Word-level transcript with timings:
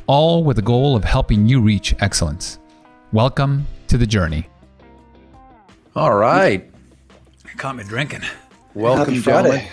all 0.07 0.45
with 0.45 0.55
the 0.55 0.61
goal 0.61 0.95
of 0.95 1.03
helping 1.03 1.45
you 1.45 1.59
reach 1.59 1.93
excellence. 1.99 2.57
Welcome 3.11 3.67
to 3.89 3.97
the 3.97 4.07
journey. 4.07 4.47
All 5.93 6.13
right. 6.15 6.71
Caught 7.57 7.75
me 7.75 7.83
drinking. 7.83 8.21
Welcome, 8.73 9.15
Happy 9.15 9.21
gentlemen, 9.21 9.67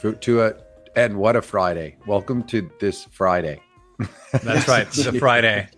Friday. 0.00 0.18
to 0.22 0.42
a 0.42 0.61
and 0.96 1.16
what 1.16 1.36
a 1.36 1.42
Friday! 1.42 1.96
Welcome 2.06 2.42
to 2.44 2.70
this 2.78 3.04
Friday. 3.04 3.60
That's 4.32 4.68
right. 4.68 4.86
It's 4.86 5.06
a 5.06 5.12
Friday. 5.18 5.68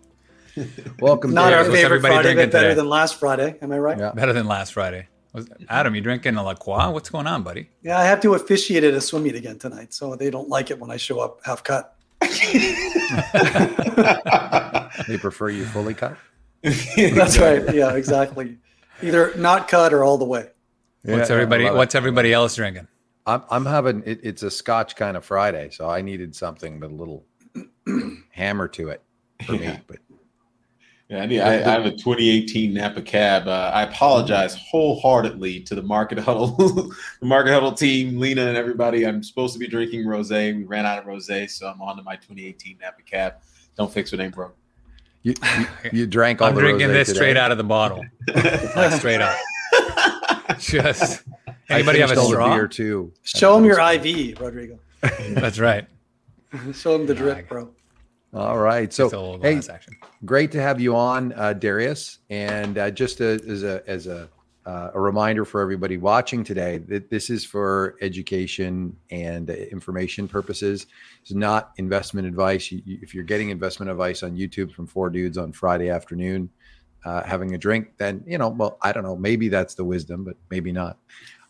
Welcome. 1.01 1.35
Not 1.35 1.51
to 1.51 1.57
our 1.57 1.65
favorite 1.65 1.85
everybody 1.85 2.15
Friday, 2.15 2.23
drinking 2.35 2.47
but 2.47 2.53
better 2.53 2.69
today? 2.69 2.75
than 2.77 2.89
last 2.89 3.19
Friday. 3.19 3.57
Am 3.61 3.73
I 3.73 3.79
right? 3.79 3.99
Yeah. 3.99 4.13
Better 4.13 4.33
than 4.33 4.47
last 4.47 4.73
Friday. 4.73 5.09
Adam, 5.69 5.95
you 5.97 6.01
drinking 6.01 6.37
a 6.37 6.43
La 6.45 6.55
Croix? 6.55 6.91
What's 6.91 7.11
going 7.11 7.27
on, 7.27 7.43
buddy? 7.43 7.69
Yeah, 7.83 7.99
I 7.99 8.05
have 8.05 8.21
to 8.21 8.35
officiate 8.35 8.85
at 8.85 8.95
a 8.95 9.01
swim 9.01 9.25
meet 9.25 9.35
again 9.35 9.59
tonight, 9.59 9.93
so 9.93 10.15
they 10.15 10.31
don't 10.31 10.49
like 10.49 10.71
it 10.71 10.79
when 10.79 10.93
I 10.93 10.97
show 10.97 11.19
up 11.19 11.41
half 11.45 11.65
cut. 11.65 11.97
They 15.09 15.19
prefer 15.19 15.49
you 15.51 15.65
fully 15.67 15.93
cut. 15.93 16.17
That's 16.63 17.37
right. 17.39 17.75
Yeah, 17.75 17.95
exactly. 17.95 18.59
Either 19.03 19.35
not 19.37 19.67
cut 19.67 19.93
or 19.93 20.05
all 20.05 20.19
the 20.19 20.25
way. 20.25 20.49
What's 21.03 21.31
everybody? 21.31 21.65
I 21.65 21.67
love 21.67 21.75
it. 21.75 21.79
What's 21.79 21.95
everybody 21.97 22.33
else 22.33 22.55
drinking? 22.55 22.87
I'm 23.27 23.43
I'm 23.51 23.67
having 23.67 24.03
it, 24.05 24.21
it's 24.23 24.43
a 24.43 24.51
Scotch 24.51 24.97
kind 24.97 25.17
of 25.17 25.25
Friday, 25.25 25.71
so 25.71 25.89
I 25.89 26.03
needed 26.03 26.35
something 26.35 26.79
with 26.81 26.91
a 26.91 26.95
little 26.95 27.25
hammer 28.31 28.69
to 28.69 28.89
it 28.89 29.03
for 29.47 29.53
me. 29.53 29.65
Yeah. 29.65 29.79
But 29.87 29.99
Yeah, 31.09 31.23
I, 31.23 31.27
need, 31.27 31.41
I, 31.41 31.55
I 31.55 31.71
have 31.73 31.87
a 31.87 31.91
2018 31.91 32.73
Napa 32.75 33.03
cab. 33.03 33.47
Uh, 33.47 33.71
I 33.75 33.83
apologize 33.83 34.55
wholeheartedly 34.57 35.61
to 35.61 35.75
the 35.75 35.83
Market 35.83 36.19
Huddle, 36.27 36.49
the 36.57 36.95
Market 37.27 37.53
Huddle 37.53 37.73
team, 37.73 38.19
Lena, 38.19 38.47
and 38.47 38.57
everybody. 38.57 39.07
I'm 39.07 39.23
supposed 39.23 39.53
to 39.55 39.59
be 39.59 39.67
drinking 39.69 40.05
rosé. 40.05 40.57
We 40.57 40.65
ran 40.65 40.87
out 40.87 40.99
of 40.99 41.05
rosé, 41.05 41.49
so 41.49 41.69
I'm 41.69 41.81
on 41.81 41.97
to 41.97 42.03
my 42.03 42.17
2018 42.17 42.79
Napa 42.81 43.03
cab. 43.03 43.35
Don't 43.77 43.93
fix 43.93 44.13
what 44.13 44.21
ain't 44.21 44.35
broke. 44.35 44.57
you 45.23 45.35
you, 45.59 45.67
you 45.93 46.07
drank 46.07 46.43
all 46.43 46.51
the 46.53 46.55
I'm 46.55 46.61
drinking 46.61 46.89
rosé 46.89 46.93
this 46.93 47.09
today. 47.09 47.19
straight 47.19 47.37
out 47.37 47.53
of 47.53 47.59
the 47.59 47.65
bottle, 47.65 48.05
like 48.77 48.93
straight 48.93 49.21
up. 49.21 49.37
Just 50.59 51.23
I 51.44 51.44
anybody 51.71 52.01
have 52.01 52.11
a 52.11 52.15
finished 52.15 52.25
all 52.27 52.31
straw? 52.33 52.55
beer 52.55 52.69
too. 52.69 53.13
Show 53.23 53.55
them 53.57 53.65
your 53.65 53.81
IV, 53.81 54.41
Rodrigo. 54.41 54.79
That's 55.31 55.59
right. 55.59 55.87
Show 56.75 56.97
them 56.99 57.07
the 57.07 57.15
drip, 57.15 57.49
bro. 57.49 57.71
All 58.33 58.59
right. 58.59 58.93
So 58.93 59.39
Just 59.41 59.69
hey, 59.69 59.73
action. 59.75 59.95
great 60.25 60.51
to 60.53 60.61
have 60.61 60.81
you 60.81 60.97
on, 60.97 61.33
uh, 61.35 61.53
Darius. 61.53 62.19
And 62.31 62.79
uh, 62.79 62.91
just 62.91 63.21
a, 63.21 63.41
as 63.49 63.63
a 63.63 63.83
as 63.87 64.07
a 64.07 64.29
uh, 64.67 64.91
a 64.95 65.01
reminder 65.01 65.45
for 65.45 65.61
everybody 65.61 65.99
watching 65.99 66.43
today 66.43 66.79
that 66.79 67.11
this 67.11 67.29
is 67.29 67.45
for 67.45 67.97
education 68.01 68.97
and 69.11 69.51
uh, 69.51 69.53
information 69.53 70.27
purposes. 70.27 70.87
It's 71.21 71.33
not 71.35 71.73
investment 71.77 72.27
advice. 72.27 72.73
You, 72.73 72.81
you- 72.87 72.99
if 73.03 73.15
you're 73.15 73.25
getting 73.25 73.51
investment 73.51 73.91
advice 73.91 74.23
on 74.23 74.35
YouTube 74.37 74.73
from 74.73 74.87
four 74.87 75.11
dudes 75.11 75.37
on 75.39 75.53
Friday 75.53 75.91
afternoon, 75.91 76.49
uh, 77.05 77.23
having 77.25 77.55
a 77.55 77.59
drink, 77.59 77.89
then 77.99 78.25
you 78.27 78.39
know, 78.39 78.49
well, 78.49 78.79
I 78.81 78.93
don't 78.93 79.03
know. 79.05 79.17
Maybe 79.17 79.49
that's 79.49 79.75
the 79.75 79.85
wisdom, 79.85 80.25
but 80.25 80.37
maybe 80.51 80.73
not. 80.73 80.97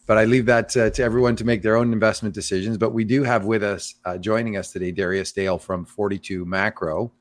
But 0.07 0.19
I 0.19 0.25
leave 0.25 0.47
that 0.47 0.77
uh, 0.77 0.91
to 0.91 1.03
everyone 1.03 1.37
to 1.37 1.45
make 1.45 1.63
their 1.63 1.77
own 1.77 1.93
investment 1.93 2.35
decisions. 2.35 2.77
But 2.77 2.93
we 2.93 3.05
do 3.05 3.23
have 3.23 3.47
with 3.47 3.63
us, 3.63 3.95
uh, 4.05 4.19
joining 4.19 4.57
us 4.57 4.71
today, 4.71 4.93
Darius 4.93 5.33
Dale 5.33 5.59
from 5.59 5.85
42 5.85 6.45
Macro 6.45 7.13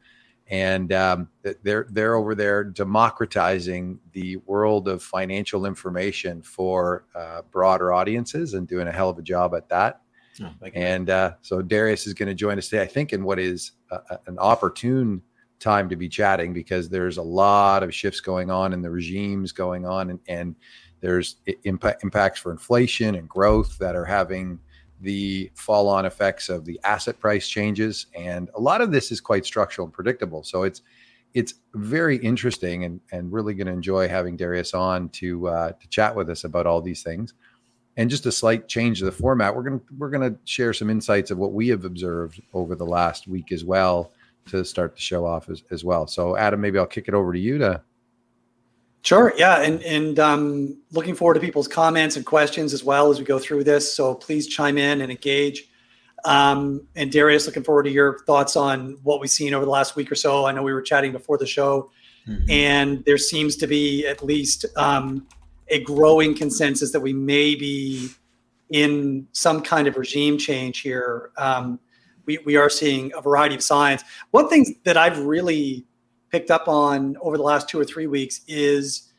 and 0.47 0.91
um, 0.91 1.29
they're 1.63 1.87
they're 1.89 2.15
over 2.15 2.35
there 2.35 2.63
democratizing 2.63 3.99
the 4.11 4.37
world 4.45 4.87
of 4.87 5.01
financial 5.01 5.65
information 5.65 6.41
for 6.41 7.05
uh, 7.15 7.41
broader 7.51 7.93
audiences 7.93 8.53
and 8.53 8.67
doing 8.67 8.87
a 8.87 8.91
hell 8.91 9.09
of 9.09 9.17
a 9.17 9.21
job 9.21 9.55
at 9.55 9.69
that. 9.69 10.01
Oh. 10.41 10.51
And 10.73 11.09
uh, 11.09 11.33
so 11.41 11.61
Darius 11.61 12.07
is 12.07 12.13
going 12.13 12.27
to 12.27 12.35
join 12.35 12.57
us 12.57 12.67
today, 12.67 12.81
I 12.81 12.87
think, 12.87 13.13
in 13.13 13.23
what 13.23 13.39
is 13.39 13.71
a- 13.91 14.19
an 14.25 14.37
opportune 14.39 15.21
time 15.59 15.87
to 15.89 15.95
be 15.95 16.09
chatting 16.09 16.53
because 16.53 16.89
there's 16.89 17.17
a 17.17 17.23
lot 17.23 17.83
of 17.83 17.93
shifts 17.93 18.19
going 18.19 18.51
on 18.51 18.73
and 18.73 18.83
the 18.83 18.89
regimes 18.89 19.51
going 19.51 19.85
on, 19.85 20.09
and, 20.09 20.19
and 20.27 20.55
there's 21.03 21.35
impacts 21.65 22.39
for 22.39 22.49
inflation 22.49 23.15
and 23.15 23.27
growth 23.27 23.77
that 23.77 23.93
are 23.93 24.05
having 24.05 24.57
the 25.01 25.51
fall 25.53 25.89
on 25.89 26.05
effects 26.05 26.47
of 26.47 26.63
the 26.63 26.79
asset 26.85 27.19
price 27.19 27.49
changes. 27.49 28.05
And 28.15 28.49
a 28.55 28.61
lot 28.61 28.79
of 28.79 28.93
this 28.93 29.11
is 29.11 29.19
quite 29.19 29.45
structural 29.45 29.85
and 29.85 29.93
predictable. 29.93 30.43
So 30.43 30.63
it's 30.63 30.81
it's 31.33 31.55
very 31.73 32.15
interesting 32.17 32.85
and, 32.85 33.01
and 33.11 33.33
really 33.33 33.53
going 33.53 33.67
to 33.67 33.73
enjoy 33.73 34.07
having 34.07 34.37
Darius 34.37 34.73
on 34.73 35.09
to 35.09 35.49
uh, 35.49 35.71
to 35.73 35.87
chat 35.89 36.15
with 36.15 36.29
us 36.29 36.45
about 36.45 36.65
all 36.65 36.81
these 36.81 37.03
things. 37.03 37.33
And 37.97 38.09
just 38.09 38.25
a 38.25 38.31
slight 38.31 38.69
change 38.69 38.99
to 38.99 39.05
the 39.05 39.11
format, 39.11 39.53
we're 39.53 39.63
gonna 39.63 39.81
we're 39.97 40.09
gonna 40.09 40.35
share 40.45 40.71
some 40.71 40.89
insights 40.89 41.31
of 41.31 41.37
what 41.37 41.51
we 41.51 41.67
have 41.67 41.83
observed 41.83 42.41
over 42.53 42.75
the 42.75 42.85
last 42.85 43.27
week 43.27 43.51
as 43.51 43.65
well 43.65 44.13
to 44.45 44.63
start 44.63 44.95
the 44.95 45.01
show 45.01 45.25
off 45.25 45.49
as, 45.49 45.63
as 45.69 45.83
well. 45.83 46.07
So 46.07 46.37
Adam, 46.37 46.61
maybe 46.61 46.79
I'll 46.79 46.85
kick 46.85 47.09
it 47.09 47.13
over 47.13 47.33
to 47.33 47.39
you 47.39 47.57
to 47.57 47.81
Sure. 49.03 49.33
Yeah. 49.37 49.61
And, 49.61 49.83
and 49.83 50.17
um, 50.17 50.77
looking 50.91 51.13
forward 51.13 51.33
to 51.35 51.39
people's 51.41 51.67
comments 51.67 52.15
and 52.15 52.25
questions 52.25 52.73
as 52.73 52.83
well 52.85 53.11
as 53.11 53.19
we 53.19 53.25
go 53.25 53.37
through 53.37 53.65
this. 53.65 53.93
So 53.93 54.15
please 54.15 54.47
chime 54.47 54.77
in 54.77 55.01
and 55.01 55.11
engage. 55.11 55.69
Um, 56.25 56.87
and 56.95 57.11
Darius, 57.11 57.45
looking 57.45 57.63
forward 57.63 57.83
to 57.83 57.91
your 57.91 58.19
thoughts 58.19 58.55
on 58.55 58.97
what 59.03 59.19
we've 59.19 59.29
seen 59.29 59.53
over 59.53 59.65
the 59.65 59.71
last 59.71 59.97
week 59.97 60.09
or 60.09 60.15
so. 60.15 60.45
I 60.45 60.53
know 60.53 60.63
we 60.63 60.71
were 60.71 60.81
chatting 60.81 61.11
before 61.11 61.37
the 61.37 61.45
show, 61.45 61.91
Mhm. 62.29 62.49
and 62.49 63.03
there 63.05 63.17
seems 63.17 63.57
to 63.57 63.67
be 63.67 64.07
at 64.07 64.23
least 64.23 64.65
um, 64.77 65.27
a 65.67 65.83
growing 65.83 66.33
consensus 66.33 66.93
that 66.93 67.01
we 67.01 67.11
may 67.11 67.55
be 67.55 68.07
in 68.69 69.27
some 69.33 69.61
kind 69.61 69.85
of 69.85 69.97
regime 69.97 70.37
change 70.37 70.79
here. 70.79 71.31
Um, 71.37 71.77
we, 72.25 72.37
we 72.45 72.55
are 72.55 72.69
seeing 72.69 73.11
a 73.17 73.21
variety 73.21 73.55
of 73.55 73.61
signs. 73.61 74.01
One 74.31 74.47
thing 74.47 74.77
that 74.85 74.95
I've 74.95 75.19
really 75.19 75.85
picked 76.33 76.49
up 76.49 76.67
on 76.67 77.15
over 77.21 77.37
the 77.37 77.43
last 77.43 77.69
two 77.69 77.79
or 77.79 77.85
three 77.85 78.07
weeks 78.07 78.41
is 78.47 79.13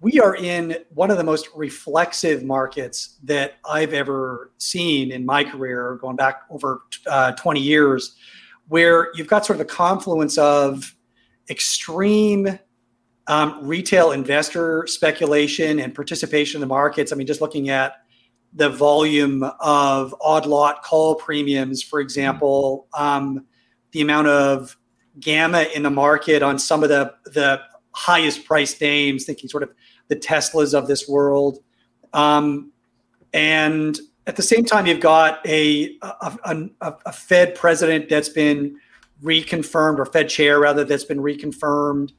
we 0.00 0.20
are 0.20 0.36
in 0.36 0.76
one 0.90 1.10
of 1.10 1.16
the 1.16 1.24
most 1.24 1.48
reflexive 1.52 2.44
markets 2.44 3.18
that 3.24 3.54
I've 3.68 3.92
ever 3.92 4.52
seen 4.58 5.10
in 5.10 5.26
my 5.26 5.42
career, 5.42 5.98
going 6.00 6.14
back 6.14 6.42
over 6.50 6.82
uh, 7.08 7.32
20 7.32 7.60
years, 7.60 8.14
where 8.68 9.08
you've 9.14 9.26
got 9.26 9.44
sort 9.44 9.56
of 9.56 9.62
a 9.62 9.68
confluence 9.68 10.38
of 10.38 10.94
extreme 11.50 12.56
um, 13.26 13.58
retail 13.66 14.12
investor 14.12 14.86
speculation 14.86 15.80
and 15.80 15.92
participation 15.92 16.58
in 16.58 16.60
the 16.60 16.72
markets. 16.72 17.12
I 17.12 17.16
mean, 17.16 17.26
just 17.26 17.40
looking 17.40 17.68
at 17.68 17.94
the 18.52 18.68
volume 18.68 19.42
of 19.58 20.14
odd 20.20 20.46
lot 20.46 20.84
call 20.84 21.16
premiums, 21.16 21.82
for 21.82 21.98
example, 21.98 22.86
um, 22.94 23.44
the 23.90 24.02
amount 24.02 24.28
of 24.28 24.76
gamma 25.20 25.66
in 25.74 25.82
the 25.82 25.90
market 25.90 26.42
on 26.42 26.58
some 26.58 26.82
of 26.82 26.88
the 26.88 27.14
the 27.24 27.60
highest 27.92 28.44
priced 28.44 28.80
names, 28.80 29.24
thinking 29.24 29.48
sort 29.48 29.62
of 29.62 29.72
the 30.08 30.16
Teslas 30.16 30.74
of 30.74 30.88
this 30.88 31.08
world, 31.08 31.58
um, 32.12 32.72
and 33.32 33.98
at 34.26 34.36
the 34.36 34.42
same 34.42 34.64
time, 34.64 34.86
you've 34.86 35.00
got 35.00 35.46
a 35.46 35.96
a, 36.02 36.38
a 36.80 36.94
a, 37.06 37.12
Fed 37.12 37.54
president 37.54 38.08
that's 38.08 38.28
been 38.28 38.78
reconfirmed, 39.22 39.98
or 39.98 40.06
Fed 40.06 40.28
chair 40.28 40.60
rather, 40.60 40.84
that's 40.84 41.04
been 41.04 41.20
reconfirmed, 41.20 42.12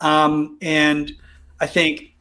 um, 0.00 0.58
and 0.62 1.12
I 1.60 1.66
think 1.66 2.14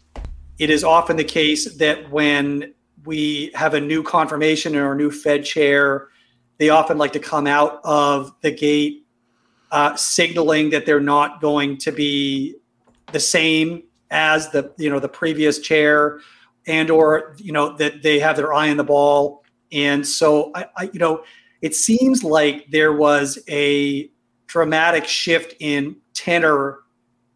it 0.59 0.69
is 0.69 0.83
often 0.83 1.17
the 1.17 1.23
case 1.23 1.75
that 1.77 2.11
when 2.11 2.73
we 3.05 3.51
have 3.53 3.73
a 3.73 3.79
new 3.79 4.03
confirmation 4.03 4.75
or 4.75 4.91
a 4.91 4.95
new 4.95 5.11
Fed 5.11 5.45
chair, 5.45 6.09
they 6.57 6.69
often 6.69 6.97
like 6.97 7.13
to 7.13 7.19
come 7.19 7.47
out 7.47 7.79
of 7.83 8.33
the 8.41 8.51
gate 8.51 9.06
uh, 9.71 9.95
signaling 9.95 10.69
that 10.71 10.85
they're 10.85 10.99
not 10.99 11.41
going 11.41 11.77
to 11.77 11.91
be 11.91 12.55
the 13.11 13.19
same 13.19 13.83
as 14.09 14.49
the 14.51 14.71
you 14.77 14.89
know 14.89 14.99
the 14.99 15.09
previous 15.09 15.59
chair, 15.59 16.19
and 16.65 16.89
or 16.89 17.35
you 17.37 17.51
know 17.51 17.75
that 17.77 18.03
they 18.03 18.19
have 18.19 18.37
their 18.37 18.53
eye 18.53 18.69
on 18.69 18.77
the 18.77 18.83
ball. 18.83 19.43
And 19.71 20.07
so 20.07 20.51
I, 20.55 20.65
I 20.77 20.89
you 20.93 20.99
know 20.99 21.23
it 21.61 21.75
seems 21.75 22.23
like 22.23 22.69
there 22.69 22.93
was 22.93 23.39
a 23.49 24.09
dramatic 24.47 25.05
shift 25.05 25.55
in 25.59 25.97
tenor 26.13 26.79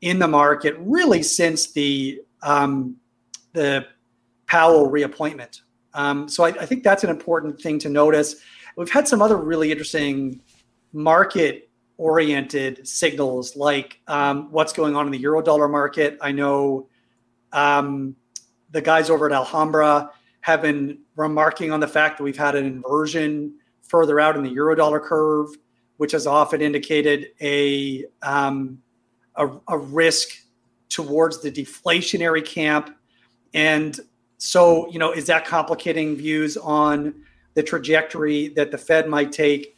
in 0.02 0.20
the 0.20 0.28
market 0.28 0.76
really 0.80 1.24
since 1.24 1.74
the 1.74 2.22
um, 2.44 2.98
the 3.54 3.86
Powell 4.48 4.90
reappointment. 4.90 5.62
Um, 5.94 6.28
so 6.28 6.44
I, 6.46 6.50
I, 6.50 6.66
think 6.66 6.84
that's 6.84 7.04
an 7.04 7.10
important 7.10 7.62
thing 7.62 7.78
to 7.80 7.90
notice. 7.90 8.36
We've 8.78 8.90
had 8.90 9.08
some 9.08 9.22
other 9.22 9.36
really 9.36 9.72
interesting 9.72 10.42
market 10.94 11.70
oriented 12.02 12.88
signals 12.88 13.56
like 13.56 14.00
um, 14.08 14.52
what's 14.52 14.74
going 14.74 14.96
on 14.96 15.06
in 15.06 15.12
the 15.12 15.24
eurodollar 15.24 15.70
market. 15.70 16.18
I 16.20 16.32
know 16.32 16.88
um, 17.54 18.16
the 18.72 18.82
guys 18.82 19.12
over 19.12 19.28
at 19.28 19.32
Alhambra 19.32 20.10
have 20.42 20.64
been 20.64 20.98
remarking 21.16 21.72
on 21.72 21.80
the 21.80 21.88
fact 21.88 22.18
that 22.18 22.24
we've 22.24 22.36
had 22.36 22.56
an 22.56 22.66
inversion 22.66 23.54
further 23.84 24.20
out 24.20 24.36
in 24.36 24.42
the 24.42 24.50
eurodollar 24.50 25.00
curve, 25.00 25.50
which 25.98 26.12
has 26.14 26.26
often 26.26 26.60
indicated 26.60 27.28
a, 27.40 28.06
um, 28.24 28.82
a, 29.36 29.48
a 29.68 29.78
risk 29.78 30.30
towards 30.90 31.40
the 31.44 31.52
deflationary 31.52 32.44
camp. 32.44 32.98
And 33.54 34.00
so, 34.40 34.90
you 34.90 34.98
know, 34.98 35.12
is 35.12 35.28
that 35.28 35.46
complicating 35.46 36.16
views 36.16 36.58
on 36.58 37.14
the 37.54 37.62
trajectory 37.62 38.48
that 38.56 38.72
the 38.72 38.78
Fed 38.80 39.08
might 39.08 39.32
take? 39.32 39.78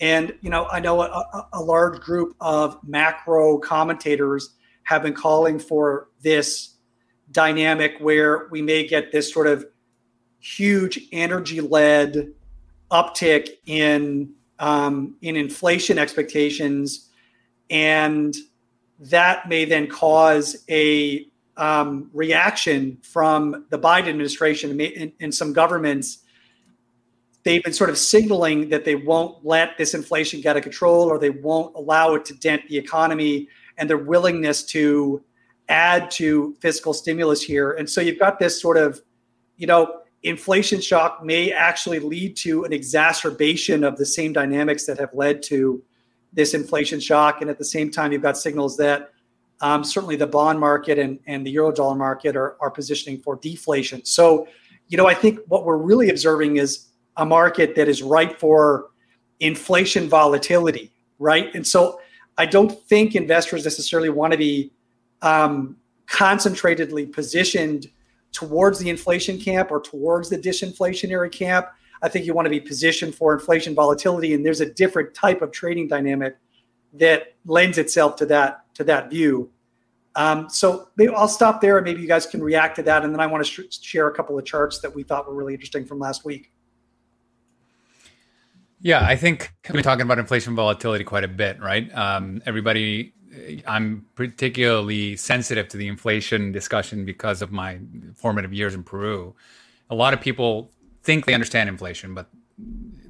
And, 0.00 0.34
you 0.40 0.50
know, 0.50 0.66
I 0.66 0.80
know 0.80 1.02
a, 1.02 1.48
a 1.52 1.60
large 1.60 2.00
group 2.00 2.34
of 2.40 2.78
macro 2.86 3.58
commentators 3.58 4.54
have 4.84 5.02
been 5.02 5.14
calling 5.14 5.58
for 5.58 6.08
this 6.22 6.76
dynamic 7.30 7.94
where 8.00 8.48
we 8.50 8.62
may 8.62 8.86
get 8.86 9.12
this 9.12 9.32
sort 9.32 9.46
of 9.46 9.66
huge 10.40 10.98
energy 11.12 11.60
led 11.60 12.32
uptick 12.90 13.50
in 13.66 14.32
um, 14.58 15.16
in 15.22 15.36
inflation 15.36 15.98
expectations 15.98 17.10
and 17.70 18.34
that 18.98 19.48
may 19.48 19.64
then 19.64 19.86
cause 19.86 20.64
a 20.68 21.26
um, 21.56 22.10
reaction 22.12 22.98
from 23.02 23.66
the 23.70 23.78
Biden 23.78 24.08
administration 24.08 24.78
and, 24.80 25.12
and 25.20 25.34
some 25.34 25.52
governments. 25.52 26.18
They've 27.42 27.62
been 27.62 27.72
sort 27.72 27.90
of 27.90 27.96
signaling 27.96 28.68
that 28.68 28.84
they 28.84 28.96
won't 28.96 29.44
let 29.44 29.78
this 29.78 29.94
inflation 29.94 30.40
get 30.40 30.50
out 30.50 30.56
of 30.58 30.62
control 30.62 31.08
or 31.08 31.18
they 31.18 31.30
won't 31.30 31.74
allow 31.74 32.14
it 32.14 32.24
to 32.26 32.34
dent 32.34 32.62
the 32.68 32.76
economy 32.76 33.48
and 33.78 33.88
their 33.88 33.98
willingness 33.98 34.62
to 34.64 35.24
add 35.68 36.10
to 36.10 36.54
fiscal 36.60 36.92
stimulus 36.92 37.42
here. 37.42 37.72
And 37.72 37.88
so 37.88 38.00
you've 38.00 38.18
got 38.18 38.38
this 38.38 38.60
sort 38.60 38.76
of, 38.76 39.00
you 39.56 39.66
know, 39.66 40.00
inflation 40.22 40.80
shock 40.80 41.24
may 41.24 41.52
actually 41.52 41.98
lead 41.98 42.36
to 42.36 42.64
an 42.64 42.72
exacerbation 42.72 43.84
of 43.84 43.96
the 43.96 44.04
same 44.04 44.32
dynamics 44.32 44.84
that 44.84 44.98
have 44.98 45.14
led 45.14 45.42
to 45.44 45.82
this 46.32 46.52
inflation 46.52 47.00
shock. 47.00 47.40
And 47.40 47.48
at 47.48 47.58
the 47.58 47.64
same 47.64 47.90
time, 47.90 48.12
you've 48.12 48.22
got 48.22 48.36
signals 48.36 48.76
that 48.76 49.12
um, 49.62 49.84
certainly 49.84 50.16
the 50.16 50.26
bond 50.26 50.60
market 50.60 50.98
and, 50.98 51.18
and 51.26 51.46
the 51.46 51.54
eurodollar 51.54 51.96
market 51.96 52.36
are, 52.36 52.56
are 52.60 52.70
positioning 52.70 53.20
for 53.20 53.36
deflation. 53.36 54.04
So, 54.04 54.46
you 54.88 54.96
know, 54.96 55.06
I 55.06 55.14
think 55.14 55.38
what 55.48 55.64
we're 55.64 55.76
really 55.76 56.10
observing 56.10 56.56
is 56.56 56.89
a 57.16 57.24
market 57.24 57.74
that 57.76 57.88
is 57.88 58.02
ripe 58.02 58.38
for 58.38 58.90
inflation 59.40 60.08
volatility, 60.08 60.90
right? 61.18 61.54
And 61.54 61.66
so 61.66 62.00
I 62.38 62.46
don't 62.46 62.72
think 62.88 63.14
investors 63.14 63.64
necessarily 63.64 64.08
want 64.08 64.32
to 64.32 64.38
be 64.38 64.72
um, 65.22 65.76
concentratedly 66.06 67.12
positioned 67.12 67.88
towards 68.32 68.78
the 68.78 68.88
inflation 68.88 69.38
camp 69.38 69.70
or 69.70 69.80
towards 69.80 70.30
the 70.30 70.38
disinflationary 70.38 71.30
camp. 71.30 71.66
I 72.02 72.08
think 72.08 72.24
you 72.24 72.32
want 72.32 72.46
to 72.46 72.50
be 72.50 72.60
positioned 72.60 73.14
for 73.14 73.34
inflation 73.34 73.74
volatility, 73.74 74.32
and 74.32 74.44
there's 74.44 74.60
a 74.60 74.70
different 74.72 75.14
type 75.14 75.42
of 75.42 75.50
trading 75.50 75.88
dynamic 75.88 76.36
that 76.94 77.34
lends 77.44 77.78
itself 77.78 78.16
to 78.16 78.26
that 78.26 78.64
to 78.74 78.84
that 78.84 79.10
view. 79.10 79.50
Um, 80.16 80.48
so 80.48 80.88
maybe 80.96 81.12
I'll 81.14 81.28
stop 81.28 81.60
there, 81.60 81.76
and 81.76 81.84
maybe 81.84 82.00
you 82.00 82.08
guys 82.08 82.26
can 82.26 82.42
react 82.42 82.76
to 82.76 82.82
that, 82.84 83.04
and 83.04 83.12
then 83.12 83.20
I 83.20 83.26
want 83.26 83.44
to 83.44 83.50
sh- 83.50 83.78
share 83.80 84.08
a 84.08 84.14
couple 84.14 84.38
of 84.38 84.44
charts 84.44 84.80
that 84.80 84.94
we 84.94 85.02
thought 85.02 85.28
were 85.28 85.34
really 85.34 85.54
interesting 85.54 85.84
from 85.84 85.98
last 85.98 86.24
week. 86.24 86.52
Yeah, 88.82 89.04
I 89.04 89.16
think 89.16 89.52
we've 89.68 89.74
been 89.74 89.82
talking 89.82 90.02
about 90.02 90.18
inflation 90.18 90.54
volatility 90.56 91.04
quite 91.04 91.24
a 91.24 91.28
bit, 91.28 91.60
right? 91.60 91.94
Um, 91.94 92.40
everybody, 92.46 93.12
I'm 93.66 94.06
particularly 94.14 95.16
sensitive 95.16 95.68
to 95.68 95.76
the 95.76 95.86
inflation 95.86 96.50
discussion 96.50 97.04
because 97.04 97.42
of 97.42 97.52
my 97.52 97.78
formative 98.16 98.54
years 98.54 98.74
in 98.74 98.82
Peru. 98.82 99.34
A 99.90 99.94
lot 99.94 100.14
of 100.14 100.20
people 100.22 100.70
think 101.02 101.26
they 101.26 101.34
understand 101.34 101.68
inflation, 101.68 102.14
but 102.14 102.30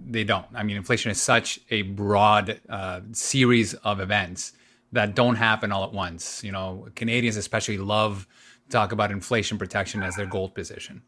they 0.05 0.25
don't. 0.25 0.47
I 0.55 0.65
mean, 0.65 0.77
inflation 0.77 1.13
is 1.13 1.23
such 1.23 1.61
a 1.71 1.83
broad 1.83 2.61
uh, 2.69 3.03
series 3.13 3.75
of 3.75 4.01
events 4.01 4.53
that 4.91 5.15
don't 5.15 5.37
happen 5.37 5.71
all 5.71 5.85
at 5.85 5.93
once. 5.93 6.43
You 6.43 6.51
know, 6.51 6.89
Canadians 6.97 7.37
especially 7.37 7.79
love 7.79 8.27
to 8.65 8.71
talk 8.71 8.91
about 8.91 9.13
inflation 9.13 9.57
protection 9.57 10.03
as 10.03 10.17
their 10.17 10.27
gold 10.27 10.53
position, 10.53 11.03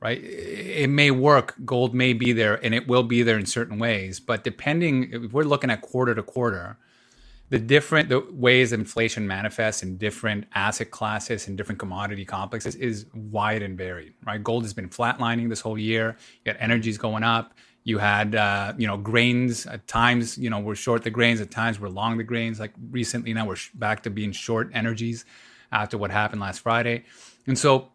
right? 0.00 0.22
It 0.22 0.90
may 0.90 1.10
work. 1.10 1.54
Gold 1.64 1.94
may 1.94 2.12
be 2.12 2.32
there, 2.32 2.62
and 2.64 2.74
it 2.74 2.86
will 2.86 3.02
be 3.02 3.22
there 3.22 3.38
in 3.38 3.46
certain 3.46 3.78
ways. 3.78 4.20
But 4.20 4.44
depending, 4.44 5.10
if 5.12 5.32
we're 5.32 5.44
looking 5.44 5.70
at 5.70 5.80
quarter 5.80 6.14
to 6.14 6.22
quarter, 6.22 6.78
the 7.50 7.58
different 7.58 8.10
the 8.10 8.20
ways 8.30 8.72
inflation 8.72 9.26
manifests 9.26 9.82
in 9.82 9.96
different 9.96 10.44
asset 10.54 10.90
classes 10.90 11.48
and 11.48 11.56
different 11.56 11.78
commodity 11.78 12.24
complexes 12.24 12.74
is 12.74 13.06
wide 13.14 13.62
and 13.62 13.76
varied, 13.78 14.12
right? 14.26 14.42
Gold 14.42 14.64
has 14.64 14.74
been 14.74 14.88
flatlining 14.88 15.48
this 15.48 15.60
whole 15.60 15.78
year. 15.78 16.16
Yet 16.44 16.56
energy's 16.60 16.98
going 16.98 17.22
up. 17.22 17.54
You 17.84 17.96
had, 17.96 18.34
uh, 18.34 18.74
you 18.76 18.86
know, 18.86 18.98
grains 18.98 19.64
at 19.64 19.86
times, 19.86 20.36
you 20.36 20.50
know, 20.50 20.58
we're 20.58 20.74
short 20.74 21.04
the 21.04 21.10
grains. 21.10 21.40
At 21.40 21.50
times 21.50 21.80
we're 21.80 21.88
long 21.88 22.18
the 22.18 22.24
grains. 22.24 22.60
Like 22.60 22.72
recently 22.90 23.32
now 23.32 23.46
we're 23.46 23.56
back 23.74 24.02
to 24.02 24.10
being 24.10 24.32
short 24.32 24.70
energies 24.74 25.24
after 25.72 25.96
what 25.96 26.10
happened 26.10 26.42
last 26.42 26.60
Friday. 26.60 27.04
And 27.46 27.58
so 27.58 27.92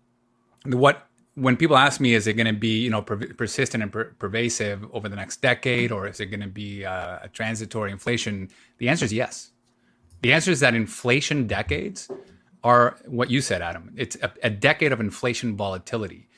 what, 0.66 1.08
when 1.36 1.58
people 1.58 1.78
ask 1.78 2.00
me, 2.00 2.14
is 2.14 2.28
it 2.28 2.34
going 2.34 2.48
to 2.48 2.54
be, 2.54 2.80
you 2.80 2.90
know, 2.90 3.02
per- 3.02 3.34
persistent 3.34 3.82
and 3.82 3.92
per- 3.92 4.14
pervasive 4.20 4.86
over 4.94 5.10
the 5.10 5.16
next 5.16 5.42
decade, 5.42 5.92
or 5.92 6.08
is 6.08 6.20
it 6.20 6.28
going 6.28 6.42
to 6.42 6.48
be 6.48 6.86
uh, 6.86 7.20
a 7.24 7.30
transitory 7.30 7.92
inflation? 7.92 8.50
The 8.78 8.90
answer 8.90 9.06
is 9.06 9.14
yes. 9.14 9.52
The 10.22 10.32
answer 10.32 10.52
is 10.52 10.60
that 10.60 10.76
inflation 10.76 11.48
decades 11.48 12.10
are 12.64 12.98
what 13.06 13.30
you 13.30 13.42
said, 13.42 13.62
Adam. 13.62 13.94
It's 13.98 14.16
a, 14.22 14.32
a 14.44 14.50
decade 14.50 14.92
of 14.92 15.00
inflation 15.00 15.58
volatility. 15.58 16.30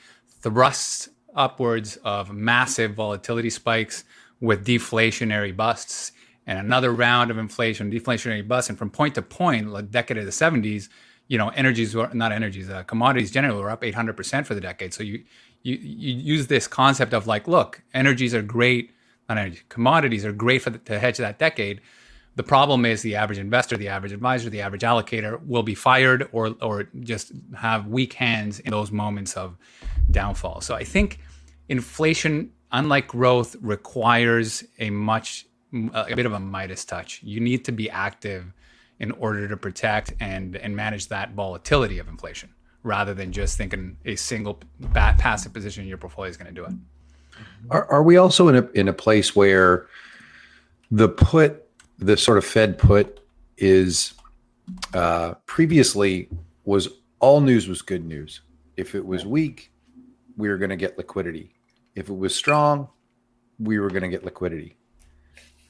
Thrusts 0.42 1.10
upwards 1.36 1.98
of 1.98 2.32
massive 2.32 2.94
volatility 2.96 3.50
spikes 3.50 4.06
with 4.40 4.66
deflationary 4.66 5.56
busts 5.56 6.14
and 6.48 6.58
another 6.60 6.92
round 6.92 7.32
of 7.32 7.38
inflation, 7.38 7.92
deflationary 7.92 8.48
busts. 8.48 8.70
And 8.70 8.78
from 8.78 8.90
point 8.90 9.16
to 9.16 9.22
point, 9.22 9.70
like 9.70 9.92
decade 9.92 10.18
of 10.18 10.26
the 10.26 10.32
70s, 10.32 10.90
you 11.28 11.38
know, 11.38 11.50
energies 11.50 11.96
were 11.96 12.10
not 12.14 12.32
energies, 12.32 12.70
uh, 12.70 12.84
commodities 12.84 13.32
generally 13.32 13.62
were 13.62 13.70
up 13.70 13.82
800% 13.82 14.46
for 14.46 14.54
the 14.54 14.62
decade. 14.62 14.94
So 14.94 15.04
you, 15.04 15.24
you, 15.64 15.76
you 15.76 16.14
use 16.14 16.48
this 16.48 16.68
concept 16.68 17.14
of 17.14 17.26
like, 17.28 17.48
look, 17.48 17.82
energies 17.94 18.34
are 18.34 18.42
great. 18.42 18.92
not 19.28 19.38
energy, 19.38 19.62
commodities 19.70 20.24
are 20.26 20.32
great 20.32 20.62
for 20.62 20.70
the, 20.70 20.78
to 20.80 21.00
hedge 21.00 21.18
that 21.18 21.40
decade. 21.40 21.82
The 22.36 22.44
problem 22.44 22.86
is 22.86 23.02
the 23.02 23.16
average 23.16 23.40
investor, 23.40 23.78
the 23.78 23.88
average 23.88 24.12
advisor, 24.12 24.50
the 24.50 24.62
average 24.62 24.82
allocator 24.82 25.44
will 25.46 25.64
be 25.64 25.74
fired 25.74 26.28
or 26.34 26.56
or 26.62 26.90
just 27.00 27.32
have 27.58 27.88
weak 27.88 28.14
hands 28.14 28.60
in 28.60 28.72
those 28.72 28.92
moments 28.92 29.38
of 29.38 29.58
downfall. 30.12 30.60
So 30.60 30.76
I 30.76 30.84
think 30.84 31.20
inflation, 31.70 32.52
unlike 32.74 33.08
growth, 33.08 33.56
requires 33.62 34.66
a 34.80 34.90
much 34.90 35.46
a 35.94 36.14
bit 36.14 36.26
of 36.26 36.34
a 36.34 36.40
Midas 36.40 36.84
touch. 36.84 37.22
You 37.24 37.40
need 37.40 37.64
to 37.66 37.72
be 37.72 37.90
active 37.90 38.54
in 39.00 39.12
order 39.12 39.48
to 39.48 39.58
protect 39.58 40.14
and 40.20 40.56
and 40.56 40.76
manage 40.76 41.08
that 41.08 41.32
volatility 41.32 42.00
of 42.00 42.08
inflation 42.08 42.50
rather 42.84 43.14
than 43.14 43.32
just 43.32 43.58
thinking 43.58 43.98
a 44.06 44.16
single 44.16 44.60
bat 44.80 45.18
passive 45.18 45.52
position 45.52 45.84
in 45.84 45.90
your 45.90 45.98
portfolio 45.98 46.30
is 46.30 46.38
going 46.38 46.48
to 46.48 46.54
do 46.54 46.66
it. 46.66 46.74
Are, 47.72 47.86
are 47.92 48.04
we 48.04 48.18
also 48.18 48.48
in 48.48 48.56
a 48.56 48.70
in 48.72 48.88
a 48.88 48.94
place 48.94 49.36
where 49.36 49.88
the 50.92 51.10
put 51.10 51.68
the 51.98 52.16
sort 52.16 52.38
of 52.38 52.46
Fed 52.46 52.78
put 52.78 53.22
is 53.58 54.14
uh, 54.94 55.34
previously 55.46 56.30
was 56.64 56.90
all 57.20 57.42
news 57.42 57.68
was 57.68 57.82
good 57.82 58.06
news. 58.06 58.42
If 58.78 58.96
it 58.96 59.06
was 59.06 59.26
weak, 59.26 59.72
we 60.38 60.50
were 60.50 60.58
going 60.58 60.70
to 60.70 60.76
get 60.76 60.98
liquidity. 60.98 61.56
If 61.96 62.10
it 62.10 62.18
was 62.18 62.36
strong, 62.36 62.90
we 63.60 63.80
were 63.80 63.90
going 63.90 64.04
to 64.04 64.10
get 64.10 64.26
liquidity. 64.26 64.76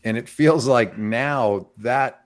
And 0.03 0.17
it 0.17 0.27
feels 0.27 0.67
like 0.67 0.97
now 0.97 1.67
that 1.77 2.24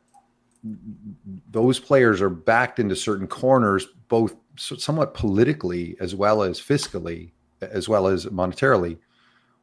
those 1.51 1.79
players 1.79 2.21
are 2.21 2.29
backed 2.29 2.79
into 2.79 2.95
certain 2.95 3.27
corners, 3.27 3.87
both 4.07 4.35
somewhat 4.57 5.13
politically 5.13 5.95
as 5.99 6.15
well 6.15 6.43
as 6.43 6.59
fiscally, 6.59 7.31
as 7.61 7.87
well 7.87 8.07
as 8.07 8.25
monetarily, 8.25 8.97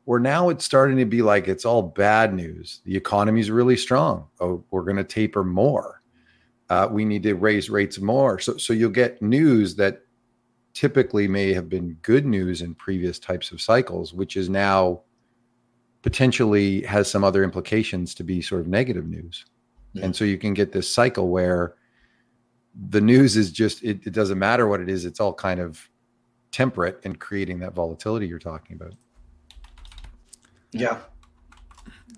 where 0.05 0.21
now 0.21 0.49
it's 0.49 0.65
starting 0.65 0.97
to 0.97 1.05
be 1.05 1.23
like 1.23 1.49
it's 1.49 1.65
all 1.65 1.83
bad 1.83 2.33
news. 2.33 2.81
The 2.85 2.97
economy's 2.97 3.51
really 3.51 3.77
strong. 3.77 4.27
Oh, 4.41 4.65
we're 4.71 4.85
going 4.85 4.97
to 4.97 5.05
taper 5.05 5.45
more. 5.45 6.03
Uh, 6.69 6.89
we 6.91 7.05
need 7.05 7.23
to 7.25 7.35
raise 7.35 7.71
rates 7.71 7.99
more. 7.99 8.39
So, 8.39 8.57
so 8.57 8.73
you'll 8.73 8.91
get 8.91 9.23
news 9.23 9.77
that 9.77 10.03
typically 10.73 11.29
may 11.29 11.53
have 11.53 11.69
been 11.69 11.97
good 12.03 12.27
news 12.27 12.61
in 12.63 12.75
previous 12.75 13.19
types 13.19 13.51
of 13.51 13.61
cycles, 13.61 14.13
which 14.13 14.37
is 14.37 14.49
now 14.49 15.03
potentially 16.03 16.83
has 16.83 17.11
some 17.11 17.25
other 17.25 17.43
implications 17.43 18.15
to 18.15 18.25
be 18.25 18.41
sort 18.43 18.61
of 18.61 18.69
negative 18.69 19.07
news. 19.07 19.45
Yeah. 19.97 20.05
And 20.05 20.17
so 20.17 20.25
you 20.25 20.39
can 20.39 20.55
get 20.55 20.73
this 20.73 20.91
cycle 20.91 21.29
where 21.29 21.75
the 22.91 23.01
news 23.01 23.37
is 23.37 23.51
just, 23.51 23.83
it, 23.83 24.07
it 24.07 24.13
doesn't 24.13 24.39
matter 24.39 24.69
what 24.69 24.81
it 24.81 24.89
is, 24.89 25.05
it's 25.05 25.21
all 25.21 25.33
kind 25.33 25.61
of 25.61 25.89
temperate 26.53 27.01
and 27.05 27.19
creating 27.19 27.59
that 27.61 27.75
volatility 27.75 28.27
you're 28.27 28.39
talking 28.39 28.77
about. 28.77 28.95
Yeah. 30.73 30.99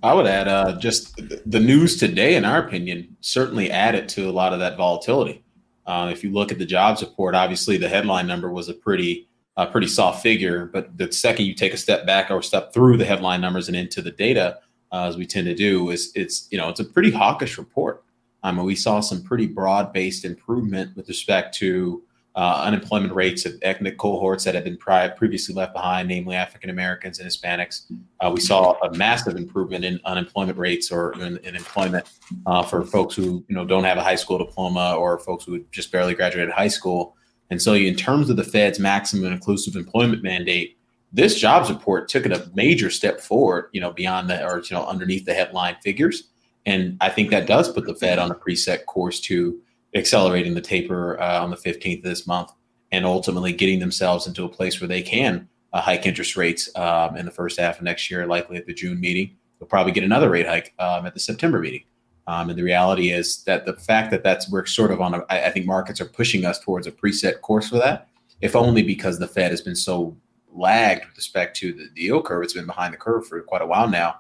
I 0.03 0.15
would 0.15 0.27
add 0.27 0.49
uh, 0.49 0.79
just 0.79 1.17
the 1.47 1.61
news 1.61 1.97
today, 1.97 2.37
in 2.37 2.45
our 2.45 2.59
opinion, 2.67 3.17
certainly 3.21 3.71
added 3.71 4.09
to 4.11 4.29
a 4.29 4.33
lot 4.33 4.53
of 4.53 4.59
that 4.61 4.77
volatility. 4.77 5.45
Uh, 5.87 6.11
if 6.13 6.23
you 6.23 6.31
look 6.31 6.53
at 6.53 6.59
the 6.59 6.67
jobs 6.67 7.03
report, 7.03 7.35
obviously 7.35 7.79
the 7.79 7.89
headline 7.89 8.27
number 8.27 8.53
was 8.53 8.69
a 8.69 8.75
pretty 8.75 9.29
uh, 9.57 9.67
pretty 9.67 9.89
soft 9.89 10.23
figure, 10.23 10.67
but 10.67 10.97
the 10.97 11.11
second 11.11 11.47
you 11.47 11.55
take 11.55 11.75
a 11.75 11.77
step 11.77 12.07
back 12.07 12.31
or 12.31 12.41
step 12.43 12.73
through 12.73 12.97
the 12.97 13.05
headline 13.05 13.41
numbers 13.41 13.67
and 13.67 13.77
into 13.77 14.01
the 14.01 14.13
data, 14.13 14.57
uh, 14.93 15.07
as 15.07 15.17
we 15.17 15.27
tend 15.27 15.47
to 15.47 15.55
do, 15.55 15.91
is 15.91 16.13
it's 16.15 16.49
you 16.51 16.59
know 16.59 16.69
it's 16.69 16.81
a 16.81 16.85
pretty 16.85 17.11
hawkish 17.11 17.59
report. 17.59 18.05
I 18.43 18.53
mean, 18.53 18.65
we 18.65 18.77
saw 18.77 19.01
some 19.01 19.23
pretty 19.23 19.47
broad 19.47 19.93
based 19.93 20.25
improvement 20.25 20.97
with 20.97 21.09
respect 21.09 21.55
to 21.57 22.03
uh, 22.39 22.63
unemployment 22.65 23.13
rates 23.13 23.45
of 23.45 23.55
ethnic 23.63 23.99
cohorts 23.99 24.45
that 24.45 24.55
had 24.55 24.63
been 24.63 24.77
pri- 24.77 25.09
previously 25.09 25.53
left 25.53 25.73
behind, 25.73 26.07
namely 26.07 26.37
African 26.37 26.71
Americans 26.71 27.19
and 27.19 27.29
Hispanics. 27.29 27.91
Uh, 28.21 28.31
we 28.33 28.41
saw 28.41 28.75
a 28.81 28.95
massive 28.95 29.35
improvement 29.35 29.85
in 29.85 29.99
unemployment 30.05 30.57
rates 30.57 30.93
or 30.93 31.15
in, 31.15 31.39
in 31.39 31.57
employment 31.57 32.09
uh, 32.47 32.63
for 32.63 32.85
folks 32.85 33.17
who 33.17 33.45
you 33.49 33.57
know 33.57 33.65
don't 33.65 33.83
have 33.83 33.99
a 33.99 34.05
high 34.05 34.15
school 34.15 34.39
diploma 34.39 34.95
or 34.95 35.19
folks 35.19 35.47
who 35.47 35.65
just 35.73 35.91
barely 35.91 36.15
graduated 36.15 36.55
high 36.55 36.69
school. 36.69 37.17
And 37.51 37.61
so, 37.61 37.75
in 37.75 37.97
terms 37.97 38.31
of 38.31 38.37
the 38.37 38.45
Fed's 38.45 38.79
maximum 38.79 39.33
inclusive 39.33 39.75
employment 39.75 40.23
mandate, 40.23 40.78
this 41.13 41.39
jobs 41.39 41.71
report 41.71 42.09
took 42.09 42.27
it 42.27 42.33
a 42.33 42.51
major 42.55 42.91
step 42.91 43.21
forward. 43.21 43.71
You 43.73 43.81
know, 43.81 43.93
beyond 43.93 44.29
the 44.29 44.45
or 44.45 44.59
you 44.59 44.77
know 44.77 44.87
underneath 44.87 45.25
the 45.25 45.35
headline 45.35 45.77
figures, 45.83 46.25
and 46.67 46.97
I 47.01 47.09
think 47.09 47.31
that 47.31 47.47
does 47.47 47.73
put 47.73 47.87
the 47.87 47.95
Fed 47.95 48.19
on 48.19 48.31
a 48.31 48.35
preset 48.35 48.87
course 48.87 49.21
to 49.21 49.61
accelerating 49.95 50.55
the 50.55 50.61
taper 50.61 51.21
uh, 51.21 51.43
on 51.43 51.51
the 51.51 51.57
15th 51.57 51.99
of 51.99 52.05
this 52.05 52.27
month 52.27 52.53
and 52.93 53.05
ultimately 53.05 53.53
getting 53.53 53.79
themselves 53.79 54.27
into 54.27 54.45
a 54.45 54.49
place 54.49 54.81
where 54.81 54.89
they 54.89 55.03
can 55.03 55.49
uh, 55.73 55.81
hike 55.81 56.07
interest 56.07 56.37
rates 56.37 56.71
um, 56.77 57.17
in 57.17 57.25
the 57.25 57.31
first 57.31 57.59
half 57.59 57.79
of 57.79 57.83
next 57.83 58.11
year, 58.11 58.27
likely 58.27 58.57
at 58.57 58.67
the 58.67 58.75
June 58.75 59.01
meeting. 59.01 59.37
They'll 59.59 59.69
probably 59.69 59.93
get 59.93 60.05
another 60.05 60.31
rate 60.31 60.47
hike 60.47 60.73
um, 60.79 61.07
at 61.07 61.15
the 61.15 61.21
September 61.21 61.59
meeting. 61.59 61.85
Um, 62.27 62.51
and 62.51 62.59
the 62.59 62.63
reality 62.63 63.11
is 63.11 63.43
that 63.45 63.65
the 63.65 63.75
fact 63.75 64.11
that 64.11 64.23
that's 64.23 64.51
we're 64.51 64.67
sort 64.67 64.91
of 64.91 65.01
on 65.01 65.15
a, 65.15 65.19
I, 65.31 65.47
I 65.47 65.51
think 65.51 65.67
markets 65.67 66.01
are 66.01 66.07
pushing 66.07 66.45
us 66.45 66.59
towards 66.59 66.87
a 66.87 66.93
preset 66.93 67.41
course 67.41 67.69
for 67.69 67.79
that, 67.79 68.09
if 68.41 68.55
only 68.55 68.83
because 68.83 69.19
the 69.19 69.27
Fed 69.27 69.51
has 69.51 69.63
been 69.63 69.77
so 69.77 70.17
lagged 70.53 71.05
with 71.07 71.17
respect 71.17 71.57
to 71.59 71.73
the, 71.73 71.89
the 71.95 72.03
yield 72.03 72.25
curve. 72.25 72.43
It's 72.43 72.53
been 72.53 72.67
behind 72.67 72.95
the 72.95 72.99
curve 72.99 73.27
for 73.27 73.41
quite 73.43 73.63
a 73.63 73.67
while 73.67 73.89
now. 73.89 74.17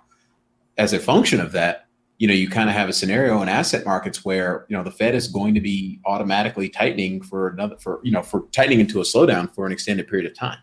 As 0.76 0.92
a 0.92 0.98
function 0.98 1.40
of 1.40 1.52
that, 1.52 1.88
you 2.18 2.26
know, 2.26 2.34
you 2.34 2.48
kind 2.48 2.68
of 2.68 2.74
have 2.74 2.88
a 2.88 2.92
scenario 2.92 3.40
in 3.42 3.48
asset 3.48 3.84
markets 3.84 4.24
where, 4.24 4.66
you 4.68 4.76
know, 4.76 4.82
the 4.82 4.90
Fed 4.90 5.14
is 5.14 5.28
going 5.28 5.54
to 5.54 5.60
be 5.60 6.00
automatically 6.04 6.68
tightening 6.68 7.22
for 7.22 7.48
another, 7.48 7.76
for, 7.76 8.00
you 8.02 8.10
know, 8.10 8.22
for 8.22 8.44
tightening 8.52 8.80
into 8.80 9.00
a 9.00 9.04
slowdown 9.04 9.52
for 9.54 9.66
an 9.66 9.72
extended 9.72 10.08
period 10.08 10.28
of 10.28 10.36
time. 10.36 10.58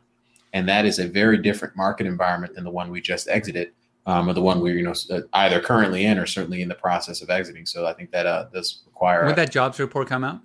And 0.52 0.68
that 0.68 0.86
is 0.86 1.00
a 1.00 1.08
very 1.08 1.38
different 1.38 1.76
market 1.76 2.08
environment 2.08 2.56
than 2.56 2.66
the 2.66 2.72
one 2.72 2.92
we 2.92 3.00
just 3.02 3.30
exited, 3.30 3.72
um, 4.06 4.30
or 4.30 4.34
the 4.34 4.42
one 4.42 4.60
we're, 4.60 4.76
you 4.76 4.84
know, 4.84 4.94
uh, 5.10 5.22
either 5.34 5.62
currently 5.62 6.06
in 6.06 6.20
or 6.20 6.26
certainly 6.26 6.62
in 6.62 6.68
the 6.68 6.76
process 6.76 7.22
of 7.22 7.30
exiting. 7.30 7.66
So 7.66 7.86
I 7.86 7.94
think 7.94 8.12
that 8.12 8.26
uh, 8.26 8.48
does 8.54 8.84
require. 8.86 9.26
When 9.26 9.36
that 9.36 9.52
jobs 9.52 9.80
report 9.80 10.10
come 10.10 10.26
out? 10.26 10.42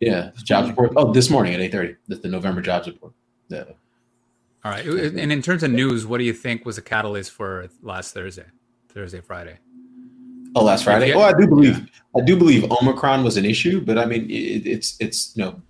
Yeah, 0.00 0.30
jobs 0.42 0.68
report. 0.68 0.92
Oh, 0.96 1.12
this 1.12 1.30
morning 1.30 1.54
at 1.54 1.60
8.30, 1.72 1.96
the, 2.08 2.16
the 2.16 2.28
November 2.28 2.60
jobs 2.60 2.86
report. 2.86 3.12
Yeah. 3.48 3.64
All 4.64 4.70
right. 4.70 4.86
And 4.86 5.30
in 5.30 5.42
terms 5.42 5.62
of 5.62 5.70
news, 5.70 6.06
what 6.06 6.18
do 6.18 6.24
you 6.24 6.32
think 6.32 6.64
was 6.64 6.78
a 6.78 6.82
catalyst 6.82 7.32
for 7.32 7.68
last 7.82 8.14
Thursday, 8.14 8.46
Thursday, 8.88 9.20
Friday? 9.20 9.58
Oh, 10.56 10.64
last 10.64 10.84
Friday. 10.84 11.12
Oh, 11.12 11.20
I 11.20 11.32
do 11.32 11.46
believe 11.46 11.78
yeah. 11.78 12.20
I 12.20 12.24
do 12.24 12.36
believe 12.36 12.70
Omicron 12.70 13.24
was 13.24 13.36
an 13.36 13.44
issue, 13.44 13.80
but 13.80 13.98
I 13.98 14.06
mean, 14.06 14.30
it, 14.30 14.66
it's 14.66 14.96
it's 15.00 15.36
you 15.36 15.44
know 15.44 15.60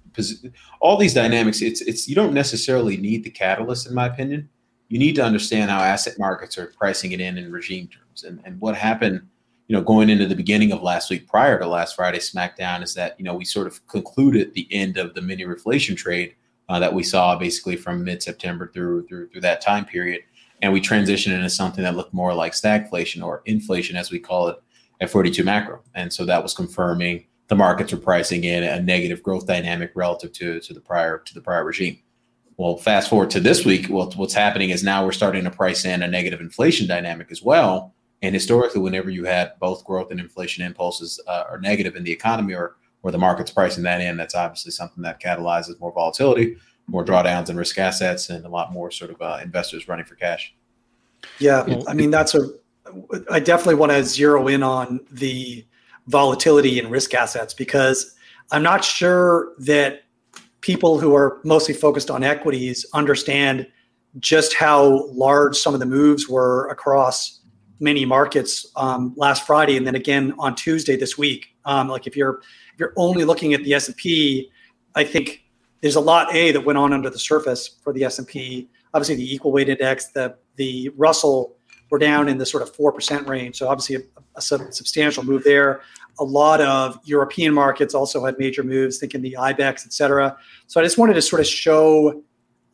all 0.81 0.97
these 0.97 1.15
dynamics. 1.15 1.61
It's 1.61 1.81
it's 1.81 2.07
you 2.07 2.15
don't 2.15 2.35
necessarily 2.35 2.97
need 2.97 3.25
the 3.25 3.31
catalyst, 3.31 3.89
in 3.89 3.95
my 3.95 4.07
opinion. 4.07 4.49
You 4.89 4.99
need 4.99 5.17
to 5.17 5.25
understand 5.25 5.71
how 5.71 5.81
asset 5.81 6.19
markets 6.19 6.57
are 6.59 6.67
pricing 6.79 7.13
it 7.13 7.21
in 7.21 7.39
in 7.39 7.51
regime 7.51 7.89
terms, 7.89 8.25
and 8.25 8.41
and 8.45 8.61
what 8.61 8.77
happened. 8.77 9.27
You 9.67 9.75
know, 9.75 9.83
going 9.83 10.11
into 10.11 10.27
the 10.27 10.37
beginning 10.37 10.73
of 10.73 10.83
last 10.83 11.09
week, 11.09 11.27
prior 11.27 11.59
to 11.59 11.67
last 11.67 11.97
Friday's 11.97 12.31
SmackDown, 12.31 12.83
is 12.83 12.93
that 12.95 13.19
you 13.19 13.25
know 13.25 13.35
we 13.35 13.47
sort 13.47 13.67
of 13.67 13.85
concluded 13.89 14.53
the 14.53 14.69
end 14.71 14.99
of 14.99 15.15
the 15.15 15.23
mini 15.23 15.45
reflation 15.45 15.97
trade 15.97 16.35
uh, 16.69 16.79
that 16.79 16.95
we 16.95 17.03
saw 17.03 17.37
basically 17.37 17.77
from 17.77 18.05
mid 18.05 18.23
September 18.23 18.71
through 18.73 19.07
through 19.07 19.29
through 19.29 19.41
that 19.41 19.61
time 19.61 19.85
period, 19.85 20.23
and 20.63 20.73
we 20.73 20.81
transitioned 20.81 21.35
into 21.35 21.51
something 21.51 21.85
that 21.85 21.97
looked 21.97 22.15
more 22.15 22.35
like 22.35 22.53
stagflation 22.53 23.25
or 23.25 23.43
inflation, 23.47 23.97
as 23.97 24.11
we 24.11 24.19
call 24.19 24.49
it, 24.49 24.57
at 25.01 25.11
42 25.11 25.45
macro. 25.45 25.83
And 25.95 26.13
so 26.13 26.25
that 26.25 26.43
was 26.43 26.55
confirming 26.55 27.27
the 27.49 27.55
markets 27.55 27.93
were 27.93 27.99
pricing 27.99 28.45
in 28.45 28.63
a 28.63 28.81
negative 28.81 29.23
growth 29.23 29.47
dynamic 29.47 29.93
relative 29.95 30.33
to, 30.33 30.61
to 30.61 30.75
the 30.75 30.81
prior 30.81 31.19
to 31.19 31.35
the 31.35 31.41
prior 31.41 31.65
regime. 31.65 31.99
Well, 32.57 32.77
fast 32.77 33.11
forward 33.11 33.31
to 33.31 33.41
this 33.41 33.65
week, 33.65 33.89
well, 33.91 34.13
what's 34.13 34.35
happening 34.35 34.71
is 34.71 34.85
now 34.85 35.05
we're 35.05 35.13
starting 35.13 35.45
to 35.45 35.51
price 35.51 35.85
in 35.85 36.03
a 36.03 36.09
negative 36.09 36.41
inflation 36.41 36.87
dynamic 36.87 37.31
as 37.31 37.43
well. 37.43 37.95
And 38.23 38.35
historically, 38.35 38.81
whenever 38.81 39.11
you 39.11 39.25
had 39.25 39.53
both 39.59 39.85
growth 39.85 40.11
and 40.11 40.21
inflation 40.21 40.65
impulses 40.65 41.21
uh, 41.27 41.45
are 41.51 41.59
negative 41.59 41.97
in 41.97 42.05
the 42.05 42.13
economy 42.13 42.55
or 42.55 42.77
or 43.05 43.13
the 43.13 43.19
market's 43.19 43.51
pricing 43.51 43.85
that 43.85 44.01
in, 44.01 44.17
that's 44.17 44.35
obviously 44.35 44.73
something 44.73 45.03
that 45.03 45.21
catalyzes 45.21 45.79
more 45.79 45.93
volatility, 45.93 46.57
more 46.89 47.05
drawdowns 47.05 47.51
in 47.51 47.57
risk 47.57 47.79
assets, 47.79 48.31
and 48.31 48.45
a 48.45 48.49
lot 48.49 48.73
more 48.73 48.91
sort 48.91 49.11
of 49.11 49.21
uh, 49.21 49.39
investors 49.43 49.87
running 49.87 50.07
for 50.07 50.17
cash. 50.17 50.55
Yeah, 51.39 51.67
I 51.87 51.95
mean 51.95 52.11
that's 52.11 52.35
a 52.35 52.49
I 53.31 53.41
definitely 53.41 53.77
want 53.77 53.93
to 53.93 54.05
zero 54.05 54.49
in 54.49 54.63
on 54.63 55.01
the 55.11 55.65
volatility 56.07 56.79
in 56.79 56.91
risk 56.91 57.15
assets 57.15 57.55
because 57.55 58.15
I'm 58.51 58.63
not 58.63 58.85
sure 58.85 59.53
that 59.59 60.03
people 60.61 60.99
who 60.99 61.15
are 61.15 61.41
mostly 61.45 61.75
focused 61.75 62.11
on 62.11 62.23
equities 62.23 62.87
understand 62.95 63.67
just 64.19 64.55
how 64.55 65.07
large 65.13 65.57
some 65.57 65.75
of 65.75 65.81
the 65.81 65.87
moves 65.87 66.29
were 66.29 66.69
across 66.69 67.41
many 67.81 68.05
markets 68.05 68.67
um, 68.77 69.13
last 69.17 69.47
Friday 69.47 69.77
and 69.77 69.87
then 69.87 69.95
again 69.95 70.35
on 70.39 70.55
Tuesday 70.55 70.97
this 70.97 71.19
week. 71.19 71.55
Um, 71.65 71.89
like 71.89 72.07
if 72.07 72.17
you're 72.17 72.41
if 72.75 72.81
you're 72.81 72.93
only 72.97 73.25
looking 73.25 73.55
at 73.55 73.65
the 73.65 73.73
S&P, 73.75 74.51
I 74.95 75.05
think 75.05 75.45
there's 75.81 75.97
a 75.97 76.01
lot 76.01 76.35
A 76.35 76.53
that 76.53 76.61
went 76.65 76.77
on 76.77 76.93
under 76.93 77.09
the 77.09 77.19
surface 77.19 77.79
for 77.83 77.93
the 77.93 78.05
S&P. 78.05 78.69
Obviously, 78.93 79.15
the 79.17 79.35
equal 79.35 79.53
weight 79.53 79.69
index, 79.69 80.09
the 80.09 80.37
the 80.57 80.91
Russell 80.97 81.57
we're 81.91 81.99
down 81.99 82.29
in 82.29 82.39
the 82.39 82.47
sort 82.47 82.63
of 82.63 82.75
4% 82.75 83.29
range. 83.29 83.57
So 83.57 83.69
obviously 83.69 83.97
a, 83.97 84.01
a 84.35 84.41
substantial 84.43 85.23
move 85.25 85.45
there. 85.45 85.83
A 86.19 86.25
lot 86.25 86.61
of 86.61 86.99
European 87.05 87.55
markets 87.55 87.95
also 87.95 88.25
had 88.25 88.37
major 88.39 88.65
moves, 88.65 88.99
thinking 88.99 89.23
the 89.23 89.37
IBEX, 89.39 89.87
et 89.87 89.93
cetera. 89.93 90.37
So 90.67 90.81
I 90.81 90.85
just 90.85 90.99
wanted 90.99 91.15
to 91.15 91.23
sort 91.23 91.41
of 91.41 91.47
show 91.47 92.23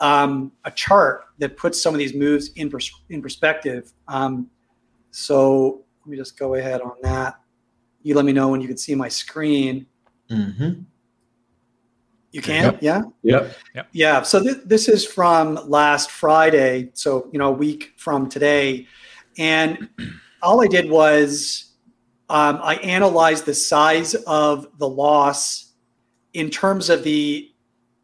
um, 0.00 0.52
a 0.64 0.71
chart 0.71 1.25
that 1.38 1.57
puts 1.57 1.83
some 1.83 1.95
of 1.95 1.99
these 1.99 2.14
moves 2.14 2.49
in, 2.57 2.71
pers- 2.71 2.92
in 3.11 3.21
perspective. 3.21 3.92
Um, 4.09 4.49
So 5.11 5.83
let 6.00 6.11
me 6.11 6.16
just 6.16 6.38
go 6.38 6.54
ahead 6.54 6.80
on 6.80 6.95
that. 7.02 7.40
You 8.02 8.14
let 8.14 8.25
me 8.25 8.33
know 8.33 8.49
when 8.49 8.61
you 8.61 8.69
can 8.69 8.76
see 8.76 8.95
my 8.95 9.09
screen. 9.09 9.87
Mm-hmm. 10.30 10.83
You 12.33 12.40
can, 12.40 12.64
Yep. 12.64 12.78
yeah. 12.80 13.02
Yep. 13.23 13.57
Yeah. 13.92 14.23
So 14.23 14.42
th- 14.42 14.59
this 14.64 14.88
is 14.88 15.04
from 15.04 15.59
last 15.69 16.11
Friday. 16.12 16.90
So, 16.95 17.28
you 17.33 17.38
know, 17.38 17.49
a 17.49 17.52
week 17.52 17.92
from 17.97 18.28
today. 18.28 18.87
And 19.37 19.88
all 20.42 20.62
I 20.62 20.69
did 20.69 20.88
was 20.88 21.73
um, 22.28 22.61
I 22.62 22.76
analyzed 22.76 23.47
the 23.47 23.54
size 23.54 24.14
of 24.14 24.69
the 24.78 24.88
loss 24.88 25.73
in 26.35 26.50
terms 26.50 26.88
of 26.90 27.02
the 27.02 27.47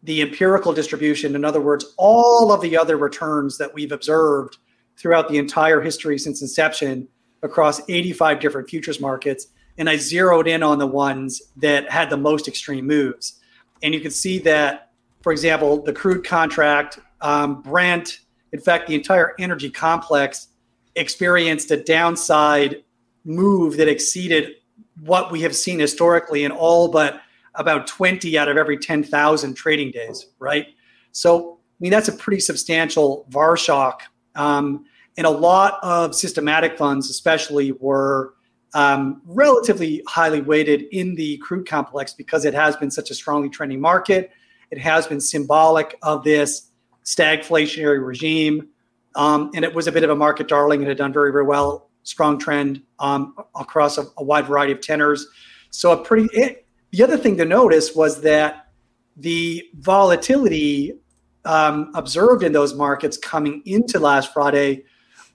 the 0.02 0.22
empirical 0.22 0.72
distribution. 0.72 1.34
In 1.34 1.44
other 1.44 1.60
words, 1.60 1.94
all 1.96 2.52
of 2.52 2.60
the 2.60 2.76
other 2.76 2.96
returns 2.96 3.58
that 3.58 3.72
we've 3.74 3.90
observed 3.90 4.58
throughout 4.96 5.28
the 5.28 5.36
entire 5.36 5.80
history 5.80 6.16
since 6.16 6.42
inception 6.42 7.08
across 7.42 7.80
85 7.88 8.38
different 8.38 8.68
futures 8.70 9.00
markets. 9.00 9.48
And 9.78 9.88
I 9.90 9.96
zeroed 9.96 10.48
in 10.48 10.62
on 10.62 10.78
the 10.78 10.86
ones 10.86 11.42
that 11.56 11.90
had 11.90 12.10
the 12.10 12.16
most 12.16 12.48
extreme 12.48 12.86
moves. 12.86 13.40
And 13.82 13.92
you 13.92 14.00
can 14.00 14.10
see 14.10 14.38
that, 14.40 14.92
for 15.22 15.32
example, 15.32 15.82
the 15.82 15.92
crude 15.92 16.24
contract, 16.24 16.98
um, 17.20 17.62
Brent, 17.62 18.20
in 18.52 18.60
fact, 18.60 18.86
the 18.86 18.94
entire 18.94 19.34
energy 19.38 19.70
complex 19.70 20.48
experienced 20.94 21.70
a 21.70 21.76
downside 21.76 22.82
move 23.24 23.76
that 23.76 23.88
exceeded 23.88 24.54
what 25.00 25.30
we 25.30 25.42
have 25.42 25.54
seen 25.54 25.78
historically 25.78 26.44
in 26.44 26.52
all 26.52 26.88
but 26.88 27.20
about 27.54 27.86
20 27.86 28.38
out 28.38 28.48
of 28.48 28.56
every 28.56 28.78
10,000 28.78 29.54
trading 29.54 29.90
days, 29.90 30.26
right? 30.38 30.68
So, 31.12 31.54
I 31.54 31.76
mean, 31.80 31.90
that's 31.90 32.08
a 32.08 32.12
pretty 32.12 32.40
substantial 32.40 33.26
VAR 33.30 33.56
shock. 33.56 34.02
Um, 34.34 34.86
and 35.16 35.26
a 35.26 35.30
lot 35.30 35.78
of 35.82 36.14
systematic 36.14 36.76
funds, 36.76 37.08
especially, 37.10 37.72
were 37.72 38.34
um, 38.76 39.22
relatively 39.24 40.02
highly 40.06 40.42
weighted 40.42 40.82
in 40.92 41.14
the 41.14 41.38
crude 41.38 41.66
complex 41.66 42.12
because 42.12 42.44
it 42.44 42.52
has 42.52 42.76
been 42.76 42.90
such 42.90 43.10
a 43.10 43.14
strongly 43.14 43.48
trending 43.48 43.80
market. 43.80 44.30
It 44.70 44.76
has 44.76 45.06
been 45.06 45.18
symbolic 45.18 45.98
of 46.02 46.22
this 46.24 46.70
stagflationary 47.02 48.06
regime. 48.06 48.68
Um, 49.14 49.50
and 49.54 49.64
it 49.64 49.74
was 49.74 49.86
a 49.86 49.92
bit 49.92 50.04
of 50.04 50.10
a 50.10 50.14
market 50.14 50.46
darling. 50.46 50.82
It 50.82 50.88
had 50.88 50.98
done 50.98 51.10
very, 51.10 51.32
very 51.32 51.44
well, 51.44 51.88
strong 52.02 52.38
trend 52.38 52.82
um, 52.98 53.34
across 53.54 53.96
a, 53.96 54.04
a, 54.18 54.22
wide 54.22 54.44
variety 54.44 54.72
of 54.72 54.82
tenors. 54.82 55.26
So, 55.70 55.92
a 55.92 56.04
pretty. 56.04 56.28
It, 56.34 56.66
the 56.90 57.02
other 57.02 57.16
thing 57.16 57.38
to 57.38 57.46
notice 57.46 57.94
was 57.94 58.20
that 58.20 58.68
the 59.16 59.64
volatility 59.78 60.98
um, 61.46 61.92
observed 61.94 62.42
in 62.42 62.52
those 62.52 62.74
markets 62.74 63.16
coming 63.16 63.62
into 63.64 63.98
last 63.98 64.34
Friday 64.34 64.84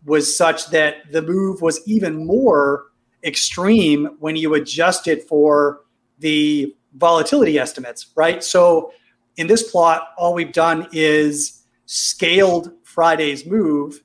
was 0.05 0.37
such 0.37 0.69
that 0.69 1.11
the 1.11 1.23
move 1.23 1.63
was 1.63 1.81
even 1.87 2.23
more 2.27 2.90
extreme 3.23 4.17
when 4.19 4.35
you 4.35 4.55
adjust 4.55 5.07
it 5.07 5.27
for 5.27 5.81
the 6.19 6.75
volatility 6.95 7.57
estimates, 7.57 8.07
right? 8.15 8.43
So 8.43 8.93
in 9.37 9.47
this 9.47 9.71
plot, 9.71 10.09
all 10.17 10.33
we've 10.33 10.51
done 10.53 10.87
is 10.91 11.63
scaled 11.85 12.71
Friday's 12.83 13.45
move 13.45 14.03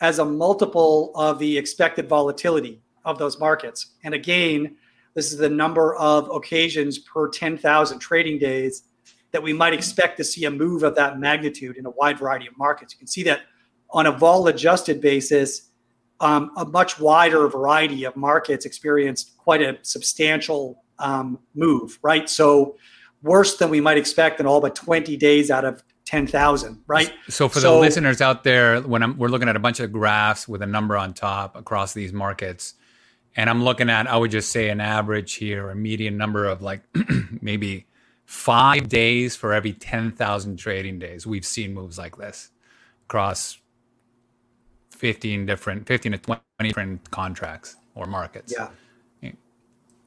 as 0.00 0.18
a 0.18 0.24
multiple 0.24 1.12
of 1.14 1.38
the 1.38 1.56
expected 1.56 2.08
volatility 2.08 2.82
of 3.04 3.18
those 3.18 3.38
markets. 3.38 3.92
And 4.04 4.14
again, 4.14 4.76
this 5.14 5.32
is 5.32 5.38
the 5.38 5.48
number 5.48 5.94
of 5.96 6.30
occasions 6.30 6.98
per 6.98 7.28
10,000 7.28 7.98
trading 7.98 8.38
days 8.38 8.84
that 9.30 9.42
we 9.42 9.52
might 9.52 9.72
expect 9.72 10.16
to 10.18 10.24
see 10.24 10.44
a 10.44 10.50
move 10.50 10.82
of 10.82 10.94
that 10.94 11.18
magnitude 11.18 11.76
in 11.76 11.86
a 11.86 11.90
wide 11.90 12.18
variety 12.18 12.46
of 12.46 12.56
markets. 12.58 12.92
You 12.94 12.98
can 12.98 13.06
see 13.06 13.22
that 13.24 13.40
on 13.90 14.06
a 14.06 14.12
vol 14.12 14.46
adjusted 14.48 15.00
basis, 15.00 15.70
um, 16.22 16.52
a 16.56 16.64
much 16.64 16.98
wider 16.98 17.48
variety 17.48 18.04
of 18.04 18.16
markets 18.16 18.64
experienced 18.64 19.36
quite 19.36 19.60
a 19.60 19.78
substantial 19.82 20.82
um, 20.98 21.38
move, 21.54 21.98
right? 22.00 22.30
So 22.30 22.76
worse 23.22 23.56
than 23.56 23.70
we 23.70 23.80
might 23.80 23.98
expect 23.98 24.40
in 24.40 24.46
all 24.46 24.60
but 24.60 24.74
20 24.74 25.16
days 25.16 25.50
out 25.50 25.64
of 25.64 25.82
10,000, 26.06 26.82
right? 26.86 27.12
So 27.28 27.48
for 27.48 27.60
so, 27.60 27.74
the 27.74 27.80
listeners 27.80 28.20
out 28.20 28.44
there, 28.44 28.80
when 28.80 29.02
I'm, 29.02 29.18
we're 29.18 29.28
looking 29.28 29.48
at 29.48 29.56
a 29.56 29.60
bunch 29.60 29.80
of 29.80 29.92
graphs 29.92 30.46
with 30.46 30.62
a 30.62 30.66
number 30.66 30.96
on 30.96 31.12
top 31.12 31.56
across 31.56 31.92
these 31.92 32.12
markets, 32.12 32.74
and 33.34 33.50
I'm 33.50 33.64
looking 33.64 33.90
at, 33.90 34.06
I 34.06 34.16
would 34.16 34.30
just 34.30 34.50
say 34.50 34.68
an 34.68 34.80
average 34.80 35.34
here, 35.34 35.70
a 35.70 35.74
median 35.74 36.16
number 36.16 36.46
of 36.46 36.62
like 36.62 36.82
maybe 37.40 37.86
five 38.26 38.88
days 38.88 39.34
for 39.34 39.52
every 39.52 39.72
10,000 39.72 40.56
trading 40.56 40.98
days. 40.98 41.26
We've 41.26 41.44
seen 41.44 41.74
moves 41.74 41.98
like 41.98 42.16
this 42.16 42.50
across 43.06 43.58
15 45.02 45.46
different, 45.46 45.84
15 45.88 46.12
to 46.12 46.18
20 46.18 46.40
different 46.62 47.10
contracts 47.10 47.74
or 47.96 48.06
markets. 48.06 48.54
Yeah. 48.56 48.68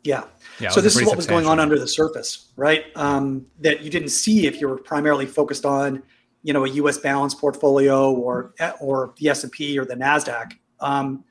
Yeah. 0.06 0.24
yeah 0.60 0.70
so 0.70 0.80
this 0.80 0.96
is 0.96 1.06
what 1.06 1.18
was 1.18 1.28
going 1.28 1.46
on 1.48 1.60
under 1.60 1.78
the 1.78 1.88
surface, 1.88 2.54
right? 2.56 2.86
Um, 2.96 3.46
that 3.60 3.82
you 3.82 3.90
didn't 3.90 4.10
see 4.10 4.48
if 4.48 4.62
you 4.62 4.70
were 4.70 4.78
primarily 4.78 5.26
focused 5.26 5.66
on, 5.66 6.02
you 6.44 6.54
know, 6.54 6.64
a 6.64 6.70
U.S. 6.70 6.98
balance 6.98 7.34
portfolio 7.34 8.10
or 8.14 8.54
or 8.80 9.14
the 9.18 9.28
S 9.28 9.44
and 9.44 9.52
P 9.52 9.78
or 9.78 9.84
the 9.84 9.96
Nasdaq. 9.96 10.54
Um, 10.80 11.26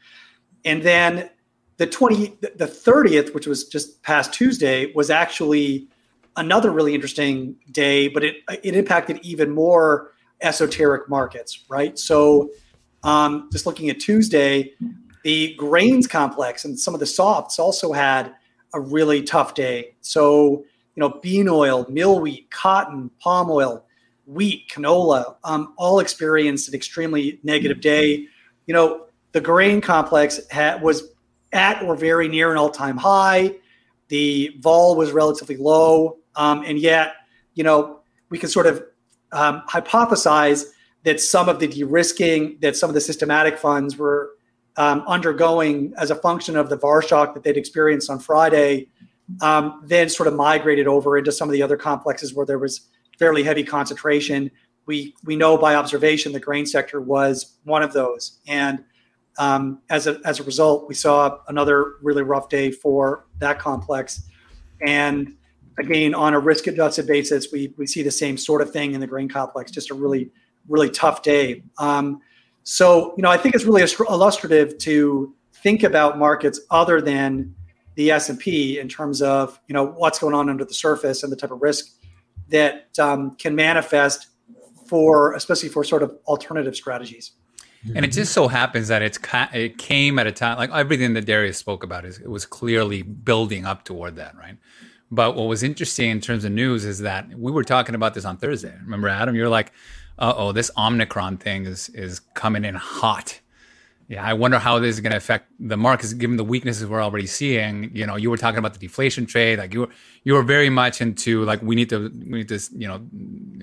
and 0.67 0.83
then 0.83 1.31
the 1.79 1.87
20 1.87 2.37
the 2.41 2.67
30th 2.67 3.35
which 3.35 3.47
was 3.47 3.65
just 3.65 4.01
past 4.05 4.33
tuesday 4.33 4.93
was 4.95 5.11
actually 5.11 5.89
another 6.37 6.71
really 6.71 6.95
interesting 6.95 7.57
day 7.73 8.07
but 8.07 8.23
it 8.23 8.37
it 8.63 8.77
impacted 8.77 9.19
even 9.23 9.51
more 9.51 10.13
esoteric 10.41 11.09
markets 11.09 11.65
right 11.69 11.99
so 11.99 12.49
um, 13.05 13.49
just 13.53 13.67
looking 13.67 13.89
at 13.91 14.01
tuesday 14.01 14.73
the 15.25 15.55
grains 15.55 16.07
complex 16.07 16.65
and 16.65 16.79
some 16.79 16.95
of 16.95 17.01
the 17.01 17.07
softs 17.07 17.59
also 17.59 17.93
had 17.93 18.35
a 18.75 18.81
really 18.81 19.23
tough 19.23 19.55
day. 19.55 19.95
So 20.03 20.65
you 20.95 21.01
know 21.01 21.19
bean 21.23 21.49
oil 21.49 21.87
mill 21.89 22.21
wheat 22.21 22.51
cotton 22.51 23.11
palm 23.19 23.51
oil 23.51 23.85
wheat 24.27 24.69
canola 24.69 25.37
um, 25.43 25.75
all 25.77 25.99
experienced 25.99 26.69
an 26.69 26.75
extremely 26.75 27.41
negative 27.43 27.81
day. 27.81 28.27
You 28.67 28.75
know 28.75 29.07
the 29.33 29.41
grain 29.41 29.81
complex 29.81 30.41
was 30.81 31.11
at 31.53 31.83
or 31.83 31.97
very 31.97 32.29
near 32.29 32.53
an 32.53 32.59
all-time 32.59 32.97
high. 32.97 33.57
The 34.09 34.55
vol 34.61 34.97
was 34.97 35.13
relatively 35.13 35.57
low, 35.57 36.19
um, 36.37 36.63
and 36.65 36.79
yet, 36.79 37.15
you 37.55 37.65
know, 37.65 38.01
we 38.29 38.39
can 38.39 38.49
sort 38.49 38.67
of 38.67 38.85
um, 39.33 39.63
hypothesize 39.69 40.65
that 41.05 41.21
some 41.21 41.49
of 41.49 41.61
the 41.61 41.69
de-risking 41.69 42.59
that 42.61 42.77
some 42.77 42.91
of 42.91 42.95
the 42.95 43.01
systematic 43.01 43.59
funds 43.59 43.97
were 43.97 44.33
um, 44.77 45.05
undergoing 45.07 45.95
as 45.99 46.11
a 46.11 46.17
function 46.17 46.57
of 46.57 46.69
the 46.69 46.77
VAR 46.77 47.01
shock 47.01 47.35
that 47.35 47.45
they'd 47.45 47.57
experienced 47.57 48.11
on 48.11 48.19
Friday, 48.19 48.89
um, 49.41 49.83
then 49.85 50.09
sort 50.09 50.27
of 50.27 50.35
migrated 50.35 50.89
over 50.89 51.17
into 51.17 51.31
some 51.31 51.49
of 51.49 51.53
the 51.53 51.63
other 51.63 51.77
complexes 51.77 52.35
where 52.35 52.45
there 52.45 52.59
was 52.59 52.89
fairly 53.19 53.43
heavy 53.43 53.63
concentration. 53.63 54.51
We 54.87 55.15
we 55.25 55.37
know 55.37 55.57
by 55.57 55.77
observation 55.77 56.33
the 56.33 56.41
grain 56.41 56.67
sector 56.67 57.01
was 57.01 57.57
one 57.65 57.83
of 57.83 57.93
those, 57.93 58.41
and 58.47 58.85
um, 59.39 59.81
as 59.89 60.07
a 60.07 60.21
as 60.25 60.41
a 60.41 60.43
result, 60.43 60.89
we 60.89 60.95
saw 60.95 61.39
another 61.49 61.95
really 62.03 62.23
rough 62.23 62.49
day 62.49 62.71
for 62.71 63.27
that 63.39 63.59
complex, 63.59 64.29
and 64.85 65.35
again 65.79 66.15
on 66.15 66.35
a 66.35 66.39
risk 66.39 66.67
adjusted 66.67 67.07
basis, 67.07 67.49
we 67.51 67.73
we 67.79 67.87
see 67.87 68.03
the 68.03 68.11
same 68.11 68.37
sort 68.37 68.61
of 68.61 68.73
thing 68.73 68.93
in 68.93 69.01
the 69.01 69.07
grain 69.07 69.29
complex. 69.29 69.71
Just 69.71 69.91
a 69.91 69.95
really 69.95 70.31
really 70.69 70.91
tough 70.91 71.23
day. 71.23 71.63
Um, 71.79 72.21
so 72.63 73.15
you 73.17 73.23
know, 73.23 73.31
I 73.31 73.37
think 73.37 73.55
it's 73.55 73.65
really 73.65 73.83
illustrative 74.09 74.79
to 74.79 75.35
think 75.53 75.83
about 75.83 76.19
markets 76.19 76.61
other 76.71 77.01
than 77.01 77.55
the 77.95 78.11
S 78.11 78.29
and 78.29 78.39
P 78.39 78.79
in 78.79 78.89
terms 78.89 79.23
of 79.23 79.61
you 79.69 79.75
know 79.75 79.87
what's 79.87 80.19
going 80.19 80.35
on 80.35 80.49
under 80.49 80.65
the 80.65 80.75
surface 80.75 81.23
and 81.23 81.31
the 81.31 81.37
type 81.37 81.51
of 81.51 81.63
risk 81.63 81.87
that 82.49 82.99
um, 82.99 83.37
can 83.37 83.55
manifest 83.55 84.29
for 84.87 85.35
especially 85.35 85.69
for 85.69 85.85
sort 85.85 86.03
of 86.03 86.17
alternative 86.27 86.77
strategies. 86.77 87.33
And 87.95 88.03
it 88.03 88.13
just 88.13 88.33
so 88.33 88.49
happens 88.49 88.89
that 88.89 89.03
it's 89.03 89.19
it 89.53 89.77
came 89.77 90.19
at 90.19 90.27
a 90.27 90.33
time 90.33 90.57
like 90.57 90.71
everything 90.71 91.13
that 91.15 91.27
Darius 91.27 91.59
spoke 91.59 91.85
about 91.85 92.07
is 92.07 92.19
it 92.19 92.31
was 92.31 92.47
clearly 92.47 93.03
building 93.03 93.67
up 93.67 93.85
toward 93.85 94.17
that, 94.17 94.35
right? 94.37 94.57
But 95.11 95.37
what 95.37 95.45
was 95.45 95.63
interesting 95.63 96.11
in 96.11 96.21
terms 96.21 96.45
of 96.45 96.53
news 96.53 96.85
is 96.85 97.01
that 97.01 97.29
we 97.39 97.53
were 97.53 97.63
talking 97.63 97.95
about 97.95 98.15
this 98.15 98.25
on 98.25 98.39
Thursday. 98.39 98.75
Remember, 98.83 99.09
Adam? 99.09 99.35
You're 99.35 99.51
like, 99.51 99.73
"Uh 100.19 100.35
oh, 100.37 100.53
this 100.53 100.71
Omicron 100.77 101.39
thing 101.39 101.67
is 101.67 101.89
is 101.91 102.21
coming 102.21 102.65
in 102.65 102.75
hot." 102.75 103.41
Yeah, 104.07 104.23
I 104.23 104.35
wonder 104.35 104.59
how 104.59 104.79
this 104.79 104.97
is 104.97 105.01
going 105.01 105.13
to 105.13 105.17
affect 105.17 105.51
the 105.59 105.79
markets, 105.79 106.13
given 106.13 106.37
the 106.37 106.45
weaknesses 106.45 106.87
we're 106.87 107.03
already 107.03 107.27
seeing. 107.27 107.91
You 107.97 108.07
know, 108.07 108.17
you 108.17 108.31
were 108.31 108.37
talking 108.37 108.59
about 108.59 108.75
the 108.75 108.79
deflation 108.79 109.25
trade, 109.25 109.59
like 109.59 109.73
you 109.73 109.81
were 109.81 109.89
you 110.25 110.35
were 110.35 110.43
very 110.43 110.69
much 110.69 111.01
into 111.01 111.43
like 111.45 111.63
we 111.63 111.75
need 111.75 111.89
to 111.89 112.11
we 112.11 112.39
need 112.39 112.49
to 112.49 112.61
you 112.77 112.87
know 112.87 113.01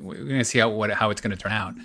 we're 0.02 0.16
going 0.16 0.40
to 0.40 0.46
see 0.46 0.60
how 0.60 0.70
what 0.70 0.92
how 0.92 1.12
it's 1.12 1.22
going 1.22 1.36
to 1.36 1.38
turn 1.38 1.52
out. 1.52 1.76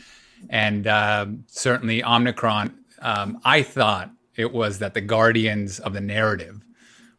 And 0.49 0.87
uh, 0.87 1.27
certainly 1.47 2.03
Omicron, 2.03 2.75
um, 3.01 3.41
I 3.45 3.63
thought 3.63 4.11
it 4.37 4.53
was 4.53 4.79
that 4.79 4.95
the 4.95 5.01
guardians 5.01 5.79
of 5.81 5.93
the 5.93 6.01
narrative 6.01 6.63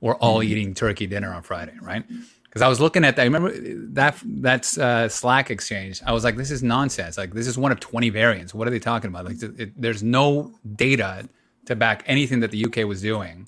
were 0.01 0.15
all 0.15 0.39
mm-hmm. 0.39 0.51
eating 0.51 0.73
turkey 0.73 1.07
dinner 1.07 1.33
on 1.33 1.41
Friday, 1.43 1.73
right? 1.81 2.03
Because 2.57 2.65
I 2.65 2.69
was 2.69 2.79
looking 2.79 3.05
at 3.05 3.17
that. 3.17 3.21
I 3.21 3.25
remember 3.25 3.51
that 3.93 4.19
that's 4.25 4.79
uh, 4.79 5.07
Slack 5.09 5.51
exchange. 5.51 6.01
I 6.03 6.11
was 6.11 6.23
like, 6.23 6.37
this 6.37 6.49
is 6.49 6.63
nonsense. 6.63 7.15
Like 7.15 7.35
this 7.35 7.45
is 7.45 7.55
one 7.55 7.71
of 7.71 7.79
20 7.79 8.09
variants. 8.09 8.51
What 8.51 8.67
are 8.67 8.71
they 8.71 8.79
talking 8.79 9.09
about? 9.09 9.25
Like 9.25 9.43
it, 9.43 9.79
there's 9.79 10.01
no 10.01 10.51
data 10.75 11.29
to 11.65 11.75
back 11.75 12.01
anything 12.07 12.39
that 12.39 12.49
the 12.49 12.65
UK 12.65 12.77
was 12.77 12.99
doing, 12.99 13.47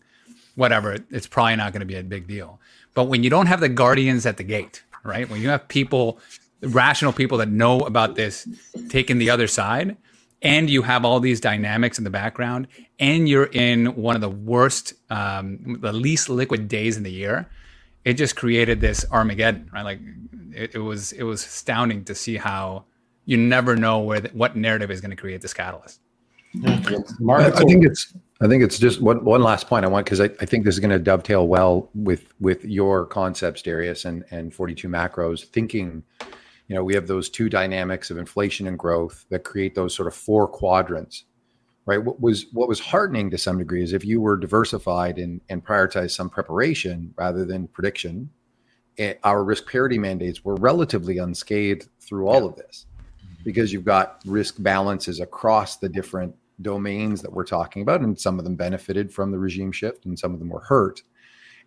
whatever, 0.53 0.95
it's 1.09 1.25
probably 1.25 1.55
not 1.55 1.73
going 1.73 1.79
to 1.79 1.87
be 1.87 1.95
a 1.95 2.03
big 2.03 2.27
deal. 2.27 2.59
But 2.93 3.05
when 3.05 3.23
you 3.23 3.31
don't 3.31 3.47
have 3.47 3.61
the 3.61 3.69
guardians 3.69 4.27
at 4.27 4.37
the 4.37 4.43
gate, 4.43 4.83
right? 5.03 5.27
When 5.27 5.41
you 5.41 5.49
have 5.49 5.67
people, 5.67 6.19
rational 6.61 7.11
people 7.11 7.39
that 7.39 7.49
know 7.49 7.79
about 7.79 8.13
this, 8.13 8.47
taking 8.89 9.17
the 9.17 9.31
other 9.31 9.47
side, 9.47 9.97
and 10.43 10.69
you 10.69 10.83
have 10.83 11.03
all 11.03 11.19
these 11.19 11.41
dynamics 11.41 11.97
in 11.97 12.03
the 12.03 12.11
background, 12.11 12.67
and 12.99 13.27
you're 13.27 13.49
in 13.51 13.95
one 13.95 14.13
of 14.13 14.21
the 14.21 14.29
worst, 14.29 14.93
um, 15.09 15.79
the 15.81 15.93
least 15.93 16.29
liquid 16.29 16.67
days 16.67 16.95
in 16.95 17.01
the 17.01 17.11
year, 17.11 17.49
it 18.09 18.13
just 18.13 18.35
created 18.35 18.81
this 18.81 19.05
Armageddon, 19.11 19.69
right? 19.73 19.83
Like 19.83 19.99
it, 20.51 20.75
it 20.75 20.79
was, 20.79 21.11
it 21.11 21.23
was 21.23 21.45
astounding 21.45 22.03
to 22.05 22.15
see 22.15 22.37
how 22.37 22.85
you 23.25 23.37
never 23.37 23.75
know 23.75 23.99
where 23.99 24.19
the, 24.19 24.29
what 24.29 24.55
narrative 24.55 24.89
is 24.89 25.01
going 25.01 25.11
to 25.11 25.15
create 25.15 25.41
this 25.41 25.53
catalyst. 25.53 26.01
I, 27.55 27.61
I 27.61 27.63
think 27.65 27.85
it's 27.85 28.13
I 28.41 28.47
think 28.47 28.63
it's 28.63 28.79
just 28.79 29.01
one 29.01 29.23
one 29.23 29.43
last 29.43 29.67
point 29.67 29.85
I 29.85 29.87
want 29.87 30.05
because 30.05 30.19
I, 30.19 30.25
I 30.41 30.45
think 30.45 30.65
this 30.65 30.73
is 30.73 30.79
going 30.79 30.89
to 30.89 30.97
dovetail 30.97 31.47
well 31.47 31.89
with 31.93 32.33
with 32.39 32.65
your 32.65 33.05
concepts, 33.05 33.61
Darius, 33.61 34.05
and 34.05 34.25
and 34.31 34.51
42 34.51 34.87
macros. 34.87 35.45
Thinking, 35.45 36.01
you 36.67 36.75
know, 36.75 36.83
we 36.83 36.95
have 36.95 37.05
those 37.05 37.29
two 37.29 37.49
dynamics 37.49 38.09
of 38.09 38.17
inflation 38.17 38.65
and 38.65 38.79
growth 38.79 39.25
that 39.29 39.43
create 39.43 39.75
those 39.75 39.93
sort 39.93 40.07
of 40.07 40.15
four 40.15 40.47
quadrants, 40.47 41.25
right? 41.89 42.03
What 42.03 42.21
was 42.21 42.45
what 42.53 42.67
was 42.69 42.79
heartening 42.79 43.31
to 43.31 43.37
some 43.39 43.57
degree 43.57 43.81
is 43.81 43.93
if 43.93 44.05
you 44.05 44.21
were 44.21 44.37
diversified 44.37 45.17
and 45.17 45.41
and 45.49 45.65
prioritized 45.65 46.11
some 46.11 46.29
preparation 46.29 47.15
rather 47.17 47.45
than 47.45 47.67
prediction, 47.67 48.29
it, 48.95 49.01
eh, 49.01 49.13
our 49.23 49.43
risk 49.43 49.67
parity 49.67 49.97
mandates 49.97 50.45
were 50.45 50.55
relatively 50.55 51.17
unscathed 51.17 51.89
through 51.99 52.27
all 52.27 52.41
yeah. 52.41 52.47
of 52.49 52.55
this 52.57 52.85
because 53.43 53.73
you've 53.73 53.85
got 53.85 54.21
risk 54.25 54.55
balances 54.59 55.19
across 55.19 55.77
the 55.77 55.89
different 55.89 56.35
domains 56.61 57.23
that 57.23 57.33
we're 57.33 57.43
talking 57.43 57.81
about, 57.81 58.01
and 58.01 58.19
some 58.19 58.37
of 58.37 58.45
them 58.45 58.55
benefited 58.55 59.11
from 59.11 59.31
the 59.31 59.39
regime 59.39 59.71
shift, 59.71 60.05
and 60.05 60.19
some 60.19 60.31
of 60.31 60.39
them 60.39 60.49
were 60.49 60.59
hurt. 60.59 61.01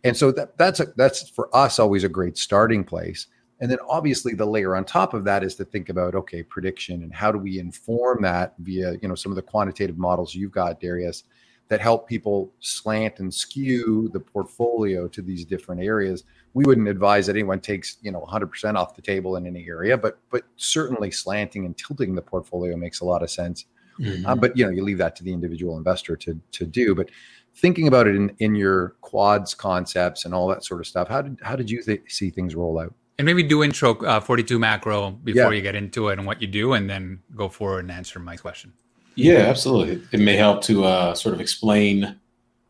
And 0.04 0.16
so 0.16 0.30
that, 0.32 0.56
that's 0.56 0.78
a, 0.78 0.86
that's 0.96 1.30
for 1.30 1.48
us 1.56 1.80
always 1.80 2.04
a 2.04 2.08
great 2.08 2.36
starting 2.38 2.84
place. 2.84 3.26
And 3.62 3.70
then 3.70 3.78
obviously 3.88 4.34
the 4.34 4.44
layer 4.44 4.76
on 4.76 4.84
top 4.84 5.14
of 5.14 5.24
that 5.24 5.42
is 5.42 5.54
to 5.54 5.64
think 5.64 5.88
about 5.88 6.14
okay 6.14 6.42
prediction 6.42 7.02
and 7.02 7.14
how 7.14 7.32
do 7.32 7.38
we 7.38 7.58
inform 7.58 8.20
that 8.22 8.54
via 8.58 8.96
you 9.00 9.08
know 9.08 9.14
some 9.14 9.32
of 9.32 9.36
the 9.36 9.42
quantitative 9.42 9.96
models 9.96 10.34
you've 10.34 10.52
got 10.52 10.80
Darius 10.80 11.24
that 11.68 11.80
help 11.80 12.06
people 12.06 12.52
slant 12.60 13.20
and 13.20 13.32
skew 13.32 14.10
the 14.12 14.20
portfolio 14.20 15.08
to 15.08 15.22
these 15.22 15.46
different 15.46 15.80
areas. 15.80 16.24
We 16.52 16.64
wouldn't 16.64 16.88
advise 16.88 17.26
that 17.28 17.36
anyone 17.36 17.60
takes 17.60 17.96
you 18.02 18.12
know 18.12 18.26
100% 18.28 18.76
off 18.76 18.94
the 18.94 19.00
table 19.00 19.36
in 19.36 19.46
any 19.46 19.66
area, 19.66 19.96
but 19.96 20.18
but 20.30 20.42
certainly 20.56 21.10
slanting 21.10 21.64
and 21.64 21.74
tilting 21.78 22.14
the 22.14 22.22
portfolio 22.22 22.76
makes 22.76 23.00
a 23.00 23.06
lot 23.06 23.22
of 23.22 23.30
sense 23.30 23.64
Mm-hmm. 23.98 24.26
Uh, 24.26 24.34
but 24.34 24.56
you 24.56 24.64
know, 24.64 24.70
you 24.70 24.82
leave 24.82 24.98
that 24.98 25.16
to 25.16 25.24
the 25.24 25.32
individual 25.32 25.76
investor 25.76 26.16
to 26.16 26.38
to 26.52 26.66
do. 26.66 26.94
But 26.94 27.10
thinking 27.54 27.88
about 27.88 28.06
it 28.06 28.16
in 28.16 28.34
in 28.38 28.54
your 28.54 28.96
quads 29.00 29.54
concepts 29.54 30.24
and 30.24 30.34
all 30.34 30.48
that 30.48 30.64
sort 30.64 30.80
of 30.80 30.86
stuff, 30.86 31.08
how 31.08 31.22
did 31.22 31.38
how 31.42 31.56
did 31.56 31.70
you 31.70 31.82
th- 31.82 32.02
see 32.08 32.30
things 32.30 32.54
roll 32.54 32.78
out? 32.78 32.94
And 33.22 33.26
maybe 33.28 33.44
do 33.44 33.62
intro 33.62 33.96
uh, 34.00 34.18
42 34.18 34.58
macro 34.58 35.12
before 35.12 35.52
yeah. 35.52 35.56
you 35.56 35.62
get 35.62 35.76
into 35.76 36.08
it 36.08 36.18
and 36.18 36.26
what 36.26 36.42
you 36.42 36.48
do, 36.48 36.72
and 36.72 36.90
then 36.90 37.20
go 37.36 37.48
forward 37.48 37.84
and 37.84 37.92
answer 37.92 38.18
my 38.18 38.36
question. 38.36 38.72
Yeah, 39.14 39.42
absolutely. 39.42 40.02
It 40.10 40.18
may 40.18 40.34
help 40.34 40.60
to 40.64 40.82
uh, 40.82 41.14
sort 41.14 41.32
of 41.32 41.40
explain 41.40 42.16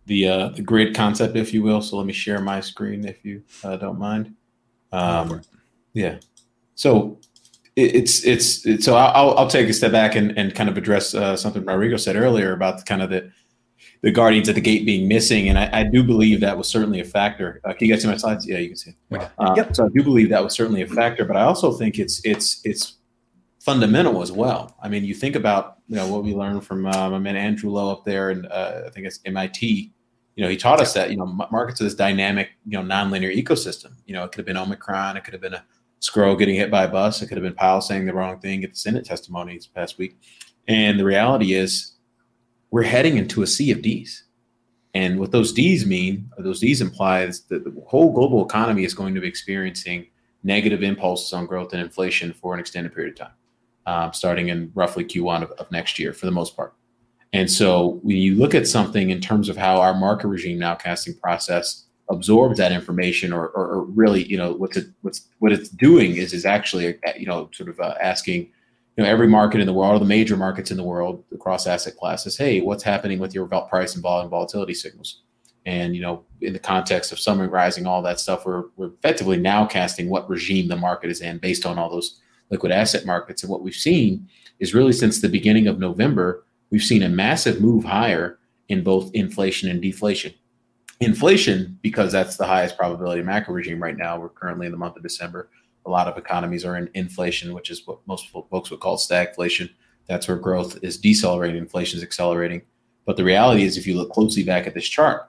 the 0.04 0.28
uh, 0.28 0.48
the 0.50 0.60
grid 0.60 0.94
concept, 0.94 1.36
if 1.36 1.54
you 1.54 1.62
will. 1.62 1.80
So 1.80 1.96
let 1.96 2.04
me 2.04 2.12
share 2.12 2.38
my 2.38 2.60
screen, 2.60 3.06
if 3.06 3.24
you 3.24 3.42
uh, 3.64 3.78
don't 3.78 3.98
mind. 3.98 4.34
Um, 4.92 5.40
yeah. 5.94 6.18
So 6.74 7.18
it's, 7.74 8.22
it's, 8.22 8.66
it's 8.66 8.84
so 8.84 8.94
I'll, 8.94 9.34
I'll 9.38 9.48
take 9.48 9.70
a 9.70 9.72
step 9.72 9.92
back 9.92 10.16
and, 10.16 10.36
and 10.38 10.54
kind 10.54 10.68
of 10.68 10.76
address 10.76 11.14
uh, 11.14 11.34
something 11.34 11.64
Rodrigo 11.64 11.96
said 11.96 12.14
earlier 12.14 12.52
about 12.52 12.76
the, 12.76 12.84
kind 12.84 13.00
of 13.00 13.08
the 13.08 13.32
the 14.02 14.10
guardians 14.10 14.48
at 14.48 14.54
the 14.54 14.60
gate 14.60 14.84
being 14.84 15.08
missing, 15.08 15.48
and 15.48 15.58
I, 15.58 15.70
I 15.72 15.84
do 15.84 16.02
believe 16.02 16.40
that 16.40 16.58
was 16.58 16.68
certainly 16.68 17.00
a 17.00 17.04
factor. 17.04 17.60
Uh, 17.64 17.72
can 17.72 17.86
you 17.86 17.92
guys 17.92 18.02
see 18.02 18.08
my 18.08 18.16
slides? 18.16 18.46
Yeah, 18.46 18.58
you 18.58 18.68
can 18.68 18.76
see. 18.76 18.94
Uh, 19.12 19.54
yep. 19.56 19.74
So 19.74 19.86
I 19.86 19.88
do 19.88 20.02
believe 20.02 20.28
that 20.30 20.42
was 20.42 20.54
certainly 20.54 20.82
a 20.82 20.86
factor, 20.86 21.24
but 21.24 21.36
I 21.36 21.42
also 21.42 21.72
think 21.72 21.98
it's 21.98 22.20
it's 22.24 22.60
it's 22.64 22.94
fundamental 23.60 24.22
as 24.22 24.32
well. 24.32 24.76
I 24.82 24.88
mean, 24.88 25.04
you 25.04 25.14
think 25.14 25.36
about 25.36 25.78
you 25.88 25.96
know 25.96 26.08
what 26.08 26.24
we 26.24 26.34
learned 26.34 26.64
from 26.64 26.86
uh, 26.86 27.10
my 27.10 27.18
man 27.18 27.36
Andrew 27.36 27.70
Lo 27.70 27.92
up 27.92 28.04
there, 28.04 28.30
and 28.30 28.46
uh, 28.46 28.82
I 28.86 28.90
think 28.90 29.06
it's 29.06 29.20
MIT. 29.24 29.92
You 30.34 30.44
know, 30.44 30.50
he 30.50 30.56
taught 30.56 30.80
us 30.80 30.94
that 30.94 31.10
you 31.10 31.16
know 31.16 31.26
markets 31.26 31.80
are 31.80 31.84
this 31.84 31.94
dynamic, 31.94 32.50
you 32.66 32.82
know, 32.82 32.82
nonlinear 32.82 33.34
ecosystem. 33.34 33.92
You 34.06 34.14
know, 34.14 34.24
it 34.24 34.32
could 34.32 34.38
have 34.38 34.46
been 34.46 34.56
Omicron, 34.56 35.16
it 35.16 35.24
could 35.24 35.34
have 35.34 35.42
been 35.42 35.54
a 35.54 35.64
Scroll 36.02 36.34
getting 36.34 36.56
hit 36.56 36.68
by 36.68 36.82
a 36.82 36.88
bus. 36.88 37.22
It 37.22 37.28
could 37.28 37.36
have 37.36 37.44
been 37.44 37.54
Powell 37.54 37.80
saying 37.80 38.06
the 38.06 38.12
wrong 38.12 38.40
thing 38.40 38.64
at 38.64 38.70
the 38.70 38.76
Senate 38.76 39.04
testimony 39.04 39.54
this 39.54 39.68
past 39.68 39.98
week. 39.98 40.18
And 40.66 40.98
the 40.98 41.04
reality 41.04 41.54
is, 41.54 41.91
we're 42.72 42.82
heading 42.82 43.18
into 43.18 43.42
a 43.42 43.46
sea 43.46 43.70
of 43.70 43.82
D's. 43.82 44.24
And 44.94 45.20
what 45.20 45.30
those 45.30 45.52
D's 45.52 45.86
mean, 45.86 46.28
those 46.38 46.58
D's 46.58 46.80
implies 46.80 47.42
that 47.42 47.64
the 47.64 47.72
whole 47.86 48.12
global 48.12 48.44
economy 48.44 48.84
is 48.84 48.94
going 48.94 49.14
to 49.14 49.20
be 49.20 49.28
experiencing 49.28 50.08
negative 50.42 50.82
impulses 50.82 51.32
on 51.32 51.46
growth 51.46 51.72
and 51.72 51.80
inflation 51.80 52.32
for 52.32 52.52
an 52.52 52.60
extended 52.60 52.94
period 52.94 53.12
of 53.12 53.18
time, 53.18 53.34
um, 53.86 54.12
starting 54.12 54.48
in 54.48 54.72
roughly 54.74 55.04
Q1 55.04 55.42
of, 55.42 55.50
of 55.52 55.70
next 55.70 55.98
year 55.98 56.12
for 56.12 56.26
the 56.26 56.32
most 56.32 56.56
part. 56.56 56.74
And 57.32 57.50
so 57.50 58.00
when 58.02 58.16
you 58.16 58.34
look 58.34 58.54
at 58.54 58.66
something 58.66 59.10
in 59.10 59.20
terms 59.20 59.48
of 59.48 59.56
how 59.56 59.80
our 59.80 59.94
market 59.94 60.28
regime 60.28 60.58
nowcasting 60.58 61.18
process 61.20 61.84
absorbs 62.10 62.58
that 62.58 62.72
information 62.72 63.32
or, 63.32 63.48
or, 63.48 63.66
or 63.68 63.84
really 63.84 64.24
you 64.24 64.36
know 64.36 64.52
what's 64.52 64.76
it 64.76 64.88
what's 65.00 65.28
what 65.38 65.52
it's 65.52 65.68
doing 65.68 66.16
is 66.16 66.34
is 66.34 66.44
actually 66.44 66.98
you 67.16 67.24
know 67.24 67.48
sort 67.54 67.70
of 67.70 67.80
uh, 67.80 67.94
asking 68.02 68.50
you 68.96 69.02
know 69.02 69.08
every 69.08 69.28
market 69.28 69.60
in 69.60 69.66
the 69.66 69.72
world 69.72 69.92
all 69.92 69.98
the 69.98 70.04
major 70.04 70.36
markets 70.36 70.70
in 70.70 70.76
the 70.76 70.82
world 70.82 71.24
across 71.32 71.66
asset 71.66 71.96
classes 71.96 72.36
hey 72.36 72.60
what's 72.60 72.82
happening 72.82 73.18
with 73.18 73.34
your 73.34 73.46
price 73.46 73.94
and 73.94 74.02
volume 74.02 74.30
volatility 74.30 74.74
signals 74.74 75.22
and 75.66 75.94
you 75.94 76.02
know 76.02 76.24
in 76.40 76.52
the 76.52 76.58
context 76.58 77.12
of 77.12 77.18
summer 77.18 77.48
rising 77.48 77.86
all 77.86 78.02
that 78.02 78.20
stuff 78.20 78.44
we're, 78.44 78.64
we're 78.76 78.88
effectively 78.88 79.36
now 79.36 79.64
casting 79.64 80.08
what 80.08 80.28
regime 80.28 80.68
the 80.68 80.76
market 80.76 81.10
is 81.10 81.20
in 81.20 81.38
based 81.38 81.64
on 81.64 81.78
all 81.78 81.90
those 81.90 82.20
liquid 82.50 82.72
asset 82.72 83.06
markets 83.06 83.42
and 83.42 83.50
what 83.50 83.62
we've 83.62 83.74
seen 83.74 84.28
is 84.58 84.74
really 84.74 84.92
since 84.92 85.20
the 85.20 85.28
beginning 85.28 85.66
of 85.66 85.78
november 85.78 86.44
we've 86.70 86.82
seen 86.82 87.02
a 87.02 87.08
massive 87.08 87.60
move 87.60 87.84
higher 87.84 88.38
in 88.68 88.82
both 88.82 89.10
inflation 89.14 89.70
and 89.70 89.80
deflation 89.80 90.32
inflation 91.02 91.78
because 91.82 92.12
that's 92.12 92.36
the 92.36 92.46
highest 92.46 92.76
probability 92.76 93.22
macro 93.22 93.54
regime 93.54 93.82
right 93.82 93.96
now. 93.96 94.18
We're 94.18 94.28
currently 94.28 94.66
in 94.66 94.72
the 94.72 94.78
month 94.78 94.96
of 94.96 95.02
December. 95.02 95.50
A 95.86 95.90
lot 95.90 96.08
of 96.08 96.16
economies 96.16 96.64
are 96.64 96.76
in 96.76 96.88
inflation, 96.94 97.54
which 97.54 97.70
is 97.70 97.86
what 97.86 97.98
most 98.06 98.28
folks 98.28 98.70
would 98.70 98.80
call 98.80 98.96
stagflation. 98.96 99.70
That's 100.06 100.28
where 100.28 100.36
growth 100.36 100.78
is 100.82 100.98
decelerating, 100.98 101.58
inflation 101.58 101.98
is 101.98 102.02
accelerating. 102.02 102.62
But 103.04 103.16
the 103.16 103.24
reality 103.24 103.64
is, 103.64 103.76
if 103.76 103.86
you 103.86 103.96
look 103.96 104.10
closely 104.10 104.44
back 104.44 104.66
at 104.66 104.74
this 104.74 104.88
chart, 104.88 105.28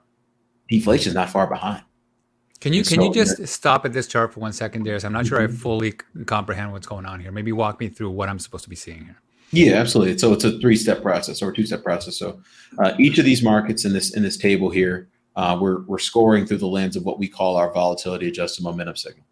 deflation 0.70 1.10
is 1.10 1.16
not 1.16 1.30
far 1.30 1.48
behind. 1.48 1.84
Can 2.60 2.72
you 2.72 2.84
can 2.84 3.00
so, 3.00 3.04
you 3.04 3.14
just 3.14 3.46
stop 3.48 3.86
at 3.86 3.94
this 3.94 4.08
chart 4.08 4.34
for 4.34 4.40
one 4.40 4.54
second, 4.54 4.84
Darius? 4.84 5.04
I'm 5.04 5.12
not 5.12 5.26
sure 5.26 5.42
I 5.42 5.48
mm-hmm. 5.48 5.56
fully 5.56 5.94
comprehend 6.26 6.72
what's 6.72 6.88
going 6.88 7.06
on 7.06 7.20
here. 7.20 7.32
Maybe 7.32 7.52
walk 7.52 7.80
me 7.80 7.90
through 7.90 8.12
what 8.12 8.30
I'm 8.30 8.40
supposed 8.40 8.64
to 8.64 8.70
be 8.70 8.76
seeing 8.76 9.04
here. 9.06 9.18
Yeah, 9.52 9.74
absolutely. 9.74 10.18
So 10.18 10.34
it's 10.34 10.46
a 10.46 10.58
three-step 10.60 11.02
process 11.02 11.42
or 11.42 11.52
two-step 11.52 11.84
process. 11.84 12.18
So 12.18 12.40
uh, 12.80 12.94
each 12.98 13.20
of 13.20 13.26
these 13.26 13.44
markets 13.44 13.86
in 13.86 13.94
this 13.94 14.16
in 14.16 14.24
this 14.24 14.38
table 14.38 14.70
here 14.70 15.10
uh, 15.36 15.58
we're, 15.60 15.82
we're 15.84 16.00
scoring 16.00 16.46
through 16.46 16.58
the 16.58 16.68
lens 16.68 16.96
of 16.96 17.04
what 17.04 17.20
we 17.20 17.28
call 17.28 17.56
our 17.56 17.72
volatility 17.74 18.28
adjusted 18.28 18.64
momentum 18.64 18.96
signal. 18.96 19.26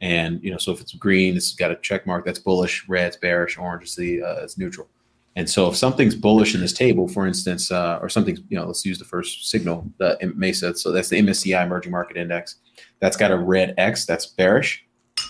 And, 0.00 0.42
you 0.42 0.50
know, 0.50 0.58
so 0.58 0.72
if 0.72 0.80
it's 0.80 0.94
green, 0.94 1.36
it's 1.36 1.54
got 1.54 1.70
a 1.70 1.76
check 1.76 2.06
mark 2.06 2.24
that's 2.26 2.38
bullish, 2.38 2.86
red's 2.88 3.16
bearish, 3.16 3.56
orange 3.56 3.84
is 3.84 3.96
the, 3.96 4.22
uh, 4.22 4.42
it's 4.42 4.58
neutral. 4.58 4.88
And 5.36 5.48
so 5.48 5.68
if 5.68 5.76
something's 5.76 6.14
bullish 6.14 6.54
in 6.54 6.62
this 6.62 6.72
table, 6.72 7.08
for 7.08 7.26
instance, 7.26 7.70
uh, 7.70 7.98
or 8.00 8.08
something's, 8.08 8.40
you 8.48 8.58
know, 8.58 8.66
let's 8.66 8.84
use 8.84 8.98
the 8.98 9.04
first 9.04 9.50
signal, 9.50 9.86
the 9.98 10.18
MESA. 10.34 10.76
So 10.76 10.92
that's 10.92 11.10
the 11.10 11.20
MSCI 11.20 11.62
Emerging 11.62 11.92
Market 11.92 12.16
Index. 12.16 12.56
That's 13.00 13.18
got 13.18 13.30
a 13.30 13.36
red 13.36 13.74
X, 13.76 14.06
that's 14.06 14.26
bearish. 14.26 14.82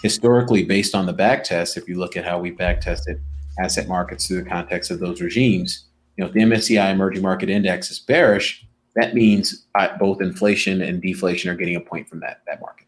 Historically, 0.03 0.65
based 0.65 0.95
on 0.95 1.07
the 1.07 1.13
back 1.13 1.43
test, 1.43 1.77
if 1.77 1.89
you 1.89 1.99
look 1.99 2.17
at 2.17 2.25
how 2.25 2.39
we 2.39 2.53
back 2.53 2.81
tested 2.81 3.21
asset 3.59 3.89
markets 3.89 4.27
through 4.27 4.43
the 4.43 4.49
context 4.49 4.91
of 4.93 5.01
those 5.01 5.21
regimes, 5.21 5.87
you 6.17 6.23
know, 6.23 6.29
if 6.29 6.35
the 6.35 6.41
MSCI 6.41 6.93
Emerging 6.93 7.23
Market 7.23 7.51
Index 7.51 7.91
is 7.91 7.99
bearish, 7.99 8.65
that 8.95 9.15
means 9.15 9.67
uh, 9.75 9.97
both 9.99 10.23
inflation 10.23 10.83
and 10.83 11.03
deflation 11.03 11.51
are 11.51 11.57
getting 11.57 11.77
a 11.77 11.81
point 11.81 12.09
from 12.09 12.21
that 12.21 12.43
that 12.47 12.61
market 12.61 12.86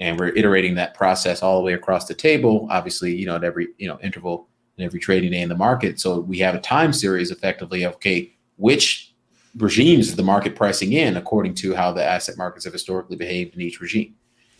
and 0.00 0.18
we're 0.18 0.28
iterating 0.28 0.74
that 0.74 0.94
process 0.94 1.42
all 1.42 1.58
the 1.58 1.64
way 1.64 1.72
across 1.72 2.06
the 2.06 2.14
table 2.14 2.66
obviously 2.70 3.14
you 3.14 3.26
know 3.26 3.36
at 3.36 3.44
every 3.44 3.68
you 3.78 3.88
know 3.88 3.98
interval 4.00 4.48
and 4.76 4.84
every 4.84 5.00
trading 5.00 5.30
day 5.30 5.40
in 5.40 5.48
the 5.48 5.54
market 5.54 5.98
so 6.00 6.20
we 6.20 6.38
have 6.38 6.54
a 6.54 6.60
time 6.60 6.92
series 6.92 7.30
effectively 7.30 7.82
of 7.82 7.94
okay 7.94 8.32
which 8.56 9.14
regimes 9.56 10.08
is 10.08 10.16
the 10.16 10.22
market 10.22 10.54
pricing 10.54 10.92
in 10.92 11.16
according 11.16 11.54
to 11.54 11.74
how 11.74 11.92
the 11.92 12.04
asset 12.04 12.36
markets 12.36 12.64
have 12.64 12.72
historically 12.72 13.16
behaved 13.16 13.54
in 13.54 13.60
each 13.60 13.80
regime 13.80 14.14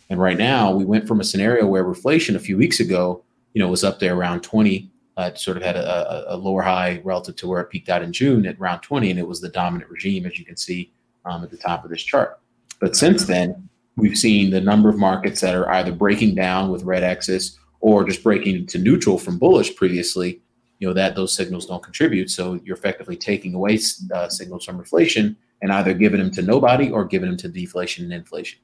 and 0.09 0.19
right 0.19 0.37
now 0.37 0.71
we 0.71 0.85
went 0.85 1.07
from 1.07 1.19
a 1.19 1.23
scenario 1.23 1.65
where 1.65 1.87
inflation 1.87 2.35
a 2.35 2.39
few 2.39 2.57
weeks 2.57 2.79
ago 2.79 3.23
you 3.53 3.61
know 3.61 3.69
was 3.69 3.83
up 3.83 3.99
there 3.99 4.15
around 4.15 4.41
20 4.41 4.91
uh, 5.19 5.35
sort 5.35 5.57
of 5.57 5.63
had 5.63 5.75
a, 5.75 6.33
a, 6.33 6.37
lower 6.37 6.61
high 6.61 7.01
relative 7.03 7.35
to 7.35 7.45
where 7.45 7.59
it 7.59 7.69
peaked 7.69 7.89
out 7.89 8.01
in 8.01 8.13
June 8.13 8.45
at 8.45 8.57
around 8.57 8.79
20, 8.79 9.09
and 9.09 9.19
it 9.19 9.27
was 9.27 9.41
the 9.41 9.49
dominant 9.49 9.91
regime, 9.91 10.25
as 10.25 10.39
you 10.39 10.45
can 10.45 10.55
see 10.55 10.93
um, 11.25 11.43
at 11.43 11.51
the 11.51 11.57
top 11.57 11.83
of 11.83 11.89
this 11.89 12.01
chart. 12.01 12.39
But 12.79 12.95
since 12.95 13.25
then, 13.25 13.68
we've 13.99 14.17
seen 14.17 14.51
the 14.51 14.61
number 14.61 14.89
of 14.89 14.97
markets 14.97 15.41
that 15.41 15.55
are 15.55 15.69
either 15.71 15.91
breaking 15.91 16.35
down 16.35 16.71
with 16.71 16.83
red 16.83 17.03
X's 17.03 17.59
or 17.81 18.03
just 18.03 18.23
breaking 18.23 18.65
to 18.67 18.77
neutral 18.77 19.17
from 19.17 19.37
bullish 19.37 19.75
previously 19.75 20.41
you 20.79 20.87
know 20.87 20.93
that 20.93 21.15
those 21.15 21.33
signals 21.33 21.65
don't 21.65 21.83
contribute. 21.83 22.31
So 22.31 22.59
you're 22.63 22.77
effectively 22.77 23.17
taking 23.17 23.53
away 23.53 23.79
uh, 24.13 24.29
signals 24.29 24.65
from 24.65 24.79
inflation 24.79 25.37
and 25.61 25.71
either 25.71 25.93
giving 25.93 26.19
them 26.19 26.31
to 26.31 26.41
nobody 26.41 26.89
or 26.89 27.05
giving 27.05 27.29
them 27.29 27.37
to 27.37 27.49
deflation 27.49 28.05
and 28.05 28.13
inflation. 28.13 28.59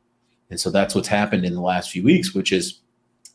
And 0.50 0.60
so 0.60 0.70
that's 0.70 0.96
what's 0.96 1.10
happened 1.10 1.46
in 1.46 1.54
the 1.54 1.62
last 1.62 1.92
few 1.92 2.04
weeks, 2.04 2.34
which 2.34 2.52
is 2.52 2.80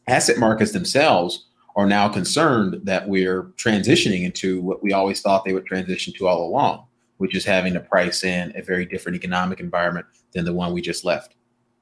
asset 0.08 0.38
markets 0.38 0.72
themselves 0.72 1.46
are 1.76 1.86
now 1.86 2.08
concerned 2.08 2.80
that 2.84 3.08
we're 3.08 3.44
transitioning 3.56 4.24
into 4.24 4.60
what 4.62 4.82
we 4.82 4.92
always 4.92 5.20
thought 5.20 5.44
they 5.44 5.52
would 5.52 5.66
transition 5.66 6.12
to 6.14 6.26
all 6.26 6.46
along, 6.46 6.84
which 7.18 7.36
is 7.36 7.44
having 7.44 7.74
to 7.74 7.80
price 7.80 8.24
in 8.24 8.52
a 8.56 8.62
very 8.62 8.86
different 8.86 9.16
economic 9.16 9.60
environment 9.60 10.06
than 10.32 10.44
the 10.44 10.54
one 10.54 10.72
we 10.72 10.80
just 10.80 11.04
left. 11.04 11.34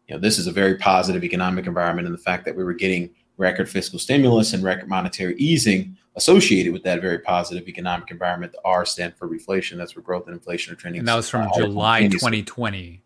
You 0.08 0.14
know, 0.14 0.20
this 0.20 0.38
is 0.38 0.46
a 0.46 0.52
very 0.52 0.76
positive 0.76 1.22
economic 1.22 1.66
environment, 1.66 2.06
and 2.06 2.14
the 2.14 2.22
fact 2.22 2.44
that 2.46 2.56
we 2.56 2.64
were 2.64 2.74
getting 2.74 3.10
record 3.36 3.68
fiscal 3.68 3.98
stimulus 3.98 4.52
and 4.52 4.62
record 4.62 4.88
monetary 4.88 5.36
easing 5.36 5.96
associated 6.16 6.72
with 6.72 6.82
that 6.82 7.00
very 7.00 7.20
positive 7.20 7.68
economic 7.68 8.10
environment. 8.10 8.52
The 8.52 8.60
R 8.64 8.84
stand 8.84 9.16
for 9.16 9.28
reflation. 9.28 9.76
That's 9.76 9.94
where 9.96 10.02
growth 10.02 10.26
and 10.26 10.34
inflation 10.34 10.72
are 10.72 10.76
trending. 10.76 11.00
And 11.00 11.08
that 11.08 11.14
was 11.14 11.30
from 11.30 11.48
July 11.54 12.08
2020 12.08 13.02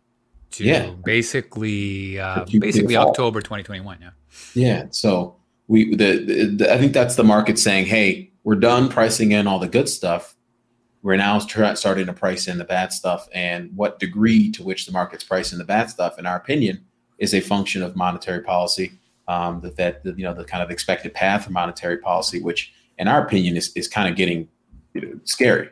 to 0.52 0.64
yeah. 0.64 0.90
basically 1.04 2.18
uh, 2.18 2.44
basically 2.58 2.96
October 2.96 3.40
2021. 3.40 3.98
Yeah. 4.00 4.10
Yeah. 4.54 4.86
So 4.90 5.36
we 5.68 5.94
the, 5.94 6.24
the, 6.24 6.44
the, 6.56 6.72
I 6.72 6.78
think 6.78 6.92
that's 6.92 7.16
the 7.16 7.24
market 7.24 7.58
saying, 7.58 7.86
hey, 7.86 8.32
we're 8.44 8.56
done 8.56 8.88
pricing 8.88 9.32
in 9.32 9.46
all 9.46 9.58
the 9.58 9.68
good 9.68 9.88
stuff. 9.88 10.34
We're 11.02 11.16
now 11.16 11.38
starting 11.40 12.06
to 12.06 12.12
price 12.12 12.46
in 12.46 12.58
the 12.58 12.64
bad 12.64 12.92
stuff, 12.92 13.28
and 13.34 13.70
what 13.74 13.98
degree 13.98 14.52
to 14.52 14.62
which 14.62 14.86
the 14.86 14.92
market's 14.92 15.24
pricing 15.24 15.58
the 15.58 15.64
bad 15.64 15.90
stuff, 15.90 16.16
in 16.16 16.26
our 16.26 16.36
opinion, 16.36 16.84
is 17.22 17.34
a 17.34 17.40
function 17.40 17.82
of 17.82 17.94
monetary 17.94 18.42
policy. 18.42 18.92
Um, 19.28 19.60
that 19.60 19.76
that 19.76 20.18
you 20.18 20.24
know 20.24 20.34
the 20.34 20.44
kind 20.44 20.62
of 20.62 20.70
expected 20.70 21.14
path 21.14 21.46
of 21.46 21.52
monetary 21.52 21.98
policy, 21.98 22.42
which 22.42 22.72
in 22.98 23.06
our 23.06 23.24
opinion 23.24 23.56
is 23.56 23.72
is 23.74 23.86
kind 23.86 24.08
of 24.08 24.16
getting 24.16 24.48
scary. 25.24 25.70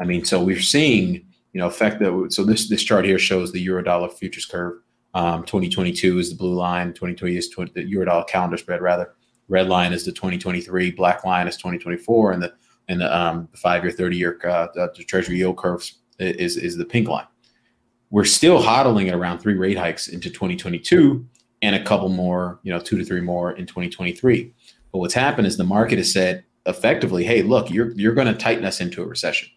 I 0.00 0.04
mean, 0.04 0.24
so 0.24 0.42
we're 0.42 0.60
seeing 0.60 1.24
you 1.52 1.60
know 1.60 1.66
affect 1.66 2.00
the 2.00 2.26
so 2.30 2.44
this 2.44 2.68
this 2.68 2.82
chart 2.82 3.04
here 3.04 3.18
shows 3.18 3.52
the 3.52 3.60
euro 3.60 3.82
dollar 3.82 4.08
futures 4.08 4.44
curve. 4.44 4.80
Um, 5.14 5.44
2022 5.44 6.18
is 6.18 6.30
the 6.30 6.36
blue 6.36 6.54
line. 6.54 6.88
2020 6.88 7.36
is 7.36 7.48
20, 7.48 7.72
the 7.72 7.88
euro 7.88 8.04
dollar 8.04 8.24
calendar 8.24 8.56
spread 8.56 8.82
rather. 8.82 9.14
Red 9.48 9.68
line 9.68 9.92
is 9.92 10.04
the 10.04 10.12
2023. 10.12 10.90
Black 10.90 11.24
line 11.24 11.48
is 11.48 11.56
2024, 11.56 12.32
and 12.32 12.42
the 12.42 12.52
and 12.88 13.00
the, 13.00 13.16
um, 13.16 13.48
the 13.52 13.58
five 13.58 13.84
year, 13.84 13.92
30 13.92 14.16
year 14.16 14.38
uh, 14.44 14.66
the, 14.74 14.92
the 14.96 15.04
Treasury 15.04 15.36
yield 15.36 15.56
curves 15.56 16.00
is 16.18 16.56
is 16.56 16.76
the 16.76 16.84
pink 16.84 17.08
line. 17.08 17.26
We're 18.10 18.24
still 18.24 18.62
hodling 18.62 19.08
at 19.08 19.14
around 19.14 19.40
three 19.40 19.54
rate 19.54 19.76
hikes 19.76 20.08
into 20.08 20.30
2022, 20.30 21.26
and 21.60 21.74
a 21.74 21.84
couple 21.84 22.08
more, 22.08 22.60
you 22.62 22.72
know, 22.72 22.80
two 22.80 22.98
to 22.98 23.04
three 23.04 23.20
more 23.20 23.52
in 23.52 23.66
2023. 23.66 24.52
But 24.92 24.98
what's 24.98 25.14
happened 25.14 25.46
is 25.46 25.56
the 25.56 25.64
market 25.64 25.98
has 25.98 26.12
said 26.12 26.44
effectively, 26.66 27.24
"Hey, 27.24 27.42
look, 27.42 27.70
you're 27.70 27.92
you're 27.92 28.14
going 28.14 28.26
to 28.26 28.34
tighten 28.34 28.64
us 28.64 28.80
into 28.80 29.02
a 29.02 29.06
recession." 29.06 29.50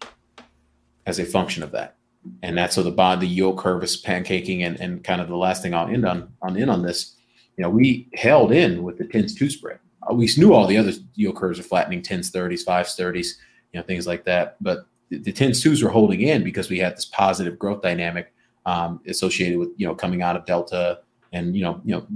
As 1.04 1.18
a 1.18 1.24
function 1.24 1.64
of 1.64 1.72
that, 1.72 1.96
and 2.42 2.56
that's 2.56 2.76
so 2.76 2.82
the 2.82 2.92
bond, 2.92 3.22
the 3.22 3.26
yield 3.26 3.58
curve 3.58 3.82
is 3.82 4.00
pancaking, 4.00 4.64
and, 4.64 4.78
and 4.78 5.02
kind 5.02 5.20
of 5.20 5.28
the 5.28 5.36
last 5.36 5.62
thing 5.62 5.74
I'll 5.74 5.88
end 5.88 6.06
on 6.06 6.32
on 6.42 6.56
in 6.56 6.68
on 6.68 6.82
this 6.82 7.16
you 7.56 7.62
know, 7.62 7.70
we 7.70 8.08
held 8.14 8.52
in 8.52 8.82
with 8.82 8.98
the 8.98 9.04
10s 9.04 9.36
2 9.36 9.50
spread. 9.50 9.78
Uh, 10.02 10.14
we 10.14 10.28
knew 10.36 10.52
all 10.52 10.66
the 10.66 10.78
other 10.78 10.92
yield 11.14 11.36
curves 11.36 11.58
are 11.58 11.64
flattening 11.64 12.02
10s 12.02 12.30
30s, 12.30 12.64
5s 12.64 12.98
30s, 12.98 13.34
you 13.72 13.80
know, 13.80 13.82
things 13.82 14.06
like 14.06 14.24
that. 14.24 14.56
But 14.60 14.86
the, 15.10 15.32
10s 15.32 15.62
2s 15.62 15.82
were 15.82 15.90
holding 15.90 16.22
in 16.22 16.42
because 16.42 16.70
we 16.70 16.78
had 16.78 16.96
this 16.96 17.04
positive 17.04 17.58
growth 17.58 17.82
dynamic 17.82 18.32
um, 18.66 19.00
associated 19.06 19.58
with, 19.58 19.70
you 19.76 19.86
know, 19.86 19.94
coming 19.94 20.22
out 20.22 20.36
of 20.36 20.46
Delta. 20.46 21.00
And, 21.34 21.56
you 21.56 21.62
know, 21.62 21.80
you 21.84 21.94
know, 21.94 22.06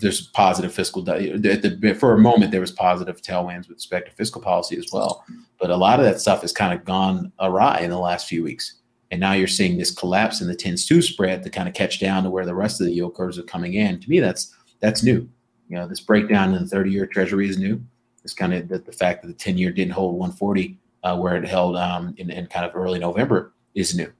there's 0.00 0.26
positive 0.28 0.74
fiscal, 0.74 1.02
the, 1.02 1.96
for 1.98 2.14
a 2.14 2.18
moment, 2.18 2.50
there 2.50 2.60
was 2.60 2.72
positive 2.72 3.22
tailwinds 3.22 3.68
with 3.68 3.76
respect 3.76 4.08
to 4.08 4.16
fiscal 4.16 4.42
policy 4.42 4.76
as 4.76 4.86
well. 4.92 5.24
But 5.60 5.70
a 5.70 5.76
lot 5.76 6.00
of 6.00 6.04
that 6.04 6.20
stuff 6.20 6.42
has 6.42 6.52
kind 6.52 6.76
of 6.76 6.84
gone 6.84 7.32
awry 7.38 7.78
in 7.80 7.90
the 7.90 7.98
last 7.98 8.26
few 8.26 8.42
weeks. 8.42 8.80
And 9.12 9.20
now 9.20 9.32
you're 9.32 9.48
seeing 9.48 9.78
this 9.78 9.90
collapse 9.90 10.40
in 10.40 10.48
the 10.48 10.56
10s 10.56 10.86
2 10.86 11.02
spread 11.02 11.42
to 11.42 11.50
kind 11.50 11.68
of 11.68 11.74
catch 11.74 12.00
down 12.00 12.24
to 12.24 12.30
where 12.30 12.46
the 12.46 12.54
rest 12.54 12.80
of 12.80 12.86
the 12.86 12.92
yield 12.92 13.14
curves 13.14 13.38
are 13.38 13.44
coming 13.44 13.74
in. 13.74 14.00
To 14.00 14.10
me, 14.10 14.20
that's 14.20 14.54
that's 14.80 15.02
new. 15.02 15.28
You 15.68 15.76
know, 15.76 15.86
this 15.86 16.00
breakdown 16.00 16.54
in 16.54 16.62
the 16.62 16.68
30 16.68 16.90
year 16.90 17.06
treasury 17.06 17.48
is 17.48 17.58
new. 17.58 17.82
It's 18.24 18.34
kind 18.34 18.54
of 18.54 18.68
the, 18.68 18.78
the 18.78 18.92
fact 18.92 19.22
that 19.22 19.28
the 19.28 19.34
10 19.34 19.58
year 19.58 19.72
didn't 19.72 19.92
hold 19.92 20.14
140 20.14 20.78
uh, 21.02 21.16
where 21.16 21.36
it 21.36 21.46
held 21.46 21.76
um, 21.76 22.14
in, 22.18 22.30
in 22.30 22.46
kind 22.46 22.66
of 22.66 22.74
early 22.74 22.98
November 22.98 23.52
is 23.74 23.94
new. 23.94 24.12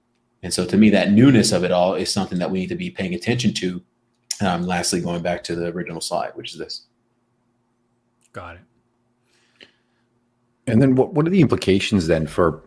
And 0.43 0.53
so 0.53 0.65
to 0.65 0.77
me, 0.77 0.89
that 0.89 1.11
newness 1.11 1.51
of 1.51 1.63
it 1.63 1.71
all 1.71 1.93
is 1.95 2.11
something 2.11 2.39
that 2.39 2.49
we 2.49 2.61
need 2.61 2.69
to 2.69 2.75
be 2.75 2.89
paying 2.89 3.13
attention 3.13 3.53
to. 3.55 3.81
Um, 4.41 4.63
lastly, 4.63 5.01
going 5.01 5.21
back 5.21 5.43
to 5.45 5.55
the 5.55 5.67
original 5.67 6.01
slide, 6.01 6.31
which 6.33 6.53
is 6.53 6.57
this. 6.59 6.87
Got 8.33 8.55
it. 8.55 8.61
And 10.67 10.81
then 10.81 10.95
what, 10.95 11.13
what 11.13 11.27
are 11.27 11.29
the 11.29 11.41
implications 11.41 12.07
then 12.07 12.27
for 12.27 12.63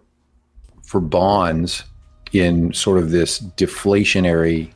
for 0.84 1.00
bonds 1.00 1.84
in 2.32 2.72
sort 2.74 2.98
of 2.98 3.10
this 3.10 3.40
deflationary 3.40 4.70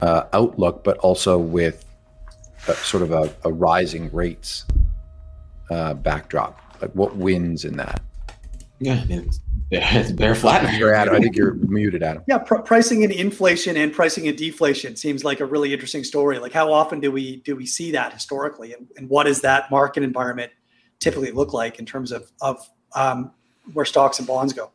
uh, 0.00 0.24
outlook, 0.32 0.84
but 0.84 0.96
also 0.98 1.36
with 1.36 1.84
a, 2.68 2.74
sort 2.74 3.02
of 3.02 3.10
a, 3.10 3.34
a 3.44 3.52
rising 3.52 4.10
rates 4.12 4.64
uh, 5.70 5.94
backdrop? 5.94 6.60
Like 6.80 6.92
what 6.92 7.16
wins 7.16 7.64
in 7.64 7.76
that? 7.76 8.00
Yeah, 8.78 9.04
it's, 9.70 9.96
it's 9.96 10.12
bear 10.12 10.34
flat. 10.34 10.78
You're 10.78 10.94
Adam. 10.94 11.14
I 11.14 11.20
think 11.20 11.36
you're 11.36 11.54
muted, 11.54 12.02
Adam. 12.02 12.22
Yeah, 12.26 12.38
pr- 12.38 12.58
pricing 12.58 13.02
in 13.02 13.10
inflation 13.10 13.76
and 13.76 13.92
pricing 13.92 14.26
in 14.26 14.36
deflation 14.36 14.96
seems 14.96 15.24
like 15.24 15.40
a 15.40 15.44
really 15.44 15.72
interesting 15.72 16.04
story. 16.04 16.38
Like, 16.38 16.52
how 16.52 16.72
often 16.72 17.00
do 17.00 17.12
we 17.12 17.36
do 17.36 17.56
we 17.56 17.66
see 17.66 17.90
that 17.92 18.12
historically, 18.12 18.72
and, 18.72 18.88
and 18.96 19.08
what 19.08 19.24
does 19.24 19.40
that 19.42 19.70
market 19.70 20.02
environment 20.02 20.52
typically 21.00 21.30
look 21.30 21.52
like 21.52 21.78
in 21.78 21.86
terms 21.86 22.12
of 22.12 22.30
of 22.40 22.68
um, 22.94 23.30
where 23.72 23.84
stocks 23.84 24.18
and 24.18 24.26
bonds 24.26 24.52
go? 24.52 24.70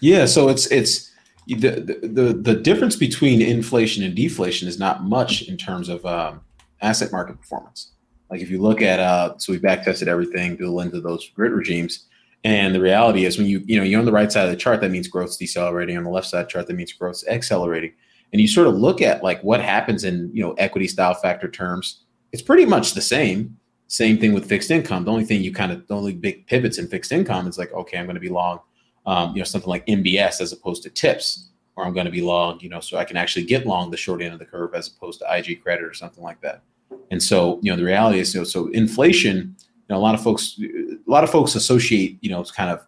Yeah, 0.00 0.26
so 0.26 0.48
it's 0.48 0.66
it's 0.70 1.12
the, 1.46 1.98
the 2.02 2.32
the 2.32 2.54
difference 2.54 2.96
between 2.96 3.42
inflation 3.42 4.02
and 4.04 4.14
deflation 4.14 4.68
is 4.68 4.78
not 4.78 5.04
much 5.04 5.42
in 5.42 5.56
terms 5.56 5.88
of 5.88 6.04
um, 6.06 6.40
asset 6.80 7.12
market 7.12 7.38
performance. 7.38 7.92
Like 8.30 8.40
if 8.40 8.50
you 8.50 8.60
look 8.60 8.82
at 8.82 9.00
uh, 9.00 9.36
so 9.38 9.52
we 9.52 9.58
back 9.58 9.84
tested 9.84 10.08
everything 10.08 10.56
through 10.56 10.66
the 10.66 10.72
lens 10.72 10.94
of 10.94 11.02
those 11.02 11.28
grid 11.30 11.52
regimes, 11.52 12.06
and 12.44 12.74
the 12.74 12.80
reality 12.80 13.24
is 13.24 13.38
when 13.38 13.46
you 13.46 13.62
you 13.66 13.76
know 13.76 13.84
you're 13.84 14.00
on 14.00 14.06
the 14.06 14.12
right 14.12 14.30
side 14.30 14.44
of 14.44 14.50
the 14.50 14.56
chart, 14.56 14.80
that 14.80 14.90
means 14.90 15.08
growth's 15.08 15.36
decelerating. 15.36 15.96
On 15.96 16.04
the 16.04 16.10
left 16.10 16.28
side 16.28 16.46
the 16.46 16.50
chart, 16.50 16.66
that 16.66 16.74
means 16.74 16.92
growth's 16.92 17.26
accelerating. 17.28 17.92
And 18.32 18.40
you 18.40 18.48
sort 18.48 18.66
of 18.66 18.74
look 18.74 19.00
at 19.00 19.22
like 19.22 19.42
what 19.42 19.60
happens 19.60 20.04
in 20.04 20.30
you 20.32 20.42
know 20.42 20.52
equity 20.52 20.88
style 20.88 21.14
factor 21.14 21.48
terms. 21.48 22.04
It's 22.32 22.42
pretty 22.42 22.66
much 22.66 22.94
the 22.94 23.00
same. 23.00 23.56
Same 23.90 24.18
thing 24.18 24.34
with 24.34 24.46
fixed 24.46 24.70
income. 24.70 25.06
The 25.06 25.10
only 25.10 25.24
thing 25.24 25.42
you 25.42 25.52
kind 25.52 25.72
of 25.72 25.86
the 25.88 25.96
only 25.96 26.12
big 26.12 26.46
pivots 26.46 26.78
in 26.78 26.88
fixed 26.88 27.12
income 27.12 27.46
is 27.46 27.58
like 27.58 27.72
okay, 27.72 27.98
I'm 27.98 28.04
going 28.06 28.14
to 28.14 28.20
be 28.20 28.28
long 28.28 28.60
um, 29.08 29.34
you 29.34 29.40
know, 29.40 29.44
something 29.44 29.70
like 29.70 29.86
MBS 29.86 30.42
as 30.42 30.52
opposed 30.52 30.82
to 30.82 30.90
TIPS, 30.90 31.48
or 31.76 31.86
I'm 31.86 31.94
going 31.94 32.04
to 32.04 32.12
be 32.12 32.20
long, 32.20 32.60
you 32.60 32.68
know, 32.68 32.78
so 32.78 32.98
I 32.98 33.04
can 33.04 33.16
actually 33.16 33.46
get 33.46 33.66
long 33.66 33.90
the 33.90 33.96
short 33.96 34.20
end 34.20 34.34
of 34.34 34.38
the 34.38 34.44
curve 34.44 34.74
as 34.74 34.88
opposed 34.88 35.20
to 35.20 35.34
IG 35.34 35.62
credit 35.62 35.82
or 35.82 35.94
something 35.94 36.22
like 36.22 36.42
that. 36.42 36.62
And 37.10 37.22
so, 37.22 37.58
you 37.62 37.72
know, 37.72 37.76
the 37.76 37.84
reality 37.84 38.18
is, 38.18 38.34
you 38.34 38.40
know, 38.40 38.44
so 38.44 38.68
inflation, 38.68 39.56
you 39.88 39.94
know, 39.94 40.00
a 40.00 40.02
lot 40.02 40.14
of 40.14 40.22
folks, 40.22 40.58
a 40.60 41.10
lot 41.10 41.24
of 41.24 41.30
folks 41.30 41.54
associate, 41.54 42.18
you 42.20 42.30
know, 42.30 42.40
it's 42.40 42.50
kind 42.50 42.70
of 42.70 42.86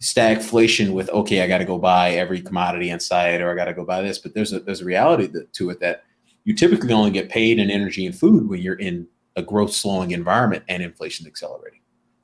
stagflation 0.00 0.92
with, 0.92 1.10
okay, 1.10 1.42
I 1.42 1.46
got 1.46 1.58
to 1.58 1.64
go 1.64 1.78
buy 1.78 2.12
every 2.12 2.40
commodity 2.40 2.90
in 2.90 2.98
sight 3.00 3.42
or 3.42 3.50
I 3.50 3.54
got 3.54 3.66
to 3.66 3.74
go 3.74 3.84
buy 3.84 4.00
this. 4.00 4.18
But 4.18 4.34
there's 4.34 4.52
a, 4.52 4.60
there's 4.60 4.80
a 4.80 4.86
reality 4.86 5.28
to 5.52 5.70
it 5.70 5.80
that 5.80 6.04
you 6.44 6.54
typically 6.54 6.92
only 6.92 7.10
get 7.10 7.28
paid 7.28 7.58
in 7.58 7.70
energy 7.70 8.06
and 8.06 8.14
food 8.14 8.48
when 8.48 8.62
you're 8.62 8.78
in 8.78 9.06
a 9.36 9.42
growth 9.42 9.72
slowing 9.72 10.12
environment 10.12 10.64
and 10.68 10.82
inflation 10.82 11.26
accelerating. 11.26 11.80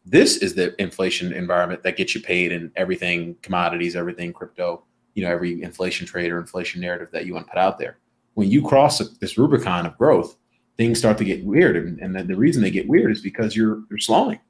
This 0.07 0.38
is 0.38 0.55
the 0.55 0.81
inflation 0.81 1.33
environment 1.33 1.83
that 1.83 1.96
gets 1.96 2.14
you 2.14 2.22
paid 2.22 2.52
in 2.52 2.72
everything 2.76 3.37
commodities, 3.42 3.94
everything 3.94 4.33
crypto, 4.33 4.85
you 5.14 5.22
know, 5.22 5.31
every 5.31 5.62
inflation 5.62 6.07
trade 6.07 6.33
or 6.33 6.38
inflation 6.38 6.81
narrative 6.81 7.09
that 7.12 7.26
you 7.26 7.35
want 7.35 7.46
to 7.46 7.50
put 7.50 7.59
out 7.59 7.79
there. 7.79 7.98
When 8.35 8.50
you 8.50 8.66
cross 8.66 8.98
this 8.98 9.37
Rubicon 9.37 9.85
of 9.85 9.98
growth, 9.98 10.37
things 10.76 10.98
start 10.98 11.18
to 11.18 11.24
get 11.24 11.44
weird. 11.44 11.76
And, 11.76 11.98
and 12.00 12.14
the, 12.14 12.22
the 12.22 12.36
reason 12.36 12.62
they 12.62 12.70
get 12.70 12.88
weird 12.88 13.10
is 13.10 13.20
because 13.20 13.56
you're 13.56 13.82
you're 13.90 13.98
slowing. 13.98 14.40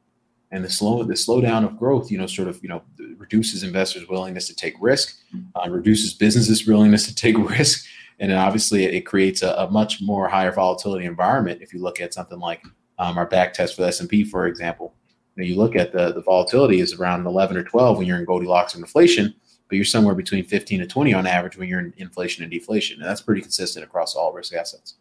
And 0.52 0.64
the 0.64 0.70
slow 0.70 1.02
the 1.02 1.14
slowdown 1.14 1.64
of 1.64 1.76
growth, 1.76 2.10
you 2.10 2.18
know, 2.18 2.26
sort 2.26 2.48
of, 2.48 2.62
you 2.62 2.68
know, 2.68 2.82
reduces 3.18 3.64
investors' 3.64 4.08
willingness 4.08 4.46
to 4.46 4.54
take 4.54 4.74
risk, 4.80 5.16
uh, 5.56 5.68
reduces 5.68 6.14
businesses' 6.14 6.66
willingness 6.66 7.06
to 7.06 7.14
take 7.14 7.36
risk, 7.50 7.84
and 8.20 8.30
then 8.30 8.38
obviously 8.38 8.84
it, 8.84 8.94
it 8.94 9.06
creates 9.06 9.42
a, 9.42 9.52
a, 9.54 9.70
much 9.70 10.00
more 10.00 10.28
higher 10.28 10.52
volatility 10.52 11.04
environment. 11.04 11.62
If 11.62 11.74
you 11.74 11.80
look 11.80 12.00
at 12.00 12.14
something 12.14 12.38
like 12.38 12.62
um, 12.98 13.18
our 13.18 13.26
back 13.26 13.52
test 13.54 13.74
for 13.74 13.82
the 13.82 13.88
S 13.88 14.00
and 14.00 14.08
P, 14.08 14.24
for 14.24 14.46
example, 14.46 14.94
you, 15.34 15.42
know, 15.42 15.48
you 15.48 15.56
look 15.56 15.76
at 15.76 15.92
the, 15.92 16.12
the 16.12 16.22
volatility 16.22 16.80
is 16.80 16.94
around 16.94 17.26
11 17.26 17.56
or 17.56 17.64
12 17.64 17.98
when 17.98 18.06
you're 18.06 18.18
in 18.18 18.24
Goldilocks 18.24 18.74
and 18.74 18.82
inflation, 18.82 19.34
but 19.68 19.76
you're 19.76 19.84
somewhere 19.84 20.14
between 20.14 20.44
15 20.44 20.80
to 20.80 20.86
20 20.86 21.12
on 21.12 21.26
average 21.26 21.58
when 21.58 21.68
you're 21.68 21.80
in 21.80 21.92
inflation 21.98 22.42
and 22.42 22.52
deflation. 22.52 23.00
And 23.00 23.10
that's 23.10 23.20
pretty 23.20 23.42
consistent 23.42 23.84
across 23.84 24.14
all 24.14 24.32
risk 24.32 24.54
assets. 24.54 24.94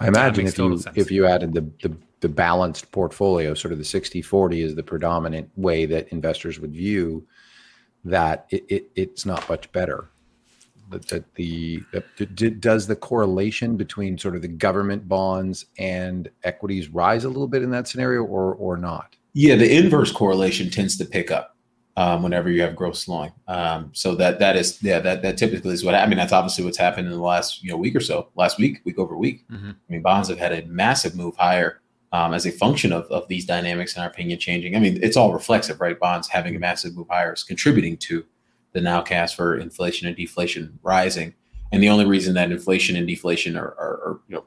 I 0.00 0.08
imagine 0.08 0.46
if 0.46 0.58
you 0.58 0.82
if 0.94 1.10
you 1.10 1.26
added 1.26 1.52
the, 1.52 1.60
the, 1.82 1.94
the 2.20 2.28
balanced 2.28 2.90
portfolio, 2.90 3.54
sort 3.54 3.72
of 3.72 3.78
the 3.78 3.84
60 3.84 4.22
40 4.22 4.62
is 4.62 4.74
the 4.74 4.82
predominant 4.82 5.50
way 5.56 5.84
that 5.86 6.08
investors 6.08 6.58
would 6.58 6.72
view 6.72 7.26
that 8.04 8.46
it, 8.50 8.64
it 8.68 8.90
it's 8.94 9.26
not 9.26 9.46
much 9.48 9.70
better. 9.72 10.10
That, 10.88 11.06
that 11.08 11.34
the 11.34 11.82
that, 11.92 12.60
does 12.60 12.86
the 12.86 12.96
correlation 12.96 13.76
between 13.76 14.18
sort 14.18 14.34
of 14.34 14.42
the 14.42 14.48
government 14.48 15.06
bonds 15.06 15.66
and 15.78 16.30
equities 16.42 16.88
rise 16.88 17.24
a 17.24 17.28
little 17.28 17.46
bit 17.46 17.62
in 17.62 17.70
that 17.70 17.86
scenario 17.86 18.24
or 18.24 18.54
or 18.54 18.78
not? 18.78 19.16
Yeah, 19.34 19.56
the 19.56 19.76
inverse 19.76 20.10
correlation 20.10 20.70
tends 20.70 20.96
to 20.96 21.04
pick 21.04 21.30
up 21.30 21.56
um, 22.00 22.22
whenever 22.22 22.50
you 22.50 22.62
have 22.62 22.74
growth 22.74 22.96
slowing. 22.96 23.30
Um, 23.46 23.90
so 23.92 24.14
that 24.14 24.38
that 24.38 24.56
is 24.56 24.82
yeah 24.82 25.00
that 25.00 25.20
that 25.20 25.36
typically 25.36 25.74
is 25.74 25.84
what 25.84 25.94
I 25.94 26.06
mean. 26.06 26.16
That's 26.16 26.32
obviously 26.32 26.64
what's 26.64 26.78
happened 26.78 27.06
in 27.06 27.12
the 27.12 27.20
last 27.20 27.62
you 27.62 27.70
know 27.70 27.76
week 27.76 27.94
or 27.94 28.00
so. 28.00 28.30
Last 28.36 28.58
week, 28.58 28.80
week 28.86 28.98
over 28.98 29.14
week. 29.18 29.46
Mm-hmm. 29.50 29.70
I 29.70 29.92
mean, 29.92 30.00
bonds 30.00 30.30
have 30.30 30.38
had 30.38 30.52
a 30.52 30.66
massive 30.66 31.14
move 31.14 31.36
higher 31.36 31.82
um, 32.12 32.32
as 32.32 32.46
a 32.46 32.52
function 32.52 32.90
of 32.90 33.04
of 33.10 33.28
these 33.28 33.44
dynamics 33.44 33.96
in 33.96 34.02
our 34.02 34.08
opinion 34.08 34.38
changing. 34.38 34.76
I 34.76 34.78
mean, 34.78 34.98
it's 35.02 35.18
all 35.18 35.34
reflexive, 35.34 35.78
right? 35.78 35.98
Bonds 35.98 36.26
having 36.26 36.56
a 36.56 36.58
massive 36.58 36.96
move 36.96 37.08
higher 37.10 37.34
is 37.34 37.44
contributing 37.44 37.98
to 37.98 38.24
the 38.72 38.80
nowcast 38.80 39.36
for 39.36 39.58
inflation 39.58 40.08
and 40.08 40.16
deflation 40.16 40.78
rising. 40.82 41.34
And 41.70 41.82
the 41.82 41.90
only 41.90 42.06
reason 42.06 42.32
that 42.34 42.50
inflation 42.50 42.96
and 42.96 43.06
deflation 43.06 43.58
are, 43.58 43.74
are, 43.78 44.00
are 44.06 44.20
you 44.26 44.36
know 44.36 44.44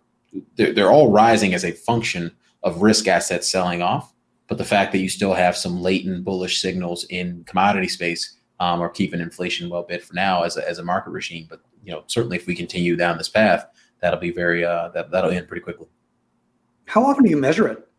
they're, 0.56 0.74
they're 0.74 0.92
all 0.92 1.12
rising 1.12 1.54
as 1.54 1.64
a 1.64 1.72
function 1.72 2.32
of 2.64 2.82
risk 2.82 3.08
assets 3.08 3.48
selling 3.48 3.84
off 3.84 4.13
but 4.54 4.60
the 4.60 4.66
fact 4.66 4.92
that 4.92 5.00
you 5.00 5.10
still 5.10 5.34
have 5.34 5.58
some 5.58 5.82
latent 5.82 6.24
bullish 6.24 6.62
signals 6.62 7.06
in 7.06 7.44
commodity 7.46 7.88
space 7.88 8.38
um, 8.60 8.82
are 8.82 8.90
keeping 8.90 9.20
inflation 9.20 9.68
well 9.68 9.82
bid 9.82 10.04
for 10.04 10.14
now 10.14 10.44
as 10.44 10.58
a, 10.58 10.70
as 10.70 10.78
a 10.78 10.84
market 10.84 11.10
regime. 11.10 11.48
But 11.50 11.62
you 11.84 11.92
know, 11.92 12.04
certainly 12.06 12.38
if 12.38 12.46
we 12.46 12.54
continue 12.54 12.96
down 12.96 13.18
this 13.18 13.30
path, 13.30 13.66
that'll 14.00 14.20
be 14.20 14.30
very 14.30 14.64
uh, 14.64 14.90
that 14.90 15.10
that'll 15.10 15.32
end 15.32 15.48
pretty 15.48 15.64
quickly. 15.64 15.88
How 16.86 17.04
often 17.04 17.24
do 17.24 17.32
you 17.32 17.38
measure 17.38 17.68
it? 17.68 17.90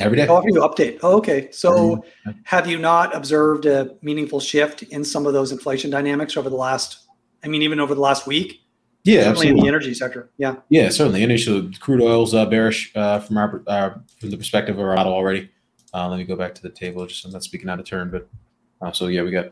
Every 0.00 0.18
day. 0.18 0.26
How 0.26 0.34
often 0.34 0.52
do 0.52 0.56
you 0.56 0.60
update? 0.60 0.98
Oh, 1.02 1.16
okay. 1.16 1.50
So 1.50 1.72
mm-hmm. 1.72 2.32
have 2.44 2.66
you 2.66 2.78
not 2.78 3.16
observed 3.16 3.64
a 3.64 3.96
meaningful 4.02 4.38
shift 4.38 4.82
in 4.82 5.04
some 5.04 5.24
of 5.24 5.32
those 5.32 5.50
inflation 5.50 5.90
dynamics 5.90 6.36
over 6.36 6.50
the 6.50 6.56
last? 6.56 7.06
I 7.42 7.48
mean, 7.48 7.62
even 7.62 7.80
over 7.80 7.94
the 7.94 8.02
last 8.02 8.26
week. 8.26 8.60
Yeah, 9.04 9.22
certainly 9.22 9.30
absolutely. 9.30 9.50
in 9.50 9.64
the 9.64 9.68
energy 9.68 9.94
sector. 9.94 10.30
Yeah. 10.36 10.56
Yeah, 10.68 10.90
certainly. 10.90 11.22
Initially, 11.22 11.72
crude 11.80 12.02
oil's 12.02 12.34
uh, 12.34 12.44
bearish 12.44 12.92
uh, 12.94 13.20
from 13.20 13.38
our 13.38 13.62
uh, 13.66 13.94
from 14.20 14.28
the 14.28 14.36
perspective 14.36 14.78
of 14.78 14.84
our 14.84 14.94
model 14.94 15.14
already. 15.14 15.48
Uh, 15.94 16.08
let 16.08 16.18
me 16.18 16.24
go 16.24 16.36
back 16.36 16.54
to 16.54 16.62
the 16.62 16.70
table. 16.70 17.06
Just 17.06 17.24
I'm 17.24 17.32
not 17.32 17.44
speaking 17.44 17.68
out 17.68 17.78
of 17.78 17.86
turn, 17.86 18.10
but 18.10 18.28
uh, 18.80 18.92
so 18.92 19.08
yeah, 19.08 19.22
we 19.22 19.30
got 19.30 19.50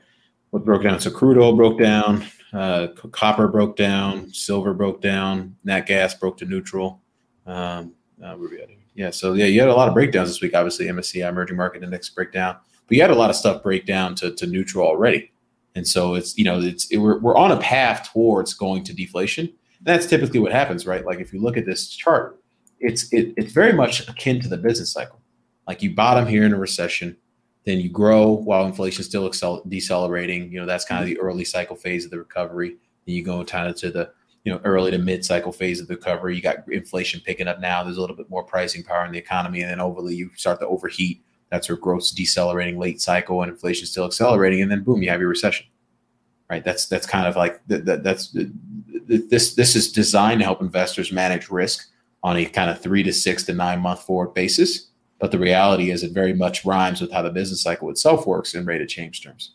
what 0.51 0.65
broke 0.65 0.83
down. 0.83 0.99
So 1.01 1.11
crude 1.11 1.39
oil 1.39 1.55
broke 1.55 1.79
down, 1.79 2.25
uh, 2.53 2.89
copper 3.13 3.49
broke 3.49 3.77
down, 3.77 4.33
silver 4.33 4.75
broke 4.75 5.01
down, 5.01 5.57
nat 5.65 5.87
gas 5.87 6.15
broke 6.15 6.39
to 6.39 6.45
neutral. 6.45 7.03
Um, 7.47 7.95
uh? 8.23 8.37
Yeah, 8.95 9.11
so 9.11 9.35
yeah, 9.35 9.47
you 9.47 9.61
had 9.61 9.69
a 9.69 9.75
lot 9.75 9.89
of 9.89 9.95
breakdowns 9.95 10.29
this 10.29 10.41
week. 10.41 10.55
Obviously, 10.55 10.87
MSCI 10.87 11.29
Emerging 11.29 11.57
Market 11.57 11.83
Index 11.83 12.09
breakdown, 12.11 12.57
but 12.87 12.97
you 12.97 13.03
had 13.03 13.11
a 13.11 13.15
lot 13.15 13.31
of 13.31 13.37
stuff 13.37 13.63
break 13.63 13.87
down 13.87 14.15
to, 14.17 14.35
to 14.35 14.47
neutral 14.47 14.87
already. 14.87 15.31
And 15.75 15.87
so 15.87 16.15
it's 16.15 16.37
you 16.37 16.45
know 16.45 16.61
it's 16.61 16.91
it, 16.91 16.99
we're 16.99 17.19
we're 17.19 17.37
on 17.37 17.53
a 17.53 17.61
path 17.61 18.11
towards 18.13 18.55
going 18.55 18.83
to 18.85 18.93
deflation. 18.93 19.53
That's 19.83 20.07
typically 20.07 20.41
what 20.41 20.53
happens, 20.53 20.87
right? 20.87 21.05
Like 21.07 21.21
if 21.21 21.33
you 21.33 21.41
look 21.41 21.57
at 21.57 21.65
this 21.65 21.89
chart, 21.89 22.41
it's 22.81 23.11
it, 23.13 23.33
it's 23.37 23.53
very 23.53 23.73
much 23.73 24.09
akin 24.09 24.41
to 24.41 24.49
the 24.49 24.57
business 24.57 24.93
cycle 24.93 25.20
like 25.71 25.85
you 25.85 25.95
bottom 25.95 26.27
here 26.27 26.43
in 26.43 26.53
a 26.53 26.59
recession, 26.59 27.17
then 27.65 27.79
you 27.79 27.89
grow 27.89 28.33
while 28.33 28.67
inflation 28.67 29.03
is 29.03 29.07
still 29.07 29.31
accel- 29.31 29.63
decelerating. 29.71 30.51
You 30.51 30.59
know, 30.59 30.67
that's 30.67 30.85
kind 30.85 31.01
of 31.01 31.07
the 31.07 31.17
early 31.21 31.45
cycle 31.45 31.77
phase 31.77 32.05
of 32.05 32.11
the 32.11 32.19
recovery. 32.19 32.71
Then 33.07 33.15
you 33.15 33.23
go 33.23 33.45
kind 33.45 33.69
of 33.69 33.77
to 33.77 33.93
the 33.93 34.11
you 34.43 34.51
know 34.51 34.61
early 34.65 34.91
to 34.91 34.99
mid 34.99 35.25
cycle 35.25 35.53
phase 35.53 35.81
of 35.81 35.87
the 35.87 35.95
recovery. 35.95 36.35
You 36.35 36.43
got 36.43 36.69
inflation 36.73 37.23
picking 37.25 37.47
up 37.47 37.61
now. 37.61 37.85
There's 37.85 37.99
a 37.99 38.01
little 38.01 38.17
bit 38.17 38.29
more 38.29 38.43
pricing 38.43 38.83
power 38.83 39.05
in 39.07 39.13
the 39.13 39.19
economy, 39.19 39.61
and 39.61 39.71
then 39.71 39.81
overly 39.81 40.17
you 40.17 40.31
start 40.35 40.59
to 40.59 40.67
overheat. 40.67 41.23
That's 41.51 41.69
where 41.69 41.79
growth's 41.79 42.11
decelerating 42.11 42.77
late 42.77 43.01
cycle 43.01 43.41
and 43.41 43.49
inflation 43.53 43.87
still 43.87 44.07
accelerating, 44.07 44.63
and 44.63 44.73
then 44.73 44.83
boom, 44.83 45.05
you 45.05 45.11
have 45.11 45.21
your 45.21 45.29
recession. 45.29 45.67
Right. 46.51 46.65
That's 46.65 46.87
that's 46.87 47.07
kind 47.07 47.29
of 47.29 47.37
like 47.37 47.65
that. 47.69 48.03
That's 48.03 48.37
this. 49.07 49.55
This 49.55 49.77
is 49.77 49.93
designed 49.93 50.41
to 50.41 50.45
help 50.45 50.63
investors 50.63 51.13
manage 51.13 51.49
risk 51.49 51.89
on 52.25 52.37
a 52.37 52.45
kind 52.45 52.71
of 52.71 52.83
three 52.83 53.05
to 53.05 53.13
six 53.13 53.45
to 53.45 53.53
nine 53.53 53.79
month 53.79 54.03
forward 54.03 54.35
basis 54.35 54.90
but 55.21 55.31
the 55.31 55.39
reality 55.39 55.91
is, 55.91 56.03
it 56.03 56.13
very 56.13 56.33
much 56.33 56.65
rhymes 56.65 57.01
with 57.01 57.13
how 57.13 57.23
the 57.23 57.31
business 57.31 57.63
cycle 57.63 57.91
itself 57.91 58.27
works 58.27 58.55
in 58.55 58.65
rate 58.65 58.81
of 58.81 58.89
change 58.89 59.23
terms. 59.23 59.53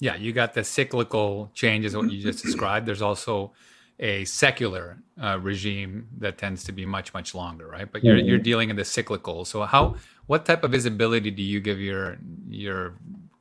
Yeah, 0.00 0.16
you 0.16 0.32
got 0.32 0.54
the 0.54 0.64
cyclical 0.64 1.50
changes, 1.54 1.94
what 1.94 2.10
you 2.10 2.22
just 2.22 2.42
described. 2.42 2.86
There's 2.86 3.02
also 3.02 3.52
a 4.00 4.24
secular 4.24 4.98
uh, 5.20 5.38
regime 5.40 6.08
that 6.18 6.38
tends 6.38 6.64
to 6.64 6.72
be 6.72 6.86
much 6.86 7.12
much 7.12 7.34
longer, 7.34 7.66
right? 7.66 7.90
But 7.90 8.04
you're 8.04 8.16
mm-hmm. 8.16 8.28
you're 8.28 8.38
dealing 8.38 8.70
in 8.70 8.76
the 8.76 8.84
cyclical. 8.84 9.44
So 9.44 9.62
how 9.64 9.96
what 10.26 10.46
type 10.46 10.64
of 10.64 10.70
visibility 10.70 11.30
do 11.30 11.42
you 11.42 11.60
give 11.60 11.80
your 11.80 12.16
your 12.48 12.94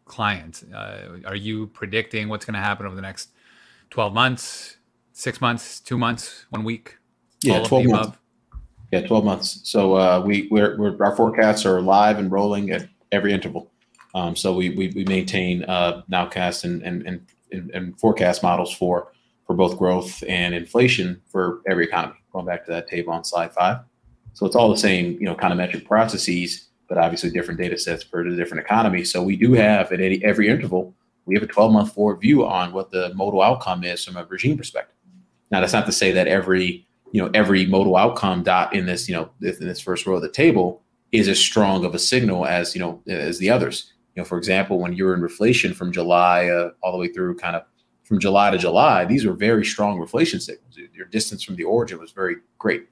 clients? 0.06 0.64
Uh, 0.64 1.20
are 1.26 1.36
you 1.36 1.68
predicting 1.68 2.28
what's 2.28 2.46
going 2.46 2.56
to 2.56 2.60
happen 2.60 2.86
over 2.86 2.96
the 2.96 3.02
next 3.02 3.30
12 3.92 4.14
months, 4.14 4.78
six 5.14 5.40
months, 5.40 5.80
two 5.80 5.98
months, 5.98 6.46
one 6.50 6.64
week? 6.64 6.98
Yeah, 7.44 7.64
12 7.64 7.86
months. 7.86 8.08
Above? 8.08 8.20
Yeah, 8.92 9.06
12 9.06 9.26
months. 9.26 9.60
So 9.64 9.96
uh, 9.96 10.24
we 10.26 10.48
we're, 10.50 10.78
we're, 10.78 11.04
our 11.04 11.16
forecasts 11.16 11.66
are 11.66 11.82
live 11.82 12.20
and 12.20 12.32
rolling 12.32 12.72
at 12.72 12.88
every 13.12 13.34
interval. 13.34 13.70
Um, 14.16 14.36
so 14.36 14.54
we, 14.54 14.70
we, 14.72 14.92
we 14.96 15.04
maintain 15.04 15.64
uh, 15.66 16.04
nowcast 16.10 16.64
and, 16.64 16.82
and, 16.82 17.06
and, 17.52 17.72
and, 17.72 18.00
forecast 18.00 18.42
models 18.42 18.74
for 18.74 19.12
for 19.46 19.56
both 19.56 19.78
growth 19.78 20.24
and 20.28 20.54
inflation 20.56 21.22
for 21.28 21.62
every 21.70 21.86
economy. 21.86 22.16
Going 22.34 22.46
back 22.46 22.66
to 22.66 22.72
that 22.72 22.88
table 22.88 23.14
on 23.14 23.24
slide 23.24 23.54
five. 23.54 23.80
So 24.34 24.46
it's 24.46 24.56
all 24.56 24.70
the 24.70 24.78
same, 24.78 25.14
you 25.14 25.26
know, 25.26 25.36
kind 25.36 25.54
of 25.54 25.58
metric 25.58 25.86
processes, 25.86 26.68
but 26.90 26.98
obviously 26.98 27.30
different 27.30 27.60
data 27.60 27.78
sets 27.78 28.04
for 28.04 28.24
the 28.24 28.36
different 28.36 28.64
economies. 28.64 29.12
So 29.12 29.24
we 29.24 29.36
do 29.36 29.54
have 29.54 29.92
at 29.92 30.02
any, 30.02 30.24
every 30.24 30.48
interval, 30.48 30.94
we 31.26 31.36
have 31.36 31.44
a 31.44 31.48
12 31.48 31.72
month 31.72 31.94
forward 31.94 32.22
view 32.22 32.46
on 32.46 32.74
what 32.74 32.92
the 32.92 33.14
modal 33.14 33.42
outcome 33.42 33.84
is 33.84 34.04
from 34.04 34.18
a 34.18 34.26
regime 34.26 34.58
perspective. 34.58 34.96
Now 35.52 35.62
that's 35.62 35.74
not 35.74 35.86
to 35.86 35.92
say 35.92 36.12
that 36.12 36.28
every 36.28 36.87
you 37.18 37.24
know 37.24 37.32
every 37.34 37.66
modal 37.66 37.98
outcome 37.98 38.44
dot 38.44 38.76
in 38.76 38.86
this 38.86 39.10
you 39.10 39.16
know 39.16 39.28
in 39.42 39.68
this 39.68 39.80
first 39.80 40.06
row 40.06 40.18
of 40.18 40.22
the 40.22 40.30
table 40.30 40.84
is 41.12 41.28
as 41.28 41.40
strong 41.40 41.84
of 41.84 41.96
a 41.96 42.00
signal 42.00 42.46
as 42.46 42.76
you 42.76 42.80
know 42.80 43.02
as 43.08 43.40
the 43.40 43.50
others. 43.50 43.92
You 44.14 44.22
know 44.22 44.24
for 44.24 44.38
example 44.38 44.78
when 44.80 44.94
you're 44.94 45.16
in 45.16 45.22
reflation 45.22 45.74
from 45.74 45.92
july 45.92 46.48
uh, 46.48 46.70
all 46.84 46.92
the 46.92 46.98
way 47.00 47.08
through 47.08 47.36
kind 47.38 47.56
of 47.56 47.64
from 48.04 48.20
july 48.20 48.52
to 48.52 48.58
july 48.60 49.04
these 49.04 49.26
were 49.26 49.34
very 49.34 49.66
strong 49.66 49.98
reflation 49.98 50.40
signals. 50.40 50.78
Your 50.94 51.08
distance 51.08 51.42
from 51.42 51.56
the 51.56 51.64
origin 51.64 51.98
was 51.98 52.12
very 52.12 52.36
great. 52.60 52.88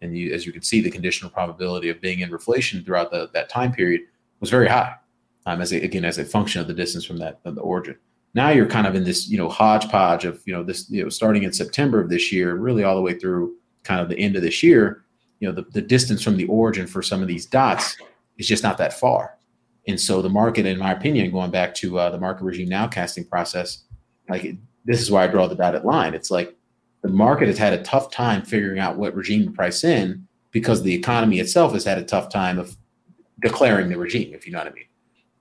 And 0.00 0.16
you, 0.16 0.32
as 0.32 0.46
you 0.46 0.52
can 0.52 0.62
see 0.62 0.80
the 0.80 0.90
conditional 0.90 1.30
probability 1.30 1.90
of 1.90 2.00
being 2.00 2.20
in 2.20 2.30
reflation 2.30 2.82
throughout 2.82 3.10
the, 3.10 3.28
that 3.34 3.50
time 3.50 3.72
period 3.72 4.02
was 4.40 4.48
very 4.48 4.68
high 4.68 4.94
um, 5.44 5.60
as 5.60 5.72
a, 5.72 5.82
again 5.82 6.06
as 6.06 6.16
a 6.16 6.24
function 6.24 6.62
of 6.62 6.66
the 6.66 6.74
distance 6.74 7.04
from 7.04 7.18
that 7.18 7.40
the 7.44 7.60
origin. 7.60 7.96
Now 8.32 8.48
you're 8.48 8.66
kind 8.66 8.86
of 8.86 8.94
in 8.94 9.04
this 9.04 9.28
you 9.28 9.36
know 9.36 9.50
hodgepodge 9.50 10.24
of 10.24 10.42
you 10.46 10.54
know 10.54 10.62
this 10.62 10.88
you 10.88 11.02
know 11.02 11.10
starting 11.10 11.42
in 11.42 11.52
september 11.52 12.00
of 12.00 12.08
this 12.08 12.32
year 12.32 12.54
really 12.54 12.84
all 12.84 12.96
the 12.96 13.02
way 13.02 13.18
through 13.18 13.54
kind 13.86 14.00
of 14.00 14.08
the 14.08 14.18
end 14.18 14.36
of 14.36 14.42
this 14.42 14.62
year 14.62 15.04
you 15.40 15.48
know 15.48 15.54
the, 15.54 15.62
the 15.70 15.82
distance 15.82 16.22
from 16.22 16.36
the 16.36 16.46
origin 16.46 16.86
for 16.86 17.02
some 17.02 17.22
of 17.22 17.28
these 17.28 17.46
dots 17.46 17.96
is 18.38 18.46
just 18.46 18.62
not 18.62 18.78
that 18.78 18.92
far. 18.92 19.38
And 19.88 20.00
so 20.00 20.20
the 20.20 20.28
market 20.28 20.66
in 20.66 20.78
my 20.78 20.92
opinion 20.92 21.30
going 21.30 21.50
back 21.50 21.74
to 21.76 21.98
uh, 21.98 22.10
the 22.10 22.18
market 22.18 22.44
regime 22.44 22.68
nowcasting 22.68 23.28
process 23.28 23.84
like 24.28 24.56
this 24.84 25.00
is 25.00 25.10
why 25.10 25.24
i 25.24 25.26
draw 25.26 25.46
the 25.46 25.54
dotted 25.54 25.84
line. 25.84 26.14
It's 26.14 26.30
like 26.30 26.54
the 27.02 27.08
market 27.08 27.48
has 27.48 27.58
had 27.58 27.72
a 27.72 27.82
tough 27.82 28.10
time 28.10 28.42
figuring 28.42 28.78
out 28.78 28.96
what 28.96 29.14
regime 29.14 29.46
to 29.46 29.50
price 29.52 29.84
in 29.84 30.26
because 30.50 30.82
the 30.82 30.94
economy 30.94 31.38
itself 31.38 31.72
has 31.72 31.84
had 31.84 31.98
a 31.98 32.04
tough 32.04 32.30
time 32.30 32.58
of 32.58 32.76
declaring 33.40 33.88
the 33.88 33.98
regime 33.98 34.32
if 34.32 34.46
you 34.46 34.52
know 34.52 34.58
what 34.58 34.68
i 34.68 34.72
mean 34.72 34.84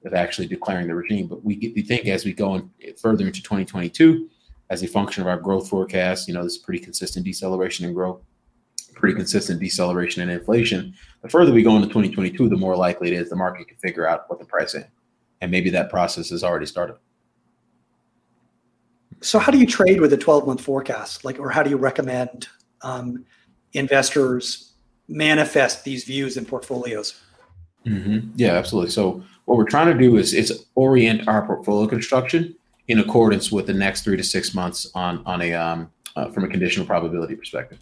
of 0.03 0.13
actually 0.13 0.45
declaring 0.45 0.87
the 0.87 0.93
regime. 0.93 1.25
But 1.25 1.43
we, 1.43 1.73
we 1.75 1.81
think 1.81 2.05
as 2.05 2.25
we 2.25 2.33
go 2.33 2.53
in, 2.53 2.69
further 3.01 3.25
into 3.25 3.41
2022, 3.41 4.29
as 4.69 4.83
a 4.83 4.87
function 4.87 5.21
of 5.21 5.27
our 5.27 5.37
growth 5.37 5.67
forecast, 5.67 6.27
you 6.27 6.35
know, 6.35 6.43
this 6.43 6.59
pretty 6.59 6.79
consistent 6.79 7.25
deceleration 7.25 7.87
in 7.87 7.93
growth, 7.95 8.21
pretty 9.05 9.15
consistent 9.15 9.59
deceleration 9.59 10.23
in 10.23 10.29
inflation. 10.29 10.91
The 11.21 11.29
further 11.29 11.51
we 11.53 11.61
go 11.61 11.75
into 11.75 11.87
2022, 11.89 12.49
the 12.49 12.57
more 12.57 12.75
likely 12.75 13.09
it 13.09 13.13
is 13.13 13.29
the 13.29 13.35
market 13.35 13.67
can 13.67 13.77
figure 13.77 14.07
out 14.07 14.27
what 14.27 14.39
the 14.39 14.45
price 14.45 14.73
is. 14.73 14.83
And 15.41 15.51
maybe 15.51 15.69
that 15.69 15.91
process 15.91 16.31
has 16.31 16.43
already 16.43 16.65
started. 16.65 16.95
So, 19.21 19.37
how 19.37 19.51
do 19.51 19.59
you 19.59 19.67
trade 19.67 20.01
with 20.01 20.11
a 20.13 20.17
12 20.17 20.47
month 20.47 20.61
forecast? 20.61 21.23
Like, 21.23 21.39
or 21.39 21.51
how 21.51 21.61
do 21.61 21.69
you 21.69 21.77
recommend 21.77 22.47
um, 22.81 23.25
investors 23.73 24.73
manifest 25.07 25.83
these 25.83 26.03
views 26.03 26.35
in 26.35 26.45
portfolios? 26.45 27.21
Mm-hmm. 27.85 28.31
Yeah, 28.37 28.53
absolutely. 28.53 28.89
So, 28.89 29.23
what 29.45 29.59
we're 29.59 29.65
trying 29.65 29.95
to 29.95 30.03
do 30.03 30.17
is 30.17 30.33
is 30.33 30.65
orient 30.73 31.27
our 31.27 31.45
portfolio 31.45 31.87
construction 31.87 32.55
in 32.87 32.97
accordance 32.97 33.51
with 33.51 33.67
the 33.67 33.73
next 33.73 34.01
three 34.01 34.17
to 34.17 34.23
six 34.23 34.55
months 34.55 34.89
on 34.95 35.21
on 35.27 35.43
a 35.43 35.53
um, 35.53 35.91
uh, 36.15 36.31
from 36.31 36.43
a 36.43 36.47
conditional 36.47 36.87
probability 36.87 37.35
perspective. 37.35 37.77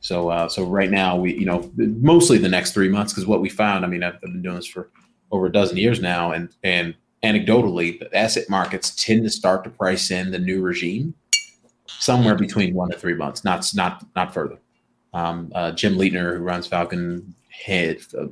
So 0.00 0.28
uh, 0.28 0.48
so 0.48 0.64
right 0.64 0.90
now 0.90 1.16
we 1.16 1.34
you 1.34 1.46
know 1.46 1.70
mostly 1.76 2.38
the 2.38 2.48
next 2.48 2.72
three 2.72 2.88
months 2.88 3.12
because 3.12 3.26
what 3.26 3.40
we 3.40 3.48
found 3.48 3.84
I 3.84 3.88
mean 3.88 4.02
I've, 4.02 4.20
been 4.20 4.42
doing 4.42 4.56
this 4.56 4.66
for 4.66 4.90
over 5.30 5.46
a 5.46 5.52
dozen 5.52 5.76
years 5.76 6.00
now 6.00 6.32
and 6.32 6.54
and 6.62 6.94
anecdotally 7.24 7.98
the 7.98 8.16
asset 8.16 8.48
markets 8.48 8.94
tend 8.94 9.24
to 9.24 9.30
start 9.30 9.64
to 9.64 9.70
price 9.70 10.10
in 10.10 10.30
the 10.30 10.38
new 10.38 10.62
regime 10.62 11.14
somewhere 11.86 12.36
between 12.36 12.74
one 12.74 12.90
to 12.90 12.98
three 12.98 13.14
months 13.14 13.44
not 13.44 13.68
not 13.74 14.04
not 14.14 14.32
further. 14.32 14.58
Um, 15.14 15.50
uh, 15.54 15.72
Jim 15.72 15.96
Leitner 15.96 16.36
who 16.36 16.42
runs 16.42 16.66
Falcon 16.66 17.34
Head 17.50 17.98
uh, 18.16 18.26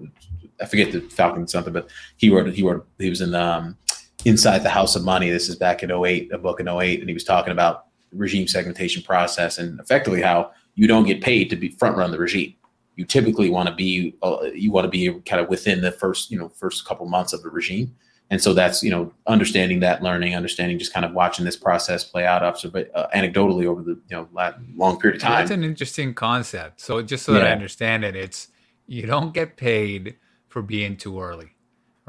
I 0.60 0.66
forget 0.66 0.92
the 0.92 1.00
Falcon 1.00 1.46
something, 1.46 1.72
but 1.72 1.88
he 2.16 2.30
wrote 2.30 2.52
he 2.52 2.62
wrote 2.62 2.86
he 2.98 3.10
was 3.10 3.20
in 3.20 3.34
um, 3.34 3.76
Inside 4.24 4.60
the 4.60 4.70
House 4.70 4.96
of 4.96 5.04
Money. 5.04 5.30
This 5.30 5.48
is 5.48 5.56
back 5.56 5.82
in 5.82 5.90
08, 5.90 6.32
a 6.32 6.38
book 6.38 6.60
in 6.60 6.68
08, 6.68 7.00
and 7.00 7.08
he 7.08 7.14
was 7.14 7.24
talking 7.24 7.52
about 7.52 7.86
regime 8.12 8.48
segmentation 8.48 9.02
process 9.02 9.58
and 9.58 9.78
effectively 9.80 10.22
how 10.22 10.52
you 10.76 10.86
don't 10.86 11.04
get 11.04 11.20
paid 11.20 11.50
to 11.50 11.56
be 11.56 11.70
front 11.70 11.96
run 11.96 12.12
the 12.12 12.18
regime. 12.18 12.54
you 12.94 13.04
typically 13.04 13.50
want 13.50 13.68
to 13.68 13.74
be 13.74 14.14
uh, 14.22 14.42
you 14.54 14.70
want 14.70 14.84
to 14.84 14.88
be 14.88 15.12
kind 15.26 15.42
of 15.42 15.48
within 15.48 15.80
the 15.80 15.90
first 15.90 16.30
you 16.30 16.38
know 16.38 16.48
first 16.50 16.84
couple 16.86 17.06
months 17.06 17.32
of 17.32 17.42
the 17.42 17.50
regime 17.50 17.92
and 18.30 18.40
so 18.40 18.52
that's 18.52 18.82
you 18.82 18.90
know 18.90 19.12
understanding 19.26 19.80
that 19.80 20.02
learning 20.02 20.34
understanding 20.34 20.78
just 20.78 20.92
kind 20.92 21.04
of 21.04 21.12
watching 21.12 21.44
this 21.44 21.56
process 21.56 22.04
play 22.04 22.24
out 22.24 22.42
uh, 22.42 23.06
anecdotally 23.14 23.66
over 23.66 23.82
the 23.82 23.98
you 24.08 24.16
know 24.16 24.28
long 24.76 24.98
period 25.00 25.16
of 25.16 25.22
time 25.22 25.38
that's 25.40 25.50
an 25.50 25.64
interesting 25.64 26.14
concept 26.14 26.80
so 26.80 27.02
just 27.02 27.24
so 27.24 27.32
that 27.32 27.42
yeah. 27.42 27.48
i 27.48 27.52
understand 27.52 28.04
it 28.04 28.14
it's 28.14 28.48
you 28.86 29.06
don't 29.06 29.34
get 29.34 29.56
paid 29.56 30.16
for 30.48 30.62
being 30.62 30.96
too 30.96 31.20
early 31.20 31.50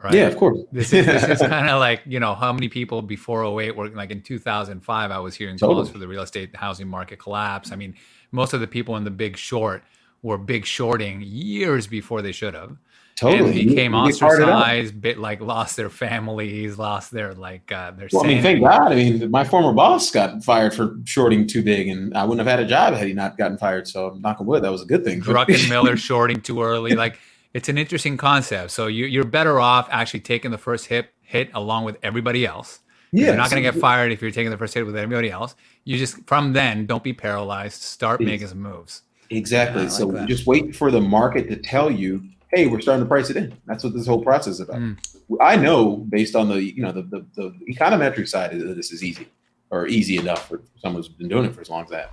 right 0.04 0.14
yeah 0.14 0.28
of 0.28 0.38
course 0.38 0.60
this 0.72 0.94
is, 0.94 1.06
this 1.06 1.24
is 1.24 1.40
kind 1.48 1.70
of 1.70 1.80
like 1.80 2.02
you 2.06 2.20
know 2.20 2.36
how 2.36 2.54
many 2.54 2.70
people 2.70 3.02
before 3.02 3.44
08 3.62 3.76
were 3.76 3.90
like 3.90 4.12
in 4.12 4.22
2005 4.22 5.12
i 5.12 5.20
was 5.20 5.36
hearing 5.36 5.58
totally. 5.58 5.76
calls 5.76 5.90
for 5.90 5.98
the 5.98 6.08
real 6.08 6.22
estate 6.22 6.56
housing 6.56 6.88
market 6.88 7.20
collapse 7.20 7.72
i 7.72 7.76
mean 7.76 7.96
most 8.32 8.54
of 8.54 8.60
the 8.60 8.68
people 8.68 8.96
in 8.98 9.04
the 9.04 9.12
big 9.12 9.38
short 9.38 9.84
were 10.22 10.38
big 10.38 10.66
shorting 10.66 11.22
years 11.22 11.88
before 11.88 12.22
they 12.22 12.32
should 12.32 12.54
have. 12.54 12.78
Totally 13.16 13.62
and 13.62 13.70
became 13.70 13.96
ostracized, 13.96 15.02
bit 15.02 15.18
like 15.18 15.42
lost 15.42 15.76
their 15.76 15.90
families, 15.90 16.78
lost 16.78 17.10
their 17.10 17.34
like 17.34 17.72
uh, 17.72 17.90
their. 17.90 18.08
Well, 18.14 18.24
I 18.24 18.28
mean, 18.28 18.44
thank 18.44 18.62
God. 18.62 18.92
I 18.92 18.96
mean, 18.96 19.32
my 19.32 19.44
former 19.44 19.74
boss 19.74 20.12
got 20.12 20.44
fired 20.44 20.76
for 20.76 20.98
shorting 21.04 21.48
too 21.48 21.64
big, 21.64 21.88
and 21.88 22.16
I 22.16 22.24
wouldn't 22.24 22.48
have 22.48 22.60
had 22.60 22.64
a 22.64 22.70
job 22.70 22.94
had 22.94 23.08
he 23.08 23.14
not 23.14 23.36
gotten 23.36 23.58
fired. 23.58 23.88
So, 23.88 24.16
knock 24.20 24.40
on 24.40 24.46
wood, 24.46 24.64
that 24.64 24.72
was 24.72 24.84
a 24.84 24.86
good 24.86 25.04
thing. 25.04 25.20
Druckenmiller 25.20 25.98
shorting 26.10 26.42
too 26.42 26.62
early, 26.62 26.94
like 26.94 27.18
it's 27.58 27.70
an 27.70 27.78
interesting 27.80 28.18
concept. 28.18 28.70
So 28.70 28.86
you, 28.86 29.08
you're 29.08 29.24
better 29.24 29.60
off 29.60 29.88
actually 29.90 30.20
taking 30.20 30.52
the 30.52 30.60
first 30.60 30.86
hit 30.86 31.10
hit 31.24 31.50
along 31.56 31.86
with 31.86 31.98
everybody 32.04 32.46
else. 32.46 32.82
Yeah, 33.12 33.28
you're 33.28 33.36
not 33.36 33.50
going 33.50 33.64
to 33.64 33.72
get 33.72 33.82
fired 33.82 34.12
if 34.12 34.22
you're 34.22 34.30
taking 34.30 34.52
the 34.52 34.58
first 34.60 34.76
hit 34.76 34.86
with 34.86 34.96
everybody 34.96 35.32
else. 35.32 35.56
You 35.84 35.98
just 35.98 36.24
from 36.28 36.54
then 36.54 36.86
don't 36.86 37.04
be 37.04 37.14
paralyzed. 37.14 37.82
Start 37.82 38.22
making 38.22 38.48
some 38.48 38.60
moves. 38.60 39.02
Exactly. 39.32 39.84
Like 39.84 39.92
so 39.92 40.12
that. 40.12 40.28
just 40.28 40.46
wait 40.46 40.76
for 40.76 40.92
the 40.92 41.02
market 41.02 41.50
to 41.50 41.56
tell 41.56 41.90
you, 41.90 42.24
hey, 42.54 42.68
we're 42.68 42.80
starting 42.80 43.04
to 43.04 43.10
price 43.10 43.32
it 43.32 43.38
in. 43.38 43.58
That's 43.66 43.84
what 43.84 43.94
this 43.96 44.06
whole 44.06 44.24
process 44.24 44.54
is 44.54 44.60
about. 44.60 44.78
Mm. 44.78 44.98
I 45.42 45.56
know 45.56 45.98
based 45.98 46.36
on 46.36 46.50
the 46.50 46.62
you 46.62 46.84
know 46.84 46.92
the, 46.92 47.02
the, 47.02 47.26
the 47.36 47.74
econometric 47.74 48.28
side 48.28 48.52
that 48.52 48.76
this 48.76 48.92
is 48.92 49.04
easy 49.04 49.28
or 49.72 49.88
easy 49.88 50.18
enough 50.18 50.48
for 50.48 50.62
someone 50.78 51.02
who's 51.02 51.10
been 51.10 51.28
doing 51.28 51.46
it 51.46 51.56
for 51.56 51.62
as 51.62 51.72
long 51.72 51.86
as 51.86 51.90
that. 51.90 52.12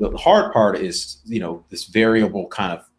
The 0.00 0.16
hard 0.16 0.52
part 0.52 0.78
is 0.78 1.18
you 1.26 1.38
know 1.38 1.64
this 1.70 1.84
variable 1.84 2.48
kind 2.48 2.72
of 2.72 2.89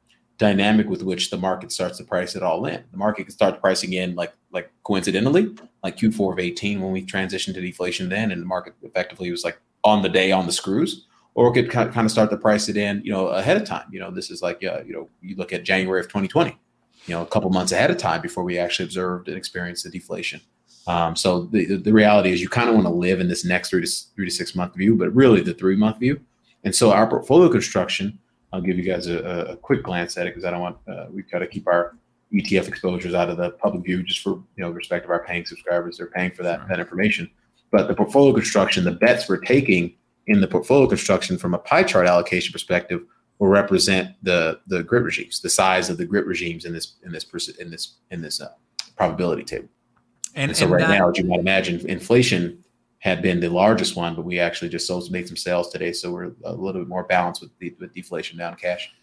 dynamic 0.41 0.89
with 0.89 1.03
which 1.03 1.29
the 1.29 1.37
market 1.37 1.71
starts 1.71 1.99
to 1.99 2.03
price 2.03 2.35
it 2.35 2.41
all 2.41 2.65
in. 2.65 2.83
The 2.91 2.97
market 2.97 3.25
can 3.25 3.31
start 3.31 3.61
pricing 3.61 3.93
in 3.93 4.15
like 4.15 4.33
like 4.51 4.71
coincidentally, 4.83 5.55
like 5.83 5.97
Q4 5.97 6.33
of 6.33 6.39
18 6.39 6.81
when 6.81 6.91
we 6.91 7.05
transitioned 7.05 7.53
to 7.53 7.61
deflation 7.61 8.09
then, 8.09 8.31
and 8.31 8.41
the 8.41 8.45
market 8.45 8.73
effectively 8.81 9.29
was 9.29 9.43
like 9.43 9.59
on 9.83 10.01
the 10.01 10.09
day 10.09 10.31
on 10.31 10.47
the 10.47 10.51
screws 10.51 11.05
or 11.33 11.49
we 11.49 11.61
could 11.61 11.71
kind 11.71 11.95
of 11.97 12.11
start 12.11 12.29
to 12.29 12.37
price 12.37 12.67
it 12.67 12.77
in, 12.77 13.01
you 13.05 13.11
know, 13.11 13.27
ahead 13.27 13.57
of 13.57 13.65
time. 13.65 13.85
You 13.91 13.99
know, 13.99 14.11
this 14.11 14.29
is 14.29 14.41
like, 14.41 14.63
uh, 14.63 14.81
you 14.85 14.93
know, 14.93 15.09
you 15.21 15.35
look 15.35 15.53
at 15.53 15.63
January 15.63 15.99
of 15.99 16.07
2020, 16.07 16.57
you 17.05 17.15
know, 17.15 17.21
a 17.21 17.25
couple 17.25 17.49
months 17.49 17.71
ahead 17.71 17.89
of 17.89 17.97
time 17.97 18.21
before 18.21 18.43
we 18.43 18.57
actually 18.57 18.85
observed 18.85 19.27
and 19.29 19.37
experienced 19.37 19.83
the 19.83 19.89
deflation. 19.89 20.41
Um, 20.87 21.15
so 21.15 21.43
the, 21.43 21.77
the 21.77 21.93
reality 21.93 22.31
is 22.31 22.41
you 22.41 22.49
kind 22.49 22.67
of 22.67 22.75
want 22.75 22.87
to 22.87 22.93
live 22.93 23.19
in 23.19 23.29
this 23.29 23.45
next 23.45 23.69
three 23.69 23.85
to 23.85 23.91
three 24.15 24.25
to 24.25 24.31
six 24.31 24.55
month 24.55 24.75
view, 24.75 24.95
but 24.95 25.13
really 25.15 25.41
the 25.41 25.53
three 25.53 25.75
month 25.75 25.99
view. 25.99 26.19
And 26.63 26.75
so 26.75 26.91
our 26.91 27.07
portfolio 27.07 27.49
construction, 27.49 28.19
I'll 28.53 28.61
give 28.61 28.77
you 28.77 28.83
guys 28.83 29.07
a, 29.07 29.19
a 29.51 29.57
quick 29.57 29.83
glance 29.83 30.17
at 30.17 30.27
it 30.27 30.31
because 30.31 30.45
I 30.45 30.51
don't 30.51 30.61
want 30.61 30.77
uh, 30.87 31.05
we've 31.11 31.29
got 31.29 31.39
to 31.39 31.47
keep 31.47 31.67
our 31.67 31.95
ETF 32.33 32.67
exposures 32.67 33.13
out 33.13 33.29
of 33.29 33.37
the 33.37 33.51
public 33.51 33.83
view 33.83 34.03
just 34.03 34.21
for 34.21 34.31
you 34.31 34.63
know 34.63 34.69
respect 34.71 35.05
of 35.05 35.11
our 35.11 35.23
paying 35.25 35.45
subscribers. 35.45 35.97
They're 35.97 36.07
paying 36.07 36.31
for 36.31 36.43
that 36.43 36.59
sure. 36.59 36.67
that 36.69 36.79
information. 36.79 37.29
But 37.71 37.87
the 37.87 37.93
portfolio 37.93 38.33
construction, 38.33 38.83
the 38.83 38.91
bets 38.91 39.29
we're 39.29 39.37
taking 39.37 39.95
in 40.27 40.41
the 40.41 40.47
portfolio 40.47 40.87
construction 40.87 41.37
from 41.37 41.53
a 41.53 41.57
pie 41.57 41.83
chart 41.83 42.07
allocation 42.07 42.51
perspective 42.51 43.01
will 43.39 43.47
represent 43.47 44.15
the 44.23 44.59
the 44.67 44.83
grid 44.83 45.03
regimes, 45.03 45.41
the 45.41 45.49
size 45.49 45.89
of 45.89 45.97
the 45.97 46.05
grid 46.05 46.25
regimes 46.25 46.65
in 46.65 46.73
this 46.73 46.95
in 47.03 47.11
this 47.11 47.25
in 47.59 47.71
this 47.71 47.95
in 48.11 48.21
this 48.21 48.41
uh, 48.41 48.49
probability 48.95 49.43
table. 49.43 49.67
And, 50.35 50.51
and 50.51 50.57
so 50.57 50.65
and 50.65 50.73
right 50.73 50.81
that, 50.81 50.97
now, 50.97 51.09
as 51.09 51.17
you 51.17 51.25
might 51.25 51.39
imagine, 51.39 51.85
inflation 51.89 52.61
had 53.01 53.23
been 53.23 53.39
the 53.39 53.49
largest 53.49 53.95
one, 53.95 54.13
but 54.15 54.21
we 54.21 54.39
actually 54.39 54.69
just 54.69 54.85
sold 54.85 55.09
made 55.11 55.27
some 55.27 55.35
sales 55.35 55.69
today, 55.69 55.91
so 55.91 56.11
we're 56.11 56.31
a 56.43 56.53
little 56.53 56.81
bit 56.81 56.87
more 56.87 57.03
balanced 57.03 57.41
with 57.41 57.49
the, 57.57 57.75
with 57.79 57.93
deflation 57.93 58.37
down 58.37 58.55
cash. 58.55 58.93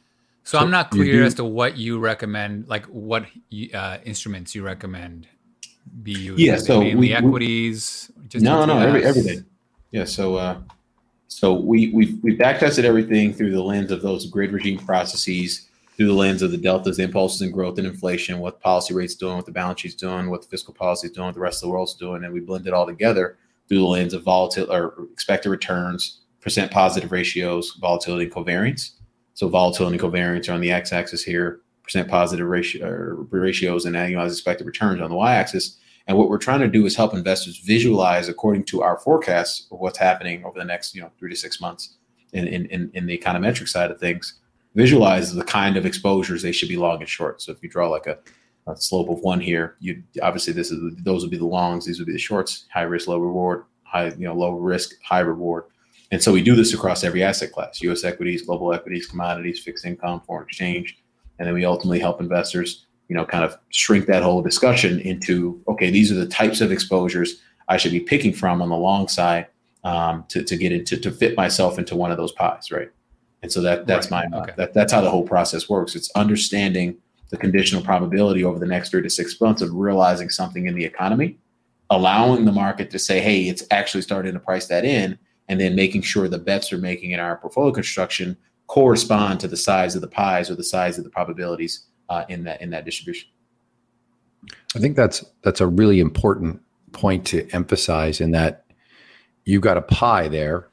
So, 0.45 0.57
so 0.57 0.65
I'm 0.65 0.71
not 0.71 0.93
clear 0.93 1.25
as 1.25 1.35
to 1.35 1.45
what 1.45 1.77
you 1.77 1.99
recommend, 1.99 2.69
like 2.69 2.87
what 2.87 3.27
uh, 3.75 3.99
instruments 4.05 4.55
you 4.55 4.63
recommend 4.63 5.27
be 6.05 6.13
used. 6.13 6.39
Yeah, 6.39 6.59
so 6.59 6.79
we, 6.79 7.13
equities. 7.13 8.11
We, 8.33 8.41
no, 8.41 8.65
no, 8.65 8.79
every, 8.79 9.05
everything. 9.05 9.45
Yeah, 9.91 10.05
so 10.05 10.37
uh, 10.37 10.61
so 11.27 11.55
we 11.55 11.91
we've 11.93 12.23
we 12.23 12.37
backtested 12.37 12.85
everything 12.85 13.35
through 13.35 13.51
the 13.51 13.63
lens 13.63 13.91
of 13.91 14.01
those 14.01 14.27
grid 14.27 14.53
regime 14.53 14.79
processes, 14.79 15.67
through 15.97 16.07
the 16.07 16.13
lens 16.13 16.41
of 16.41 16.53
the 16.53 16.57
deltas, 16.57 16.99
the 16.99 17.03
impulses 17.03 17.43
and 17.43 17.53
growth 17.53 17.79
and 17.79 17.87
inflation, 17.87 18.39
what 18.39 18.61
policy 18.61 18.95
rates 18.95 19.17
doing, 19.17 19.35
what 19.35 19.47
the 19.47 19.53
balance 19.53 19.81
sheet's 19.81 19.97
doing, 19.97 20.31
what 20.31 20.43
the 20.43 20.49
fiscal 20.49 20.73
policy 20.73 21.09
is 21.09 21.13
doing, 21.13 21.27
what 21.27 21.35
the 21.35 21.41
rest 21.41 21.65
of 21.65 21.69
the 21.69 21.73
world's 21.73 21.95
doing, 21.95 22.23
and 22.23 22.33
we 22.33 22.39
blend 22.39 22.65
it 22.69 22.73
all 22.73 22.87
together 22.87 23.37
through 23.69 23.79
the 23.79 23.85
lens 23.85 24.15
of 24.15 24.23
volatile 24.23 24.71
or 24.73 25.07
expected 25.13 25.51
returns, 25.51 26.21
percent 26.41 26.71
positive 26.71 27.13
ratios, 27.13 27.77
volatility 27.81 28.25
and 28.25 28.33
covariance. 28.33 28.91
So 29.35 29.49
volatility 29.49 29.99
and 29.99 30.03
covariance 30.03 30.49
are 30.49 30.53
on 30.53 30.61
the 30.61 30.73
x-axis 30.73 31.23
here, 31.23 31.61
percent 31.83 32.09
positive 32.09 32.47
ratio 32.47 33.27
ratios 33.31 33.85
and 33.85 33.97
annualized 33.97 34.33
expected 34.33 34.67
returns 34.67 35.01
on 35.01 35.11
the 35.11 35.17
y-axis 35.17 35.79
and 36.09 36.17
what 36.17 36.31
we're 36.31 36.39
trying 36.39 36.61
to 36.61 36.69
do 36.69 36.87
is 36.87 36.97
help 36.97 37.13
investors 37.13 37.59
visualize 37.59 38.29
according 38.31 38.65
to 38.65 38.83
our 38.83 38.99
forecasts 38.99 39.69
of 39.71 39.79
what's 39.79 39.99
happening 39.99 40.43
over 40.43 40.59
the 40.59 40.65
next, 40.65 40.95
you 40.95 41.03
know, 41.03 41.13
three 41.19 41.29
to 41.29 41.37
six 41.37 41.61
months 41.61 41.99
in, 42.33 42.49
in, 42.49 42.91
in 42.95 43.07
the 43.07 43.17
econometric 43.17 43.69
side 43.69 43.91
of 43.91 44.01
things, 44.01 44.41
visualize 44.75 45.35
the 45.35 45.45
kind 45.45 45.77
of 45.77 45.85
exposures 45.85 46.41
they 46.41 46.51
should 46.51 46.71
be 46.71 46.79
long 46.79 47.01
and 47.01 47.09
short. 47.11 47.43
So 47.43 47.53
if 47.53 47.63
you 47.63 47.69
draw 47.69 47.91
like 47.91 48.07
a, 48.07 48.19
a 48.69 48.77
slope 48.77 49.09
of 49.09 49.21
one 49.21 49.41
here, 49.41 49.77
you 49.81 50.03
obviously 50.23 50.53
this 50.53 50.71
is 50.71 50.95
those 51.03 51.23
would 51.23 51.31
be 51.31 51.39
the 51.39 51.47
longs, 51.47 51.87
these 51.87 51.99
would 51.99 52.07
be 52.07 52.13
the 52.13 52.19
shorts, 52.19 52.67
high 52.73 52.83
risk, 52.83 53.09
low 53.09 53.19
reward, 53.19 53.65
high, 53.83 54.09
you 54.09 54.27
know, 54.27 54.35
low 54.35 54.53
risk, 54.53 54.95
high 55.03 55.21
reward. 55.21 55.65
And 56.11 56.23
so 56.23 56.33
we 56.33 56.43
do 56.43 56.55
this 56.55 56.73
across 56.73 57.05
every 57.05 57.23
asset 57.23 57.53
class, 57.53 57.83
US 57.83 58.05
equities, 58.05 58.43
global 58.43 58.73
equities, 58.73 59.07
commodities, 59.07 59.61
fixed 59.61 59.85
income, 59.85 60.23
foreign 60.27 60.47
exchange. 60.47 60.99
And 61.39 61.47
then 61.47 61.55
we 61.55 61.65
ultimately 61.65 62.01
help 62.01 62.21
investors 62.21 62.87
you 63.09 63.17
know, 63.17 63.25
kind 63.25 63.45
of 63.45 63.59
shrink 63.71 64.07
that 64.07 64.23
whole 64.23 64.43
discussion 64.43 65.01
into 65.01 65.61
okay, 65.67 65.91
these 65.91 66.13
are 66.13 66.15
the 66.15 66.27
types 66.27 66.61
of 66.61 66.71
exposures 66.71 67.41
I 67.69 67.77
should 67.77 67.93
be 67.93 68.01
picking 68.01 68.33
from 68.33 68.63
on 68.63 68.69
the 68.69 68.77
long 68.77 69.09
side 69.09 69.47
um, 69.85 70.25
to 70.29 70.43
to 70.45 70.57
get 70.57 70.73
into 70.73 70.97
to 70.99 71.11
fit 71.11 71.37
myself 71.37 71.79
into 71.79 71.97
one 71.97 72.11
of 72.11 72.19
those 72.19 72.33
pies, 72.33 72.71
right? 72.71 72.91
And 73.43 73.51
so 73.51 73.61
that 73.63 73.87
that's 73.87 74.11
right. 74.11 74.31
my 74.31 74.41
okay. 74.41 74.53
that 74.57 74.75
that's 74.75 74.93
how 74.93 75.01
the 75.01 75.11
whole 75.11 75.27
process 75.27 75.69
works. 75.69 75.97
It's 75.97 76.11
understanding 76.15 76.97
the 77.31 77.37
conditional 77.37 77.83
probability 77.83 78.45
over 78.45 78.59
the 78.59 78.67
next 78.67 78.91
three 78.91 79.03
to 79.03 79.11
six 79.11 79.41
months 79.41 79.63
of 79.63 79.73
realizing 79.75 80.31
something 80.31 80.67
in 80.67 80.75
the 80.75 80.85
economy, 80.85 81.39
allowing 81.91 82.45
the 82.45 82.53
market 82.53 82.91
to 82.91 82.99
say, 82.99 83.21
hey, 83.21 83.43
it's 83.43 83.63
actually 83.71 84.03
starting 84.03 84.33
to 84.33 84.41
price 84.41 84.67
that 84.67 84.85
in, 84.85 85.19
and 85.49 85.61
then 85.61 85.75
making 85.75 86.03
sure 86.03 86.29
the 86.29 86.39
bets 86.39 86.73
we're 86.73 86.79
making 86.79 87.11
in 87.11 87.21
our 87.21 87.37
portfolio 87.37 87.73
construction 87.73 88.37
correspond 88.67 89.41
to 89.41 89.49
the 89.49 89.57
size 89.57 89.95
of 89.95 90.01
the 90.01 90.09
pies 90.09 90.51
or 90.51 90.55
the 90.55 90.65
size 90.65 90.99
of 90.99 91.05
the 91.05 91.11
probabilities 91.11 91.87
uh, 92.09 92.25
in 92.29 92.45
that 92.45 92.61
in 92.61 92.71
that 92.71 92.85
distribution. 92.85 93.29
I 94.75 94.79
think 94.79 94.97
that's 94.97 95.25
that's 95.43 95.61
a 95.61 95.67
really 95.67 96.01
important 96.01 96.61
point 96.93 97.27
to 97.27 97.49
emphasize 97.51 98.21
in 98.21 98.31
that 98.33 98.65
you've 99.45 99.63
got 99.63 99.77
a 99.77 99.83
pie 99.83 100.29
there, 100.29 100.69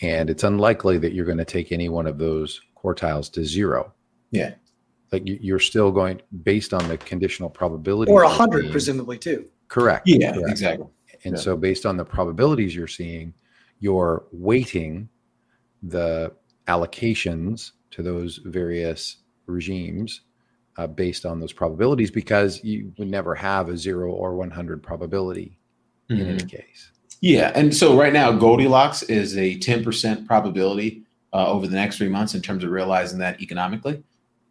and 0.00 0.28
it's 0.28 0.44
unlikely 0.44 0.98
that 0.98 1.12
you're 1.12 1.26
going 1.26 1.38
to 1.38 1.44
take 1.44 1.72
any 1.72 1.88
one 1.88 2.06
of 2.06 2.18
those 2.18 2.60
quartiles 2.76 3.30
to 3.32 3.44
zero. 3.44 3.92
Yeah, 4.30 4.54
like 5.16 5.42
you're 5.42 5.58
still 5.58 5.90
going 5.90 6.20
based 6.42 6.74
on 6.74 6.86
the 6.88 6.98
conditional 6.98 7.50
probability, 7.50 8.12
or 8.12 8.22
a 8.22 8.28
hundred 8.28 8.70
presumably 8.70 9.18
too. 9.18 9.48
Correct. 9.68 10.06
Yeah, 10.06 10.32
correct. 10.32 10.50
exactly. 10.50 10.86
And 11.24 11.34
yeah. 11.36 11.40
so, 11.40 11.56
based 11.56 11.86
on 11.86 11.96
the 11.96 12.04
probabilities 12.04 12.74
you're 12.74 12.86
seeing, 12.86 13.34
you're 13.80 14.26
weighting 14.32 15.08
the 15.82 16.32
allocations 16.68 17.72
to 17.92 18.02
those 18.02 18.38
various 18.44 19.18
regimes 19.46 20.22
uh, 20.76 20.86
based 20.86 21.24
on 21.24 21.40
those 21.40 21.52
probabilities 21.52 22.10
because 22.10 22.62
you 22.62 22.92
would 22.98 23.08
never 23.08 23.34
have 23.34 23.68
a 23.68 23.76
zero 23.76 24.10
or 24.10 24.34
100 24.34 24.82
probability 24.82 25.58
mm-hmm. 26.10 26.20
in 26.20 26.28
any 26.28 26.38
mm-hmm. 26.38 26.48
case. 26.48 26.90
Yeah. 27.20 27.52
And 27.54 27.74
so 27.74 27.96
right 27.98 28.12
now, 28.12 28.32
Goldilocks 28.32 29.02
is 29.04 29.36
a 29.36 29.58
10% 29.58 30.26
probability 30.26 31.04
uh, 31.32 31.50
over 31.50 31.66
the 31.66 31.74
next 31.74 31.96
three 31.96 32.08
months 32.08 32.34
in 32.34 32.42
terms 32.42 32.62
of 32.62 32.70
realizing 32.70 33.18
that 33.20 33.40
economically. 33.40 34.02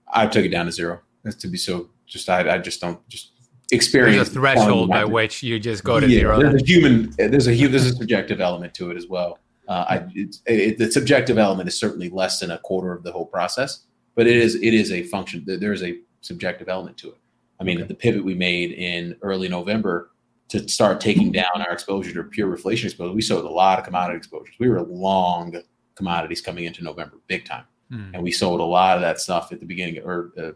I 0.08 0.28
took 0.28 0.46
it 0.46 0.50
down 0.50 0.66
to 0.66 0.72
zero. 0.72 1.02
That's 1.24 1.36
to 1.38 1.48
be 1.48 1.58
so 1.58 1.90
just, 2.06 2.30
I, 2.30 2.56
I 2.56 2.58
just 2.60 2.82
don't 2.82 3.06
just 3.08 3.32
experience. 3.72 4.18
There's 4.18 4.30
a 4.30 4.32
threshold 4.32 4.90
by 4.90 5.06
which 5.06 5.42
you 5.42 5.60
just 5.60 5.84
go 5.84 6.00
to 6.00 6.08
yeah, 6.08 6.20
zero. 6.20 6.40
There's 6.40 6.62
a 6.62 6.66
human, 6.66 7.12
there's 7.18 7.48
a, 7.48 7.68
there's 7.68 7.86
a 7.86 7.96
subjective 7.96 8.40
element 8.42 8.74
to 8.76 8.92
it 8.92 8.98
as 8.98 9.08
well. 9.08 9.40
Uh, 9.68 9.86
I, 9.90 9.96
it, 10.14 10.36
it, 10.46 10.78
the 10.78 10.92
subjective 10.92 11.38
element 11.38 11.68
is 11.68 11.80
certainly 11.80 12.10
less 12.10 12.40
than 12.40 12.52
a 12.52 12.60
quarter 12.60 12.94
of 12.94 13.04
the 13.04 13.12
whole 13.12 13.26
process, 13.26 13.86
but 14.14 14.28
it 14.28 14.36
is 14.36 14.56
it 14.56 14.74
is 14.76 14.92
a 14.92 15.04
function. 15.04 15.44
There 15.48 15.74
is 15.74 15.82
a 15.82 15.98
subjective 16.22 16.70
element 16.70 16.98
to 16.98 17.10
it. 17.10 17.18
I 17.60 17.64
mean, 17.64 17.80
okay. 17.80 17.88
the 17.88 17.96
pivot 17.96 18.24
we 18.24 18.36
made 18.36 18.72
in 18.74 19.16
early 19.22 19.48
November 19.48 20.12
to 20.50 20.68
start 20.70 21.02
taking 21.02 21.32
down 21.32 21.62
our 21.62 21.72
exposure 21.72 22.14
to 22.14 22.24
pure 22.24 22.56
reflation 22.56 22.86
exposure, 22.86 23.14
we 23.14 23.22
sold 23.22 23.46
a 23.46 23.50
lot 23.50 23.80
of 23.80 23.86
commodity 23.86 24.18
exposures. 24.18 24.54
We 24.60 24.70
were 24.70 24.82
long 24.84 25.56
commodities 25.96 26.42
coming 26.42 26.66
into 26.66 26.84
November, 26.84 27.18
big 27.28 27.46
time. 27.46 27.64
Mm. 27.92 28.12
and 28.14 28.22
we 28.22 28.32
sold 28.32 28.60
a 28.60 28.64
lot 28.64 28.98
of 28.98 29.02
that 29.02 29.20
stuff 29.20 29.52
at 29.52 29.60
the 29.60 29.66
beginning 29.66 30.02
or 30.04 30.32
uh, 30.38 30.52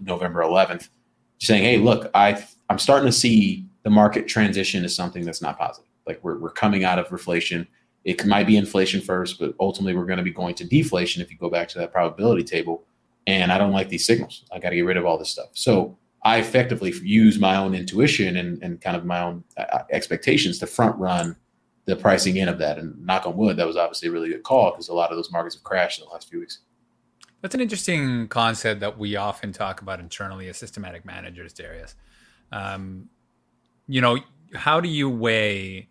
November 0.00 0.42
11th, 0.42 0.88
saying, 1.38 1.62
"Hey, 1.62 1.78
look, 1.78 2.10
I 2.14 2.44
I'm 2.68 2.78
starting 2.78 3.06
to 3.06 3.12
see 3.12 3.66
the 3.84 3.90
market 3.90 4.26
transition 4.26 4.82
to 4.82 4.88
something 4.88 5.24
that's 5.24 5.42
not 5.42 5.58
positive. 5.58 5.88
Like 6.06 6.18
we're 6.22 6.38
we're 6.38 6.50
coming 6.50 6.84
out 6.84 6.98
of 6.98 7.08
reflation. 7.08 7.66
It 8.04 8.26
might 8.26 8.46
be 8.46 8.56
inflation 8.56 9.00
first, 9.00 9.38
but 9.38 9.54
ultimately 9.60 9.94
we're 9.94 10.04
going 10.04 10.18
to 10.18 10.24
be 10.24 10.32
going 10.32 10.54
to 10.56 10.64
deflation 10.64 11.22
if 11.22 11.30
you 11.30 11.38
go 11.38 11.48
back 11.48 11.68
to 11.68 11.78
that 11.78 11.92
probability 11.92 12.44
table. 12.44 12.84
And 13.26 13.50
I 13.50 13.56
don't 13.56 13.72
like 13.72 13.88
these 13.88 14.04
signals. 14.04 14.44
I 14.52 14.58
got 14.58 14.70
to 14.70 14.76
get 14.76 14.82
rid 14.82 14.98
of 14.98 15.06
all 15.06 15.16
this 15.16 15.30
stuff. 15.30 15.48
So 15.52 15.96
I 16.24 16.38
effectively 16.38 16.92
use 17.02 17.38
my 17.38 17.56
own 17.56 17.74
intuition 17.74 18.36
and, 18.36 18.62
and 18.62 18.80
kind 18.80 18.96
of 18.96 19.06
my 19.06 19.20
own 19.20 19.44
uh, 19.56 19.62
uh, 19.62 19.84
expectations 19.90 20.58
to 20.58 20.66
front 20.66 20.96
run 20.98 21.36
the 21.86 21.96
pricing 21.96 22.36
in 22.36 22.48
of 22.48 22.58
that. 22.58 22.78
And 22.78 23.04
knock 23.04 23.26
on 23.26 23.36
wood, 23.36 23.56
that 23.56 23.66
was 23.66 23.76
obviously 23.76 24.08
a 24.08 24.12
really 24.12 24.28
good 24.28 24.42
call 24.42 24.70
because 24.70 24.88
a 24.88 24.94
lot 24.94 25.10
of 25.10 25.16
those 25.16 25.30
markets 25.30 25.54
have 25.56 25.64
crashed 25.64 26.00
in 26.00 26.06
the 26.06 26.12
last 26.12 26.28
few 26.28 26.40
weeks. 26.40 26.60
That's 27.42 27.54
an 27.54 27.60
interesting 27.60 28.28
concept 28.28 28.80
that 28.80 28.98
we 28.98 29.16
often 29.16 29.52
talk 29.52 29.82
about 29.82 30.00
internally 30.00 30.48
as 30.48 30.56
systematic 30.56 31.04
managers, 31.04 31.52
Darius. 31.52 31.94
Um, 32.50 33.10
you 33.86 34.00
know, 34.00 34.18
how 34.54 34.80
do 34.80 34.88
you 34.88 35.10
weigh 35.10 35.88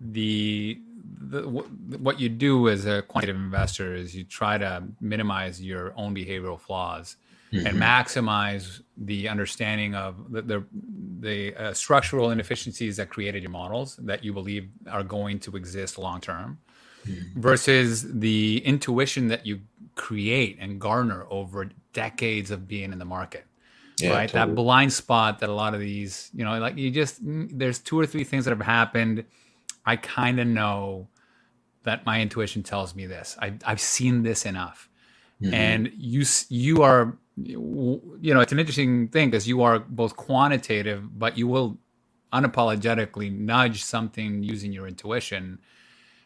the, 0.00 0.80
the 1.18 1.42
what 1.42 2.18
you 2.18 2.30
do 2.30 2.70
as 2.70 2.86
a 2.86 3.02
quantitative 3.02 3.40
investor 3.40 3.94
is 3.94 4.16
you 4.16 4.24
try 4.24 4.56
to 4.56 4.84
minimize 5.00 5.62
your 5.62 5.92
own 5.96 6.14
behavioral 6.14 6.58
flaws 6.58 7.16
mm-hmm. 7.52 7.66
and 7.66 7.76
maximize 7.76 8.82
the 8.96 9.28
understanding 9.28 9.94
of 9.94 10.32
the 10.32 10.42
the, 10.42 10.64
the 11.20 11.54
uh, 11.56 11.72
structural 11.72 12.30
inefficiencies 12.30 12.96
that 12.96 13.08
created 13.08 13.42
your 13.42 13.50
models 13.50 13.96
that 13.96 14.24
you 14.24 14.32
believe 14.32 14.68
are 14.90 15.02
going 15.02 15.38
to 15.38 15.56
exist 15.56 15.98
long 15.98 16.20
term 16.20 16.58
mm-hmm. 17.06 17.40
versus 17.40 18.20
the 18.20 18.62
intuition 18.64 19.28
that 19.28 19.46
you 19.46 19.60
create 19.94 20.56
and 20.60 20.80
garner 20.80 21.26
over 21.30 21.68
decades 21.92 22.50
of 22.50 22.68
being 22.68 22.92
in 22.92 22.98
the 22.98 23.04
market 23.04 23.44
yeah, 23.98 24.10
right 24.10 24.28
totally. 24.28 24.50
that 24.50 24.54
blind 24.54 24.92
spot 24.92 25.38
that 25.40 25.48
a 25.48 25.52
lot 25.52 25.74
of 25.74 25.80
these 25.80 26.30
you 26.34 26.44
know 26.44 26.58
like 26.58 26.76
you 26.76 26.90
just 26.90 27.24
mm, 27.24 27.48
there's 27.52 27.78
two 27.78 27.98
or 27.98 28.06
three 28.06 28.24
things 28.24 28.44
that 28.44 28.50
have 28.50 28.64
happened 28.64 29.24
i 29.84 29.96
kind 29.96 30.40
of 30.40 30.46
know 30.46 31.08
that 31.82 32.06
my 32.06 32.20
intuition 32.20 32.62
tells 32.62 32.94
me 32.94 33.06
this 33.06 33.36
I, 33.40 33.54
i've 33.64 33.80
seen 33.80 34.22
this 34.22 34.46
enough 34.46 34.88
mm-hmm. 35.42 35.52
and 35.52 35.92
you 35.96 36.24
you 36.48 36.82
are 36.82 37.16
you 37.46 38.34
know, 38.34 38.40
it's 38.40 38.52
an 38.52 38.58
interesting 38.58 39.08
thing 39.08 39.30
because 39.30 39.46
you 39.48 39.62
are 39.62 39.78
both 39.78 40.16
quantitative, 40.16 41.18
but 41.18 41.36
you 41.36 41.46
will 41.46 41.78
unapologetically 42.32 43.36
nudge 43.36 43.82
something 43.82 44.42
using 44.42 44.72
your 44.72 44.86
intuition. 44.86 45.58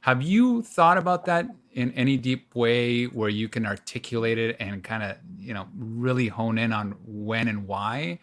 Have 0.02 0.22
you 0.22 0.62
thought 0.62 0.98
about 0.98 1.24
that 1.26 1.46
in 1.72 1.90
any 1.92 2.18
deep 2.18 2.54
way 2.54 3.04
where 3.04 3.30
you 3.30 3.48
can 3.48 3.64
articulate 3.64 4.38
it 4.38 4.56
and 4.60 4.84
kind 4.84 5.02
of, 5.02 5.16
you 5.38 5.54
know, 5.54 5.66
really 5.74 6.28
hone 6.28 6.58
in 6.58 6.72
on 6.72 6.94
when 7.06 7.48
and 7.48 7.66
why? 7.66 8.18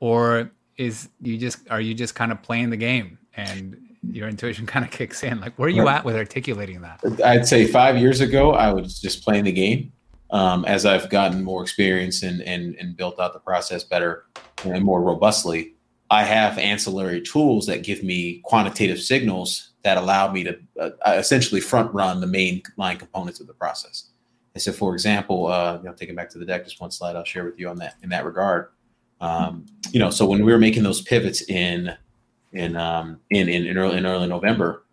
Or 0.00 0.50
is 0.76 1.08
you 1.22 1.38
just 1.38 1.58
are 1.70 1.80
you 1.80 1.94
just 1.94 2.14
kind 2.14 2.30
of 2.30 2.42
playing 2.42 2.70
the 2.70 2.76
game 2.76 3.18
and 3.36 3.76
your 4.06 4.28
intuition 4.28 4.66
kind 4.74 4.84
of 4.84 4.90
kicks 4.90 5.22
in? 5.22 5.40
Like 5.40 5.58
where 5.58 5.66
are 5.66 5.70
you 5.70 5.88
at 5.88 6.04
with 6.04 6.16
articulating 6.16 6.82
that? 6.82 7.00
I'd 7.24 7.48
say 7.48 7.66
five 7.66 7.96
years 7.96 8.20
ago 8.20 8.52
I 8.52 8.72
was 8.72 9.00
just 9.00 9.24
playing 9.24 9.44
the 9.44 9.52
game 9.52 9.93
um, 10.30 10.64
as 10.64 10.86
I've 10.86 11.10
gotten 11.10 11.44
more 11.44 11.62
experience 11.62 12.22
and, 12.22 12.40
and, 12.42 12.74
and 12.76 12.96
built 12.96 13.20
out 13.20 13.32
the 13.32 13.38
process 13.40 13.84
better 13.84 14.26
and 14.64 14.84
more 14.84 15.02
robustly, 15.02 15.74
I 16.10 16.24
have 16.24 16.58
ancillary 16.58 17.20
tools 17.20 17.66
that 17.66 17.82
give 17.82 18.02
me 18.02 18.40
quantitative 18.44 19.00
signals 19.00 19.70
that 19.82 19.96
allow 19.96 20.30
me 20.30 20.44
to 20.44 20.58
uh, 20.80 20.90
essentially 21.06 21.60
front 21.60 21.92
run 21.92 22.20
the 22.20 22.26
main 22.26 22.62
line 22.76 22.96
components 22.96 23.40
of 23.40 23.46
the 23.46 23.54
process. 23.54 24.10
And 24.54 24.62
so, 24.62 24.72
for 24.72 24.92
example, 24.92 25.46
uh, 25.46 25.78
you 25.78 25.84
know, 25.88 25.94
taking 25.94 26.14
back 26.14 26.30
to 26.30 26.38
the 26.38 26.44
deck, 26.44 26.64
just 26.64 26.80
one 26.80 26.90
slide 26.90 27.16
I'll 27.16 27.24
share 27.24 27.44
with 27.44 27.58
you 27.58 27.68
on 27.68 27.76
that 27.78 27.94
in 28.02 28.08
that 28.10 28.24
regard. 28.24 28.68
Um, 29.20 29.66
you 29.90 29.98
know, 29.98 30.10
so 30.10 30.26
when 30.26 30.44
we 30.44 30.52
were 30.52 30.58
making 30.58 30.82
those 30.84 31.02
pivots 31.02 31.42
in 31.48 31.94
in 32.52 32.76
um, 32.76 33.20
in, 33.30 33.48
in 33.48 33.66
in 33.66 33.76
early 33.76 33.98
in 33.98 34.06
early 34.06 34.28
November, 34.28 34.83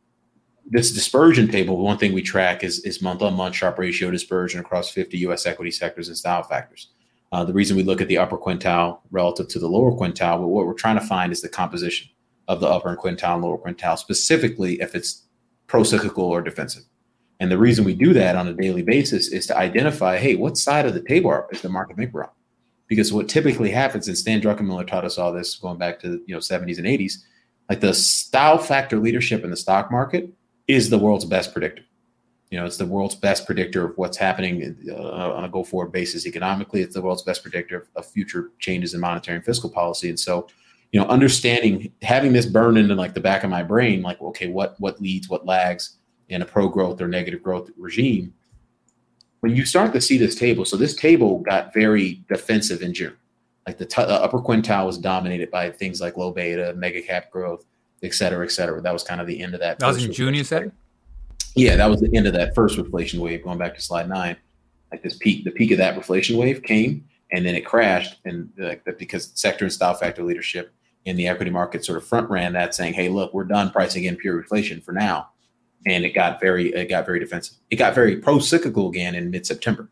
this 0.65 0.91
dispersion 0.91 1.47
table, 1.49 1.77
one 1.77 1.97
thing 1.97 2.13
we 2.13 2.21
track 2.21 2.63
is, 2.63 2.79
is 2.79 3.01
month-on-month 3.01 3.55
Sharpe 3.55 3.79
ratio 3.79 4.11
dispersion 4.11 4.59
across 4.59 4.89
50 4.89 5.17
U.S. 5.19 5.45
equity 5.45 5.71
sectors 5.71 6.07
and 6.07 6.17
style 6.17 6.43
factors. 6.43 6.89
Uh, 7.31 7.45
the 7.45 7.53
reason 7.53 7.77
we 7.77 7.83
look 7.83 8.01
at 8.01 8.07
the 8.07 8.17
upper 8.17 8.37
quintile 8.37 8.99
relative 9.09 9.47
to 9.47 9.59
the 9.59 9.67
lower 9.67 9.91
quintile, 9.91 10.39
but 10.39 10.47
what 10.47 10.65
we're 10.65 10.73
trying 10.73 10.99
to 10.99 11.05
find 11.05 11.31
is 11.31 11.41
the 11.41 11.49
composition 11.49 12.09
of 12.47 12.59
the 12.59 12.67
upper 12.67 12.95
quintile 12.95 13.35
and 13.35 13.43
lower 13.43 13.57
quintile, 13.57 13.97
specifically 13.97 14.81
if 14.81 14.95
it's 14.95 15.23
pro-cyclical 15.67 16.25
or 16.25 16.41
defensive. 16.41 16.83
And 17.39 17.49
the 17.49 17.57
reason 17.57 17.85
we 17.85 17.95
do 17.95 18.13
that 18.13 18.35
on 18.35 18.47
a 18.47 18.53
daily 18.53 18.83
basis 18.83 19.29
is 19.29 19.47
to 19.47 19.57
identify, 19.57 20.17
hey, 20.17 20.35
what 20.35 20.57
side 20.57 20.85
of 20.85 20.93
the 20.93 21.01
table 21.01 21.43
is 21.51 21.61
the 21.61 21.69
market 21.69 21.97
maker 21.97 22.25
on? 22.25 22.29
Because 22.87 23.13
what 23.13 23.29
typically 23.29 23.71
happens, 23.71 24.07
and 24.07 24.17
Stan 24.17 24.41
Druckenmiller 24.41 24.85
taught 24.85 25.05
us 25.05 25.17
all 25.17 25.31
this 25.31 25.55
going 25.55 25.77
back 25.77 25.99
to 26.01 26.21
you 26.27 26.35
know 26.35 26.39
70s 26.39 26.77
and 26.77 26.85
80s, 26.85 27.13
like 27.69 27.79
the 27.79 27.93
style 27.93 28.57
factor 28.57 28.99
leadership 28.99 29.45
in 29.45 29.49
the 29.49 29.55
stock 29.55 29.89
market 29.89 30.29
is 30.71 30.89
the 30.89 30.97
world's 30.97 31.25
best 31.25 31.53
predictor. 31.53 31.83
You 32.49 32.59
know, 32.59 32.65
it's 32.65 32.77
the 32.77 32.85
world's 32.85 33.15
best 33.15 33.45
predictor 33.45 33.85
of 33.85 33.97
what's 33.97 34.17
happening 34.17 34.77
uh, 34.89 35.33
on 35.33 35.45
a 35.45 35.49
go 35.49 35.63
forward 35.63 35.91
basis 35.91 36.25
economically. 36.25 36.81
It's 36.81 36.93
the 36.93 37.01
world's 37.01 37.23
best 37.23 37.43
predictor 37.43 37.87
of 37.95 38.05
future 38.05 38.51
changes 38.59 38.93
in 38.93 38.99
monetary 38.99 39.37
and 39.37 39.45
fiscal 39.45 39.69
policy. 39.69 40.09
And 40.09 40.19
so, 40.19 40.47
you 40.91 40.99
know, 40.99 41.07
understanding 41.07 41.93
having 42.01 42.33
this 42.33 42.45
burn 42.45 42.75
into 42.75 42.93
like 42.95 43.13
the 43.13 43.21
back 43.21 43.45
of 43.45 43.49
my 43.49 43.63
brain, 43.63 44.01
like, 44.01 44.21
okay, 44.21 44.47
what 44.47 44.75
what 44.79 45.01
leads, 45.01 45.29
what 45.29 45.45
lags 45.45 45.97
in 46.27 46.41
a 46.41 46.45
pro 46.45 46.67
growth 46.67 46.99
or 47.01 47.07
negative 47.07 47.41
growth 47.41 47.69
regime. 47.77 48.33
When 49.39 49.55
you 49.55 49.65
start 49.65 49.93
to 49.93 50.01
see 50.01 50.17
this 50.17 50.35
table, 50.35 50.65
so 50.65 50.77
this 50.77 50.95
table 50.95 51.39
got 51.39 51.73
very 51.73 52.23
defensive 52.27 52.81
in 52.81 52.93
June. 52.93 53.15
Like 53.65 53.77
the, 53.77 53.85
t- 53.85 54.03
the 54.03 54.21
upper 54.21 54.39
quintile 54.39 54.85
was 54.85 54.97
dominated 54.97 55.51
by 55.51 55.69
things 55.71 56.01
like 56.01 56.17
low 56.17 56.31
beta, 56.31 56.73
mega 56.75 57.01
cap 57.01 57.31
growth, 57.31 57.65
et 58.03 58.13
cetera, 58.13 58.45
et 58.45 58.51
cetera. 58.51 58.81
That 58.81 58.93
was 58.93 59.03
kind 59.03 59.21
of 59.21 59.27
the 59.27 59.41
end 59.41 59.53
of 59.53 59.59
that. 59.59 59.79
That 59.79 59.87
was 59.87 60.03
in 60.03 60.11
June, 60.11 60.33
you 60.33 60.43
said? 60.43 60.71
Yeah, 61.55 61.75
that 61.75 61.89
was 61.89 62.01
the 62.01 62.15
end 62.15 62.27
of 62.27 62.33
that 62.33 62.55
first 62.55 62.77
reflation 62.77 63.19
wave. 63.19 63.43
Going 63.43 63.57
back 63.57 63.75
to 63.75 63.81
slide 63.81 64.07
nine, 64.07 64.37
like 64.91 65.03
this 65.03 65.17
peak, 65.17 65.43
the 65.43 65.51
peak 65.51 65.71
of 65.71 65.77
that 65.77 65.97
reflation 65.97 66.37
wave 66.37 66.63
came, 66.63 67.05
and 67.31 67.45
then 67.45 67.55
it 67.55 67.65
crashed, 67.65 68.19
and 68.25 68.49
like 68.57 68.83
because 68.97 69.31
sector 69.35 69.65
and 69.65 69.73
style 69.73 69.93
factor 69.93 70.23
leadership 70.23 70.73
in 71.05 71.15
the 71.15 71.27
equity 71.27 71.51
market 71.51 71.83
sort 71.83 71.97
of 71.97 72.07
front 72.07 72.29
ran 72.29 72.53
that, 72.53 72.73
saying, 72.73 72.93
"Hey, 72.93 73.09
look, 73.09 73.33
we're 73.33 73.43
done 73.43 73.71
pricing 73.71 74.05
in 74.05 74.15
pure 74.15 74.39
inflation 74.39 74.81
for 74.81 74.93
now," 74.93 75.29
and 75.85 76.05
it 76.05 76.13
got 76.13 76.39
very, 76.39 76.73
it 76.73 76.89
got 76.89 77.05
very 77.05 77.19
defensive. 77.19 77.57
It 77.69 77.75
got 77.75 77.95
very 77.95 78.17
pro 78.17 78.39
cyclical 78.39 78.87
again 78.87 79.15
in 79.15 79.29
mid 79.29 79.45
September. 79.45 79.89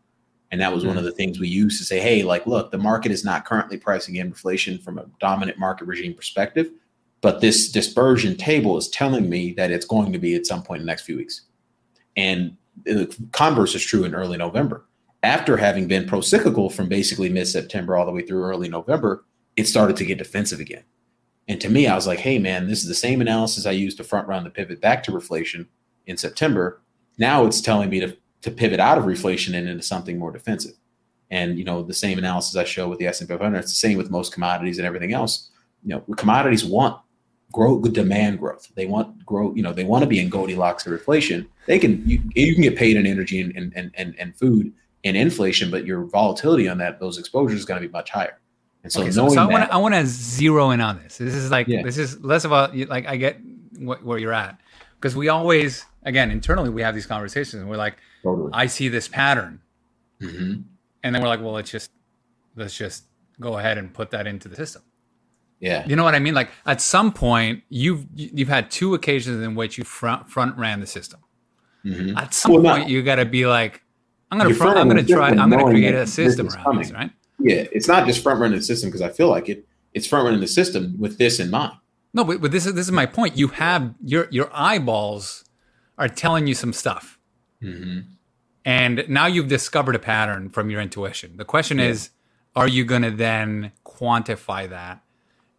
And 0.52 0.60
that 0.60 0.72
was 0.72 0.82
mm-hmm. 0.82 0.88
one 0.88 0.98
of 0.98 1.04
the 1.04 1.12
things 1.12 1.38
we 1.38 1.46
used 1.46 1.78
to 1.78 1.84
say, 1.84 2.00
hey, 2.00 2.24
like, 2.24 2.44
look, 2.44 2.72
the 2.72 2.78
market 2.78 3.12
is 3.12 3.24
not 3.24 3.44
currently 3.44 3.76
pricing 3.76 4.16
in 4.16 4.26
inflation 4.26 4.78
from 4.78 4.98
a 4.98 5.06
dominant 5.20 5.58
market 5.58 5.84
regime 5.84 6.12
perspective 6.12 6.72
but 7.20 7.40
this 7.40 7.70
dispersion 7.70 8.36
table 8.36 8.76
is 8.78 8.88
telling 8.88 9.28
me 9.28 9.52
that 9.52 9.70
it's 9.70 9.86
going 9.86 10.12
to 10.12 10.18
be 10.18 10.34
at 10.34 10.46
some 10.46 10.62
point 10.62 10.80
in 10.80 10.86
the 10.86 10.90
next 10.90 11.02
few 11.02 11.16
weeks. 11.16 11.42
And 12.16 12.56
the 12.84 13.14
converse 13.32 13.74
is 13.74 13.84
true 13.84 14.04
in 14.04 14.14
early 14.14 14.38
November. 14.38 14.86
After 15.22 15.58
having 15.58 15.86
been 15.86 16.06
pro-cyclical 16.06 16.70
from 16.70 16.88
basically 16.88 17.28
mid-September 17.28 17.96
all 17.96 18.06
the 18.06 18.12
way 18.12 18.22
through 18.22 18.42
early 18.42 18.68
November, 18.68 19.24
it 19.56 19.66
started 19.66 19.96
to 19.98 20.06
get 20.06 20.18
defensive 20.18 20.60
again. 20.60 20.84
And 21.46 21.60
to 21.60 21.68
me, 21.68 21.86
I 21.86 21.94
was 21.94 22.06
like, 22.06 22.20
hey 22.20 22.38
man, 22.38 22.68
this 22.68 22.80
is 22.80 22.88
the 22.88 22.94
same 22.94 23.20
analysis 23.20 23.66
I 23.66 23.72
used 23.72 23.96
to 23.98 24.04
front 24.04 24.28
run 24.28 24.44
the 24.44 24.50
pivot 24.50 24.80
back 24.80 25.02
to 25.04 25.12
reflation 25.12 25.66
in 26.06 26.16
September. 26.16 26.80
Now 27.18 27.44
it's 27.44 27.60
telling 27.60 27.90
me 27.90 28.00
to, 28.00 28.16
to 28.42 28.50
pivot 28.50 28.80
out 28.80 28.96
of 28.96 29.04
reflation 29.04 29.54
and 29.54 29.68
into 29.68 29.82
something 29.82 30.18
more 30.18 30.30
defensive. 30.30 30.76
And 31.30 31.58
you 31.58 31.64
know, 31.64 31.82
the 31.82 31.92
same 31.92 32.18
analysis 32.18 32.56
I 32.56 32.64
show 32.64 32.88
with 32.88 32.98
the 32.98 33.06
S&P 33.06 33.26
500, 33.26 33.58
it's 33.58 33.72
the 33.72 33.74
same 33.74 33.98
with 33.98 34.10
most 34.10 34.32
commodities 34.32 34.78
and 34.78 34.86
everything 34.86 35.12
else. 35.12 35.50
You 35.82 35.90
know, 35.90 36.14
commodities 36.16 36.64
want 36.64 37.00
grow 37.52 37.80
demand 37.80 38.38
growth. 38.38 38.68
They 38.74 38.86
want 38.86 39.24
grow, 39.24 39.54
you 39.54 39.62
know, 39.62 39.72
they 39.72 39.84
want 39.84 40.02
to 40.02 40.06
be 40.06 40.20
in 40.20 40.28
Goldilocks 40.28 40.86
or 40.86 40.94
inflation. 40.94 41.48
They 41.66 41.78
can 41.78 42.06
you, 42.06 42.22
you 42.34 42.54
can 42.54 42.62
get 42.62 42.76
paid 42.76 42.96
in 42.96 43.06
energy 43.06 43.40
and 43.40 43.72
and 43.74 43.90
and, 43.94 44.14
and 44.18 44.36
food 44.36 44.72
and 45.04 45.16
inflation, 45.16 45.70
but 45.70 45.86
your 45.86 46.04
volatility 46.04 46.68
on 46.68 46.78
that 46.78 47.00
those 47.00 47.18
exposures 47.18 47.58
is 47.60 47.64
going 47.64 47.80
to 47.80 47.86
be 47.86 47.92
much 47.92 48.10
higher. 48.10 48.38
And 48.82 48.90
so, 48.90 49.02
okay, 49.02 49.10
so, 49.10 49.28
so 49.28 49.50
I 49.50 49.76
want 49.76 49.94
to 49.94 50.06
zero 50.06 50.70
in 50.70 50.80
on 50.80 51.02
this. 51.02 51.18
This 51.18 51.34
is 51.34 51.50
like 51.50 51.68
yeah. 51.68 51.82
this 51.82 51.98
is 51.98 52.20
less 52.20 52.44
of 52.44 52.52
about 52.52 52.76
like 52.76 53.06
I 53.06 53.16
get 53.16 53.38
what, 53.78 54.02
where 54.04 54.18
you're 54.18 54.32
at 54.32 54.58
because 54.98 55.14
we 55.16 55.28
always 55.28 55.84
again 56.04 56.30
internally 56.30 56.70
we 56.70 56.82
have 56.82 56.94
these 56.94 57.06
conversations 57.06 57.60
and 57.60 57.68
we're 57.68 57.76
like, 57.76 57.96
totally. 58.22 58.50
I 58.52 58.66
see 58.66 58.88
this 58.88 59.06
pattern, 59.06 59.60
mm-hmm. 60.20 60.62
and 61.02 61.14
then 61.14 61.22
we're 61.22 61.28
like, 61.28 61.40
well, 61.40 61.52
let's 61.52 61.70
just 61.70 61.90
let's 62.56 62.76
just 62.76 63.04
go 63.38 63.58
ahead 63.58 63.76
and 63.76 63.92
put 63.92 64.10
that 64.12 64.26
into 64.26 64.48
the 64.48 64.56
system. 64.56 64.82
Yeah. 65.60 65.86
You 65.86 65.94
know 65.94 66.04
what 66.04 66.14
I 66.14 66.18
mean? 66.18 66.34
Like 66.34 66.50
at 66.66 66.80
some 66.80 67.12
point, 67.12 67.62
you've 67.68 68.06
you've 68.14 68.48
had 68.48 68.70
two 68.70 68.94
occasions 68.94 69.42
in 69.42 69.54
which 69.54 69.78
you 69.78 69.84
front 69.84 70.28
front 70.28 70.56
ran 70.56 70.80
the 70.80 70.86
system. 70.86 71.20
Mm-hmm. 71.84 72.16
At 72.16 72.34
some 72.34 72.52
well, 72.52 72.76
point, 72.76 72.88
you 72.88 73.02
got 73.02 73.16
to 73.16 73.24
be 73.24 73.46
like, 73.46 73.82
I'm 74.30 74.38
gonna 74.38 74.54
front, 74.54 74.78
I'm 74.78 74.88
gonna 74.88 75.02
try, 75.04 75.28
I'm 75.28 75.50
gonna 75.50 75.64
create 75.64 75.94
a 75.94 76.06
system 76.06 76.48
around 76.48 76.64
coming. 76.64 76.82
this, 76.82 76.92
right? 76.92 77.10
Yeah, 77.38 77.64
it's 77.72 77.88
not 77.88 78.06
just 78.06 78.22
front 78.22 78.40
running 78.40 78.58
the 78.58 78.64
system 78.64 78.90
because 78.90 79.02
I 79.02 79.10
feel 79.10 79.28
like 79.28 79.48
it. 79.48 79.66
It's 79.92 80.06
front 80.06 80.24
running 80.24 80.40
the 80.40 80.46
system 80.46 80.94
with 81.00 81.18
this 81.18 81.40
in 81.40 81.50
mind. 81.50 81.72
No, 82.14 82.22
but, 82.22 82.40
but 82.40 82.52
this 82.52 82.64
is 82.64 82.74
this 82.74 82.86
is 82.86 82.92
my 82.92 83.06
point. 83.06 83.36
You 83.36 83.48
have 83.48 83.94
your 84.04 84.28
your 84.30 84.50
eyeballs 84.52 85.44
are 85.98 86.08
telling 86.08 86.46
you 86.46 86.54
some 86.54 86.72
stuff, 86.72 87.18
mm-hmm. 87.62 88.00
And 88.64 89.04
now 89.08 89.26
you've 89.26 89.48
discovered 89.48 89.94
a 89.94 89.98
pattern 89.98 90.50
from 90.50 90.70
your 90.70 90.80
intuition. 90.80 91.36
The 91.36 91.44
question 91.44 91.78
yeah. 91.78 91.86
is, 91.86 92.10
are 92.54 92.68
you 92.68 92.84
going 92.84 93.02
to 93.02 93.10
then 93.10 93.72
quantify 93.84 94.68
that 94.68 95.02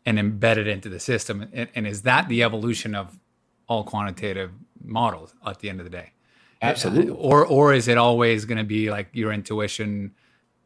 and 0.05 0.17
embed 0.17 0.57
it 0.57 0.67
into 0.67 0.89
the 0.89 0.99
system? 0.99 1.47
And, 1.53 1.69
and, 1.75 1.87
is 1.87 2.03
that 2.03 2.27
the 2.27 2.43
evolution 2.43 2.95
of 2.95 3.19
all 3.67 3.83
quantitative 3.83 4.51
models 4.83 5.33
at 5.45 5.59
the 5.59 5.69
end 5.69 5.79
of 5.79 5.85
the 5.85 5.89
day? 5.89 6.11
Absolutely. 6.61 7.11
Or 7.11 7.45
or 7.45 7.73
is 7.73 7.87
it 7.87 7.97
always 7.97 8.45
going 8.45 8.57
to 8.57 8.63
be 8.63 8.91
like 8.91 9.09
your 9.13 9.31
intuition? 9.31 10.13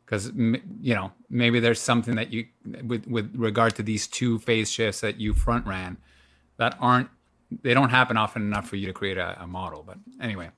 Because 0.06 0.32
you 0.36 0.94
know 0.94 1.12
maybe 1.30 1.60
there's 1.60 1.80
something 1.80 2.16
that 2.16 2.34
you 2.34 2.46
with 2.84 3.08
with 3.08 3.34
regard 3.36 3.76
to 3.76 3.84
these 3.84 4.08
two 4.08 4.40
phase 4.40 4.70
shifts 4.70 5.02
that 5.02 5.20
you 5.20 5.34
front 5.34 5.66
ran 5.66 5.98
that 6.58 6.78
aren't 6.80 7.10
they 7.64 7.74
don't 7.74 7.90
happen 7.90 8.18
often 8.18 8.42
enough 8.42 8.68
for 8.68 8.76
you 8.76 8.88
to 8.88 8.94
create 8.94 9.18
a, 9.18 9.42
a 9.42 9.48
model. 9.48 9.84
But 9.84 9.98
anyway. 10.22 10.50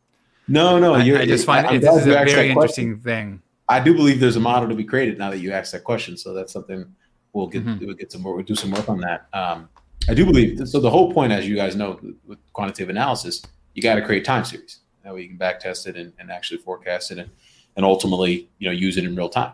No, 0.48 0.80
no, 0.80 0.94
I, 0.94 1.02
I 1.02 1.26
just 1.26 1.46
find 1.46 1.68
it, 1.76 1.82
this 1.82 1.96
is 1.98 2.08
a 2.08 2.12
very 2.12 2.50
interesting 2.50 2.98
thing. 3.00 3.42
I 3.68 3.82
do 3.82 3.94
believe 3.94 4.22
there's 4.22 4.38
a 4.38 4.42
model 4.42 4.70
to 4.70 4.76
be 4.76 4.86
created 4.86 5.18
now 5.18 5.30
that 5.30 5.40
you 5.40 5.52
asked 5.52 5.74
that 5.74 5.84
question. 5.84 6.16
So 6.16 6.34
that's 6.34 6.54
something 6.54 6.86
we'll 7.34 7.48
get 7.48 7.66
mm-hmm. 7.66 7.86
we'll 7.86 7.96
get 7.96 8.12
some 8.12 8.22
more 8.22 8.36
we'll 8.36 8.44
do 8.44 8.56
some 8.56 8.72
work 8.72 8.90
on 8.90 9.00
that. 9.02 9.28
Um, 9.34 9.70
I 10.10 10.14
do 10.14 10.26
believe 10.26 10.68
so. 10.68 10.80
The 10.80 10.90
whole 10.90 11.12
point, 11.14 11.32
as 11.32 11.48
you 11.48 11.56
guys 11.56 11.76
know, 11.76 12.00
with 12.26 12.40
quantitative 12.54 12.90
analysis, 12.90 13.42
you 13.74 13.82
got 13.82 13.96
to 13.96 14.02
create 14.02 14.24
time 14.24 14.46
series. 14.46 14.80
That 15.04 15.14
way 15.14 15.22
you 15.22 15.30
can 15.30 15.38
back 15.38 15.60
test 15.60 15.88
it 15.88 15.96
and, 15.96 16.14
and 16.20 16.32
actually 16.32 16.60
forecast 16.60 17.12
it 17.12 17.18
and, 17.18 17.30
and 17.76 17.86
ultimately, 17.86 18.50
you 18.60 18.68
know, 18.68 18.74
use 18.74 18.98
it 18.98 19.06
in 19.06 19.16
real 19.16 19.30
time. 19.30 19.54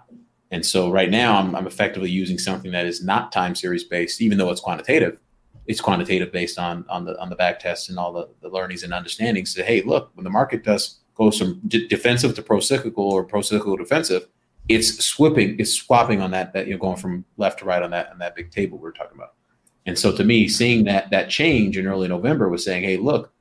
And 0.51 0.65
so 0.65 0.91
right 0.91 1.09
now 1.09 1.37
I'm, 1.37 1.55
I'm 1.55 1.67
effectively 1.67 2.09
using 2.09 2.37
something 2.37 2.71
that 2.71 2.85
is 2.85 3.03
not 3.03 3.31
time 3.31 3.55
series 3.55 3.83
based, 3.83 4.21
even 4.21 4.37
though 4.37 4.51
it's 4.51 4.61
quantitative. 4.61 5.17
It's 5.65 5.81
quantitative 5.81 6.31
based 6.31 6.59
on 6.59 6.85
on 6.89 7.05
the 7.05 7.19
on 7.19 7.29
the 7.29 7.35
back 7.35 7.59
test 7.59 7.89
and 7.89 7.97
all 7.97 8.11
the, 8.11 8.29
the 8.41 8.49
learnings 8.49 8.83
and 8.83 8.93
understandings. 8.93 9.53
Say, 9.53 9.63
hey, 9.63 9.81
look, 9.81 10.11
when 10.13 10.23
the 10.23 10.29
market 10.29 10.63
does 10.63 10.99
goes 11.15 11.37
from 11.37 11.61
d- 11.67 11.87
defensive 11.87 12.35
to 12.35 12.41
pro 12.41 12.59
cyclical 12.59 13.05
or 13.05 13.23
pro 13.23 13.41
cyclical 13.41 13.77
defensive, 13.77 14.27
it's 14.69 15.03
swapping, 15.03 15.59
it's 15.59 15.73
swapping 15.73 16.21
on 16.21 16.31
that 16.31 16.53
that 16.53 16.67
you're 16.67 16.77
going 16.77 16.97
from 16.97 17.25
left 17.37 17.59
to 17.59 17.65
right 17.65 17.81
on 17.81 17.91
that 17.91 18.09
on 18.11 18.19
that 18.19 18.35
big 18.35 18.51
table 18.51 18.77
we 18.77 18.87
are 18.87 18.93
talking 18.93 19.17
about. 19.17 19.33
And 19.85 19.97
so 19.99 20.15
to 20.15 20.23
me, 20.23 20.47
seeing 20.47 20.85
that 20.85 21.09
that 21.11 21.29
change 21.29 21.77
in 21.77 21.87
early 21.87 22.07
November 22.07 22.49
was 22.49 22.63
saying, 22.63 22.83
hey, 22.83 22.97
look, 22.97 23.31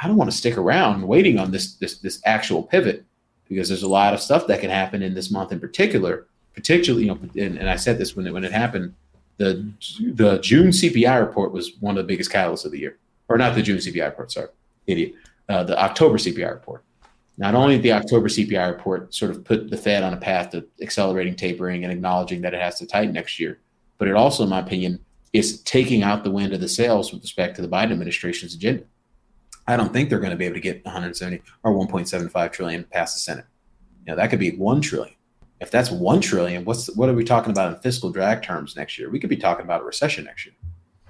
I 0.00 0.06
don't 0.06 0.16
want 0.16 0.30
to 0.30 0.36
stick 0.36 0.56
around 0.56 1.06
waiting 1.06 1.38
on 1.38 1.50
this 1.50 1.74
this 1.74 1.98
this 1.98 2.20
actual 2.24 2.62
pivot 2.62 3.04
because 3.48 3.68
there's 3.68 3.82
a 3.82 3.88
lot 3.88 4.14
of 4.14 4.20
stuff 4.20 4.46
that 4.46 4.60
can 4.60 4.70
happen 4.70 5.02
in 5.02 5.14
this 5.14 5.30
month 5.30 5.52
in 5.52 5.60
particular. 5.60 6.26
Particularly, 6.54 7.06
you 7.06 7.14
know, 7.14 7.18
and, 7.42 7.58
and 7.58 7.68
I 7.68 7.76
said 7.76 7.98
this 7.98 8.14
when 8.14 8.26
it, 8.26 8.32
when 8.32 8.44
it 8.44 8.52
happened. 8.52 8.94
The 9.38 9.72
the 10.12 10.38
June 10.38 10.68
CPI 10.68 11.18
report 11.18 11.52
was 11.52 11.72
one 11.80 11.96
of 11.96 12.04
the 12.04 12.06
biggest 12.06 12.30
catalysts 12.30 12.66
of 12.66 12.72
the 12.72 12.78
year, 12.78 12.98
or 13.28 13.38
not 13.38 13.54
the 13.54 13.62
June 13.62 13.78
CPI 13.78 14.04
report. 14.04 14.30
Sorry, 14.30 14.48
idiot. 14.86 15.14
Uh, 15.48 15.64
the 15.64 15.82
October 15.82 16.18
CPI 16.18 16.50
report. 16.50 16.84
Not 17.38 17.54
only 17.54 17.76
did 17.76 17.82
the 17.82 17.92
October 17.92 18.28
CPI 18.28 18.70
report 18.70 19.14
sort 19.14 19.30
of 19.30 19.44
put 19.44 19.70
the 19.70 19.76
Fed 19.76 20.02
on 20.02 20.12
a 20.12 20.18
path 20.18 20.50
to 20.50 20.66
accelerating 20.80 21.34
tapering 21.34 21.82
and 21.82 21.92
acknowledging 21.92 22.42
that 22.42 22.54
it 22.54 22.60
has 22.60 22.78
to 22.78 22.86
tighten 22.86 23.14
next 23.14 23.40
year, 23.40 23.58
but 23.98 24.08
it 24.08 24.14
also, 24.14 24.42
in 24.42 24.50
my 24.50 24.60
opinion, 24.60 25.00
is 25.32 25.62
taking 25.62 26.02
out 26.02 26.24
the 26.24 26.30
wind 26.30 26.52
of 26.52 26.60
the 26.60 26.68
sails 26.68 27.12
with 27.12 27.22
respect 27.22 27.56
to 27.56 27.62
the 27.62 27.68
Biden 27.68 27.92
administration's 27.92 28.54
agenda. 28.54 28.84
I 29.66 29.76
don't 29.76 29.92
think 29.92 30.10
they're 30.10 30.18
going 30.18 30.32
to 30.32 30.36
be 30.36 30.44
able 30.44 30.56
to 30.56 30.60
get 30.60 30.84
170 30.84 31.40
or 31.62 31.72
1.75 31.72 32.52
trillion 32.52 32.84
past 32.84 33.14
the 33.14 33.20
Senate. 33.20 33.46
You 34.04 34.12
know, 34.12 34.16
that 34.16 34.28
could 34.28 34.40
be 34.40 34.50
1 34.50 34.80
trillion. 34.80 35.14
If 35.60 35.70
that's 35.70 35.90
1 35.90 36.20
trillion, 36.20 36.64
what's 36.64 36.94
what 36.96 37.08
are 37.08 37.14
we 37.14 37.24
talking 37.24 37.52
about 37.52 37.72
in 37.72 37.80
fiscal 37.80 38.10
drag 38.10 38.42
terms 38.42 38.76
next 38.76 38.98
year? 38.98 39.08
We 39.08 39.20
could 39.20 39.30
be 39.30 39.36
talking 39.36 39.64
about 39.64 39.80
a 39.80 39.84
recession 39.84 40.24
next 40.24 40.44
year. 40.44 40.54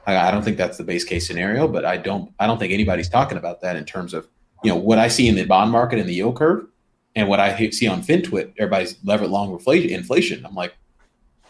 I, 0.06 0.28
I 0.28 0.30
don't 0.30 0.42
think 0.42 0.58
that's 0.58 0.76
the 0.76 0.84
base 0.84 1.04
case 1.04 1.26
scenario, 1.26 1.66
but 1.66 1.84
I 1.84 1.96
don't 1.96 2.32
I 2.38 2.46
don't 2.46 2.58
think 2.58 2.72
anybody's 2.72 3.08
talking 3.08 3.38
about 3.38 3.62
that 3.62 3.76
in 3.76 3.84
terms 3.86 4.12
of, 4.12 4.28
you 4.62 4.70
know, 4.70 4.76
what 4.76 4.98
I 4.98 5.08
see 5.08 5.28
in 5.28 5.34
the 5.34 5.44
bond 5.44 5.70
market 5.70 5.98
and 5.98 6.08
the 6.08 6.14
yield 6.14 6.36
curve 6.36 6.66
and 7.14 7.28
what 7.28 7.40
I 7.40 7.70
see 7.70 7.86
on 7.86 8.02
FinTwit, 8.02 8.52
everybody's 8.58 8.96
levered 9.04 9.28
long 9.28 9.52
inflation. 9.66 10.46
I'm 10.46 10.54
like, 10.54 10.74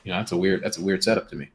you 0.05 0.13
know, 0.13 0.19
that's 0.19 0.33
a 0.33 0.37
weird 0.37 0.63
that's 0.63 0.79
a 0.79 0.83
weird 0.83 1.05
setup 1.05 1.29
to 1.31 1.37
me. 1.37 1.51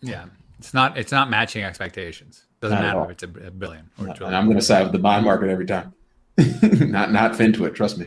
Yeah. 0.00 0.26
It's 0.58 0.72
not 0.72 0.96
it's 0.96 1.12
not 1.12 1.28
matching 1.28 1.64
expectations. 1.64 2.44
Doesn't 2.60 2.78
not 2.78 2.96
matter 2.96 3.04
if 3.04 3.10
it's 3.10 3.22
a, 3.22 3.48
a 3.48 3.50
billion 3.50 3.90
or 3.98 4.06
not, 4.06 4.20
And 4.22 4.34
I'm 4.34 4.46
going 4.46 4.56
to 4.56 4.62
side 4.62 4.84
with 4.84 4.92
the 4.92 4.98
bond 4.98 5.24
market 5.24 5.50
every 5.50 5.66
time. 5.66 5.92
not 6.38 7.12
not 7.12 7.32
FinTwit, 7.32 7.74
trust 7.74 7.98
me. 7.98 8.06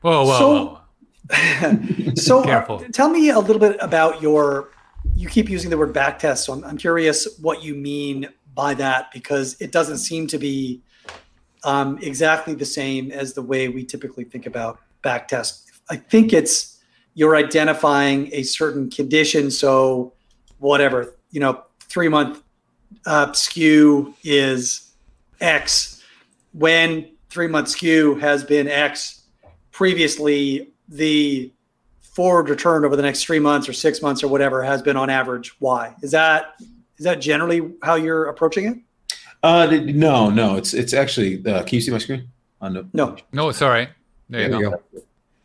whoa, 0.00 0.24
whoa, 0.24 0.38
so, 0.38 0.80
whoa. 1.30 2.14
so 2.14 2.42
uh, 2.42 2.78
tell 2.92 3.08
me 3.10 3.30
a 3.30 3.38
little 3.38 3.60
bit 3.60 3.76
about 3.80 4.22
your. 4.22 4.70
You 5.14 5.28
keep 5.28 5.50
using 5.50 5.68
the 5.68 5.76
word 5.76 5.92
back 5.92 6.18
test, 6.18 6.46
so 6.46 6.54
I'm, 6.54 6.64
I'm 6.64 6.78
curious 6.78 7.38
what 7.38 7.62
you 7.62 7.74
mean 7.74 8.28
by 8.54 8.74
that 8.74 9.12
because 9.12 9.60
it 9.60 9.70
doesn't 9.70 9.98
seem 9.98 10.26
to 10.28 10.38
be 10.38 10.82
um, 11.64 11.98
exactly 12.02 12.54
the 12.54 12.64
same 12.64 13.10
as 13.10 13.32
the 13.32 13.42
way 13.42 13.68
we 13.68 13.84
typically 13.84 14.24
think 14.24 14.46
about 14.46 14.78
back 15.02 15.28
test. 15.28 15.70
I 15.90 15.96
think 15.96 16.32
it's 16.32 16.80
you're 17.14 17.36
identifying 17.36 18.28
a 18.32 18.42
certain 18.42 18.90
condition. 18.90 19.50
So 19.50 20.12
whatever, 20.58 21.14
you 21.30 21.40
know, 21.40 21.62
three 21.80 22.08
month 22.08 22.42
uh, 23.06 23.32
skew 23.32 24.14
is 24.24 24.92
X. 25.40 26.02
When 26.52 27.10
three 27.30 27.48
month 27.48 27.68
skew 27.68 28.16
has 28.16 28.44
been 28.44 28.68
X 28.68 29.24
previously, 29.70 30.72
the 30.88 31.52
forward 32.00 32.48
return 32.48 32.84
over 32.84 32.94
the 32.94 33.02
next 33.02 33.24
three 33.24 33.40
months 33.40 33.68
or 33.68 33.72
six 33.72 34.00
months 34.00 34.22
or 34.22 34.28
whatever 34.28 34.62
has 34.62 34.82
been 34.82 34.96
on 34.96 35.10
average 35.10 35.60
Y. 35.60 35.94
Is 36.02 36.12
that 36.12 36.54
is 36.96 37.04
that 37.04 37.20
generally 37.20 37.72
how 37.82 37.96
you're 37.96 38.26
approaching 38.26 38.66
it? 38.66 38.78
Uh, 39.44 39.66
no, 39.66 40.30
no. 40.30 40.56
It's 40.56 40.72
it's 40.72 40.94
actually. 40.94 41.46
Uh, 41.46 41.62
can 41.64 41.76
you 41.76 41.82
see 41.82 41.90
my 41.90 41.98
screen? 41.98 42.28
Uh, 42.62 42.70
no, 42.70 42.88
no, 42.94 43.16
no. 43.30 43.48
It's 43.50 43.60
all 43.60 43.68
right. 43.68 43.90
There, 44.30 44.48
there 44.48 44.58
you 44.58 44.70
go. 44.70 44.70
go. 44.70 45.02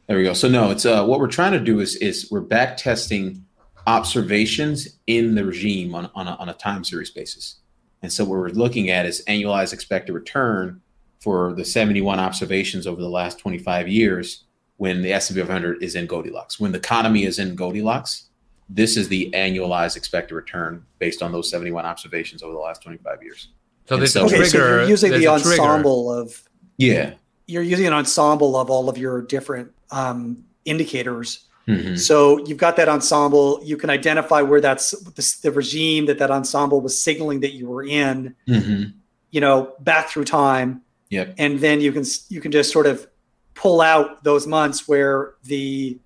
There 0.07 0.17
we 0.17 0.23
go. 0.23 0.33
So 0.33 0.47
no, 0.47 0.71
it's 0.71 0.85
uh, 0.85 1.05
what 1.05 1.19
we're 1.19 1.27
trying 1.27 1.51
to 1.51 1.59
do 1.59 1.81
is 1.81 1.97
is 1.97 2.31
we're 2.31 2.39
back 2.39 2.77
testing 2.77 3.45
observations 3.87 4.99
in 5.07 5.35
the 5.35 5.43
regime 5.43 5.93
on, 5.95 6.09
on, 6.15 6.27
a, 6.27 6.35
on 6.35 6.47
a 6.47 6.53
time 6.53 6.83
series 6.83 7.09
basis. 7.09 7.57
And 8.01 8.13
so 8.13 8.23
what 8.23 8.37
we're 8.37 8.49
looking 8.49 8.89
at 8.89 9.05
is 9.05 9.23
annualized 9.27 9.73
expected 9.73 10.13
return 10.13 10.81
for 11.19 11.53
the 11.53 11.65
71 11.65 12.19
observations 12.19 12.87
over 12.87 13.01
the 13.01 13.09
last 13.09 13.39
25 13.39 13.87
years 13.89 14.45
when 14.77 15.01
the 15.01 15.11
S&P 15.11 15.41
500 15.41 15.83
is 15.83 15.95
in 15.95 16.05
Goldilocks. 16.05 16.59
When 16.59 16.71
the 16.71 16.77
economy 16.77 17.25
is 17.25 17.39
in 17.39 17.55
Goldilocks, 17.55 18.29
this 18.69 18.95
is 18.95 19.09
the 19.09 19.29
annualized 19.33 19.97
expected 19.97 20.35
return 20.35 20.85
based 20.99 21.21
on 21.21 21.31
those 21.33 21.49
71 21.49 21.85
observations 21.85 22.41
over 22.41 22.53
the 22.53 22.59
last 22.59 22.81
25 22.81 23.23
years. 23.23 23.49
So 23.89 23.97
this 23.97 24.13
so, 24.13 24.25
okay, 24.25 24.45
so 24.45 24.57
you're 24.57 24.83
using 24.85 25.11
the 25.11 25.27
ensemble 25.27 26.13
of 26.13 26.41
yeah, 26.77 27.15
you're 27.47 27.63
using 27.63 27.87
an 27.87 27.93
ensemble 27.93 28.55
of 28.55 28.69
all 28.69 28.87
of 28.87 28.97
your 28.97 29.21
different 29.21 29.71
um, 29.91 30.45
indicators 30.63 31.49
Mm-hmm. 31.69 31.95
So 31.97 32.43
you've 32.45 32.57
got 32.57 32.77
that 32.77 32.89
ensemble. 32.89 33.61
You 33.63 33.77
can 33.77 33.91
identify 33.91 34.41
where 34.41 34.59
that's 34.59 34.91
the, 34.91 35.37
the, 35.43 35.51
regime 35.51 36.07
that 36.07 36.17
that 36.17 36.31
ensemble 36.31 36.81
was 36.81 37.01
signaling 37.01 37.41
that 37.41 37.53
you 37.53 37.69
were 37.69 37.83
in. 37.83 38.35
Mm-hmm. 38.47 38.97
You 39.29 39.41
know, 39.41 39.73
back 39.79 40.09
through 40.09 40.25
time. 40.25 40.81
Yep. 41.09 41.35
And 41.37 41.59
then 41.59 41.79
you 41.79 41.91
can 41.91 42.03
you 42.29 42.41
can 42.41 42.51
just 42.51 42.71
sort 42.71 42.87
of 42.87 43.07
pull 43.53 43.81
out 43.81 44.23
those 44.23 44.47
months 44.47 44.87
where 44.87 45.35
the 45.43 45.99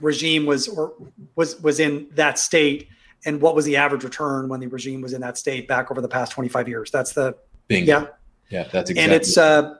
regime 0.00 0.44
was 0.44 0.68
or 0.68 0.92
was 1.34 1.58
was 1.62 1.80
in 1.80 2.08
that 2.12 2.38
state 2.38 2.88
and 3.24 3.40
what 3.40 3.54
was 3.54 3.64
the 3.64 3.76
average 3.76 4.04
return 4.04 4.48
when 4.48 4.60
the 4.60 4.66
regime 4.66 5.00
was 5.00 5.12
in 5.12 5.20
that 5.20 5.36
state 5.36 5.66
back 5.66 5.90
over 5.90 6.00
the 6.00 6.08
past 6.08 6.32
25 6.32 6.68
years 6.68 6.90
that's 6.90 7.12
the 7.12 7.34
Bingo. 7.66 8.00
yeah 8.00 8.06
yeah 8.50 8.68
that's 8.72 8.90
exactly 8.90 9.02
and 9.02 9.12
it's 9.12 9.36
uh 9.36 9.74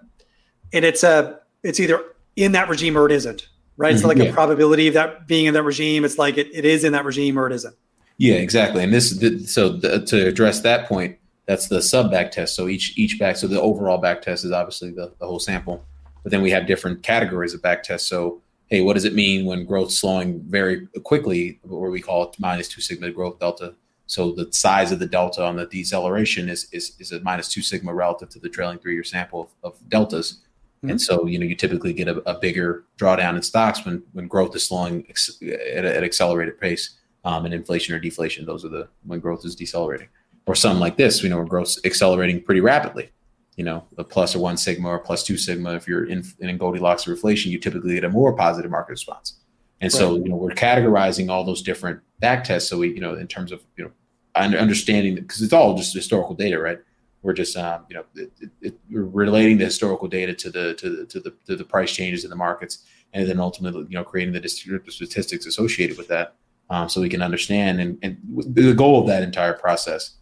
and 0.72 0.84
it's 0.84 1.04
uh 1.04 1.36
it's 1.62 1.80
either 1.80 2.02
in 2.36 2.52
that 2.52 2.68
regime 2.68 2.96
or 2.96 3.06
it 3.06 3.12
isn't 3.12 3.48
right? 3.78 3.92
It's 3.92 4.00
mm-hmm. 4.00 4.08
like 4.08 4.18
yeah. 4.18 4.24
a 4.24 4.32
probability 4.34 4.88
of 4.88 4.94
that 4.94 5.26
being 5.26 5.46
in 5.46 5.54
that 5.54 5.62
regime. 5.62 6.04
It's 6.04 6.18
like 6.18 6.36
it, 6.36 6.48
it 6.52 6.66
is 6.66 6.84
in 6.84 6.92
that 6.92 7.06
regime 7.06 7.38
or 7.38 7.46
it 7.46 7.54
isn't. 7.54 7.74
Yeah, 8.18 8.34
exactly. 8.34 8.82
And 8.82 8.92
this, 8.92 9.10
so 9.50 9.70
the, 9.70 10.04
to 10.04 10.26
address 10.26 10.60
that 10.60 10.88
point, 10.88 11.16
that's 11.46 11.68
the 11.68 11.80
sub 11.80 12.10
back 12.10 12.32
test. 12.32 12.54
So 12.54 12.68
each 12.68 12.98
each 12.98 13.18
back, 13.18 13.36
so 13.36 13.46
the 13.46 13.60
overall 13.60 13.96
back 13.96 14.20
test 14.20 14.44
is 14.44 14.52
obviously 14.52 14.90
the, 14.90 15.14
the 15.18 15.26
whole 15.26 15.38
sample, 15.38 15.82
but 16.22 16.30
then 16.30 16.42
we 16.42 16.50
have 16.50 16.66
different 16.66 17.02
categories 17.02 17.54
of 17.54 17.62
back 17.62 17.84
tests. 17.84 18.06
So 18.08 18.42
hey, 18.68 18.80
what 18.82 18.94
does 18.94 19.04
it 19.04 19.14
mean 19.14 19.46
when 19.46 19.64
growth 19.64 19.90
slowing 19.90 20.42
very 20.48 20.86
quickly, 21.04 21.60
or 21.68 21.90
we 21.90 22.00
call 22.00 22.24
it 22.24 22.36
minus 22.38 22.68
two 22.68 22.80
sigma 22.80 23.10
growth 23.10 23.38
delta? 23.38 23.74
So 24.06 24.32
the 24.32 24.50
size 24.52 24.90
of 24.90 24.98
the 24.98 25.06
delta 25.06 25.44
on 25.44 25.56
the 25.56 25.66
deceleration 25.66 26.48
is 26.48 26.68
is, 26.72 26.94
is 26.98 27.12
a 27.12 27.20
minus 27.20 27.48
two 27.48 27.62
sigma 27.62 27.92
relative 27.92 28.28
to 28.30 28.38
the 28.38 28.48
trailing 28.48 28.78
three 28.78 28.94
year 28.94 29.04
sample 29.04 29.50
of, 29.62 29.72
of 29.72 29.88
deltas. 29.88 30.40
Mm-hmm. 30.78 30.90
And 30.90 31.02
so, 31.02 31.26
you 31.26 31.38
know, 31.38 31.44
you 31.44 31.56
typically 31.56 31.92
get 31.92 32.06
a, 32.06 32.18
a, 32.30 32.38
bigger 32.38 32.84
drawdown 32.98 33.34
in 33.34 33.42
stocks 33.42 33.84
when 33.84 34.02
when 34.12 34.28
growth 34.28 34.54
is 34.54 34.66
slowing 34.66 35.04
ex- 35.08 35.42
at 35.42 35.84
an 35.84 36.04
accelerated 36.04 36.60
pace, 36.60 36.98
um, 37.24 37.44
and 37.44 37.52
inflation 37.52 37.94
or 37.94 37.98
deflation. 37.98 38.46
Those 38.46 38.64
are 38.64 38.68
the 38.68 38.88
when 39.04 39.20
growth 39.20 39.44
is 39.44 39.54
decelerating. 39.54 40.08
Or 40.46 40.54
something 40.54 40.80
like 40.80 40.96
this, 40.96 41.22
you 41.22 41.28
know, 41.28 41.36
where 41.36 41.44
growth's 41.44 41.78
accelerating 41.84 42.42
pretty 42.42 42.62
rapidly. 42.62 43.10
You 43.58 43.64
know, 43.64 43.84
a 43.98 44.04
plus 44.04 44.34
or 44.34 44.38
one 44.38 44.56
sigma 44.56 44.88
or 44.88 44.98
plus 44.98 45.22
two 45.22 45.36
sigma. 45.36 45.74
If 45.74 45.86
you're 45.86 46.06
in, 46.06 46.24
in 46.40 46.56
Goldilocks 46.56 47.06
or 47.06 47.12
inflation, 47.12 47.52
you 47.52 47.58
typically 47.58 47.94
get 47.94 48.04
a 48.04 48.08
more 48.08 48.32
positive 48.32 48.70
market 48.70 48.92
response. 48.92 49.34
And 49.80 49.92
right. 49.92 49.98
so, 49.98 50.16
you 50.16 50.30
know, 50.30 50.36
we're 50.36 50.50
categorizing 50.50 51.28
all 51.28 51.44
those 51.44 51.60
different 51.60 52.00
back 52.20 52.44
tests. 52.44 52.70
So 52.70 52.78
we, 52.78 52.94
you 52.94 53.00
know, 53.00 53.14
in 53.14 53.26
terms 53.26 53.52
of, 53.52 53.60
you 53.76 53.84
know, 53.84 53.90
understanding 54.34 55.16
because 55.16 55.42
it's 55.42 55.52
all 55.52 55.76
just 55.76 55.94
historical 55.94 56.34
data, 56.34 56.58
right? 56.58 56.78
we're 57.22 57.32
just 57.32 57.56
um, 57.56 57.84
you 57.88 57.96
know 57.96 58.04
it, 58.14 58.32
it, 58.40 58.50
it, 58.60 58.78
we're 58.90 59.04
relating 59.04 59.58
the 59.58 59.64
historical 59.64 60.08
data 60.08 60.34
to 60.34 60.50
the 60.50 60.74
to 60.74 60.90
the 60.90 61.04
to 61.06 61.20
the 61.20 61.34
to 61.46 61.56
the 61.56 61.64
price 61.64 61.92
changes 61.92 62.24
in 62.24 62.30
the 62.30 62.36
markets, 62.36 62.84
and 63.12 63.28
then 63.28 63.40
ultimately 63.40 63.82
you 63.88 63.96
know 63.96 64.04
creating 64.04 64.32
the 64.32 64.40
descriptive 64.40 64.92
statistics 64.92 65.46
associated 65.46 65.98
with 65.98 66.08
that, 66.08 66.34
um, 66.70 66.88
so 66.88 67.00
we 67.00 67.08
can 67.08 67.22
understand. 67.22 67.80
And, 67.80 67.98
and 68.02 68.18
the 68.54 68.72
goal 68.72 69.00
of 69.00 69.06
that 69.08 69.22
entire 69.22 69.54
process 69.54 70.12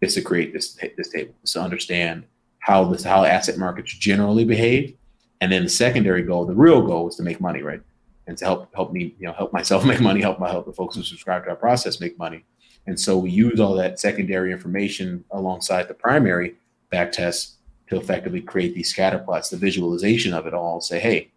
is 0.00 0.14
to 0.14 0.22
create 0.22 0.52
this 0.52 0.78
this 0.96 1.10
table, 1.10 1.34
is 1.44 1.52
to 1.52 1.60
understand 1.60 2.24
how 2.66 2.84
this 2.84 3.04
how 3.04 3.24
asset 3.24 3.58
markets 3.58 3.92
generally 3.92 4.44
behave, 4.44 4.96
and 5.40 5.52
then 5.52 5.64
the 5.64 5.70
secondary 5.70 6.22
goal, 6.22 6.44
the 6.44 6.54
real 6.54 6.82
goal, 6.82 7.08
is 7.08 7.16
to 7.16 7.22
make 7.22 7.40
money, 7.40 7.62
right? 7.62 7.80
And 8.26 8.36
to 8.38 8.44
help 8.44 8.74
help 8.74 8.92
me 8.92 9.14
you 9.18 9.26
know 9.26 9.32
help 9.32 9.52
myself 9.52 9.84
make 9.90 10.00
money, 10.00 10.20
help 10.20 10.38
my 10.38 10.50
help 10.50 10.66
the 10.66 10.72
folks 10.72 10.96
who 10.96 11.02
subscribe 11.02 11.44
to 11.44 11.50
our 11.50 11.56
process 11.56 12.00
make 12.00 12.18
money 12.18 12.44
and 12.86 12.98
so 12.98 13.18
we 13.18 13.30
use 13.30 13.60
all 13.60 13.74
that 13.74 13.98
secondary 13.98 14.52
information 14.52 15.24
alongside 15.30 15.88
the 15.88 15.94
primary 15.94 16.54
back 16.90 17.12
tests 17.12 17.56
to 17.88 17.96
effectively 17.96 18.40
create 18.40 18.74
these 18.74 18.90
scatter 18.90 19.18
plots, 19.18 19.50
the 19.50 19.56
visualization 19.56 20.32
of 20.32 20.46
it 20.46 20.54
all. 20.54 20.80
Say, 20.80 20.98
hey, 20.98 21.30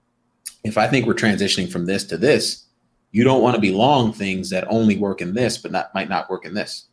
if 0.64 0.78
I 0.78 0.88
think 0.88 1.06
we're 1.06 1.14
transitioning 1.14 1.72
from 1.72 1.86
this 1.86 2.04
to 2.06 2.18
this, 2.18 2.66
you 3.12 3.24
don't 3.24 3.42
want 3.42 3.56
to 3.56 3.62
be 3.62 3.72
long 3.72 4.14
things 4.14 4.50
that 4.52 4.68
only 4.70 4.98
work 4.98 5.22
in 5.22 5.34
this, 5.34 5.58
but 5.58 5.72
not 5.72 5.94
might 5.96 6.10
not 6.10 6.30
work 6.30 6.46
in 6.46 6.54
this. 6.54 6.86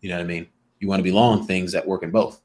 You 0.00 0.08
know 0.08 0.16
what 0.16 0.24
I 0.24 0.26
mean? 0.26 0.48
You 0.80 0.88
want 0.88 0.98
to 0.98 1.04
be 1.04 1.12
long 1.12 1.46
things 1.46 1.72
that 1.72 1.86
work 1.86 2.02
in 2.02 2.10
both. 2.10 2.40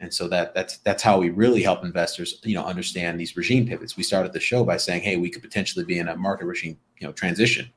And 0.00 0.12
so 0.12 0.28
that 0.28 0.54
that's 0.54 0.78
that's 0.78 1.02
how 1.02 1.18
we 1.18 1.30
really 1.30 1.62
help 1.62 1.84
investors, 1.84 2.40
you 2.44 2.54
know, 2.54 2.64
understand 2.64 3.18
these 3.18 3.36
regime 3.36 3.66
pivots. 3.66 3.96
We 3.96 4.02
started 4.02 4.32
the 4.32 4.40
show 4.40 4.62
by 4.64 4.76
saying, 4.76 5.02
hey, 5.02 5.16
we 5.16 5.30
could 5.30 5.42
potentially 5.42 5.84
be 5.84 5.98
in 5.98 6.08
a 6.08 6.16
market 6.16 6.44
regime, 6.46 6.78
you 6.98 7.06
know, 7.06 7.12
transition 7.12 7.70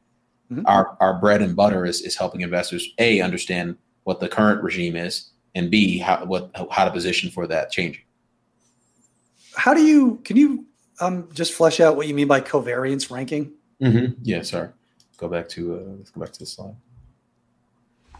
Mm-hmm. 0.51 0.65
Our 0.65 0.97
our 0.99 1.19
bread 1.19 1.41
and 1.41 1.55
butter 1.55 1.85
is 1.85 2.01
is 2.01 2.15
helping 2.15 2.41
investors 2.41 2.87
a 2.97 3.21
understand 3.21 3.77
what 4.03 4.19
the 4.19 4.27
current 4.27 4.63
regime 4.63 4.95
is, 4.95 5.29
and 5.53 5.69
b 5.69 5.99
how 5.99 6.25
what 6.25 6.49
how 6.71 6.85
to 6.85 6.91
position 6.91 7.29
for 7.29 7.45
that 7.47 7.71
changing. 7.71 8.01
How 9.55 9.73
do 9.73 9.83
you 9.83 10.19
can 10.23 10.37
you 10.37 10.65
um, 11.01 11.29
just 11.33 11.53
flesh 11.53 11.79
out 11.79 11.95
what 11.95 12.07
you 12.07 12.15
mean 12.15 12.27
by 12.27 12.41
covariance 12.41 13.11
ranking? 13.11 13.51
Mm-hmm. 13.81 14.13
Yeah, 14.23 14.41
sorry. 14.41 14.69
Go 15.17 15.27
back 15.27 15.47
to 15.49 15.75
uh, 15.75 15.97
let's 15.97 16.09
go 16.09 16.21
back 16.21 16.33
to 16.33 16.39
the 16.39 16.45
slide. 16.47 16.75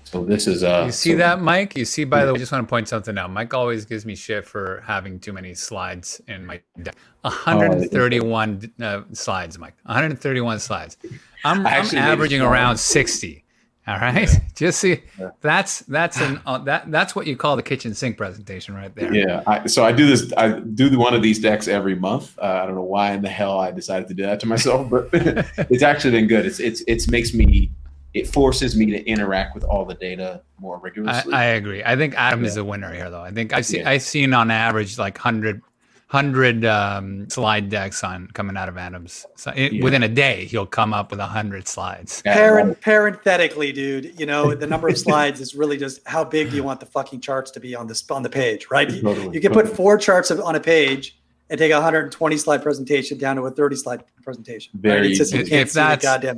So 0.09 0.25
this 0.25 0.47
is 0.47 0.63
uh 0.63 0.85
You 0.87 0.91
see 0.91 1.11
so, 1.11 1.17
that, 1.17 1.39
Mike? 1.39 1.77
You 1.77 1.85
see 1.85 2.03
by 2.03 2.25
the 2.25 2.33
way, 2.33 2.37
I 2.37 2.39
just 2.39 2.51
want 2.51 2.67
to 2.67 2.69
point 2.69 2.87
something 2.87 3.15
out. 3.15 3.29
Mike 3.29 3.53
always 3.53 3.85
gives 3.85 4.07
me 4.07 4.15
shit 4.15 4.43
for 4.43 4.83
having 4.83 5.19
too 5.19 5.33
many 5.33 5.53
slides 5.53 6.19
in 6.27 6.47
my 6.47 6.59
deck. 6.81 6.95
131 7.21 8.71
uh, 8.81 9.01
slides, 9.13 9.59
Mike. 9.59 9.75
131 9.83 10.59
slides. 10.59 10.97
I'm, 11.43 11.67
I'm 11.67 11.95
averaging 11.95 12.41
around 12.41 12.77
60. 12.77 13.43
All 13.87 13.99
right. 13.99 14.31
Yeah. 14.31 14.39
Just 14.55 14.79
see 14.79 15.01
yeah. 15.19 15.29
that's 15.41 15.79
that's 15.81 16.19
an 16.21 16.41
uh, 16.45 16.57
that 16.59 16.91
that's 16.91 17.15
what 17.15 17.27
you 17.27 17.35
call 17.37 17.55
the 17.55 17.63
kitchen 17.63 17.93
sink 17.93 18.17
presentation 18.17 18.73
right 18.75 18.93
there. 18.95 19.13
Yeah. 19.13 19.43
I, 19.45 19.67
so 19.67 19.85
I 19.85 19.91
do 19.91 20.07
this. 20.07 20.33
I 20.37 20.59
do 20.59 20.97
one 20.97 21.13
of 21.13 21.21
these 21.21 21.39
decks 21.39 21.67
every 21.67 21.95
month. 21.95 22.37
Uh, 22.39 22.61
I 22.63 22.65
don't 22.65 22.75
know 22.75 22.83
why 22.83 23.13
in 23.13 23.21
the 23.21 23.29
hell 23.29 23.59
I 23.59 23.71
decided 23.71 24.07
to 24.07 24.13
do 24.15 24.23
that 24.23 24.39
to 24.41 24.47
myself, 24.47 24.89
but 24.89 25.09
it's 25.13 25.83
actually 25.83 26.11
been 26.11 26.27
good. 26.27 26.45
It's 26.45 26.59
it's 26.59 26.81
it 26.87 27.09
makes 27.09 27.33
me 27.33 27.71
it 28.19 28.27
forces 28.27 28.75
me 28.75 28.85
to 28.87 29.03
interact 29.05 29.55
with 29.55 29.63
all 29.63 29.85
the 29.85 29.93
data 29.93 30.41
more 30.59 30.77
rigorously. 30.79 31.33
I, 31.33 31.41
I 31.41 31.45
agree. 31.45 31.83
I 31.83 31.95
think 31.95 32.13
Adam 32.15 32.41
yeah. 32.41 32.47
is 32.47 32.57
a 32.57 32.63
winner 32.63 32.93
here, 32.93 33.09
though. 33.09 33.21
I 33.21 33.31
think 33.31 33.53
I've 33.53 33.65
seen 33.65 33.87
I've 33.87 34.01
seen 34.01 34.33
on 34.33 34.51
average 34.51 34.97
like 34.97 35.17
hundred 35.17 35.61
hundred 36.07 36.65
um, 36.65 37.29
slide 37.29 37.69
decks 37.69 38.03
on 38.03 38.27
coming 38.33 38.57
out 38.57 38.67
of 38.67 38.77
Adams. 38.77 39.25
So 39.35 39.53
it, 39.55 39.73
yeah. 39.73 39.83
within 39.83 40.03
a 40.03 40.07
day, 40.07 40.45
he'll 40.45 40.65
come 40.65 40.93
up 40.93 41.11
with 41.11 41.19
a 41.19 41.25
hundred 41.25 41.67
slides. 41.67 42.21
Parent, 42.23 42.81
parenthetically, 42.81 43.71
dude, 43.71 44.19
you 44.19 44.25
know 44.25 44.53
the 44.53 44.67
number 44.67 44.89
of 44.89 44.97
slides 44.97 45.39
is 45.39 45.55
really 45.55 45.77
just 45.77 46.05
how 46.07 46.23
big 46.23 46.49
do 46.49 46.55
you 46.55 46.63
want 46.63 46.79
the 46.79 46.85
fucking 46.87 47.21
charts 47.21 47.51
to 47.51 47.59
be 47.59 47.75
on 47.75 47.87
this 47.87 48.09
on 48.11 48.23
the 48.23 48.29
page, 48.29 48.67
right? 48.69 48.89
Totally. 48.89 49.33
You 49.33 49.41
can 49.41 49.53
put 49.53 49.67
four 49.69 49.97
charts 49.97 50.31
on 50.31 50.55
a 50.55 50.59
page 50.59 51.19
and 51.49 51.57
take 51.57 51.71
a 51.71 51.75
120 51.75 52.37
slide 52.37 52.61
presentation 52.61 53.17
down 53.17 53.37
to 53.37 53.43
a 53.43 53.51
30 53.51 53.75
slide 53.75 54.03
presentation. 54.23 54.71
Very 54.75 55.01
right? 55.01 55.09
It's 55.09 55.17
just, 55.17 55.33
you 55.33 55.45
can't 55.45 55.67
if 55.67 55.71
see 55.71 55.79
the 55.79 55.97
goddamn. 56.01 56.35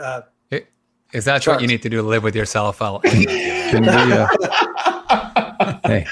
Uh, 0.00 0.22
if 1.12 1.24
that 1.24 1.42
charts. 1.42 1.56
what 1.56 1.62
you 1.62 1.68
need 1.68 1.82
to 1.82 1.88
do 1.88 1.98
to 1.98 2.02
live 2.02 2.22
with 2.22 2.36
yourself, 2.36 2.82
I'll. 2.82 3.00
Can 3.68 3.82
we, 3.82 3.88
uh, 3.88 4.28
hey, 5.84 6.06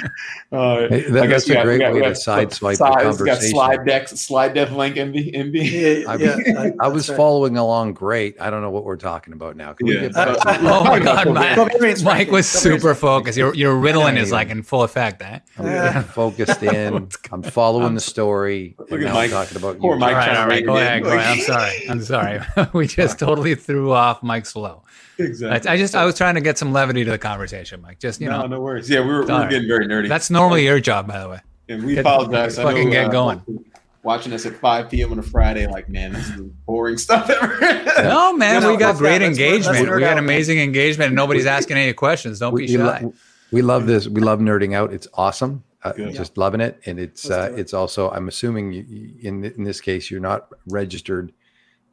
uh, 0.52 0.88
hey 0.88 1.02
that, 1.10 1.28
that's 1.28 1.48
a 1.48 1.54
got, 1.54 1.64
great 1.64 1.80
got, 1.80 1.92
way 1.92 2.00
to 2.00 2.10
sideswipe 2.10 2.78
the 2.78 2.84
conversation. 2.84 3.26
Got 3.26 3.42
slide 3.42 3.86
deck, 3.86 4.08
slide 4.08 4.54
deck 4.54 4.70
link, 4.70 4.96
MB. 4.96 5.34
MB. 5.34 5.54
Yeah, 5.54 6.10
I, 6.10 6.16
yeah, 6.16 6.60
I, 6.60 6.86
I 6.86 6.88
was 6.88 7.08
right. 7.08 7.16
following 7.16 7.56
along 7.56 7.94
great. 7.94 8.40
I 8.40 8.50
don't 8.50 8.62
know 8.62 8.70
what 8.70 8.84
we're 8.84 8.96
talking 8.96 9.32
about 9.32 9.56
now. 9.56 9.72
Can 9.72 9.86
yeah. 9.86 9.94
we 9.94 10.00
get 10.00 10.14
back 10.14 10.38
to 10.38 10.48
oh 10.60 10.84
my 10.84 10.98
God, 10.98 11.32
Mike, 11.32 12.02
Mike 12.02 12.30
was 12.30 12.48
super 12.48 12.94
focused. 12.94 13.36
Your 13.36 13.54
your 13.54 13.74
Ritalin 13.74 14.16
is 14.16 14.32
like 14.32 14.48
in 14.48 14.62
full 14.62 14.82
effect. 14.82 15.22
Eh? 15.22 15.40
I'm 15.58 16.04
focused 16.04 16.62
in. 16.62 17.08
I'm 17.32 17.42
following 17.42 17.94
the 17.94 18.00
story. 18.00 18.76
Look 18.78 19.02
at 19.02 19.12
Mike 19.12 19.30
talking 19.30 19.56
about 19.58 19.78
poor 19.78 19.94
you. 19.94 20.00
Mike. 20.00 20.14
All 20.14 20.20
right, 20.20 20.36
all 20.36 20.48
right, 20.48 20.64
go 20.64 20.76
ahead, 20.76 21.02
go 21.02 21.10
ahead. 21.10 21.38
I'm 21.38 21.44
sorry. 21.44 21.88
I'm 21.90 22.02
sorry. 22.02 22.68
we 22.72 22.86
just 22.86 23.18
totally 23.18 23.54
threw 23.54 23.92
off 23.92 24.22
Mike's 24.22 24.52
flow. 24.52 24.82
Exactly. 25.18 25.70
I, 25.70 25.74
I, 25.74 25.76
just 25.76 25.94
I 25.94 26.04
was 26.04 26.16
trying 26.16 26.34
to 26.34 26.40
get 26.40 26.58
some 26.58 26.72
levity 26.72 27.04
to 27.04 27.10
the 27.10 27.18
conversation, 27.18 27.80
Mike. 27.80 27.98
Just 27.98 28.20
you 28.20 28.28
no, 28.28 28.42
know, 28.42 28.46
no 28.46 28.60
worries. 28.60 28.88
Yeah, 28.88 29.00
we 29.00 29.08
were, 29.08 29.24
we 29.24 29.32
were 29.32 29.48
getting 29.48 29.68
very 29.68 29.86
nerdy. 29.86 30.08
That's 30.08 30.30
normally 30.30 30.64
your 30.64 30.80
job, 30.80 31.06
by 31.06 31.20
the 31.20 31.28
way. 31.28 31.40
And 31.68 31.84
we 31.84 31.94
get, 31.94 32.00
apologize. 32.00 32.56
Fucking 32.56 32.86
know, 32.86 32.90
get 32.90 33.06
uh, 33.06 33.10
going. 33.10 33.64
Watching 34.02 34.32
us 34.32 34.46
at 34.46 34.54
5 34.54 34.90
p.m. 34.90 35.12
on 35.12 35.18
a 35.18 35.22
Friday, 35.22 35.66
like, 35.66 35.88
man, 35.88 36.12
this 36.12 36.28
is 36.28 36.40
boring 36.40 36.96
stuff 36.96 37.28
ever. 37.28 37.58
no, 38.02 38.32
man, 38.34 38.56
you 38.56 38.60
know, 38.60 38.70
we 38.72 38.76
got 38.76 38.96
great 38.96 39.22
engagement. 39.22 39.90
we 39.90 40.00
got 40.00 40.18
amazing 40.18 40.60
engagement, 40.60 41.08
and 41.08 41.16
nobody's 41.16 41.46
asking 41.46 41.76
any 41.76 41.92
questions. 41.92 42.38
Don't 42.38 42.52
we, 42.52 42.66
be 42.66 42.74
shy. 42.74 43.02
We, 43.02 43.12
we 43.50 43.62
love 43.62 43.86
this. 43.86 44.06
We 44.06 44.20
love 44.20 44.38
nerding 44.38 44.74
out. 44.74 44.92
It's 44.92 45.08
awesome. 45.14 45.64
Uh, 45.82 45.92
just 46.10 46.36
loving 46.36 46.60
it, 46.60 46.80
and 46.86 46.98
it's 46.98 47.30
uh, 47.30 47.50
it. 47.52 47.60
it's 47.60 47.74
also. 47.74 48.10
I'm 48.10 48.26
assuming 48.26 48.72
you, 48.72 49.14
in 49.22 49.44
in 49.44 49.62
this 49.62 49.80
case, 49.80 50.10
you're 50.10 50.20
not 50.20 50.48
registered 50.66 51.32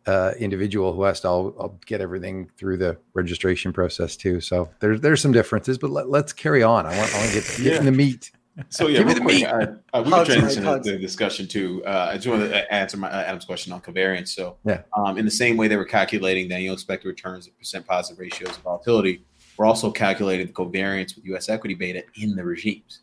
uh, 0.05 0.31
individual 0.37 0.93
who 0.93 1.03
has 1.03 1.21
to 1.21 1.27
I'll, 1.27 1.55
I'll, 1.59 1.79
get 1.85 2.01
everything 2.01 2.49
through 2.57 2.77
the 2.77 2.97
registration 3.13 3.71
process 3.71 4.17
too. 4.17 4.41
So 4.41 4.69
there's 4.79 5.01
there's 5.01 5.21
some 5.21 5.31
differences, 5.31 5.77
but 5.77 5.89
let, 5.91 6.07
us 6.25 6.33
carry 6.33 6.63
on. 6.63 6.85
I 6.85 6.97
want, 6.97 7.13
I 7.13 7.17
want 7.19 7.31
to 7.31 7.35
get, 7.35 7.63
get 7.63 7.77
in 7.77 7.85
the 7.85 7.91
meat. 7.91 8.31
So 8.69 8.87
yeah, 8.87 9.01
real 9.01 9.19
quick, 9.19 9.43
uh, 9.45 9.65
uh, 9.93 10.03
we 10.05 10.11
can 10.11 10.25
transition 10.25 10.63
to 10.63 10.91
the 10.91 10.97
discussion 10.97 11.47
too. 11.47 11.83
Uh, 11.85 12.09
I 12.11 12.15
just 12.15 12.27
want 12.27 12.43
to 12.43 12.73
answer 12.73 12.97
my, 12.97 13.09
uh, 13.09 13.23
Adam's 13.23 13.45
question 13.45 13.73
on 13.73 13.81
covariance. 13.81 14.29
So 14.29 14.57
yeah, 14.63 14.81
um, 14.95 15.17
in 15.17 15.25
the 15.25 15.31
same 15.31 15.57
way 15.57 15.67
they 15.67 15.77
were 15.77 15.85
calculating 15.85 16.49
the 16.49 16.55
annual 16.55 16.73
expected 16.73 17.07
returns, 17.07 17.47
of 17.47 17.57
percent 17.57 17.87
positive 17.87 18.19
ratios 18.19 18.49
of 18.49 18.57
volatility, 18.57 19.23
we're 19.57 19.65
also 19.65 19.89
calculating 19.91 20.47
the 20.47 20.53
covariance 20.53 21.15
with 21.15 21.25
U.S. 21.25 21.49
equity 21.49 21.73
beta 21.73 22.03
in 22.15 22.35
the 22.35 22.43
regimes. 22.43 22.99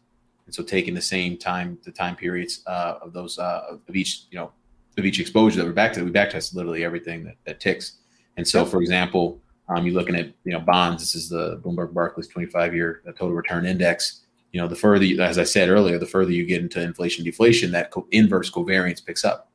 And 0.47 0.55
so 0.55 0.63
taking 0.63 0.95
the 0.95 1.03
same 1.03 1.37
time, 1.37 1.79
the 1.85 1.93
time 1.93 2.15
periods 2.15 2.63
uh, 2.67 2.99
of 3.03 3.13
those 3.13 3.39
uh, 3.39 3.77
of 3.89 3.97
each, 3.97 4.27
you 4.31 4.39
know, 4.39 4.53
of 4.99 5.05
each 5.05 5.21
exposure 5.21 5.61
that 5.61 5.67
we 5.67 5.73
back 5.73 5.93
to, 5.95 6.05
we 6.05 6.11
backtest 6.11 6.55
literally 6.55 6.85
everything 6.85 7.25
that, 7.25 7.37
that 7.47 7.61
ticks. 7.61 7.99
And 8.37 8.47
so, 8.47 8.65
for 8.65 8.81
example, 8.81 9.41
um, 9.69 9.87
you're 9.87 9.95
looking 9.95 10.17
at 10.17 10.33
you 10.45 10.53
know 10.53 10.61
bonds. 10.61 11.03
This 11.03 11.15
is 11.15 11.29
the 11.29 11.59
Bloomberg 11.59 11.95
Barclays 11.95 12.29
25 12.29 12.75
year 12.75 13.03
total 13.07 13.33
return 13.33 13.65
index. 13.67 14.23
You 14.53 14.61
know, 14.61 14.67
the 14.67 14.75
further, 14.75 15.05
you, 15.05 15.21
as 15.21 15.39
I 15.39 15.45
said 15.45 15.69
earlier, 15.69 15.97
the 15.99 16.07
further 16.07 16.33
you 16.33 16.45
get 16.45 16.61
into 16.61 16.83
inflation 16.83 17.25
deflation, 17.25 17.71
that 17.71 17.93
co- 17.93 18.09
inverse 18.11 18.51
covariance 18.51 19.05
picks 19.05 19.25
up 19.25 19.49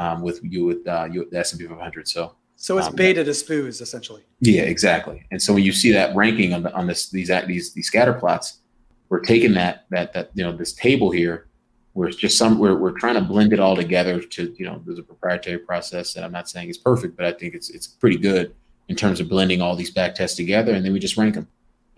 um, 0.00 0.22
with 0.22 0.40
you 0.42 0.64
with 0.64 0.86
uh, 0.88 1.06
you 1.10 1.28
the 1.30 1.38
S&P 1.38 1.66
500. 1.66 2.08
So. 2.08 2.34
So 2.56 2.76
it's 2.76 2.88
um, 2.88 2.94
beta 2.94 3.24
to 3.24 3.30
SPOOs 3.30 3.80
essentially. 3.80 4.22
Yeah, 4.40 4.64
exactly. 4.64 5.24
And 5.30 5.40
so 5.40 5.54
when 5.54 5.62
you 5.62 5.72
see 5.72 5.92
that 5.92 6.14
ranking 6.14 6.52
on 6.52 6.62
the, 6.62 6.74
on 6.74 6.86
this 6.86 7.08
these 7.08 7.30
these 7.46 7.72
these 7.72 7.86
scatter 7.86 8.12
plots, 8.12 8.58
we're 9.08 9.20
taking 9.20 9.54
that 9.54 9.86
that 9.90 10.12
that 10.12 10.30
you 10.34 10.44
know 10.44 10.54
this 10.54 10.74
table 10.74 11.10
here 11.10 11.48
we're 11.94 12.10
just 12.10 12.38
some 12.38 12.58
we're, 12.58 12.76
we're 12.76 12.98
trying 12.98 13.14
to 13.14 13.20
blend 13.20 13.52
it 13.52 13.60
all 13.60 13.76
together 13.76 14.20
to 14.20 14.54
you 14.58 14.64
know 14.64 14.82
there's 14.84 14.98
a 14.98 15.02
proprietary 15.02 15.58
process 15.58 16.14
that 16.14 16.22
i'm 16.24 16.32
not 16.32 16.48
saying 16.48 16.68
is 16.68 16.78
perfect 16.78 17.16
but 17.16 17.26
i 17.26 17.32
think 17.32 17.54
it's 17.54 17.70
it's 17.70 17.86
pretty 17.86 18.16
good 18.16 18.54
in 18.88 18.96
terms 18.96 19.20
of 19.20 19.28
blending 19.28 19.60
all 19.60 19.76
these 19.76 19.90
back 19.90 20.14
tests 20.14 20.36
together 20.36 20.72
and 20.72 20.84
then 20.84 20.92
we 20.92 20.98
just 20.98 21.16
rank 21.16 21.34
them 21.34 21.48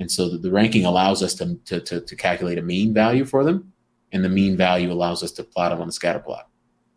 and 0.02 0.10
so 0.10 0.28
the, 0.28 0.38
the 0.38 0.50
ranking 0.50 0.84
allows 0.84 1.22
us 1.22 1.34
to, 1.34 1.54
to, 1.64 1.80
to, 1.80 2.00
to, 2.00 2.16
calculate 2.16 2.58
a 2.58 2.62
mean 2.62 2.92
value 2.92 3.24
for 3.24 3.44
them 3.44 3.72
and 4.12 4.24
the 4.24 4.28
mean 4.28 4.56
value 4.56 4.92
allows 4.92 5.22
us 5.22 5.30
to 5.32 5.44
plot 5.44 5.70
them 5.70 5.80
on 5.80 5.86
the 5.86 5.92
scatter 5.92 6.18
plot. 6.18 6.48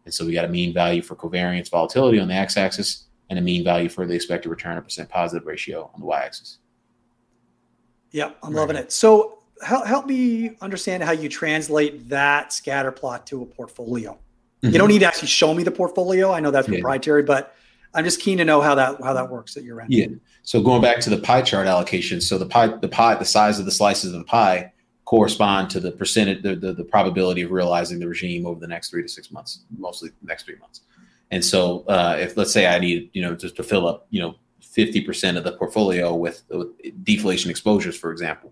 And 0.05 0.13
so 0.13 0.25
we 0.25 0.33
got 0.33 0.45
a 0.45 0.49
mean 0.49 0.73
value 0.73 1.01
for 1.01 1.15
covariance 1.15 1.69
volatility 1.69 2.19
on 2.19 2.27
the 2.27 2.33
x-axis 2.33 3.05
and 3.29 3.39
a 3.39 3.41
mean 3.41 3.63
value 3.63 3.89
for 3.89 4.05
the 4.05 4.13
expected 4.13 4.49
return 4.49 4.77
or 4.77 4.81
percent 4.81 5.09
positive 5.09 5.47
ratio 5.47 5.89
on 5.93 5.99
the 5.99 6.05
y-axis. 6.05 6.59
Yeah 8.11 8.31
i'm 8.43 8.53
right. 8.53 8.61
loving 8.61 8.75
it. 8.75 8.91
So 8.91 9.34
help, 9.63 9.85
help 9.85 10.05
me 10.05 10.55
understand 10.61 11.03
how 11.03 11.11
you 11.11 11.29
translate 11.29 12.09
that 12.09 12.53
scatter 12.53 12.91
plot 12.91 13.27
to 13.27 13.41
a 13.41 13.45
portfolio. 13.45 14.11
Mm-hmm. 14.13 14.73
You 14.73 14.79
don't 14.79 14.89
need 14.89 14.99
to 14.99 15.05
actually 15.05 15.27
show 15.27 15.53
me 15.53 15.63
the 15.63 15.71
portfolio. 15.71 16.31
I 16.31 16.39
know 16.39 16.51
that's 16.51 16.67
yeah. 16.67 16.75
proprietary, 16.75 17.23
but 17.23 17.55
I'm 17.93 18.03
just 18.03 18.19
keen 18.19 18.37
to 18.39 18.45
know 18.45 18.61
how 18.61 18.75
that 18.75 19.01
how 19.01 19.13
that 19.13 19.29
works 19.29 19.55
at 19.57 19.63
your 19.63 19.81
end. 19.81 19.91
Yeah. 19.91 20.07
So 20.43 20.61
going 20.61 20.81
back 20.81 20.99
to 21.01 21.09
the 21.09 21.17
pie 21.17 21.41
chart 21.41 21.67
allocation, 21.67 22.21
so 22.21 22.37
the 22.37 22.45
pie 22.45 22.67
the 22.67 22.89
pie 22.89 23.15
the 23.15 23.25
size 23.25 23.59
of 23.59 23.65
the 23.65 23.71
slices 23.71 24.13
of 24.13 24.19
the 24.19 24.25
pie 24.25 24.71
correspond 25.05 25.69
to 25.69 25.79
the 25.79 25.91
percentage 25.91 26.41
the, 26.41 26.55
the, 26.55 26.73
the 26.73 26.83
probability 26.83 27.43
of 27.43 27.51
realizing 27.51 27.99
the 27.99 28.07
regime 28.07 28.45
over 28.45 28.59
the 28.59 28.67
next 28.67 28.89
three 28.89 29.03
to 29.03 29.07
six 29.07 29.31
months, 29.31 29.63
mostly 29.77 30.09
the 30.09 30.27
next 30.27 30.43
three 30.43 30.57
months. 30.57 30.81
And 31.31 31.45
so 31.45 31.85
uh, 31.87 32.17
if 32.19 32.35
let's 32.35 32.51
say 32.51 32.67
I 32.67 32.79
need 32.79 33.09
you 33.13 33.21
know 33.21 33.35
just 33.35 33.55
to 33.57 33.63
fill 33.63 33.87
up 33.87 34.07
you 34.09 34.21
know 34.21 34.35
50% 34.75 35.37
of 35.37 35.43
the 35.43 35.53
portfolio 35.53 36.13
with, 36.13 36.43
with 36.49 36.67
deflation 37.05 37.49
exposures, 37.49 37.95
for 37.95 38.11
example, 38.11 38.51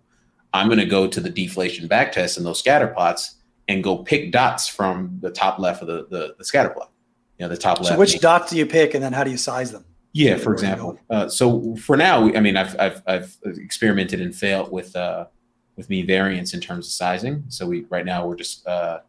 I'm 0.54 0.68
going 0.68 0.80
to 0.80 0.86
go 0.86 1.08
to 1.08 1.20
the 1.20 1.30
deflation 1.30 1.88
backtest 1.89 2.38
in 2.38 2.43
those 2.43 2.60
scatter 2.60 2.88
plots 2.88 3.36
and 3.68 3.84
go 3.84 3.97
pick 3.97 4.32
dots 4.32 4.68
from 4.68 5.18
the 5.22 5.32
top 5.32 5.58
left 5.58 5.82
of 5.82 5.88
the, 5.88 6.08
the, 6.10 6.36
the 6.38 6.45
scatter 6.45 6.70
plot. 6.70 6.91
You 7.39 7.45
know, 7.45 7.49
the 7.49 7.58
top 7.58 7.80
left. 7.80 7.89
So 7.89 7.97
which 7.97 8.20
dots 8.20 8.51
do 8.51 8.58
you 8.58 8.66
pick 8.66 8.93
and 8.93 9.04
then 9.04 9.14
how 9.14 9.24
do 9.24 9.32
you 9.32 9.38
size 9.38 9.72
them? 9.72 9.86
Yeah, 10.12 10.38
for 10.38 10.54
example. 10.54 10.99
Uh, 11.10 11.28
so 11.28 11.76
for 11.78 11.97
now, 11.97 12.32
I 12.36 12.39
mean, 12.39 12.56
I've, 12.56 12.80
I've, 12.80 13.01
I've 13.08 13.38
experimented 13.43 14.22
and 14.22 14.36
failed 14.36 14.72
with, 14.72 14.95
uh, 14.95 15.26
with 15.76 15.89
mean 15.89 16.06
variance 16.06 16.54
in 16.54 16.62
terms 16.62 16.86
of 16.86 16.91
sizing. 16.91 17.43
So 17.47 17.66
we, 17.66 17.86
right 17.89 18.06
now 18.06 18.28
we're 18.28 18.36
just, 18.36 18.68
uh, 18.68 18.99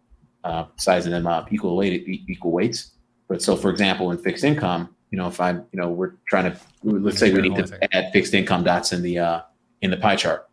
uh, 0.45 0.65
sizing 0.77 1.13
them 1.13 1.27
up 1.27 1.53
equal 1.53 1.77
weight, 1.77 2.09
equal 2.09 2.53
weights. 2.53 2.93
But 3.29 3.43
so 3.43 3.55
for 3.55 3.71
example, 3.71 4.13
in 4.13 4.19
fixed 4.19 4.45
income, 4.45 4.95
you 5.11 5.19
know, 5.19 5.29
if 5.29 5.41
I'm, 5.41 5.67
you 5.73 5.81
know, 5.81 5.91
we're 5.91 6.15
trying 6.27 6.51
to, 6.51 6.59
let's 6.83 7.19
say 7.19 7.33
we 7.35 7.43
need 7.43 7.57
to 7.57 7.95
add 7.95 8.11
fixed 8.13 8.33
income 8.33 8.65
dots 8.65 8.95
in 8.95 9.03
the, 9.03 9.19
uh, 9.19 9.41
in 9.83 9.91
the 9.91 9.99
pie 9.99 10.17
chart. 10.17 10.49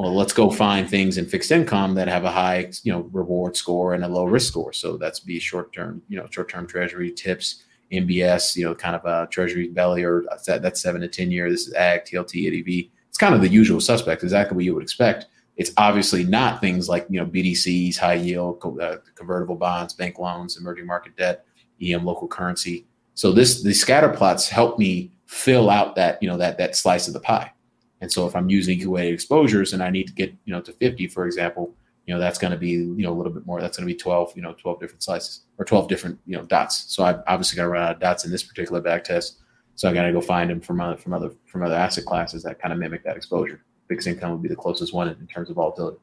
Well, 0.00 0.14
let's 0.14 0.32
go 0.32 0.48
find 0.48 0.88
things 0.88 1.18
in 1.18 1.26
fixed 1.26 1.50
income 1.50 1.92
that 1.96 2.08
have 2.08 2.24
a 2.24 2.30
high, 2.30 2.72
you 2.84 2.90
know, 2.90 3.00
reward 3.12 3.54
score 3.54 3.92
and 3.92 4.02
a 4.02 4.08
low 4.08 4.24
risk 4.24 4.48
score. 4.48 4.72
So 4.72 4.96
that's 4.96 5.20
be 5.20 5.38
short 5.38 5.74
term, 5.74 6.00
you 6.08 6.16
know, 6.16 6.26
short 6.30 6.48
term 6.48 6.66
treasury 6.66 7.12
tips, 7.12 7.64
MBS, 7.92 8.56
you 8.56 8.64
know, 8.64 8.74
kind 8.74 8.96
of 8.96 9.04
a 9.04 9.28
treasury 9.30 9.68
belly 9.68 10.02
or 10.02 10.24
that, 10.46 10.62
that's 10.62 10.80
seven 10.80 11.02
to 11.02 11.08
10 11.08 11.30
year. 11.30 11.50
This 11.50 11.68
is 11.68 11.74
ag, 11.74 12.06
TLT, 12.06 12.46
EDV. 12.46 12.90
It's 13.10 13.18
kind 13.18 13.34
of 13.34 13.42
the 13.42 13.48
usual 13.48 13.78
suspect, 13.78 14.22
exactly 14.22 14.56
what 14.56 14.64
you 14.64 14.72
would 14.72 14.82
expect. 14.82 15.26
It's 15.58 15.72
obviously 15.76 16.24
not 16.24 16.62
things 16.62 16.88
like, 16.88 17.06
you 17.10 17.20
know, 17.20 17.26
BDCs, 17.26 17.98
high 17.98 18.14
yield, 18.14 18.80
uh, 18.80 18.96
convertible 19.14 19.56
bonds, 19.56 19.92
bank 19.92 20.18
loans, 20.18 20.56
emerging 20.56 20.86
market 20.86 21.14
debt, 21.18 21.44
EM 21.82 22.06
local 22.06 22.26
currency. 22.26 22.86
So 23.12 23.32
this, 23.32 23.62
the 23.62 23.74
scatter 23.74 24.08
plots 24.08 24.48
help 24.48 24.78
me 24.78 25.12
fill 25.26 25.68
out 25.68 25.94
that, 25.96 26.22
you 26.22 26.28
know, 26.30 26.38
that, 26.38 26.56
that 26.56 26.74
slice 26.74 27.06
of 27.06 27.12
the 27.12 27.20
pie. 27.20 27.52
And 28.00 28.10
so 28.10 28.26
if 28.26 28.34
I'm 28.34 28.48
using 28.48 28.78
equal 28.78 28.94
weighted 28.94 29.14
exposures 29.14 29.72
and 29.72 29.82
I 29.82 29.90
need 29.90 30.06
to 30.06 30.12
get, 30.12 30.34
you 30.44 30.52
know, 30.52 30.60
to 30.62 30.72
50, 30.72 31.08
for 31.08 31.26
example, 31.26 31.74
you 32.06 32.14
know, 32.14 32.20
that's 32.20 32.38
going 32.38 32.50
to 32.50 32.56
be, 32.56 32.70
you 32.70 33.02
know, 33.02 33.12
a 33.12 33.14
little 33.14 33.32
bit 33.32 33.46
more. 33.46 33.60
That's 33.60 33.76
going 33.76 33.86
to 33.86 33.94
be 33.94 33.98
12, 33.98 34.32
you 34.34 34.42
know, 34.42 34.54
12 34.54 34.80
different 34.80 35.02
slices 35.02 35.42
or 35.58 35.64
12 35.64 35.88
different, 35.88 36.18
you 36.26 36.36
know, 36.36 36.44
dots. 36.44 36.86
So 36.88 37.04
I 37.04 37.18
obviously 37.26 37.56
got 37.56 37.64
to 37.64 37.68
run 37.68 37.82
out 37.82 37.94
of 37.96 38.00
dots 38.00 38.24
in 38.24 38.30
this 38.30 38.42
particular 38.42 38.80
back 38.80 39.04
test. 39.04 39.38
So 39.74 39.88
I 39.88 39.92
got 39.92 40.04
to 40.04 40.12
go 40.12 40.20
find 40.20 40.50
them 40.50 40.60
from 40.60 40.80
other, 40.80 40.96
from 40.96 41.12
other, 41.12 41.30
from 41.46 41.62
other 41.62 41.74
asset 41.74 42.04
classes 42.06 42.42
that 42.42 42.58
kind 42.58 42.72
of 42.72 42.78
mimic 42.78 43.04
that 43.04 43.16
exposure. 43.16 43.62
Fixed 43.88 44.06
income 44.06 44.32
would 44.32 44.42
be 44.42 44.48
the 44.48 44.56
closest 44.56 44.92
one 44.92 45.08
in 45.08 45.26
terms 45.26 45.50
of 45.50 45.56
volatility. 45.56 45.98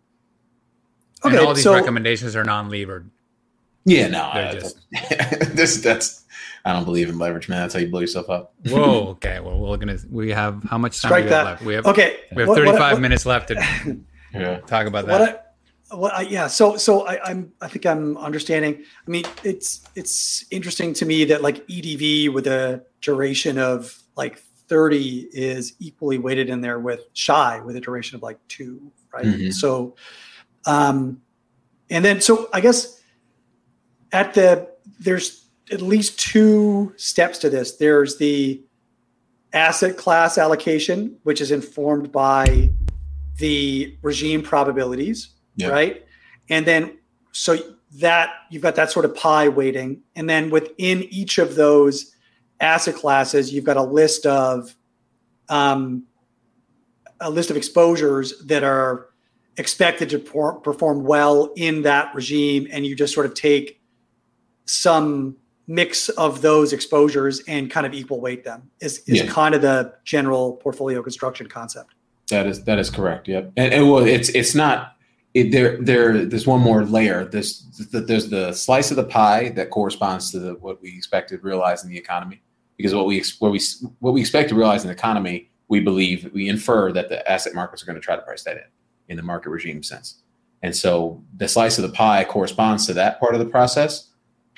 Okay. 1.25 1.37
And 1.37 1.45
all 1.45 1.53
these 1.53 1.63
so, 1.63 1.73
recommendations 1.73 2.35
are 2.35 2.43
non-levered. 2.43 3.09
Yeah, 3.85 4.07
no, 4.07 4.19
uh, 4.19 4.53
just... 4.53 4.79
this 5.55 5.81
that's 5.81 6.25
I 6.67 6.73
don't 6.73 6.83
believe 6.83 7.07
in 7.07 7.17
leverage, 7.17 7.47
man. 7.47 7.61
That's 7.61 7.75
how 7.75 7.79
you 7.79 7.87
blow 7.87 8.01
yourself 8.01 8.29
up. 8.29 8.53
Whoa. 8.67 9.07
Okay. 9.11 9.39
Well, 9.39 9.57
we're 9.57 9.77
gonna. 9.77 9.97
We 10.09 10.31
have 10.31 10.61
how 10.63 10.77
much 10.77 11.01
time 11.01 11.09
Strike 11.09 11.23
we 11.23 11.31
have 11.31 11.45
left? 11.45 11.63
We 11.63 11.73
have. 11.75 11.85
Okay. 11.85 12.17
We 12.35 12.41
have 12.41 12.53
35 12.53 12.79
what, 12.79 13.01
minutes 13.01 13.25
left 13.25 13.47
to 13.47 13.55
yeah. 14.33 14.59
talk 14.59 14.85
about 14.85 15.05
that. 15.07 15.55
What 15.91 16.13
I, 16.13 16.23
yeah. 16.23 16.47
So 16.47 16.75
so 16.75 17.07
I, 17.07 17.23
I'm 17.23 17.53
I 17.61 17.69
think 17.69 17.85
I'm 17.85 18.17
understanding. 18.17 18.83
I 19.07 19.09
mean, 19.09 19.23
it's 19.45 19.87
it's 19.95 20.43
interesting 20.51 20.93
to 20.95 21.05
me 21.05 21.23
that 21.23 21.41
like 21.41 21.65
EDV 21.67 22.33
with 22.33 22.47
a 22.47 22.83
duration 22.99 23.57
of 23.57 23.97
like 24.17 24.39
30 24.67 25.29
is 25.31 25.73
equally 25.79 26.17
weighted 26.17 26.49
in 26.49 26.59
there 26.59 26.79
with 26.79 26.99
shy 27.13 27.61
with 27.61 27.77
a 27.77 27.79
duration 27.79 28.17
of 28.17 28.23
like 28.23 28.45
two, 28.49 28.91
right? 29.13 29.23
Mm-hmm. 29.23 29.51
So, 29.51 29.95
um, 30.65 31.21
and 31.89 32.03
then 32.03 32.19
so 32.19 32.49
I 32.51 32.59
guess 32.59 33.01
at 34.11 34.33
the 34.33 34.69
there's 34.99 35.46
at 35.71 35.81
least 35.81 36.19
two 36.19 36.93
steps 36.97 37.37
to 37.39 37.49
this. 37.49 37.77
There's 37.77 38.17
the 38.17 38.61
asset 39.53 39.97
class 39.97 40.37
allocation, 40.37 41.17
which 41.23 41.41
is 41.41 41.51
informed 41.51 42.11
by 42.11 42.71
the 43.37 43.97
regime 44.01 44.41
probabilities, 44.41 45.29
yeah. 45.55 45.69
right? 45.69 46.05
And 46.49 46.65
then 46.65 46.97
so 47.31 47.57
that 47.99 48.29
you've 48.49 48.61
got 48.61 48.75
that 48.75 48.91
sort 48.91 49.05
of 49.05 49.15
pie 49.15 49.47
weighting. 49.47 50.01
And 50.15 50.29
then 50.29 50.49
within 50.49 51.03
each 51.03 51.37
of 51.37 51.55
those 51.55 52.13
asset 52.59 52.95
classes, 52.95 53.53
you've 53.53 53.63
got 53.63 53.77
a 53.77 53.83
list 53.83 54.25
of 54.25 54.75
um, 55.49 56.03
a 57.19 57.29
list 57.29 57.49
of 57.49 57.57
exposures 57.57 58.39
that 58.45 58.63
are 58.63 59.07
expected 59.57 60.09
to 60.09 60.19
perform 60.19 61.03
well 61.03 61.51
in 61.55 61.81
that 61.83 62.13
regime, 62.13 62.67
and 62.71 62.85
you 62.85 62.95
just 62.95 63.13
sort 63.13 63.25
of 63.25 63.33
take 63.33 63.81
some 64.65 65.35
mix 65.67 66.09
of 66.09 66.41
those 66.41 66.71
exposures 66.71 67.41
and 67.47 67.69
kind 67.69 67.85
of 67.85 67.93
equal 67.93 68.21
weight 68.21 68.43
them 68.43 68.69
is, 68.79 68.99
is 68.99 69.21
yeah. 69.21 69.27
kind 69.27 69.53
of 69.53 69.61
the 69.61 69.93
general 70.05 70.53
portfolio 70.53 71.03
construction 71.03 71.47
concept. 71.47 71.93
That 72.29 72.47
is 72.47 72.63
that 72.65 72.79
is 72.79 72.89
correct. 72.89 73.27
Yep. 73.27 73.53
And, 73.55 73.73
and 73.73 73.89
well, 73.89 74.05
it's 74.05 74.29
it's 74.29 74.53
not 74.53 74.97
it, 75.33 75.51
there 75.51 75.77
there 75.81 76.25
there's 76.25 76.45
one 76.45 76.61
more 76.61 76.83
layer. 76.83 77.25
There's 77.25 77.63
there's 77.91 78.29
the 78.29 78.51
slice 78.53 78.91
of 78.91 78.97
the 78.97 79.05
pie 79.05 79.49
that 79.49 79.69
corresponds 79.69 80.31
to 80.31 80.39
the, 80.39 80.53
what 80.55 80.81
we 80.81 80.95
expect 80.95 81.29
to 81.29 81.37
realize 81.37 81.83
in 81.83 81.89
the 81.89 81.97
economy. 81.97 82.41
Because 82.75 82.93
what 82.93 83.05
we 83.05 83.23
what 83.39 83.51
we 83.51 83.61
what 83.99 84.13
we 84.13 84.21
expect 84.21 84.49
to 84.49 84.55
realize 84.55 84.83
in 84.83 84.89
the 84.89 84.93
economy, 84.93 85.49
we 85.69 85.79
believe 85.79 86.29
we 86.33 86.49
infer 86.49 86.91
that 86.91 87.07
the 87.09 87.29
asset 87.29 87.53
markets 87.53 87.81
are 87.81 87.85
going 87.85 87.95
to 87.95 88.01
try 88.01 88.15
to 88.15 88.21
price 88.21 88.43
that 88.43 88.57
in 88.57 88.63
in 89.07 89.17
the 89.17 89.23
market 89.23 89.49
regime 89.49 89.83
sense. 89.83 90.21
And 90.63 90.75
so 90.75 91.23
the 91.37 91.47
slice 91.47 91.77
of 91.77 91.83
the 91.83 91.95
pie 91.95 92.25
corresponds 92.25 92.85
to 92.87 92.93
that 92.95 93.19
part 93.19 93.35
of 93.35 93.39
the 93.39 93.45
process 93.45 94.09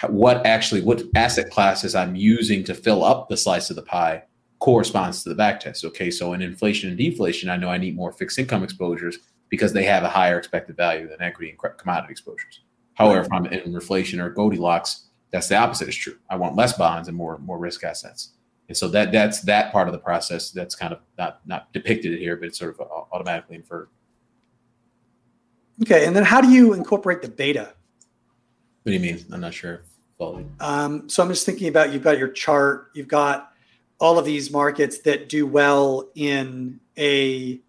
what 0.08 0.46
actually 0.46 0.82
what 0.82 1.04
asset 1.16 1.52
classes 1.52 1.96
I'm 1.96 2.16
using 2.16 2.64
to 2.66 2.74
fill 2.74 3.04
up 3.04 3.28
the 3.28 3.38
slice 3.38 3.70
of 3.70 3.76
the 3.76 3.82
pie 3.82 4.24
corresponds 4.60 5.24
to 5.24 5.30
the 5.30 5.36
back 5.36 5.60
test. 5.60 5.84
Okay, 5.86 6.12
so 6.12 6.34
in 6.34 6.42
inflation 6.42 6.90
and 6.90 6.98
deflation, 6.98 7.50
I 7.50 7.58
know 7.58 7.70
I 7.70 7.78
need 7.78 7.96
more 7.96 8.12
fixed 8.12 8.40
income 8.40 8.64
exposures 8.64 9.18
because 9.50 9.74
they 9.74 9.84
have 9.84 10.04
a 10.04 10.10
higher 10.10 10.38
expected 10.38 10.78
value 10.78 11.08
than 11.08 11.22
equity 11.22 11.50
and 11.50 11.78
commodity 11.78 12.12
exposures. 12.12 12.62
However, 12.94 13.22
if 13.22 13.32
I'm 13.32 13.46
in 13.46 13.74
inflation 13.74 14.20
or 14.20 14.30
Goldilocks, 14.30 15.06
that's 15.32 15.48
the 15.48 15.56
opposite 15.56 15.88
is 15.88 15.96
true. 15.96 16.18
I 16.30 16.36
want 16.36 16.56
less 16.56 16.74
bonds 16.74 17.08
and 17.08 17.16
more 17.16 17.38
more 17.40 17.58
risk 17.58 17.84
assets. 17.84 18.34
And 18.68 18.78
so 18.78 18.88
that 18.90 19.12
that's 19.12 19.42
that 19.42 19.72
part 19.72 19.88
of 19.88 19.94
the 19.94 20.00
process 20.00 20.52
that's 20.52 20.76
kind 20.76 20.94
of 20.94 21.00
not 21.18 21.42
not 21.46 21.74
depicted 21.74 22.18
here, 22.20 22.36
but 22.36 22.48
it's 22.48 22.60
sort 22.60 22.76
of 22.76 22.82
uh, 22.82 23.04
automatically 23.12 23.56
inferred. 23.56 23.90
Okay, 25.82 26.06
and 26.06 26.16
then 26.16 26.24
how 26.24 26.42
do 26.42 26.50
you 26.50 26.74
incorporate 26.74 27.22
the 27.22 27.30
beta? 27.30 27.74
What 28.84 28.92
do 28.92 28.94
you 28.94 29.00
mean? 29.00 29.26
I'm 29.32 29.42
not 29.42 29.54
sure. 29.54 29.84
Um, 30.60 31.08
so 31.08 31.24
I'm 31.24 31.30
just 31.30 31.46
thinking 31.46 31.68
about 31.68 31.94
you've 31.94 32.04
got 32.04 32.18
your 32.18 32.28
chart, 32.28 32.90
you've 32.94 33.08
got 33.08 33.54
all 34.00 34.18
of 34.18 34.26
these 34.26 34.52
markets 34.52 35.00
that 35.00 35.30
do 35.30 35.46
well 35.46 36.10
in 36.16 36.80
a 36.98 37.60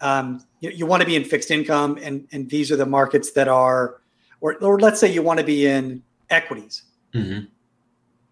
um, 0.00 0.44
you, 0.60 0.70
you 0.70 0.86
want 0.86 1.02
to 1.02 1.06
be 1.06 1.16
in 1.16 1.24
fixed 1.24 1.50
income, 1.50 1.98
and 2.02 2.26
and 2.32 2.48
these 2.48 2.72
are 2.72 2.76
the 2.76 2.86
markets 2.86 3.32
that 3.32 3.48
are, 3.48 4.00
or 4.40 4.54
or 4.56 4.78
let's 4.78 5.00
say 5.00 5.12
you 5.12 5.22
want 5.22 5.38
to 5.40 5.44
be 5.44 5.66
in 5.66 6.02
equities. 6.30 6.82
Mm-hmm. 7.14 7.46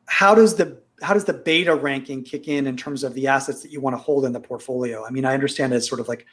How 0.06 0.34
does 0.34 0.56
the 0.56 0.80
how 1.02 1.14
does 1.14 1.24
the 1.24 1.34
beta 1.34 1.74
ranking 1.74 2.24
kick 2.24 2.48
in 2.48 2.66
in 2.66 2.76
terms 2.76 3.04
of 3.04 3.14
the 3.14 3.26
assets 3.26 3.62
that 3.62 3.70
you 3.70 3.80
want 3.80 3.94
to 3.94 3.98
hold 3.98 4.24
in 4.24 4.32
the 4.32 4.40
portfolio? 4.40 5.04
I 5.04 5.10
mean, 5.10 5.24
I 5.24 5.34
understand 5.34 5.72
it's 5.72 5.88
sort 5.88 6.00
of 6.00 6.08
like 6.08 6.26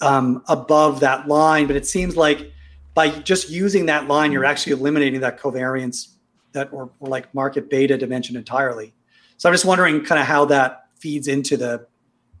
um, 0.00 0.42
above 0.48 1.00
that 1.00 1.28
line, 1.28 1.66
but 1.66 1.76
it 1.76 1.86
seems 1.86 2.16
like 2.16 2.52
by 2.94 3.10
just 3.10 3.50
using 3.50 3.86
that 3.86 4.08
line, 4.08 4.32
you're 4.32 4.44
actually 4.44 4.72
eliminating 4.72 5.20
that 5.20 5.38
covariance 5.38 6.14
that 6.52 6.72
or, 6.72 6.90
or 7.00 7.08
like 7.08 7.32
market 7.34 7.70
beta 7.70 7.96
dimension 7.96 8.36
entirely. 8.36 8.94
So 9.36 9.48
I'm 9.48 9.54
just 9.54 9.64
wondering 9.64 10.04
kind 10.04 10.20
of 10.20 10.26
how 10.26 10.44
that 10.46 10.86
feeds 10.98 11.28
into 11.28 11.56
the 11.56 11.86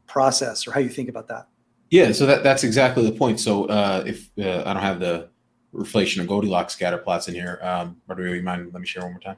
process 0.06 0.66
or 0.66 0.72
how 0.72 0.80
you 0.80 0.88
think 0.88 1.08
about 1.08 1.28
that. 1.28 1.48
Yeah, 1.90 2.12
so 2.12 2.26
that, 2.26 2.42
that's 2.42 2.64
exactly 2.64 3.04
the 3.04 3.16
point. 3.16 3.40
So 3.40 3.64
uh, 3.66 4.04
if 4.06 4.30
uh, 4.38 4.62
I 4.66 4.74
don't 4.74 4.82
have 4.82 5.00
the 5.00 5.28
reflation 5.74 6.22
or 6.22 6.26
Goldilocks 6.26 6.72
scatter 6.72 6.98
plots 6.98 7.28
in 7.28 7.34
here, 7.34 7.58
um, 7.62 7.96
Rodrigo, 8.06 8.34
you 8.34 8.42
mind 8.42 8.70
let 8.72 8.80
me 8.80 8.86
share 8.86 9.02
one 9.02 9.12
more 9.12 9.20
time? 9.20 9.36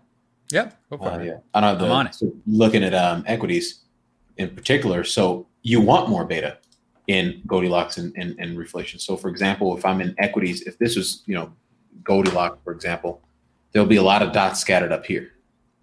Yeah, 0.50 0.70
go 0.90 0.96
for 0.98 1.10
uh, 1.10 1.18
it. 1.18 1.26
Yeah, 1.26 1.38
I 1.54 1.60
don't 1.60 1.70
have 1.70 1.78
the, 1.78 1.84
I'm 1.86 1.92
on 1.92 2.06
it. 2.08 2.14
So 2.14 2.32
looking 2.46 2.82
at 2.82 2.94
um, 2.94 3.24
equities 3.26 3.82
in 4.36 4.54
particular. 4.54 5.04
So 5.04 5.46
you 5.62 5.80
want 5.80 6.08
more 6.08 6.24
beta 6.24 6.58
in 7.06 7.42
Goldilocks 7.46 7.98
and, 7.98 8.12
and, 8.16 8.36
and 8.38 8.56
reflation. 8.56 9.00
So 9.00 9.16
for 9.16 9.28
example, 9.28 9.76
if 9.76 9.84
I'm 9.84 10.00
in 10.00 10.14
equities, 10.18 10.62
if 10.62 10.78
this 10.78 10.96
was, 10.96 11.22
you 11.26 11.34
know, 11.34 11.52
Goldilocks, 12.02 12.58
for 12.64 12.72
example, 12.72 13.22
there'll 13.72 13.88
be 13.88 13.96
a 13.96 14.02
lot 14.02 14.22
of 14.22 14.32
dots 14.32 14.60
scattered 14.60 14.92
up 14.92 15.06
here. 15.06 15.32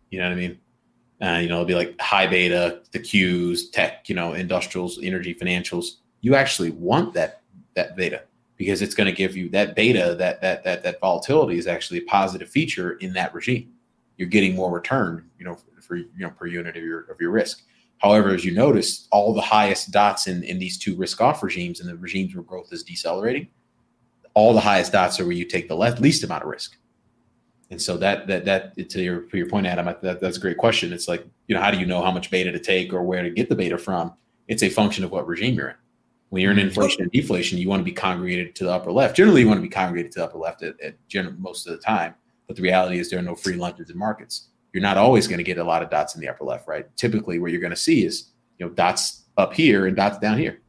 You 0.10 0.20
know 0.20 0.26
what 0.26 0.34
I 0.34 0.36
mean? 0.36 0.60
Uh, 1.22 1.40
you 1.42 1.50
know, 1.50 1.56
it'll 1.56 1.66
be 1.66 1.76
like 1.76 2.00
high 2.00 2.28
beta, 2.28 2.82
the 2.92 3.00
Qs, 3.00 3.72
tech, 3.72 4.08
you 4.08 4.16
know, 4.16 4.34
industrials, 4.34 5.00
energy, 5.02 5.34
financials. 5.34 5.98
You 6.22 6.36
actually 6.36 6.72
want 6.72 7.14
that 7.14 7.42
that 7.76 7.96
beta 7.96 8.24
because 8.56 8.82
it's 8.82 8.96
going 8.96 9.06
to 9.06 9.16
give 9.16 9.36
you 9.36 9.50
that 9.50 9.76
beta, 9.76 10.16
that 10.18 10.42
that 10.42 10.64
that 10.64 10.84
that 10.84 11.00
volatility 11.00 11.58
is 11.58 11.68
actually 11.68 12.00
a 12.00 12.04
positive 12.04 12.50
feature 12.50 12.94
in 12.94 13.14
that 13.14 13.34
regime. 13.34 13.72
You're 14.18 14.28
getting 14.28 14.56
more 14.56 14.72
return, 14.72 15.30
you 15.38 15.46
know, 15.46 15.56
for, 15.56 15.82
for 15.82 15.96
you 15.96 16.10
know 16.18 16.30
per 16.30 16.46
unit 16.46 16.78
of 16.78 16.84
your 16.84 17.02
of 17.12 17.20
your 17.20 17.32
risk. 17.32 17.64
However, 18.00 18.30
as 18.30 18.46
you 18.46 18.54
notice, 18.54 19.08
all 19.12 19.34
the 19.34 19.42
highest 19.42 19.90
dots 19.90 20.28
in, 20.28 20.44
in 20.44 20.60
these 20.60 20.78
two 20.78 20.96
risk 20.96 21.20
off 21.20 21.42
regimes 21.42 21.80
and 21.80 21.90
the 21.90 21.98
regimes 21.98 22.36
where 22.36 22.44
growth 22.44 22.72
is 22.72 22.84
decelerating, 22.84 23.48
all 24.36 24.54
the 24.54 24.60
highest 24.60 24.92
dots 24.92 25.20
are 25.20 25.24
where 25.26 25.34
you 25.34 25.46
take 25.46 25.68
the 25.68 25.76
least 25.76 26.24
amount 26.24 26.44
of 26.44 26.50
risk. 26.50 26.78
And 27.70 27.82
so 27.82 27.98
that 27.98 28.28
that 28.28 28.46
that 28.46 28.90
to 28.90 29.02
your 29.02 29.22
to 29.22 29.38
your 29.38 29.50
point, 29.50 29.68
Adam, 29.68 29.94
that, 30.02 30.22
that's 30.22 30.38
a 30.38 30.40
great 30.40 30.58
question. 30.58 30.94
It's 30.94 31.08
like 31.08 31.26
you 31.48 31.56
know 31.56 31.62
how 31.62 31.72
do 31.72 31.78
you 31.78 31.86
know 31.86 32.02
how 32.02 32.12
much 32.12 32.32
beta 32.32 32.52
to 32.52 32.60
take 32.60 32.94
or 32.94 33.04
where 33.04 33.24
to 33.24 33.30
get 33.30 33.50
the 33.50 33.56
beta 33.56 33.78
from? 33.78 34.14
It's 34.48 34.64
a 34.64 34.70
function 34.70 35.04
of 35.04 35.12
what 35.12 35.28
regime 35.28 35.56
you're 35.56 35.70
in. 35.70 35.76
When 36.30 36.42
you're 36.42 36.52
in 36.52 36.58
mm-hmm. 36.58 36.68
inflation 36.68 37.02
and 37.04 37.12
deflation, 37.12 37.58
you 37.58 37.70
want 37.70 37.82
to 37.82 37.86
be 37.86 37.92
congregated 37.92 38.56
to 38.56 38.66
the 38.66 38.72
upper 38.72 38.92
left. 38.92 39.16
Generally, 39.16 39.42
you 39.42 39.48
want 39.48 39.58
to 39.60 39.64
be 39.64 39.70
congregated 39.70 40.12
to 40.14 40.20
the 40.20 40.26
upper 40.26 40.38
left 40.38 40.62
at, 40.64 40.80
at 40.82 40.96
general, 41.08 41.36
most 41.40 41.68
of 41.68 41.74
the 41.74 41.82
time. 41.82 42.16
But 42.48 42.56
the 42.56 42.62
reality 42.62 43.00
is 43.00 43.10
there 43.10 43.20
are 43.20 43.24
no 43.24 43.36
free 43.36 43.56
lunches 43.56 43.90
in 43.90 43.98
markets. 43.98 44.50
You're 44.74 44.82
not 44.84 44.98
always 44.98 45.28
going 45.28 45.38
to 45.38 45.44
get 45.44 45.58
a 45.58 45.64
lot 45.64 45.84
of 45.84 45.90
dots 45.90 46.16
in 46.16 46.22
the 46.22 46.30
upper 46.30 46.46
left, 46.46 46.68
right? 46.68 46.86
Typically, 46.98 47.40
what 47.40 47.52
you're 47.52 47.62
going 47.62 47.72
to 47.72 47.76
see 47.76 48.06
is 48.06 48.32
you 48.58 48.66
know 48.66 48.72
dots 48.74 49.24
up 49.38 49.54
here 49.54 49.88
and 49.88 49.96
dots 49.96 50.18
down 50.20 50.38
here. 50.38 50.62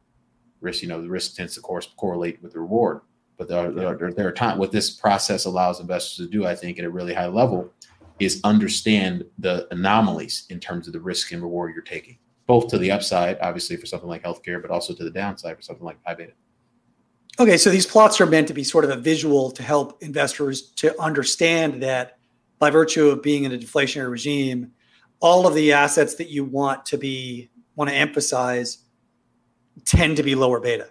Risk, 0.61 0.81
you 0.81 0.89
know, 0.89 1.01
the 1.01 1.09
risk 1.09 1.35
tends 1.35 1.55
to 1.55 1.61
course 1.61 1.87
correlate 1.95 2.41
with 2.43 2.53
the 2.53 2.59
reward. 2.59 3.01
But 3.39 3.47
there 3.47 3.67
are, 3.67 3.71
there, 3.95 4.11
there 4.11 4.27
are 4.27 4.33
times 4.33 4.59
what 4.59 4.73
this 4.73 4.89
process 4.89 5.45
allows 5.45 5.79
investors 5.79 6.17
to 6.17 6.29
do, 6.29 6.45
I 6.45 6.53
think, 6.55 6.77
at 6.77 6.83
a 6.83 6.89
really 6.89 7.13
high 7.13 7.27
level, 7.27 7.71
is 8.19 8.41
understand 8.43 9.23
the 9.39 9.65
anomalies 9.71 10.45
in 10.49 10.59
terms 10.59 10.87
of 10.87 10.93
the 10.93 10.99
risk 10.99 11.31
and 11.31 11.41
reward 11.41 11.73
you're 11.73 11.81
taking, 11.81 12.17
both 12.47 12.67
to 12.67 12.77
the 12.77 12.91
upside, 12.91 13.39
obviously 13.39 13.77
for 13.77 13.85
something 13.85 14.09
like 14.09 14.23
healthcare, 14.23 14.61
but 14.61 14.69
also 14.69 14.93
to 14.93 15.05
the 15.05 15.09
downside 15.09 15.55
for 15.55 15.61
something 15.61 15.85
like 15.85 15.97
high 16.05 16.15
beta. 16.15 16.33
Okay, 17.39 17.55
so 17.55 17.69
these 17.69 17.85
plots 17.85 18.19
are 18.19 18.25
meant 18.25 18.49
to 18.49 18.53
be 18.53 18.65
sort 18.65 18.83
of 18.83 18.91
a 18.91 18.97
visual 18.97 19.51
to 19.51 19.63
help 19.63 20.03
investors 20.03 20.71
to 20.71 21.01
understand 21.01 21.81
that 21.81 22.17
by 22.59 22.69
virtue 22.69 23.07
of 23.07 23.23
being 23.23 23.45
in 23.45 23.53
a 23.53 23.57
deflationary 23.57 24.11
regime, 24.11 24.73
all 25.21 25.47
of 25.47 25.55
the 25.55 25.71
assets 25.71 26.15
that 26.15 26.29
you 26.29 26.43
want 26.43 26.85
to 26.87 26.97
be 26.97 27.49
want 27.77 27.89
to 27.89 27.95
emphasize 27.95 28.79
tend 29.85 30.17
to 30.17 30.23
be 30.23 30.35
lower 30.35 30.59
beta. 30.59 30.89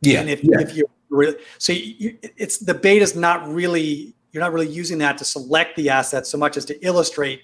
Yeah. 0.00 0.20
And 0.20 0.30
if, 0.30 0.42
yeah. 0.42 0.60
if 0.60 0.74
you 0.74 0.86
really, 1.10 1.36
so 1.58 1.72
you, 1.72 2.16
it's 2.36 2.58
the 2.58 2.74
beta 2.74 3.02
is 3.02 3.14
not 3.14 3.46
really, 3.48 4.14
you're 4.32 4.42
not 4.42 4.52
really 4.52 4.68
using 4.68 4.98
that 4.98 5.18
to 5.18 5.24
select 5.24 5.76
the 5.76 5.90
assets 5.90 6.30
so 6.30 6.38
much 6.38 6.56
as 6.56 6.64
to 6.66 6.84
illustrate 6.84 7.42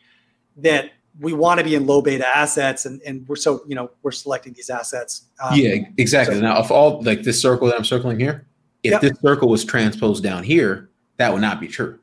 that 0.57 0.91
we 1.21 1.33
want 1.33 1.59
to 1.59 1.64
be 1.64 1.75
in 1.75 1.87
low 1.87 2.01
beta 2.01 2.27
assets 2.27 2.87
and, 2.87 3.01
and 3.03 3.27
we're 3.29 3.37
so, 3.37 3.62
you 3.67 3.75
know, 3.75 3.91
we're 4.03 4.12
selecting 4.12 4.53
these 4.53 4.71
assets. 4.71 5.27
Um, 5.43 5.59
yeah, 5.59 5.77
exactly. 5.99 6.37
So, 6.37 6.41
now, 6.41 6.61
if 6.61 6.71
all 6.71 7.03
like 7.03 7.23
this 7.23 7.41
circle 7.41 7.67
that 7.69 7.77
I'm 7.77 7.85
circling 7.85 8.21
here, 8.21 8.47
if 8.83 8.93
yep. 8.93 9.01
this 9.01 9.19
circle 9.21 9.49
was 9.49 9.64
transposed 9.64 10.23
down 10.23 10.45
here, 10.45 10.91
that 11.17 11.33
would 11.33 11.43
not 11.43 11.61
be 11.61 11.69
true 11.69 11.99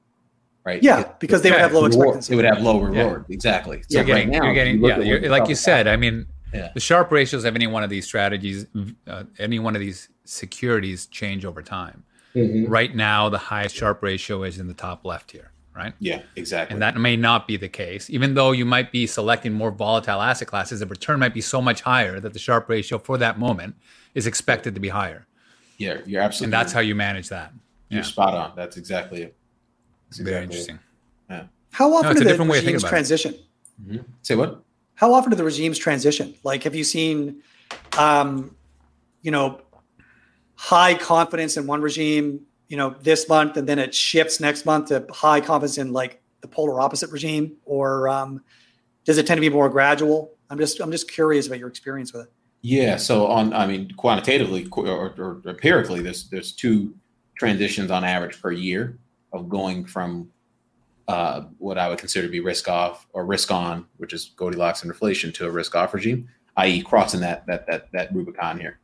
right? 0.65 0.81
Yeah, 0.81 1.01
it, 1.01 1.19
because 1.19 1.41
they 1.41 1.51
would 1.51 1.59
have 1.59 1.73
low 1.73 1.85
expectancy. 1.85 2.33
It 2.33 2.35
would 2.35 2.45
have 2.45 2.61
low 2.61 2.79
reward. 2.79 3.25
Yeah. 3.27 3.33
Exactly. 3.33 3.81
So 3.89 3.97
you're 3.97 4.03
getting, 4.03 4.29
right 4.29 4.39
now, 4.39 4.45
you're 4.45 4.53
getting, 4.53 4.81
you 4.81 4.87
yeah, 4.87 4.99
you're, 4.99 5.29
like 5.29 5.47
you 5.47 5.55
said. 5.55 5.87
I 5.87 5.95
mean, 5.95 6.25
yeah. 6.53 6.71
the 6.73 6.79
Sharpe 6.79 7.11
ratios 7.11 7.45
of 7.45 7.55
any 7.55 7.67
one 7.67 7.83
of 7.83 7.89
these 7.89 8.05
strategies, 8.05 8.65
uh, 9.07 9.23
any 9.39 9.59
one 9.59 9.75
of 9.75 9.81
these 9.81 10.09
securities 10.25 11.05
change 11.07 11.45
over 11.45 11.61
time. 11.61 12.03
Mm-hmm. 12.35 12.71
Right 12.71 12.95
now, 12.95 13.29
the 13.29 13.37
highest 13.37 13.75
Sharpe 13.75 14.01
ratio 14.01 14.43
is 14.43 14.59
in 14.59 14.67
the 14.67 14.73
top 14.73 15.05
left 15.05 15.31
here, 15.31 15.51
right? 15.75 15.93
Yeah, 15.99 16.21
exactly. 16.35 16.73
And 16.73 16.81
that 16.81 16.97
may 16.97 17.15
not 17.15 17.47
be 17.47 17.57
the 17.57 17.69
case, 17.69 18.09
even 18.09 18.33
though 18.33 18.51
you 18.51 18.65
might 18.65 18.91
be 18.91 19.05
selecting 19.05 19.53
more 19.53 19.71
volatile 19.71 20.21
asset 20.21 20.47
classes. 20.47 20.79
The 20.79 20.87
return 20.87 21.19
might 21.19 21.33
be 21.33 21.41
so 21.41 21.61
much 21.61 21.81
higher 21.81 22.19
that 22.19 22.33
the 22.33 22.39
Sharpe 22.39 22.69
ratio 22.69 22.97
for 22.97 23.17
that 23.19 23.37
moment 23.37 23.75
is 24.15 24.25
expected 24.25 24.73
to 24.73 24.79
be 24.79 24.89
higher. 24.89 25.27
Yeah, 25.77 25.97
you're 26.05 26.21
absolutely. 26.21 26.45
And 26.45 26.53
that's 26.53 26.73
right. 26.73 26.79
how 26.79 26.87
you 26.87 26.95
manage 26.95 27.29
that. 27.29 27.53
You're 27.89 28.01
yeah. 28.01 28.05
spot 28.05 28.33
on. 28.33 28.53
That's 28.55 28.77
exactly 28.77 29.23
it. 29.23 29.35
That's 30.09 30.19
Very 30.19 30.43
interesting. 30.43 30.79
Yeah. 31.29 31.45
How 31.71 31.93
often 31.93 32.13
no, 32.15 32.31
do 32.31 32.37
the 32.37 32.43
regimes 32.43 32.83
transition? 32.83 33.35
Mm-hmm. 33.81 33.97
Say 34.21 34.35
what? 34.35 34.63
How 34.95 35.13
often 35.13 35.31
do 35.31 35.35
the 35.35 35.43
regimes 35.43 35.77
transition? 35.77 36.35
Like, 36.43 36.63
have 36.63 36.75
you 36.75 36.83
seen, 36.83 37.41
um, 37.97 38.55
you 39.21 39.31
know, 39.31 39.61
high 40.55 40.95
confidence 40.95 41.57
in 41.57 41.67
one 41.67 41.81
regime, 41.81 42.45
you 42.67 42.77
know, 42.77 42.95
this 43.01 43.27
month, 43.27 43.57
and 43.57 43.67
then 43.67 43.79
it 43.79 43.93
shifts 43.93 44.39
next 44.39 44.65
month 44.65 44.89
to 44.89 45.05
high 45.11 45.41
confidence 45.41 45.77
in 45.77 45.91
like 45.91 46.21
the 46.41 46.47
polar 46.47 46.79
opposite 46.79 47.09
regime, 47.11 47.57
or 47.65 48.07
um, 48.07 48.43
does 49.05 49.17
it 49.17 49.27
tend 49.27 49.37
to 49.37 49.41
be 49.41 49.49
more 49.49 49.69
gradual? 49.69 50.31
I'm 50.49 50.57
just 50.57 50.79
I'm 50.79 50.91
just 50.91 51.09
curious 51.09 51.47
about 51.47 51.59
your 51.59 51.67
experience 51.67 52.13
with 52.13 52.23
it. 52.27 52.33
Yeah. 52.61 52.95
So 52.95 53.27
on, 53.27 53.53
I 53.53 53.67
mean, 53.67 53.91
quantitatively 53.97 54.67
or, 54.71 55.13
or 55.17 55.41
empirically, 55.45 56.01
there's 56.01 56.29
there's 56.29 56.51
two 56.53 56.95
transitions 57.37 57.91
on 57.91 58.03
average 58.03 58.41
per 58.41 58.51
year 58.51 58.97
of 59.33 59.49
going 59.49 59.85
from 59.85 60.29
uh, 61.07 61.41
what 61.57 61.77
I 61.77 61.89
would 61.89 61.97
consider 61.97 62.27
to 62.27 62.31
be 62.31 62.39
risk 62.39 62.69
off 62.69 63.07
or 63.13 63.25
risk 63.25 63.51
on, 63.51 63.85
which 63.97 64.13
is 64.13 64.31
Goldilocks 64.35 64.81
and 64.81 64.91
inflation, 64.91 65.31
to 65.33 65.47
a 65.47 65.51
risk 65.51 65.75
off 65.75 65.93
regime, 65.93 66.29
i.e., 66.57 66.81
crossing 66.81 67.19
that 67.21 67.45
that 67.47 67.67
that 67.67 67.91
that 67.91 68.13
Rubicon 68.13 68.59
here. 68.59 68.79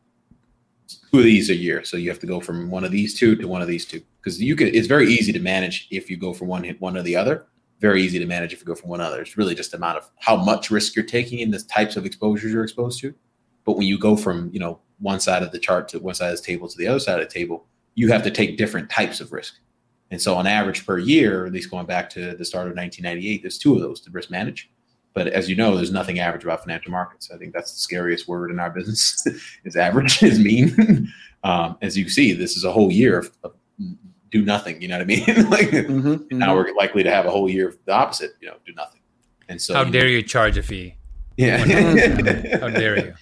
Two 1.11 1.19
of 1.19 1.23
these 1.23 1.49
a 1.49 1.55
year, 1.55 1.83
so 1.83 1.97
you 1.97 2.09
have 2.09 2.19
to 2.19 2.27
go 2.27 2.39
from 2.39 2.69
one 2.69 2.83
of 2.83 2.91
these 2.91 3.17
two 3.17 3.35
to 3.35 3.47
one 3.47 3.61
of 3.61 3.67
these 3.67 3.85
two 3.85 4.01
because 4.21 4.41
you 4.41 4.55
can. 4.55 4.67
It's 4.67 4.87
very 4.87 5.07
easy 5.07 5.31
to 5.31 5.39
manage 5.39 5.87
if 5.91 6.09
you 6.09 6.17
go 6.17 6.33
from 6.33 6.47
one 6.47 6.63
hit 6.63 6.81
one 6.81 6.97
or 6.97 7.03
the 7.03 7.15
other. 7.15 7.45
Very 7.79 8.01
easy 8.01 8.19
to 8.19 8.25
manage 8.25 8.51
if 8.51 8.59
you 8.59 8.65
go 8.65 8.75
from 8.75 8.89
one 8.89 8.99
other. 8.99 9.21
It's 9.21 9.37
really 9.37 9.55
just 9.55 9.73
amount 9.73 9.97
of 9.97 10.09
how 10.19 10.35
much 10.35 10.69
risk 10.69 10.95
you're 10.95 11.05
taking 11.05 11.39
in 11.39 11.51
the 11.51 11.59
types 11.59 11.95
of 11.95 12.05
exposures 12.05 12.51
you're 12.51 12.63
exposed 12.63 12.99
to. 13.01 13.13
But 13.65 13.77
when 13.77 13.87
you 13.87 13.97
go 13.97 14.17
from 14.17 14.49
you 14.51 14.59
know 14.59 14.79
one 14.99 15.19
side 15.19 15.43
of 15.43 15.51
the 15.51 15.59
chart 15.59 15.87
to 15.89 15.99
one 15.99 16.15
side 16.15 16.33
of 16.33 16.37
the 16.37 16.45
table 16.45 16.67
to 16.67 16.77
the 16.77 16.87
other 16.87 16.99
side 16.99 17.21
of 17.21 17.27
the 17.27 17.33
table, 17.33 17.67
you 17.95 18.11
have 18.11 18.23
to 18.23 18.31
take 18.31 18.57
different 18.57 18.89
types 18.89 19.21
of 19.21 19.31
risk. 19.31 19.55
And 20.11 20.21
so, 20.21 20.35
on 20.35 20.47
average 20.47 20.85
per 20.85 20.97
year, 20.97 21.45
at 21.45 21.51
least 21.51 21.69
going 21.69 21.85
back 21.85 22.09
to 22.11 22.35
the 22.35 22.45
start 22.45 22.67
of 22.67 22.75
1998, 22.75 23.41
there's 23.41 23.57
two 23.57 23.75
of 23.75 23.81
those 23.81 24.01
to 24.01 24.11
risk 24.11 24.31
manage. 24.31 24.69
But 25.13 25.27
as 25.27 25.49
you 25.49 25.55
know, 25.55 25.75
there's 25.75 25.91
nothing 25.91 26.19
average 26.19 26.43
about 26.43 26.61
financial 26.61 26.91
markets. 26.91 27.31
I 27.31 27.37
think 27.37 27.53
that's 27.53 27.73
the 27.73 27.79
scariest 27.79 28.27
word 28.27 28.51
in 28.51 28.59
our 28.59 28.69
business 28.69 29.25
is 29.65 29.75
average, 29.75 30.23
is 30.23 30.39
mean. 30.39 31.11
um, 31.43 31.77
as 31.81 31.97
you 31.97 32.09
see, 32.09 32.33
this 32.33 32.55
is 32.55 32.63
a 32.63 32.71
whole 32.71 32.91
year 32.91 33.19
of, 33.19 33.31
of 33.43 33.53
do 34.31 34.43
nothing. 34.43 34.81
You 34.81 34.87
know 34.87 34.97
what 34.97 35.03
I 35.03 35.05
mean? 35.05 35.25
like 35.49 35.69
mm-hmm, 35.69 36.07
mm-hmm. 36.07 36.37
now 36.37 36.55
we're 36.55 36.73
likely 36.75 37.03
to 37.03 37.11
have 37.11 37.25
a 37.25 37.31
whole 37.31 37.49
year 37.49 37.69
of 37.69 37.77
the 37.85 37.93
opposite. 37.93 38.31
You 38.41 38.49
know, 38.49 38.55
do 38.65 38.73
nothing. 38.73 39.01
And 39.47 39.61
so, 39.61 39.73
how 39.73 39.83
you 39.83 39.91
dare 39.91 40.03
know, 40.03 40.09
you 40.09 40.23
charge 40.23 40.57
a 40.57 40.63
fee? 40.63 40.95
Yeah, 41.37 41.57
how 42.59 42.69
dare 42.69 42.97
you? 42.97 43.13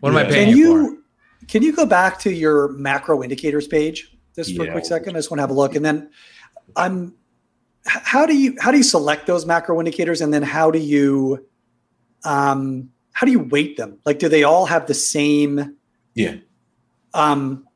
What 0.00 0.12
yeah. 0.12 0.20
am 0.20 0.26
I 0.26 0.30
paying 0.30 0.48
can 0.48 0.56
you, 0.56 0.66
you 0.66 0.96
for? 1.40 1.46
Can 1.46 1.62
you 1.62 1.74
go 1.74 1.86
back 1.86 2.18
to 2.20 2.32
your 2.32 2.68
macro 2.72 3.22
indicators 3.22 3.66
page? 3.66 4.16
Just 4.38 4.56
for 4.56 4.64
yeah. 4.64 4.70
a 4.70 4.72
quick 4.72 4.86
second? 4.86 5.16
I 5.16 5.18
just 5.18 5.30
want 5.30 5.38
to 5.38 5.42
have 5.42 5.50
a 5.50 5.54
look, 5.54 5.74
and 5.74 5.84
then 5.84 6.10
I'm. 6.76 7.14
How 7.86 8.26
do 8.26 8.36
you 8.36 8.56
how 8.60 8.70
do 8.70 8.76
you 8.76 8.82
select 8.82 9.26
those 9.26 9.46
macro 9.46 9.78
indicators, 9.78 10.20
and 10.20 10.32
then 10.32 10.42
how 10.42 10.70
do 10.70 10.78
you, 10.78 11.46
um, 12.24 12.90
how 13.12 13.24
do 13.26 13.32
you 13.32 13.40
weight 13.40 13.76
them? 13.76 13.98
Like, 14.04 14.18
do 14.18 14.28
they 14.28 14.44
all 14.44 14.66
have 14.66 14.86
the 14.86 14.94
same? 14.94 15.76
Yeah. 16.14 16.36
Um, 17.14 17.66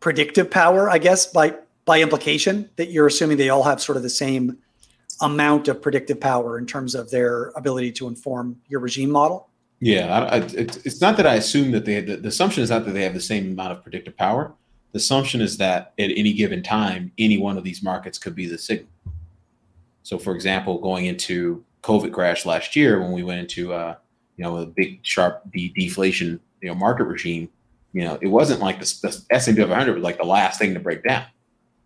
predictive 0.00 0.50
power, 0.50 0.90
I 0.90 0.98
guess, 0.98 1.26
by 1.26 1.54
by 1.86 2.00
implication 2.02 2.70
that 2.76 2.90
you're 2.90 3.06
assuming 3.06 3.38
they 3.38 3.48
all 3.48 3.62
have 3.64 3.80
sort 3.80 3.96
of 3.96 4.02
the 4.02 4.10
same 4.10 4.58
amount 5.20 5.68
of 5.68 5.82
predictive 5.82 6.20
power 6.20 6.58
in 6.58 6.66
terms 6.66 6.94
of 6.94 7.10
their 7.10 7.48
ability 7.56 7.92
to 7.92 8.08
inform 8.08 8.56
your 8.68 8.80
regime 8.80 9.10
model. 9.10 9.48
Yeah, 9.80 10.06
I, 10.12 10.36
I, 10.36 10.36
it's, 10.36 10.76
it's 10.78 11.00
not 11.00 11.16
that 11.16 11.26
I 11.26 11.34
assume 11.34 11.70
that 11.72 11.84
they 11.86 12.00
the, 12.00 12.16
the 12.16 12.28
assumption 12.28 12.62
is 12.62 12.70
not 12.70 12.84
that 12.84 12.92
they 12.92 13.04
have 13.04 13.14
the 13.14 13.20
same 13.20 13.52
amount 13.52 13.72
of 13.72 13.82
predictive 13.82 14.16
power 14.16 14.54
the 14.92 14.96
assumption 14.96 15.40
is 15.40 15.56
that 15.58 15.92
at 15.98 16.10
any 16.16 16.32
given 16.32 16.62
time, 16.62 17.12
any 17.18 17.38
one 17.38 17.56
of 17.56 17.64
these 17.64 17.82
markets 17.82 18.18
could 18.18 18.34
be 18.34 18.46
the 18.46 18.58
signal. 18.58 18.88
So, 20.02 20.18
for 20.18 20.34
example, 20.34 20.78
going 20.78 21.06
into 21.06 21.64
COVID 21.82 22.12
crash 22.12 22.44
last 22.44 22.74
year, 22.74 23.00
when 23.00 23.12
we 23.12 23.22
went 23.22 23.40
into 23.40 23.72
uh, 23.72 23.96
you 24.36 24.44
know 24.44 24.58
a 24.58 24.66
big 24.66 25.00
sharp 25.02 25.42
de- 25.52 25.72
deflation 25.76 26.40
you 26.60 26.68
know 26.68 26.74
market 26.74 27.04
regime, 27.04 27.48
you 27.92 28.02
know 28.02 28.18
it 28.20 28.28
wasn't 28.28 28.60
like 28.60 28.80
the, 28.80 28.98
the 29.02 29.22
S&P 29.30 29.60
500 29.60 29.94
was 29.94 30.02
like 30.02 30.18
the 30.18 30.24
last 30.24 30.58
thing 30.58 30.74
to 30.74 30.80
break 30.80 31.04
down. 31.04 31.24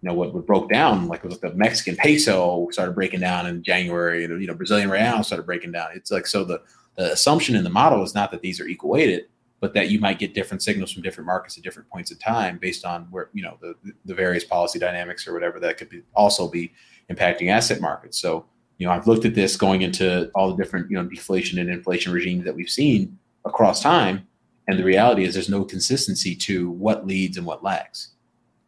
You 0.01 0.11
know 0.11 0.15
what, 0.15 0.35
what 0.35 0.47
broke 0.47 0.71
down 0.71 1.09
like 1.09 1.25
was 1.25 1.39
the 1.41 1.53
Mexican 1.55 1.97
peso 1.97 2.69
started 2.71 2.95
breaking 2.95 3.21
down 3.21 3.47
in 3.47 3.63
January, 3.63 4.25
and 4.25 4.41
you 4.41 4.47
know 4.47 4.55
Brazilian 4.55 4.91
real 4.91 5.23
started 5.23 5.45
breaking 5.45 5.73
down. 5.73 5.89
It's 5.95 6.11
like 6.11 6.27
so 6.27 6.45
the 6.45 6.63
the 6.97 7.13
assumption 7.13 7.57
in 7.57 7.65
the 7.65 7.71
model 7.71 8.03
is 8.03 8.15
not 8.15 8.31
that 8.31 8.41
these 8.41 8.61
are 8.61 8.67
equal 8.67 8.91
weighted 8.91 9.27
but 9.61 9.75
that 9.75 9.91
you 9.91 9.99
might 9.99 10.19
get 10.19 10.35
different 10.35 10.63
signals 10.63 10.93
from 10.93 11.03
different 11.03 11.27
markets 11.27 11.57
at 11.57 11.65
different 11.65 11.89
points 11.89 12.11
in 12.11 12.19
time 12.19 12.59
based 12.59 12.85
on 12.85 13.07
where 13.11 13.31
you 13.33 13.43
know 13.43 13.57
the 13.61 13.75
the 14.05 14.15
various 14.15 14.45
policy 14.45 14.79
dynamics 14.79 15.27
or 15.27 15.33
whatever 15.33 15.59
that 15.61 15.79
could 15.79 15.89
be 15.89 16.03
also 16.15 16.49
be 16.49 16.73
impacting 17.11 17.51
asset 17.51 17.81
markets. 17.81 18.19
So 18.19 18.47
you 18.79 18.87
know 18.87 18.93
I've 18.93 19.07
looked 19.07 19.25
at 19.25 19.35
this 19.35 19.57
going 19.57 19.83
into 19.83 20.31
all 20.35 20.51
the 20.55 20.63
different 20.63 20.91
you 20.91 20.97
know 20.97 21.05
deflation 21.05 21.59
and 21.59 21.71
inflation 21.71 22.13
regimes 22.13 22.45
that 22.45 22.55
we've 22.55 22.71
seen 22.71 23.19
across 23.45 23.81
time, 23.81 24.27
and 24.69 24.79
the 24.79 24.85
reality 24.85 25.25
is 25.25 25.35
there's 25.35 25.49
no 25.49 25.65
consistency 25.65 26.35
to 26.37 26.71
what 26.71 27.07
leads 27.07 27.37
and 27.37 27.47
what 27.47 27.63
lags, 27.63 28.11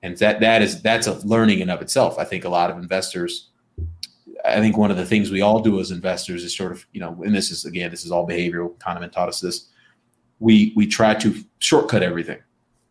and 0.02 0.16
that 0.18 0.40
that 0.40 0.62
is 0.62 0.82
that's 0.82 1.06
a 1.06 1.14
learning 1.26 1.60
in 1.60 1.70
of 1.70 1.82
itself. 1.82 2.18
I 2.18 2.24
think 2.24 2.44
a 2.44 2.48
lot 2.48 2.70
of 2.70 2.78
investors. 2.78 3.50
I 4.44 4.60
think 4.60 4.76
one 4.76 4.92
of 4.92 4.96
the 4.96 5.06
things 5.06 5.30
we 5.30 5.40
all 5.40 5.60
do 5.60 5.80
as 5.80 5.90
investors 5.90 6.44
is 6.44 6.56
sort 6.56 6.70
of, 6.70 6.86
you 6.92 7.00
know, 7.00 7.20
and 7.24 7.34
this 7.34 7.50
is 7.50 7.64
again, 7.64 7.90
this 7.90 8.04
is 8.04 8.12
all 8.12 8.26
behavioral. 8.26 8.76
Kahneman 8.78 9.10
taught 9.10 9.28
us 9.28 9.40
this 9.40 9.68
we 10.40 10.72
we 10.76 10.86
try 10.86 11.14
to 11.14 11.34
shortcut 11.58 12.02
everything. 12.02 12.38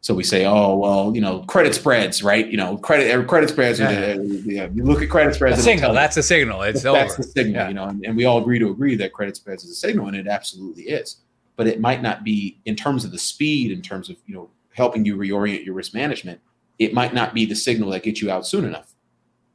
So 0.02 0.14
we 0.14 0.24
say, 0.24 0.46
oh 0.46 0.78
well, 0.78 1.16
you 1.16 1.22
know, 1.22 1.39
credit 1.43 1.74
spreads, 1.74 2.22
right? 2.22 2.48
You 2.48 2.58
know, 2.58 2.78
credit 2.78 3.28
credit 3.28 3.50
spreads. 3.50 3.80
Yeah. 3.80 4.12
Are 4.12 4.22
yeah, 4.22 4.68
you 4.72 4.84
look 4.84 5.02
at 5.02 5.10
credit 5.10 5.34
spreads. 5.34 5.58
The 5.58 5.64
signal. 5.64 5.93
That's 5.93 6.16
a 6.18 6.24
signal. 6.24 6.62
It's 6.62 6.84
that's 6.84 7.14
over. 7.14 7.24
the 7.24 7.28
signal. 7.28 7.56
Yeah. 7.56 7.68
You 7.70 7.74
know, 7.74 7.86
and, 7.86 8.06
and, 8.06 8.16
we 8.16 8.26
all 8.26 8.38
agree 8.38 8.60
to 8.60 8.70
agree 8.70 8.96
that 8.98 9.14
credit 9.14 9.36
spreads 9.36 9.64
is 9.64 9.72
a 9.72 9.76
signal, 9.76 10.08
and 10.08 10.16
it 10.16 10.28
absolutely 10.28 10.84
is. 10.84 11.18
But 11.56 11.66
it 11.68 11.80
might 11.80 12.04
not 12.04 12.24
be 12.24 12.60
in 12.66 12.76
terms 12.76 13.04
of 13.04 13.12
the 13.12 13.18
speed, 13.18 13.72
in 13.72 13.82
terms 13.82 14.10
of 14.10 14.18
you 14.28 14.36
know 14.36 14.50
helping 14.74 15.06
you 15.06 15.18
reorient 15.18 15.66
your 15.66 15.74
risk 15.74 15.93
management. 15.93 16.39
It 16.78 16.93
might 16.93 17.14
not 17.14 17.34
be 17.34 17.46
the 17.46 17.56
signal 17.56 17.89
that 17.91 18.04
gets 18.04 18.22
you 18.22 18.30
out 18.30 18.46
soon 18.46 18.66
enough. 18.66 18.93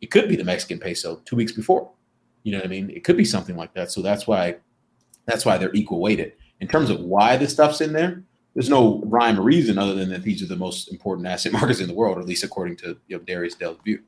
It 0.00 0.10
could 0.10 0.28
be 0.28 0.34
the 0.34 0.42
Mexican 0.42 0.80
peso 0.80 1.20
two 1.26 1.36
weeks 1.36 1.52
before. 1.52 1.90
You 2.42 2.52
know 2.52 2.58
what 2.58 2.64
I 2.64 2.70
mean? 2.70 2.90
It 2.90 3.04
could 3.04 3.18
be 3.18 3.24
something 3.24 3.56
like 3.56 3.74
that. 3.74 3.92
So 3.92 4.02
that's 4.02 4.26
why 4.26 4.56
that's 5.26 5.44
why 5.44 5.58
they're 5.58 5.74
equal 5.74 6.00
weighted 6.00 6.32
in 6.60 6.68
terms 6.68 6.90
of 6.90 7.00
why 7.00 7.36
the 7.36 7.48
stuff's 7.48 7.80
in 7.80 7.92
there, 7.92 8.22
there's 8.54 8.68
no 8.68 9.00
rhyme 9.04 9.38
or 9.38 9.42
reason 9.42 9.78
other 9.78 9.94
than 9.94 10.10
that 10.10 10.22
these 10.22 10.42
are 10.42 10.46
the 10.46 10.56
most 10.56 10.90
important 10.90 11.26
asset 11.26 11.52
markets 11.60 11.80
in 11.80 11.88
the 11.88 11.94
world, 11.94 12.18
or 12.18 12.20
at 12.20 12.26
least 12.26 12.44
according 12.44 12.76
to 12.76 12.98
you 13.08 13.16
know 13.16 13.22
Darius 13.22 13.54
Dale's 13.54 13.78
view. 13.84 14.00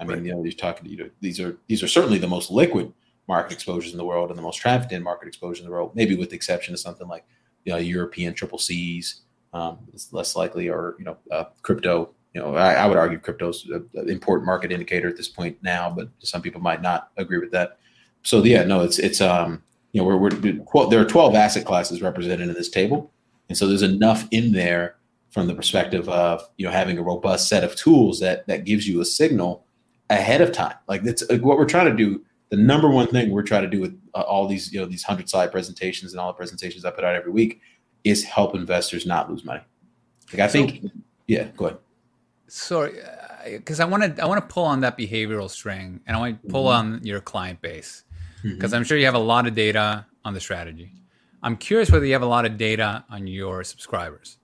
I 0.00 0.04
mean, 0.04 0.18
right. 0.18 0.26
you 0.26 0.34
know, 0.34 0.42
he's 0.42 0.54
talking. 0.54 0.84
To 0.84 0.90
you 0.90 0.96
know, 0.96 1.10
these 1.20 1.40
are 1.40 1.56
these 1.66 1.82
are 1.82 1.88
certainly 1.88 2.18
the 2.18 2.28
most 2.28 2.50
liquid 2.50 2.92
market 3.26 3.52
exposures 3.52 3.92
in 3.92 3.98
the 3.98 4.04
world 4.04 4.30
and 4.30 4.38
the 4.38 4.42
most 4.42 4.56
trafficked 4.56 4.92
in 4.92 5.02
market 5.02 5.28
exposures 5.28 5.60
in 5.60 5.66
the 5.66 5.72
world. 5.72 5.92
Maybe 5.94 6.14
with 6.14 6.30
the 6.30 6.36
exception 6.36 6.74
of 6.74 6.80
something 6.80 7.08
like 7.08 7.24
you 7.64 7.72
know 7.72 7.78
European 7.78 8.34
triple 8.34 8.58
Cs, 8.58 9.22
um, 9.52 9.78
it's 9.92 10.12
less 10.12 10.36
likely, 10.36 10.68
or 10.68 10.96
you 10.98 11.04
know 11.04 11.16
uh, 11.30 11.44
crypto. 11.62 12.14
You 12.34 12.42
know, 12.42 12.54
I, 12.54 12.74
I 12.74 12.86
would 12.86 12.98
argue 12.98 13.18
crypto's 13.18 13.66
an 13.66 14.08
important 14.08 14.46
market 14.46 14.70
indicator 14.70 15.08
at 15.08 15.16
this 15.16 15.28
point 15.28 15.56
now, 15.62 15.90
but 15.90 16.10
some 16.18 16.42
people 16.42 16.60
might 16.60 16.82
not 16.82 17.10
agree 17.16 17.38
with 17.38 17.50
that. 17.52 17.78
So 18.22 18.44
yeah, 18.44 18.64
no, 18.64 18.82
it's 18.82 18.98
it's 18.98 19.20
um 19.20 19.62
you 19.98 20.04
know 20.04 20.16
we're, 20.16 20.16
we're 20.16 20.88
there 20.90 21.00
are 21.00 21.04
12 21.04 21.34
asset 21.34 21.64
classes 21.64 22.00
represented 22.00 22.48
in 22.48 22.54
this 22.54 22.68
table, 22.68 23.12
and 23.48 23.58
so 23.58 23.66
there's 23.66 23.82
enough 23.82 24.28
in 24.30 24.52
there 24.52 24.96
from 25.30 25.48
the 25.48 25.54
perspective 25.54 26.08
of 26.08 26.40
you 26.56 26.64
know 26.64 26.70
having 26.70 26.98
a 26.98 27.02
robust 27.02 27.48
set 27.48 27.64
of 27.64 27.74
tools 27.74 28.20
that 28.20 28.46
that 28.46 28.64
gives 28.64 28.86
you 28.86 29.00
a 29.00 29.04
signal 29.04 29.64
ahead 30.08 30.40
of 30.40 30.52
time. 30.52 30.76
Like 30.86 31.02
that's 31.02 31.28
what 31.28 31.58
we're 31.58 31.66
trying 31.66 31.86
to 31.86 31.96
do. 31.96 32.24
The 32.50 32.56
number 32.56 32.88
one 32.88 33.08
thing 33.08 33.30
we're 33.30 33.42
trying 33.42 33.62
to 33.62 33.68
do 33.68 33.80
with 33.80 34.00
uh, 34.14 34.20
all 34.20 34.46
these 34.46 34.72
you 34.72 34.78
know 34.78 34.86
these 34.86 35.02
hundred 35.02 35.28
slide 35.28 35.50
presentations 35.50 36.12
and 36.12 36.20
all 36.20 36.28
the 36.28 36.36
presentations 36.36 36.84
I 36.84 36.92
put 36.92 37.02
out 37.02 37.16
every 37.16 37.32
week 37.32 37.60
is 38.04 38.22
help 38.22 38.54
investors 38.54 39.04
not 39.04 39.28
lose 39.28 39.44
money. 39.44 39.62
Like 40.32 40.40
I 40.40 40.48
think, 40.48 40.82
so, 40.82 40.90
yeah, 41.26 41.48
go 41.56 41.66
ahead. 41.66 41.78
Sorry, 42.46 42.94
because 43.44 43.80
I 43.80 43.84
want 43.84 44.16
to 44.16 44.22
I 44.22 44.26
want 44.26 44.46
to 44.46 44.54
pull 44.54 44.64
on 44.64 44.80
that 44.82 44.96
behavioral 44.96 45.50
string, 45.50 46.00
and 46.06 46.16
I 46.16 46.20
want 46.20 46.40
to 46.40 46.48
pull 46.48 46.66
mm-hmm. 46.66 46.94
on 46.94 47.04
your 47.04 47.20
client 47.20 47.60
base 47.60 48.04
because 48.42 48.70
mm-hmm. 48.70 48.76
I'm 48.76 48.84
sure 48.84 48.98
you 48.98 49.04
have 49.04 49.14
a 49.14 49.18
lot 49.18 49.46
of 49.46 49.54
data 49.54 50.06
on 50.24 50.34
the 50.34 50.40
strategy. 50.40 50.92
I'm 51.42 51.56
curious 51.56 51.90
whether 51.90 52.04
you 52.04 52.12
have 52.12 52.22
a 52.22 52.26
lot 52.26 52.44
of 52.44 52.56
data 52.56 53.04
on 53.10 53.26
your 53.26 53.62
subscribers, 53.64 54.38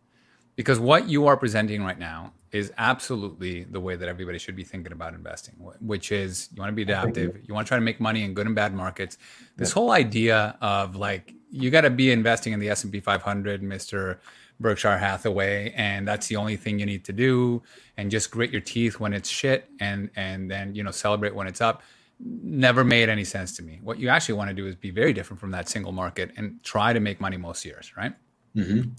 because 0.57 0.79
what 0.79 1.09
you 1.09 1.27
are 1.27 1.37
presenting 1.37 1.83
right 1.85 1.99
now 1.99 2.33
is 2.53 2.73
absolutely 2.79 3.65
the 3.65 3.81
way 3.81 3.97
that 3.97 4.09
everybody 4.09 4.39
should 4.39 4.55
be 4.55 4.63
thinking 4.63 4.93
about 4.93 5.13
investing, 5.13 5.55
which 5.81 6.13
is 6.13 6.49
you 6.55 6.61
want 6.61 6.71
to 6.71 6.75
be 6.75 6.83
adaptive, 6.83 7.41
you 7.49 7.53
want 7.53 7.67
to 7.67 7.69
try 7.69 7.77
to 7.77 7.85
make 7.85 7.99
money 8.01 8.23
in 8.23 8.33
good 8.33 8.47
and 8.47 8.55
bad 8.55 8.73
markets. 8.73 9.19
This 9.57 9.73
whole 9.73 9.91
idea 9.91 10.57
of 10.61 10.95
like 10.95 11.35
you 11.51 11.71
got 11.71 11.81
to 11.81 11.91
be 11.91 12.13
investing 12.13 12.53
in 12.53 12.61
the 12.61 12.69
S&P 12.69 13.01
500, 13.01 13.63
Mr. 13.63 14.19
Berkshire 14.61 14.99
Hathaway, 14.99 15.73
and 15.77 16.07
that's 16.07 16.29
the 16.29 16.37
only 16.37 16.57
thing 16.57 16.79
you 16.79 16.87
need 16.87 17.05
to 17.05 17.13
do, 17.13 17.63
and 17.97 18.11
just 18.11 18.31
grit 18.31 18.51
your 18.51 18.61
teeth 18.61 19.01
when 19.01 19.13
it's 19.13 19.29
shit, 19.29 19.69
and 19.81 20.11
and 20.15 20.49
then 20.49 20.75
you 20.75 20.85
know 20.85 20.93
celebrate 20.93 21.35
when 21.35 21.47
it's 21.47 21.61
up. 21.61 21.83
Never 22.21 22.85
made 22.85 23.09
any 23.09 23.25
sense 23.25 23.57
to 23.57 23.63
me. 23.63 23.81
What 23.83 23.99
you 23.99 24.09
actually 24.09 24.37
want 24.37 24.51
to 24.51 24.55
do 24.55 24.67
is 24.67 24.75
be 24.75 24.91
very 24.91 25.13
different 25.13 25.41
from 25.41 25.51
that 25.51 25.69
single 25.69 25.93
market 25.93 26.31
and 26.37 26.63
try 26.63 26.93
to 26.93 27.01
make 27.01 27.21
money 27.21 27.37
most 27.37 27.65
years, 27.65 27.93
right? 27.97 28.15
Mm-hmm. 28.57 28.91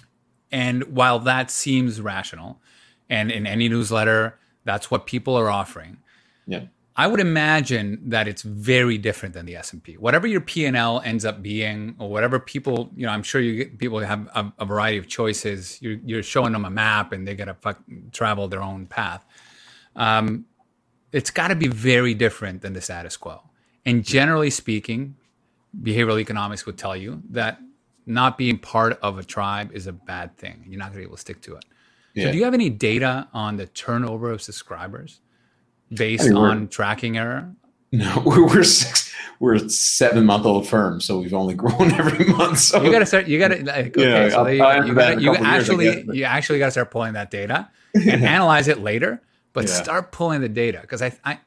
And 0.51 0.83
while 0.85 1.19
that 1.19 1.49
seems 1.49 2.01
rational, 2.01 2.61
and 3.09 3.31
in 3.31 3.45
any 3.45 3.69
newsletter 3.69 4.37
that's 4.63 4.89
what 4.89 5.05
people 5.05 5.35
are 5.35 5.49
offering 5.49 5.97
yeah 6.47 6.61
i 6.95 7.07
would 7.07 7.19
imagine 7.19 7.99
that 8.05 8.27
it's 8.27 8.41
very 8.41 8.97
different 8.97 9.33
than 9.33 9.45
the 9.45 9.55
s&p 9.55 9.95
whatever 9.97 10.27
your 10.27 10.41
p&l 10.41 11.01
ends 11.01 11.25
up 11.25 11.41
being 11.41 11.95
or 11.99 12.09
whatever 12.09 12.39
people 12.39 12.91
you 12.95 13.05
know 13.05 13.11
i'm 13.11 13.23
sure 13.23 13.41
you 13.41 13.55
get, 13.55 13.77
people 13.77 13.99
have 13.99 14.27
a, 14.35 14.51
a, 14.59 14.65
variety 14.65 14.97
of 14.97 15.07
choices 15.07 15.81
you're, 15.81 15.99
you're, 16.05 16.23
showing 16.23 16.53
them 16.53 16.65
a 16.65 16.69
map 16.69 17.11
and 17.11 17.27
they 17.27 17.35
got 17.35 17.61
to 17.61 17.75
travel 18.11 18.47
their 18.47 18.61
own 18.61 18.85
path 18.85 19.25
um, 19.95 20.45
it's 21.15 21.31
got 21.31 21.47
to 21.47 21.55
be 21.55 21.67
very 21.67 22.13
different 22.13 22.61
than 22.61 22.73
the 22.73 22.81
status 22.81 23.17
quo 23.17 23.41
and 23.85 24.03
generally 24.03 24.49
speaking 24.49 25.15
behavioral 25.81 26.19
economics 26.19 26.65
would 26.65 26.77
tell 26.77 26.95
you 26.95 27.21
that 27.29 27.59
not 28.05 28.37
being 28.37 28.57
part 28.57 28.99
of 29.01 29.17
a 29.17 29.23
tribe 29.23 29.71
is 29.73 29.87
a 29.87 29.93
bad 29.93 30.35
thing 30.37 30.63
you're 30.67 30.79
not 30.79 30.85
going 30.85 30.95
to 30.95 30.99
be 30.99 31.05
able 31.05 31.15
to 31.15 31.21
stick 31.21 31.41
to 31.41 31.55
it 31.55 31.65
yeah. 32.15 32.25
So 32.25 32.31
do 32.31 32.37
you 32.37 32.45
have 32.45 32.53
any 32.53 32.69
data 32.69 33.27
on 33.33 33.57
the 33.57 33.67
turnover 33.67 34.31
of 34.31 34.41
subscribers 34.41 35.19
based 35.93 36.23
I 36.23 36.29
mean, 36.29 36.37
on 36.37 36.67
tracking 36.69 37.17
error? 37.17 37.53
No, 37.91 38.23
we're 38.25 38.63
six, 38.63 39.13
we're 39.39 39.55
a 39.55 39.69
seven 39.69 40.25
month 40.25 40.45
old 40.45 40.67
firm, 40.67 41.01
so 41.01 41.19
we've 41.19 41.33
only 41.33 41.53
grown 41.55 41.91
every 41.91 42.25
month. 42.25 42.59
So 42.59 42.81
you 42.81 42.91
got 42.91 42.99
to 42.99 43.05
start. 43.05 43.27
You 43.27 43.37
got 43.37 43.49
to 43.49 43.63
like, 43.63 43.97
okay. 43.97 44.27
Yeah, 44.27 44.29
so 44.29 44.47
you, 44.47 44.87
you, 44.87 44.95
gotta, 44.95 45.21
you 45.21 45.35
actually 45.35 45.85
years, 45.85 46.05
you 46.07 46.23
actually 46.23 46.59
got 46.59 46.65
to 46.65 46.71
start 46.71 46.89
pulling 46.89 47.13
that 47.13 47.29
data 47.29 47.69
and 47.93 48.23
analyze 48.23 48.69
it 48.69 48.79
later. 48.79 49.21
But 49.55 49.67
yeah. 49.67 49.73
start 49.73 50.11
pulling 50.11 50.41
the 50.41 50.49
data 50.49 50.79
because 50.81 51.01
I, 51.01 51.17
I 51.23 51.39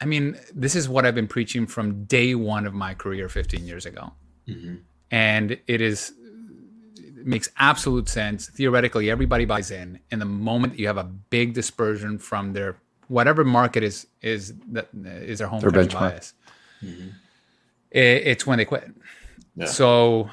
I 0.00 0.04
mean, 0.04 0.38
this 0.54 0.74
is 0.74 0.88
what 0.88 1.06
I've 1.06 1.14
been 1.14 1.28
preaching 1.28 1.66
from 1.66 2.04
day 2.04 2.34
one 2.34 2.66
of 2.66 2.74
my 2.74 2.92
career 2.92 3.28
15 3.30 3.64
years 3.64 3.86
ago. 3.86 4.12
Mm-hmm. 4.46 4.74
And 5.10 5.58
it 5.66 5.80
is 5.80 6.12
makes 7.24 7.48
absolute 7.58 8.08
sense. 8.08 8.48
Theoretically, 8.48 9.10
everybody 9.10 9.44
buys 9.44 9.70
in. 9.70 10.00
And 10.10 10.20
the 10.20 10.26
moment 10.26 10.78
you 10.78 10.86
have 10.86 10.98
a 10.98 11.04
big 11.04 11.54
dispersion 11.54 12.18
from 12.18 12.52
their 12.52 12.76
whatever 13.08 13.44
market 13.44 13.82
is 13.82 14.06
is 14.20 14.54
that 14.72 14.88
is 14.94 15.38
their 15.38 15.48
home 15.48 15.60
their 15.60 15.70
benchmark. 15.70 15.92
bias, 15.92 16.34
mm-hmm. 16.82 17.08
it, 17.90 18.26
it's 18.26 18.46
when 18.46 18.58
they 18.58 18.64
quit. 18.64 18.90
Yeah. 19.54 19.66
So, 19.66 20.30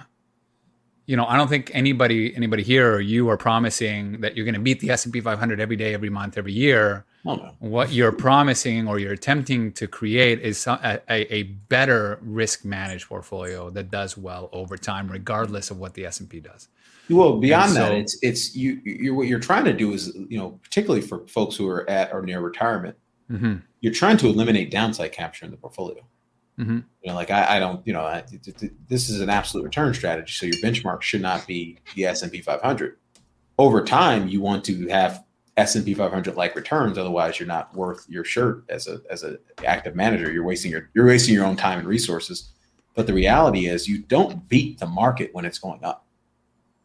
you 1.06 1.18
know, 1.18 1.26
I 1.26 1.36
don't 1.36 1.50
think 1.50 1.70
anybody 1.74 2.36
anybody 2.36 2.64
here 2.64 2.94
or 2.94 3.02
you 3.02 3.30
are 3.30 3.38
promising 3.38 4.22
that 4.22 4.36
you're 4.36 4.46
going 4.46 4.56
to 4.56 4.62
beat 4.62 4.80
the 4.80 4.90
S 4.90 5.04
and 5.06 5.14
P 5.14 5.20
500 5.20 5.60
every 5.60 5.76
day, 5.76 5.94
every 5.94 6.10
month, 6.10 6.38
every 6.38 6.54
year. 6.54 7.06
Oh, 7.26 7.36
no. 7.36 7.52
What 7.60 7.92
you're 7.92 8.12
promising 8.12 8.88
or 8.88 9.00
you're 9.00 9.14
attempting 9.14 9.72
to 9.74 9.88
create 9.88 10.42
is 10.42 10.66
a, 10.68 11.02
a, 11.10 11.34
a 11.34 11.44
better 11.44 12.20
risk 12.22 12.66
managed 12.66 13.08
portfolio 13.08 13.70
that 13.72 13.92
does 13.92 14.18
well 14.18 14.50
over 14.52 14.78
time, 14.78 15.10
regardless 15.10 15.72
of 15.72 15.78
what 15.78 15.94
the 15.94 16.06
S 16.06 16.20
and 16.20 16.30
P 16.30 16.40
does. 16.40 16.70
Well, 17.10 17.38
beyond 17.38 17.72
so, 17.72 17.80
that, 17.80 17.92
it's 17.94 18.18
it's 18.22 18.56
you. 18.56 18.80
You're 18.86 19.14
what 19.14 19.28
you're 19.28 19.40
trying 19.40 19.66
to 19.66 19.74
do 19.74 19.92
is 19.92 20.16
you 20.30 20.38
know, 20.38 20.60
particularly 20.64 21.02
for 21.02 21.28
folks 21.28 21.56
who 21.58 21.68
are 21.68 21.90
at 21.90 22.14
or 22.14 22.22
near 22.22 22.40
retirement, 22.40 22.96
mm-hmm. 23.30 23.56
you're 23.82 23.94
trying 23.94 24.16
to 24.18 24.28
eliminate 24.28 24.72
downside 24.72 25.12
capture 25.12 25.44
in 25.44 25.52
the 25.52 25.58
portfolio. 25.58 26.02
Mm-hmm. 26.60 26.80
You 27.02 27.10
know, 27.10 27.16
like 27.16 27.32
I, 27.32 27.58
I 27.58 27.60
don't, 27.60 27.86
you 27.86 27.94
know, 27.94 28.02
I, 28.02 28.24
this 28.88 29.10
is 29.10 29.22
an 29.22 29.30
absolute 29.30 29.64
return 29.64 29.94
strategy, 29.94 30.32
so 30.32 30.46
your 30.46 30.56
benchmark 30.58 31.02
should 31.02 31.22
not 31.22 31.48
be 31.48 31.80
the 31.96 32.06
S 32.06 32.22
and 32.22 32.32
P 32.32 32.42
500. 32.42 32.98
Over 33.58 33.84
time, 33.84 34.28
you 34.28 34.42
want 34.42 34.64
to 34.66 34.88
have 34.88 35.24
S 35.58 35.76
and 35.76 35.86
P 35.86 35.94
500 35.94 36.36
like 36.36 36.56
returns, 36.56 36.98
otherwise, 36.98 37.40
you're 37.40 37.48
not 37.48 37.76
worth 37.76 38.06
your 38.08 38.24
shirt 38.24 38.64
as 38.70 38.88
a 38.88 39.02
as 39.10 39.24
an 39.24 39.38
active 39.66 39.96
manager. 39.96 40.32
You're 40.32 40.44
wasting 40.44 40.72
your 40.72 40.90
you're 40.94 41.08
wasting 41.08 41.34
your 41.34 41.46
own 41.46 41.56
time 41.56 41.80
and 41.80 41.88
resources. 41.88 42.50
But 42.96 43.08
the 43.08 43.14
reality 43.14 43.66
is, 43.66 43.88
you 43.88 44.00
don't 44.04 44.48
beat 44.48 44.80
the 44.80 44.86
market 44.86 45.34
when 45.34 45.46
it's 45.46 45.58
going 45.58 45.84
up 45.84 46.04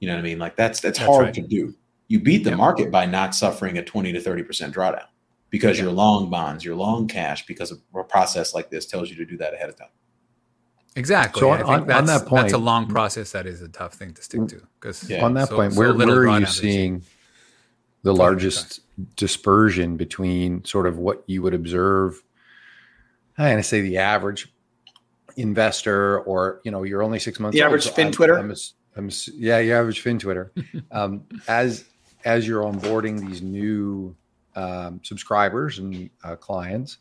you 0.00 0.06
know 0.08 0.14
what 0.14 0.20
I 0.20 0.22
mean? 0.22 0.38
Like 0.38 0.56
that's 0.56 0.80
that's, 0.80 0.98
that's 0.98 1.08
hard 1.08 1.26
right. 1.26 1.34
to 1.34 1.42
do. 1.42 1.74
You 2.08 2.20
beat 2.20 2.44
the 2.44 2.50
yep. 2.50 2.58
market 2.58 2.90
by 2.90 3.06
not 3.06 3.34
suffering 3.34 3.78
a 3.78 3.84
20 3.84 4.12
to 4.12 4.20
30% 4.20 4.72
drawdown 4.72 5.04
because 5.50 5.78
yep. 5.78 5.84
you're 5.84 5.92
long 5.92 6.30
bonds, 6.30 6.64
you're 6.64 6.76
long 6.76 7.08
cash 7.08 7.46
because 7.46 7.72
a 7.72 8.04
process 8.04 8.54
like 8.54 8.70
this 8.70 8.86
tells 8.86 9.10
you 9.10 9.16
to 9.16 9.24
do 9.24 9.36
that 9.38 9.54
ahead 9.54 9.68
of 9.68 9.76
time. 9.76 9.88
Exactly. 10.96 11.40
So 11.40 11.50
on, 11.50 11.62
on, 11.62 11.90
on, 11.90 12.06
that 12.06 12.26
point, 12.26 12.42
that's 12.42 12.54
a 12.54 12.58
long 12.58 12.88
process. 12.88 13.32
That 13.32 13.46
is 13.46 13.62
a 13.62 13.68
tough 13.68 13.94
thing 13.94 14.14
to 14.14 14.22
stick 14.22 14.48
to. 14.48 14.62
Because 14.80 15.08
yeah. 15.08 15.24
on 15.24 15.34
that 15.34 15.48
so, 15.48 15.56
point, 15.56 15.74
where, 15.74 15.90
so 15.90 15.96
where 15.96 16.28
are 16.28 16.40
you 16.40 16.46
seeing 16.46 17.02
the 18.02 18.12
largest 18.12 18.80
dispersion 19.14 19.96
between 19.96 20.64
sort 20.64 20.86
of 20.86 20.98
what 20.98 21.22
you 21.26 21.42
would 21.42 21.54
observe? 21.54 22.22
I'm 23.36 23.44
going 23.44 23.56
to 23.58 23.62
say 23.62 23.80
the 23.80 23.98
average 23.98 24.52
investor, 25.36 26.20
or 26.20 26.60
you 26.64 26.72
know, 26.72 26.82
you're 26.82 27.02
only 27.02 27.20
six 27.20 27.38
months. 27.38 27.54
The 27.54 27.62
old, 27.62 27.68
average 27.68 27.84
so 27.84 27.92
fin 27.92 28.10
Twitter. 28.10 28.36
I'm, 28.36 28.52
I'm 28.96 29.10
yeah, 29.34 29.58
your 29.58 29.78
average 29.78 30.00
fin 30.00 30.18
Twitter. 30.18 30.52
Um, 30.90 31.24
as 31.46 31.84
as 32.24 32.48
you're 32.48 32.64
onboarding 32.64 33.20
these 33.28 33.42
new 33.42 34.16
um, 34.58 35.00
subscribers 35.04 35.78
and 35.78 36.10
uh, 36.24 36.34
clients, 36.34 36.98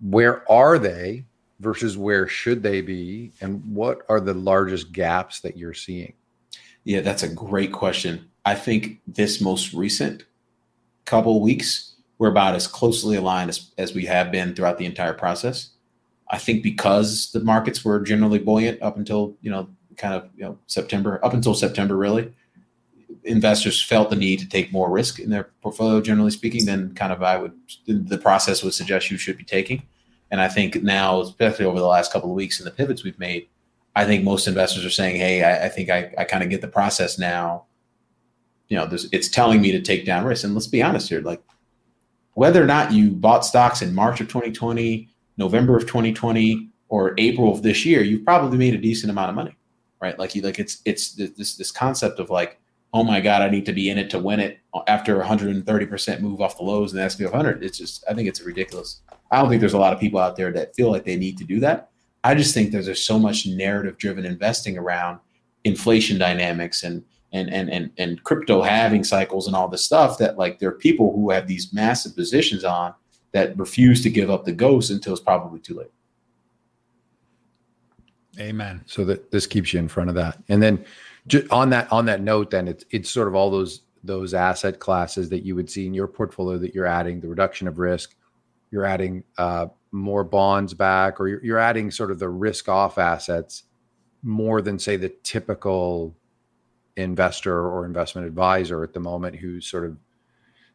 where 0.00 0.50
are 0.50 0.78
they 0.78 1.24
versus 1.60 1.96
where 1.96 2.26
should 2.26 2.62
they 2.62 2.80
be, 2.80 3.32
and 3.40 3.62
what 3.66 4.00
are 4.08 4.20
the 4.20 4.34
largest 4.34 4.92
gaps 4.92 5.40
that 5.40 5.56
you're 5.56 5.74
seeing? 5.74 6.14
Yeah, 6.84 7.00
that's 7.00 7.22
a 7.22 7.28
great 7.28 7.72
question. 7.72 8.30
I 8.44 8.54
think 8.54 9.00
this 9.06 9.40
most 9.40 9.74
recent 9.74 10.24
couple 11.04 11.42
weeks 11.42 11.96
we're 12.18 12.30
about 12.30 12.54
as 12.54 12.66
closely 12.66 13.16
aligned 13.16 13.50
as, 13.50 13.72
as 13.76 13.92
we 13.92 14.06
have 14.06 14.32
been 14.32 14.54
throughout 14.54 14.78
the 14.78 14.86
entire 14.86 15.12
process. 15.12 15.70
I 16.30 16.38
think 16.38 16.62
because 16.62 17.30
the 17.32 17.40
markets 17.40 17.84
were 17.84 18.00
generally 18.00 18.38
buoyant 18.38 18.80
up 18.80 18.96
until 18.96 19.36
you 19.42 19.50
know 19.50 19.68
kind 19.96 20.14
of 20.14 20.30
you 20.34 20.44
know 20.44 20.58
September 20.66 21.20
up 21.22 21.34
until 21.34 21.54
September 21.54 21.96
really 21.96 22.32
investors 23.24 23.82
felt 23.82 24.10
the 24.10 24.16
need 24.16 24.38
to 24.38 24.48
take 24.48 24.72
more 24.72 24.90
risk 24.90 25.18
in 25.18 25.30
their 25.30 25.50
portfolio 25.62 26.00
generally 26.00 26.30
speaking 26.30 26.66
than 26.66 26.94
kind 26.94 27.12
of 27.12 27.22
I 27.22 27.38
would 27.38 27.52
the 27.86 28.18
process 28.18 28.62
would 28.62 28.74
suggest 28.74 29.10
you 29.10 29.18
should 29.18 29.36
be 29.36 29.44
taking. 29.44 29.82
And 30.30 30.40
I 30.40 30.48
think 30.48 30.82
now 30.82 31.20
especially 31.20 31.64
over 31.64 31.78
the 31.78 31.86
last 31.86 32.12
couple 32.12 32.30
of 32.30 32.36
weeks 32.36 32.58
and 32.58 32.66
the 32.66 32.70
pivots 32.70 33.04
we've 33.04 33.18
made 33.18 33.48
I 33.96 34.04
think 34.04 34.24
most 34.24 34.46
investors 34.46 34.84
are 34.84 34.90
saying 34.90 35.16
hey 35.16 35.42
I, 35.42 35.66
I 35.66 35.68
think 35.68 35.90
I, 35.90 36.12
I 36.18 36.24
kind 36.24 36.42
of 36.42 36.50
get 36.50 36.60
the 36.60 36.68
process 36.68 37.18
now. 37.18 37.64
You 38.68 38.76
know 38.76 38.88
it's 39.12 39.28
telling 39.28 39.60
me 39.60 39.72
to 39.72 39.80
take 39.80 40.06
down 40.06 40.24
risk. 40.24 40.44
And 40.44 40.54
let's 40.54 40.66
be 40.66 40.82
honest 40.82 41.08
here 41.08 41.20
like 41.20 41.42
whether 42.34 42.62
or 42.62 42.66
not 42.66 42.92
you 42.92 43.10
bought 43.10 43.44
stocks 43.44 43.82
in 43.82 43.94
March 43.94 44.20
of 44.20 44.28
2020 44.28 45.08
November 45.36 45.76
of 45.76 45.82
2020 45.82 46.68
or 46.88 47.14
April 47.18 47.52
of 47.52 47.62
this 47.62 47.84
year 47.84 48.02
you've 48.02 48.24
probably 48.24 48.58
made 48.58 48.74
a 48.74 48.78
decent 48.78 49.10
amount 49.10 49.30
of 49.30 49.36
money 49.36 49.56
right? 50.04 50.18
Like 50.18 50.34
you 50.34 50.42
like 50.42 50.58
it's 50.58 50.82
it's 50.84 51.12
this 51.12 51.56
this 51.56 51.70
concept 51.70 52.20
of 52.20 52.28
like 52.28 52.60
oh 52.94 53.02
my 53.02 53.20
god, 53.20 53.42
I 53.42 53.50
need 53.50 53.66
to 53.66 53.72
be 53.72 53.90
in 53.90 53.98
it 53.98 54.08
to 54.10 54.20
win 54.20 54.38
it 54.40 54.60
after 54.86 55.18
130 55.18 55.86
percent 55.86 56.22
move 56.22 56.40
off 56.40 56.56
the 56.56 56.62
lows 56.62 56.94
in 56.94 56.98
the 56.98 57.10
SP 57.10 57.26
500. 57.26 57.62
It's 57.62 57.76
just 57.76 58.04
I 58.08 58.14
think 58.14 58.28
it's 58.28 58.40
ridiculous. 58.40 59.00
I 59.30 59.40
don't 59.40 59.50
think 59.50 59.60
there's 59.60 59.74
a 59.74 59.78
lot 59.78 59.92
of 59.92 60.00
people 60.00 60.20
out 60.20 60.36
there 60.36 60.52
that 60.52 60.74
feel 60.76 60.90
like 60.90 61.04
they 61.04 61.16
need 61.16 61.36
to 61.38 61.44
do 61.44 61.60
that. 61.60 61.90
I 62.22 62.34
just 62.34 62.54
think 62.54 62.70
there's 62.70 63.04
so 63.04 63.18
much 63.18 63.46
narrative 63.46 63.98
driven 63.98 64.24
investing 64.24 64.78
around 64.78 65.18
inflation 65.64 66.18
dynamics 66.18 66.84
and 66.84 67.04
and 67.32 67.52
and 67.52 67.68
and 67.68 67.90
and 67.98 68.22
crypto 68.22 68.62
halving 68.62 69.02
cycles 69.02 69.48
and 69.48 69.56
all 69.56 69.68
this 69.68 69.84
stuff 69.84 70.16
that 70.18 70.38
like 70.38 70.60
there 70.60 70.68
are 70.68 70.78
people 70.78 71.12
who 71.12 71.30
have 71.30 71.48
these 71.48 71.72
massive 71.72 72.14
positions 72.14 72.64
on 72.64 72.94
that 73.32 73.58
refuse 73.58 74.02
to 74.04 74.08
give 74.08 74.30
up 74.30 74.44
the 74.44 74.52
ghost 74.52 74.90
until 74.90 75.12
it's 75.12 75.20
probably 75.20 75.58
too 75.58 75.74
late. 75.74 75.90
Amen. 78.38 78.82
So 78.86 79.04
that 79.04 79.32
this 79.32 79.46
keeps 79.46 79.72
you 79.72 79.80
in 79.80 79.88
front 79.88 80.08
of 80.08 80.14
that. 80.14 80.38
And 80.48 80.62
then 80.62 80.84
on 81.50 81.70
that 81.70 81.90
on 81.90 82.06
that 82.06 82.20
note, 82.20 82.50
then 82.50 82.68
it's 82.68 82.84
it's 82.90 83.10
sort 83.10 83.28
of 83.28 83.34
all 83.34 83.50
those 83.50 83.82
those 84.02 84.34
asset 84.34 84.78
classes 84.78 85.30
that 85.30 85.44
you 85.44 85.54
would 85.54 85.70
see 85.70 85.86
in 85.86 85.94
your 85.94 86.06
portfolio 86.06 86.58
that 86.58 86.74
you're 86.74 86.86
adding 86.86 87.20
the 87.20 87.28
reduction 87.28 87.66
of 87.66 87.78
risk, 87.78 88.14
you're 88.70 88.84
adding 88.84 89.24
uh, 89.38 89.66
more 89.92 90.24
bonds 90.24 90.74
back, 90.74 91.18
or 91.18 91.28
you're, 91.28 91.44
you're 91.44 91.58
adding 91.58 91.90
sort 91.90 92.10
of 92.10 92.18
the 92.18 92.28
risk 92.28 92.68
off 92.68 92.98
assets 92.98 93.64
more 94.22 94.60
than 94.60 94.78
say 94.78 94.96
the 94.96 95.12
typical 95.22 96.14
investor 96.96 97.66
or 97.66 97.84
investment 97.84 98.26
advisor 98.26 98.82
at 98.82 98.92
the 98.92 99.00
moment 99.00 99.36
who 99.36 99.60
sort 99.60 99.84
of 99.84 99.96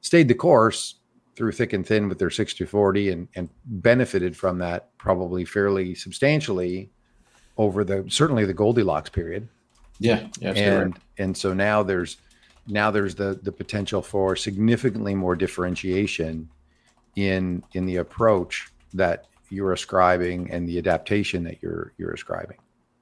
stayed 0.01 0.27
the 0.27 0.33
course 0.33 0.95
through 1.35 1.51
thick 1.51 1.71
and 1.73 1.87
thin 1.87 2.09
with 2.09 2.19
their 2.19 2.29
60 2.29 2.65
40 2.65 3.11
and, 3.11 3.27
and 3.35 3.49
benefited 3.65 4.35
from 4.35 4.57
that 4.57 4.95
probably 4.97 5.45
fairly 5.45 5.95
substantially 5.95 6.89
over 7.57 7.83
the 7.83 8.05
certainly 8.09 8.45
the 8.45 8.53
Goldilocks 8.53 9.09
period. 9.09 9.47
Yeah, 9.99 10.27
yeah 10.39 10.51
and 10.51 10.93
right. 10.93 11.03
and 11.17 11.37
so 11.37 11.53
now 11.53 11.83
there's 11.83 12.17
now 12.67 12.91
there's 12.91 13.15
the 13.15 13.39
the 13.43 13.51
potential 13.51 14.01
for 14.01 14.35
significantly 14.35 15.15
more 15.15 15.35
differentiation 15.35 16.49
in 17.15 17.63
in 17.73 17.85
the 17.85 17.97
approach 17.97 18.69
that 18.93 19.25
you're 19.49 19.73
ascribing 19.73 20.51
and 20.51 20.67
the 20.67 20.77
adaptation 20.77 21.43
that 21.43 21.61
you're 21.61 21.93
you're 21.97 22.11
ascribing. 22.11 22.57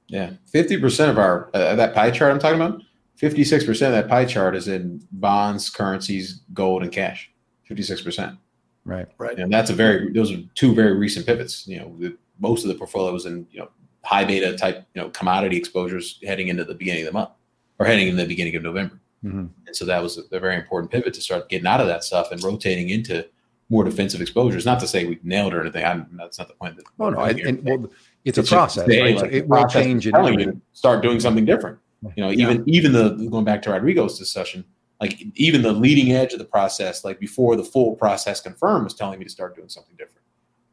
Yeah, 0.08 0.32
fifty 0.46 0.78
percent 0.80 1.10
of 1.10 1.18
our 1.18 1.50
uh, 1.54 1.76
that 1.76 1.94
pie 1.94 2.10
chart 2.10 2.32
I'm 2.32 2.38
talking 2.38 2.60
about 2.60 2.82
56% 3.20 3.68
of 3.68 3.92
that 3.92 4.08
pie 4.08 4.24
chart 4.24 4.54
is 4.54 4.68
in 4.68 5.02
bonds, 5.10 5.70
currencies, 5.70 6.42
gold, 6.52 6.82
and 6.82 6.92
cash. 6.92 7.30
56%. 7.68 8.38
Right. 8.84 9.06
Right. 9.18 9.38
And 9.38 9.52
that's 9.52 9.70
a 9.70 9.74
very, 9.74 10.12
those 10.12 10.32
are 10.32 10.38
two 10.54 10.74
very 10.74 10.96
recent 10.96 11.26
pivots. 11.26 11.66
You 11.66 11.80
know, 11.80 11.96
the, 11.98 12.16
most 12.38 12.64
of 12.64 12.68
the 12.68 12.76
portfolio 12.76 13.12
was 13.12 13.26
in, 13.26 13.46
you 13.50 13.60
know, 13.60 13.70
high 14.04 14.24
beta 14.24 14.56
type, 14.56 14.86
you 14.94 15.02
know, 15.02 15.10
commodity 15.10 15.56
exposures 15.56 16.18
heading 16.24 16.48
into 16.48 16.64
the 16.64 16.74
beginning 16.74 17.02
of 17.02 17.06
the 17.06 17.12
month 17.12 17.30
or 17.78 17.86
heading 17.86 18.08
in 18.08 18.16
the 18.16 18.26
beginning 18.26 18.56
of 18.56 18.62
November. 18.62 18.98
Mm-hmm. 19.24 19.46
And 19.66 19.76
so 19.76 19.84
that 19.84 20.02
was 20.02 20.18
a, 20.18 20.36
a, 20.36 20.38
very 20.38 20.54
important 20.54 20.92
pivot 20.92 21.12
to 21.14 21.20
start 21.20 21.48
getting 21.48 21.66
out 21.66 21.80
of 21.80 21.88
that 21.88 22.04
stuff 22.04 22.30
and 22.30 22.42
rotating 22.42 22.90
into 22.90 23.26
more 23.68 23.84
defensive 23.84 24.20
exposures. 24.20 24.64
Not 24.64 24.78
to 24.80 24.86
say 24.86 25.04
we 25.06 25.18
nailed 25.22 25.54
or 25.54 25.60
anything. 25.60 25.84
I'm, 25.84 26.08
that's 26.12 26.38
not 26.38 26.48
the 26.48 26.54
point. 26.54 26.76
That 26.76 26.84
oh, 27.00 27.10
no. 27.10 27.20
And, 27.20 27.40
and 27.40 27.64
well, 27.64 27.90
it's, 28.24 28.38
it's, 28.38 28.50
a 28.50 28.54
process. 28.54 28.88
Right? 28.88 29.16
Like, 29.16 29.32
it 29.32 29.48
will 29.48 29.66
change. 29.66 30.06
And 30.06 30.62
start 30.72 31.02
doing 31.02 31.18
something 31.20 31.44
different. 31.44 31.78
You 32.16 32.24
know, 32.24 32.30
even 32.30 32.58
yeah. 32.58 32.78
even 32.78 32.92
the 32.92 33.28
going 33.28 33.44
back 33.44 33.60
to 33.62 33.70
Rodrigo's 33.70 34.18
discussion, 34.18 34.64
like 35.00 35.20
even 35.34 35.62
the 35.62 35.72
leading 35.72 36.12
edge 36.12 36.32
of 36.32 36.38
the 36.38 36.44
process, 36.44 37.04
like 37.04 37.18
before 37.18 37.56
the 37.56 37.64
full 37.64 37.96
process 37.96 38.40
confirmed, 38.40 38.84
was 38.84 38.94
telling 38.94 39.18
me 39.18 39.24
to 39.24 39.30
start 39.30 39.56
doing 39.56 39.68
something 39.68 39.96
different. 39.96 40.24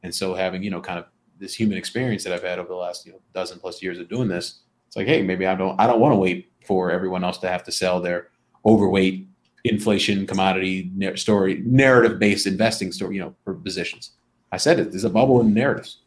And 0.04 0.14
so 0.14 0.36
having 0.36 0.62
you 0.62 0.70
know 0.70 0.82
kind 0.82 1.00
of 1.00 1.06
this 1.40 1.54
human 1.54 1.78
experience 1.78 2.24
that 2.24 2.34
I've 2.34 2.44
had 2.44 2.60
over 2.60 2.70
the 2.70 2.76
last 2.76 3.06
you 3.06 3.14
know 3.14 3.20
dozen 3.34 3.60
plus 3.60 3.82
years 3.82 4.00
of 4.00 4.10
doing 4.10 4.28
this, 4.28 4.62
it's 4.88 4.96
like 4.96 5.08
hey 5.08 5.22
maybe 5.22 5.46
I 5.46 5.56
don't 5.56 5.80
I 5.80 5.88
don't 5.88 6.00
want 6.00 6.14
to 6.14 6.18
wait 6.18 6.52
for 6.66 6.92
everyone 6.92 7.24
else 7.24 7.38
to 7.40 7.50
have 7.50 7.64
to 7.64 7.72
sell 7.72 8.02
their 8.02 8.30
overweight 8.66 9.28
inflation 9.64 10.28
commodity 10.28 10.92
story 11.16 11.62
narrative 11.66 12.20
based 12.20 12.48
investing 12.48 12.92
story 12.92 13.16
you 13.16 13.22
know 13.22 13.36
for 13.44 13.54
positions. 13.54 14.12
I 14.52 14.58
said 14.58 14.80
it. 14.80 14.92
There's 14.92 15.04
a 15.04 15.10
bubble 15.10 15.42
in 15.42 15.54
narratives, 15.54 16.00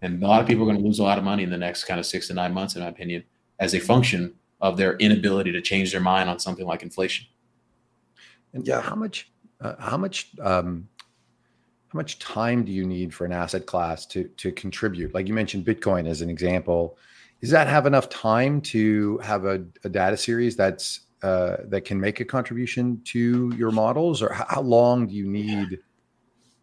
and 0.00 0.22
a 0.22 0.26
lot 0.26 0.40
of 0.40 0.46
people 0.46 0.64
are 0.64 0.66
going 0.66 0.78
to 0.78 0.84
lose 0.84 0.98
a 0.98 1.04
lot 1.04 1.18
of 1.18 1.24
money 1.24 1.42
in 1.42 1.50
the 1.50 1.58
next 1.58 1.84
kind 1.84 2.00
of 2.00 2.06
six 2.06 2.26
to 2.28 2.34
nine 2.34 2.52
months, 2.52 2.74
in 2.74 2.82
my 2.82 2.88
opinion, 2.88 3.22
as 3.58 3.74
a 3.74 3.80
function 3.80 4.34
of 4.60 4.76
their 4.76 4.96
inability 4.96 5.52
to 5.52 5.60
change 5.60 5.92
their 5.92 6.00
mind 6.00 6.30
on 6.30 6.38
something 6.38 6.64
like 6.64 6.82
inflation. 6.82 7.26
And 8.52 8.66
yeah, 8.66 8.80
how 8.80 8.94
much, 8.94 9.30
uh, 9.60 9.74
how 9.78 9.96
much, 9.96 10.30
um, 10.40 10.88
how 11.92 11.98
much 11.98 12.18
time 12.18 12.64
do 12.64 12.72
you 12.72 12.86
need 12.86 13.12
for 13.12 13.26
an 13.26 13.32
asset 13.32 13.66
class 13.66 14.06
to 14.06 14.24
to 14.38 14.50
contribute? 14.52 15.14
Like 15.14 15.28
you 15.28 15.34
mentioned, 15.34 15.66
Bitcoin 15.66 16.08
as 16.08 16.22
an 16.22 16.30
example. 16.30 16.96
Does 17.40 17.50
that 17.50 17.66
have 17.66 17.86
enough 17.86 18.08
time 18.08 18.60
to 18.62 19.18
have 19.18 19.44
a, 19.44 19.64
a 19.84 19.88
data 19.88 20.16
series 20.16 20.56
that's 20.56 21.00
uh, 21.22 21.56
that 21.64 21.82
can 21.84 22.00
make 22.00 22.20
a 22.20 22.24
contribution 22.24 23.00
to 23.04 23.52
your 23.56 23.70
models, 23.70 24.22
or 24.22 24.32
how, 24.32 24.46
how 24.48 24.60
long 24.62 25.06
do 25.06 25.14
you 25.14 25.26
need? 25.26 25.80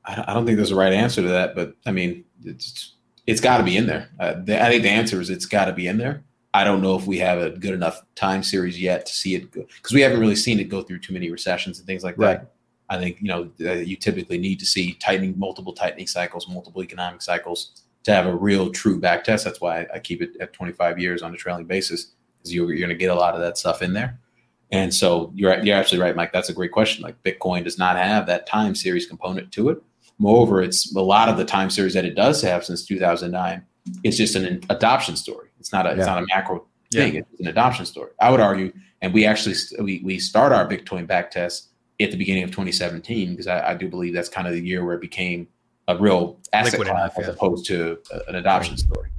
I 0.05 0.33
don't 0.33 0.45
think 0.45 0.55
there's 0.55 0.71
a 0.71 0.75
right 0.75 0.93
answer 0.93 1.21
to 1.21 1.27
that, 1.27 1.53
but 1.55 1.75
I 1.85 1.91
mean, 1.91 2.23
it's 2.43 2.95
it's 3.27 3.41
got 3.41 3.57
to 3.57 3.63
be 3.63 3.77
in 3.77 3.85
there. 3.85 4.09
Uh, 4.19 4.33
the, 4.43 4.63
I 4.63 4.69
think 4.69 4.81
the 4.81 4.89
answer 4.89 5.21
is 5.21 5.29
it's 5.29 5.45
got 5.45 5.65
to 5.65 5.73
be 5.73 5.87
in 5.87 5.97
there. 5.99 6.23
I 6.55 6.63
don't 6.63 6.81
know 6.81 6.97
if 6.97 7.05
we 7.05 7.19
have 7.19 7.39
a 7.39 7.51
good 7.51 7.75
enough 7.75 8.01
time 8.15 8.41
series 8.41 8.81
yet 8.81 9.05
to 9.05 9.13
see 9.13 9.35
it 9.35 9.51
because 9.51 9.93
we 9.93 10.01
haven't 10.01 10.19
really 10.19 10.35
seen 10.35 10.59
it 10.59 10.69
go 10.69 10.81
through 10.81 10.99
too 10.99 11.13
many 11.13 11.29
recessions 11.29 11.77
and 11.77 11.85
things 11.85 12.03
like 12.03 12.17
right. 12.17 12.39
that. 12.39 12.51
I 12.89 12.97
think 12.97 13.17
you 13.21 13.27
know 13.27 13.49
uh, 13.61 13.73
you 13.73 13.95
typically 13.95 14.37
need 14.37 14.59
to 14.59 14.65
see 14.65 14.93
tightening, 14.93 15.37
multiple 15.37 15.73
tightening 15.73 16.07
cycles, 16.07 16.47
multiple 16.47 16.83
economic 16.83 17.21
cycles 17.21 17.83
to 18.03 18.13
have 18.13 18.25
a 18.25 18.35
real 18.35 18.71
true 18.71 18.99
back 18.99 19.23
test. 19.23 19.45
That's 19.45 19.61
why 19.61 19.87
I 19.93 19.99
keep 19.99 20.21
it 20.21 20.31
at 20.39 20.53
25 20.53 20.99
years 20.99 21.21
on 21.21 21.33
a 21.33 21.37
trailing 21.37 21.65
basis, 21.65 22.13
because 22.37 22.53
you're, 22.53 22.69
you're 22.69 22.79
going 22.79 22.89
to 22.89 22.95
get 22.95 23.11
a 23.11 23.15
lot 23.15 23.35
of 23.35 23.41
that 23.41 23.57
stuff 23.57 23.81
in 23.81 23.93
there. 23.93 24.19
And 24.71 24.93
so 24.93 25.31
you're 25.35 25.57
you're 25.63 25.75
absolutely 25.75 26.07
right, 26.07 26.15
Mike. 26.15 26.31
That's 26.31 26.49
a 26.49 26.53
great 26.53 26.71
question. 26.71 27.03
Like 27.03 27.21
Bitcoin 27.23 27.63
does 27.63 27.77
not 27.77 27.97
have 27.97 28.25
that 28.27 28.47
time 28.47 28.75
series 28.75 29.05
component 29.05 29.51
to 29.53 29.69
it. 29.69 29.81
Moreover, 30.17 30.61
it's 30.61 30.93
a 30.95 31.01
lot 31.01 31.29
of 31.29 31.37
the 31.37 31.45
time 31.45 31.69
series 31.69 31.93
that 31.93 32.05
it 32.05 32.15
does 32.15 32.41
have 32.41 32.65
since 32.65 32.85
2009. 32.85 33.65
It's 34.03 34.17
just 34.17 34.35
an 34.35 34.61
adoption 34.69 35.15
story 35.15 35.49
it's 35.59 35.73
not 35.73 35.85
a 35.85 35.89
yeah. 35.89 35.97
it's 35.97 36.05
not 36.05 36.23
a 36.23 36.25
macro 36.33 36.65
thing. 36.91 37.15
Yeah. 37.15 37.21
It's 37.31 37.41
an 37.41 37.47
adoption 37.47 37.85
story. 37.85 38.11
I 38.19 38.31
would 38.31 38.39
argue, 38.39 38.71
and 39.01 39.13
we 39.13 39.25
actually 39.25 39.55
we 39.79 40.01
we 40.03 40.19
start 40.19 40.51
our 40.51 40.67
Bitcoin 40.67 41.05
back 41.05 41.31
test 41.31 41.68
at 41.99 42.11
the 42.11 42.17
beginning 42.17 42.43
of 42.43 42.49
2017 42.51 43.31
because 43.31 43.47
I, 43.47 43.71
I, 43.71 43.73
do 43.73 43.89
believe 43.89 44.13
that's 44.13 44.29
kind 44.29 44.47
of 44.47 44.53
the 44.53 44.61
year 44.61 44.85
where 44.85 44.95
it 44.95 45.01
became 45.01 45.47
a 45.87 45.97
real 45.97 46.39
asset 46.53 46.73
Liquid 46.73 46.87
class 46.87 47.17
enough, 47.17 47.27
as 47.27 47.35
opposed 47.35 47.65
to 47.67 47.99
an 48.27 48.35
adoption 48.35 48.73
right. 48.73 48.79
story. 48.79 49.09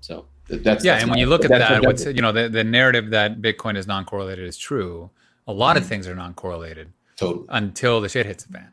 So 0.00 0.26
that's 0.48 0.84
yeah. 0.84 0.92
That's 0.92 1.02
and 1.02 1.10
when 1.10 1.18
you 1.18 1.26
look 1.26 1.44
at 1.44 1.50
that, 1.50 1.84
what's 1.84 2.06
you 2.06 2.22
know 2.22 2.32
the, 2.32 2.48
the 2.48 2.64
narrative 2.64 3.10
that 3.10 3.42
Bitcoin 3.42 3.76
is 3.76 3.86
non-correlated 3.86 4.46
is 4.46 4.56
true. 4.56 5.10
A 5.46 5.52
lot 5.52 5.76
mm-hmm. 5.76 5.82
of 5.82 5.88
things 5.88 6.06
are 6.08 6.14
non-correlated 6.14 6.92
totally 7.16 7.46
until 7.50 8.00
the 8.00 8.08
shit 8.08 8.24
hits 8.24 8.44
the 8.44 8.52
fan, 8.52 8.72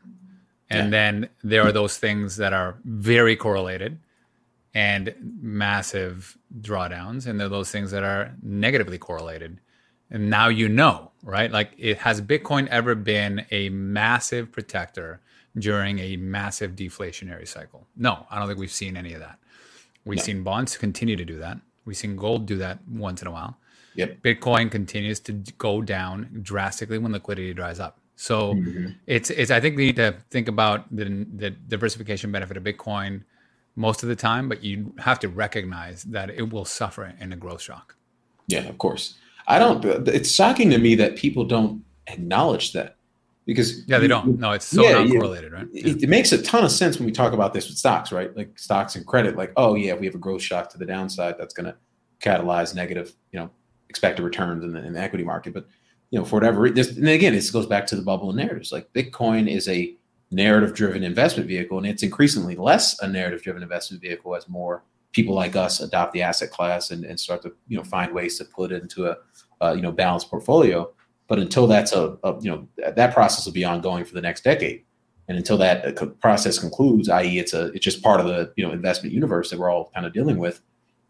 and 0.70 0.86
yeah. 0.86 0.90
then 0.90 1.28
there 1.42 1.62
are 1.62 1.72
those 1.72 1.98
things 1.98 2.36
that 2.36 2.52
are 2.52 2.76
very 2.84 3.36
correlated 3.36 3.98
and 4.74 5.14
massive 5.40 6.36
drawdowns 6.60 7.26
and 7.26 7.40
they're 7.40 7.48
those 7.48 7.70
things 7.70 7.90
that 7.90 8.04
are 8.04 8.34
negatively 8.42 8.98
correlated 8.98 9.60
and 10.10 10.30
now 10.30 10.48
you 10.48 10.68
know 10.68 11.10
right 11.22 11.50
like 11.50 11.72
it 11.78 11.98
has 11.98 12.20
bitcoin 12.20 12.66
ever 12.68 12.94
been 12.94 13.44
a 13.50 13.68
massive 13.70 14.50
protector 14.52 15.20
during 15.58 15.98
a 15.98 16.16
massive 16.16 16.72
deflationary 16.72 17.46
cycle 17.46 17.86
no 17.96 18.26
i 18.30 18.38
don't 18.38 18.46
think 18.46 18.58
we've 18.58 18.70
seen 18.70 18.96
any 18.96 19.12
of 19.14 19.20
that 19.20 19.38
we've 20.04 20.18
no. 20.18 20.24
seen 20.24 20.42
bonds 20.42 20.76
continue 20.76 21.16
to 21.16 21.24
do 21.24 21.38
that 21.38 21.58
we've 21.84 21.96
seen 21.96 22.16
gold 22.16 22.46
do 22.46 22.56
that 22.56 22.78
once 22.88 23.22
in 23.22 23.28
a 23.28 23.30
while 23.30 23.58
yep 23.94 24.20
bitcoin 24.22 24.70
continues 24.70 25.20
to 25.20 25.32
go 25.58 25.82
down 25.82 26.28
drastically 26.42 26.98
when 26.98 27.12
liquidity 27.12 27.52
dries 27.52 27.80
up 27.80 27.98
so 28.16 28.54
mm-hmm. 28.54 28.88
it's 29.06 29.30
it's 29.30 29.50
i 29.50 29.60
think 29.60 29.76
we 29.76 29.86
need 29.86 29.96
to 29.96 30.14
think 30.30 30.48
about 30.48 30.84
the, 30.94 31.26
the 31.36 31.50
diversification 31.50 32.30
benefit 32.30 32.56
of 32.56 32.62
bitcoin 32.62 33.22
most 33.78 34.02
of 34.02 34.08
the 34.08 34.16
time, 34.16 34.48
but 34.48 34.64
you 34.64 34.92
have 34.98 35.20
to 35.20 35.28
recognize 35.28 36.02
that 36.02 36.30
it 36.30 36.52
will 36.52 36.64
suffer 36.64 37.14
in 37.20 37.32
a 37.32 37.36
growth 37.36 37.62
shock. 37.62 37.94
Yeah, 38.48 38.68
of 38.68 38.76
course. 38.76 39.14
I 39.48 39.58
don't. 39.58 39.84
It's 40.08 40.30
shocking 40.30 40.70
to 40.70 40.78
me 40.78 40.94
that 40.96 41.16
people 41.16 41.44
don't 41.44 41.84
acknowledge 42.06 42.72
that 42.74 42.96
because 43.46 43.84
yeah, 43.88 43.98
they 43.98 44.06
don't. 44.06 44.38
No, 44.38 44.52
it's 44.52 44.66
so 44.66 44.82
yeah, 44.82 44.92
non-correlated, 44.92 45.52
right? 45.52 45.66
Yeah. 45.72 45.88
It, 45.88 46.02
it, 46.04 46.08
makes 46.08 46.32
a 46.32 46.42
ton 46.42 46.64
of 46.64 46.70
sense 46.70 46.98
when 46.98 47.06
we 47.06 47.12
talk 47.12 47.32
about 47.32 47.54
this 47.54 47.66
with 47.66 47.78
stocks, 47.78 48.12
right? 48.12 48.34
Like 48.36 48.58
stocks 48.58 48.94
and 48.94 49.06
credit. 49.06 49.36
Like, 49.36 49.52
oh 49.56 49.74
yeah, 49.74 49.94
we 49.94 50.06
have 50.06 50.14
a 50.14 50.18
growth 50.18 50.42
shock 50.42 50.70
to 50.70 50.78
the 50.78 50.86
downside 50.86 51.36
that's 51.38 51.54
going 51.54 51.66
to 51.66 51.74
catalyze 52.20 52.74
negative, 52.74 53.14
you 53.32 53.40
know, 53.40 53.50
expected 53.88 54.22
returns 54.22 54.62
in 54.64 54.72
the, 54.72 54.84
in 54.84 54.92
the 54.92 55.00
equity 55.00 55.24
market. 55.24 55.54
But 55.54 55.66
you 56.10 56.18
know, 56.18 56.24
for 56.24 56.36
whatever, 56.36 56.68
this, 56.70 56.96
and 56.96 57.08
again, 57.08 57.32
this 57.32 57.50
goes 57.50 57.66
back 57.66 57.86
to 57.88 57.96
the 57.96 58.02
bubble 58.02 58.32
narratives. 58.32 58.70
Like 58.70 58.92
Bitcoin 58.92 59.50
is 59.50 59.68
a 59.68 59.94
narrative 60.30 60.74
driven 60.74 61.02
investment 61.02 61.48
vehicle. 61.48 61.78
And 61.78 61.86
it's 61.86 62.02
increasingly 62.02 62.56
less 62.56 63.00
a 63.00 63.08
narrative 63.08 63.42
driven 63.42 63.62
investment 63.62 64.02
vehicle 64.02 64.34
as 64.36 64.48
more 64.48 64.82
people 65.12 65.34
like 65.34 65.56
us 65.56 65.80
adopt 65.80 66.12
the 66.12 66.22
asset 66.22 66.50
class 66.50 66.90
and, 66.90 67.04
and 67.04 67.18
start 67.18 67.42
to 67.42 67.52
you 67.68 67.76
know 67.76 67.84
find 67.84 68.12
ways 68.12 68.38
to 68.38 68.44
put 68.44 68.72
it 68.72 68.82
into 68.82 69.06
a, 69.06 69.16
a 69.60 69.74
you 69.74 69.82
know 69.82 69.92
balanced 69.92 70.30
portfolio. 70.30 70.90
But 71.26 71.38
until 71.38 71.66
that's 71.66 71.92
a, 71.92 72.16
a, 72.24 72.40
you 72.40 72.50
know 72.50 72.68
that 72.78 73.14
process 73.14 73.44
will 73.44 73.52
be 73.52 73.64
ongoing 73.64 74.04
for 74.04 74.14
the 74.14 74.20
next 74.20 74.44
decade, 74.44 74.84
and 75.28 75.36
until 75.36 75.58
that 75.58 76.00
uh, 76.00 76.06
process 76.06 76.58
concludes, 76.58 77.08
i.e., 77.08 77.38
it's 77.38 77.52
a 77.52 77.66
it's 77.72 77.84
just 77.84 78.02
part 78.02 78.20
of 78.20 78.26
the 78.26 78.52
you 78.56 78.66
know 78.66 78.72
investment 78.72 79.14
universe 79.14 79.50
that 79.50 79.58
we're 79.58 79.70
all 79.70 79.90
kind 79.94 80.06
of 80.06 80.12
dealing 80.12 80.38
with. 80.38 80.60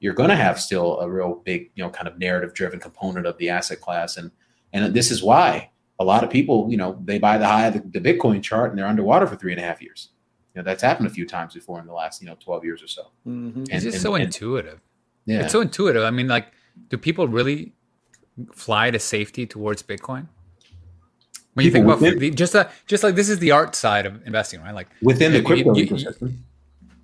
You're 0.01 0.15
going 0.15 0.31
to 0.31 0.37
have 0.37 0.61
still 0.61 1.01
a 1.01 1.11
real 1.11 1.43
big 1.45 1.71
you 1.75 1.85
know 1.85 1.91
kind 1.91 2.09
of 2.09 2.19
narrative 2.19 2.55
driven 2.55 2.81
component 2.81 3.27
of 3.27 3.39
the 3.39 3.49
asset 3.49 3.81
class, 3.81 4.17
and 4.17 4.31
And 4.73 4.95
this 4.95 5.11
is 5.11 5.23
why 5.23 5.71
a 5.99 6.05
lot 6.05 6.23
of 6.25 6.31
people, 6.31 6.69
you 6.71 6.77
know, 6.77 7.01
they 7.05 7.19
buy 7.19 7.39
the 7.39 7.47
high 7.47 7.67
of 7.67 7.75
the, 7.75 8.01
the 8.01 8.01
Bitcoin 8.01 8.43
chart 8.43 8.71
and 8.71 8.79
they're 8.79 8.87
underwater 8.87 9.27
for 9.27 9.37
three 9.37 9.53
and 9.53 9.61
a 9.61 9.65
half 9.65 9.83
years. 9.83 10.11
You 10.59 10.65
know, 10.65 10.71
that's 10.71 10.83
happened 10.83 11.07
a 11.07 11.11
few 11.11 11.25
times 11.25 11.55
before 11.55 11.79
in 11.79 11.87
the 11.87 11.93
last, 11.93 12.21
you 12.21 12.27
know, 12.27 12.37
12 12.41 12.65
years 12.65 12.83
or 12.83 12.89
so. 12.89 13.03
Mm-hmm. 13.25 13.65
It's 13.71 13.85
just 13.85 14.03
so 14.03 14.17
intuitive. 14.17 14.81
Yeah. 15.25 15.43
It's 15.43 15.53
so 15.53 15.61
intuitive. 15.61 16.03
I 16.03 16.11
mean, 16.11 16.27
like, 16.27 16.49
do 16.89 16.99
people 16.99 17.29
really 17.29 17.75
fly 18.53 18.91
to 18.91 18.99
safety 18.99 19.47
towards 19.47 19.85
Bitcoin? 19.85 20.27
When 21.55 21.65
you 21.65 21.71
think 21.71 21.85
about 21.85 22.01
within- 22.01 22.19
the, 22.19 22.31
just 22.33 22.57
uh, 22.57 22.67
just 22.87 23.05
like 23.05 23.15
this 23.15 23.29
is 23.29 23.39
the 23.39 23.53
art 23.53 23.77
side 23.77 24.05
of 24.05 24.27
investing, 24.27 24.61
right? 24.61 24.75
Like 24.75 24.89
within 25.01 25.33
the 25.33 25.43
crypto 25.43 25.77
you- 25.77 25.85
you- 25.85 25.91
ecosystem. 25.91 26.39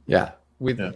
Yeah. 0.06 0.32
with 0.58 0.80
Yeah. 0.80 0.90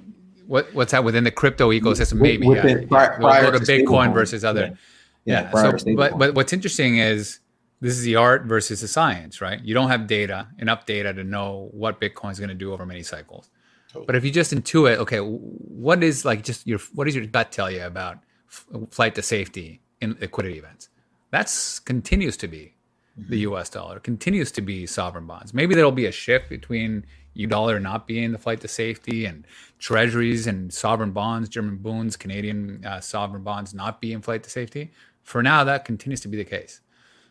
what 0.48 0.74
what's 0.74 0.90
that 0.90 1.04
within 1.04 1.22
the 1.22 1.30
crypto 1.30 1.70
ecosystem? 1.70 2.14
Maybe 2.20 2.48
within- 2.48 2.82
yeah. 2.82 2.86
pri- 2.88 3.08
We'll 3.20 3.28
prior 3.28 3.50
go 3.52 3.58
to 3.58 3.64
to 3.64 3.72
Bitcoin 3.72 4.08
stablecoin. 4.08 4.14
versus 4.14 4.44
other. 4.44 4.76
Yeah. 5.24 5.42
Yeah. 5.42 5.50
prior 5.50 5.72
to 5.72 5.78
so, 5.78 5.94
but 5.94 6.18
but 6.18 6.34
what's 6.34 6.52
interesting 6.52 6.98
is 6.98 7.38
this 7.80 7.94
is 7.94 8.02
the 8.02 8.16
art 8.16 8.44
versus 8.44 8.80
the 8.80 8.88
science, 8.88 9.40
right? 9.40 9.60
You 9.64 9.74
don't 9.74 9.88
have 9.90 10.06
data, 10.06 10.48
enough 10.58 10.86
data 10.86 11.12
to 11.14 11.24
know 11.24 11.68
what 11.72 12.00
Bitcoin 12.00 12.32
is 12.32 12.38
going 12.38 12.48
to 12.48 12.54
do 12.54 12.72
over 12.72 12.86
many 12.86 13.02
cycles. 13.02 13.50
Totally. 13.88 14.06
But 14.06 14.16
if 14.16 14.24
you 14.24 14.30
just 14.30 14.52
intuit, 14.52 14.96
okay, 14.98 15.18
what 15.20 16.02
is 16.02 16.24
like 16.24 16.42
just 16.44 16.66
your 16.66 16.78
what 16.94 17.04
does 17.04 17.14
your 17.16 17.26
gut 17.26 17.52
tell 17.52 17.70
you 17.70 17.82
about 17.84 18.18
f- 18.48 18.66
flight 18.90 19.14
to 19.16 19.22
safety 19.22 19.80
in 20.00 20.16
liquidity 20.20 20.58
events? 20.58 20.88
That's 21.30 21.78
continues 21.80 22.36
to 22.38 22.48
be 22.48 22.74
Mm-hmm. 23.18 23.30
the 23.30 23.38
U.S. 23.40 23.68
dollar, 23.68 23.98
continues 24.00 24.52
to 24.52 24.62
be 24.62 24.86
sovereign 24.86 25.26
bonds. 25.26 25.52
Maybe 25.52 25.74
there'll 25.74 25.90
be 25.92 26.06
a 26.06 26.12
shift 26.12 26.48
between 26.48 27.04
U 27.34 27.46
dollar 27.48 27.80
not 27.80 28.06
being 28.06 28.32
the 28.32 28.38
flight 28.38 28.60
to 28.60 28.68
safety 28.68 29.24
and 29.26 29.44
treasuries 29.78 30.46
and 30.46 30.72
sovereign 30.72 31.10
bonds, 31.12 31.48
German 31.48 31.76
bonds, 31.78 32.16
Canadian 32.16 32.84
uh, 32.86 33.00
sovereign 33.00 33.42
bonds 33.42 33.74
not 33.74 34.00
being 34.00 34.22
flight 34.22 34.44
to 34.44 34.50
safety. 34.50 34.92
For 35.24 35.42
now, 35.42 35.64
that 35.64 35.84
continues 35.84 36.20
to 36.22 36.28
be 36.28 36.36
the 36.36 36.44
case, 36.44 36.80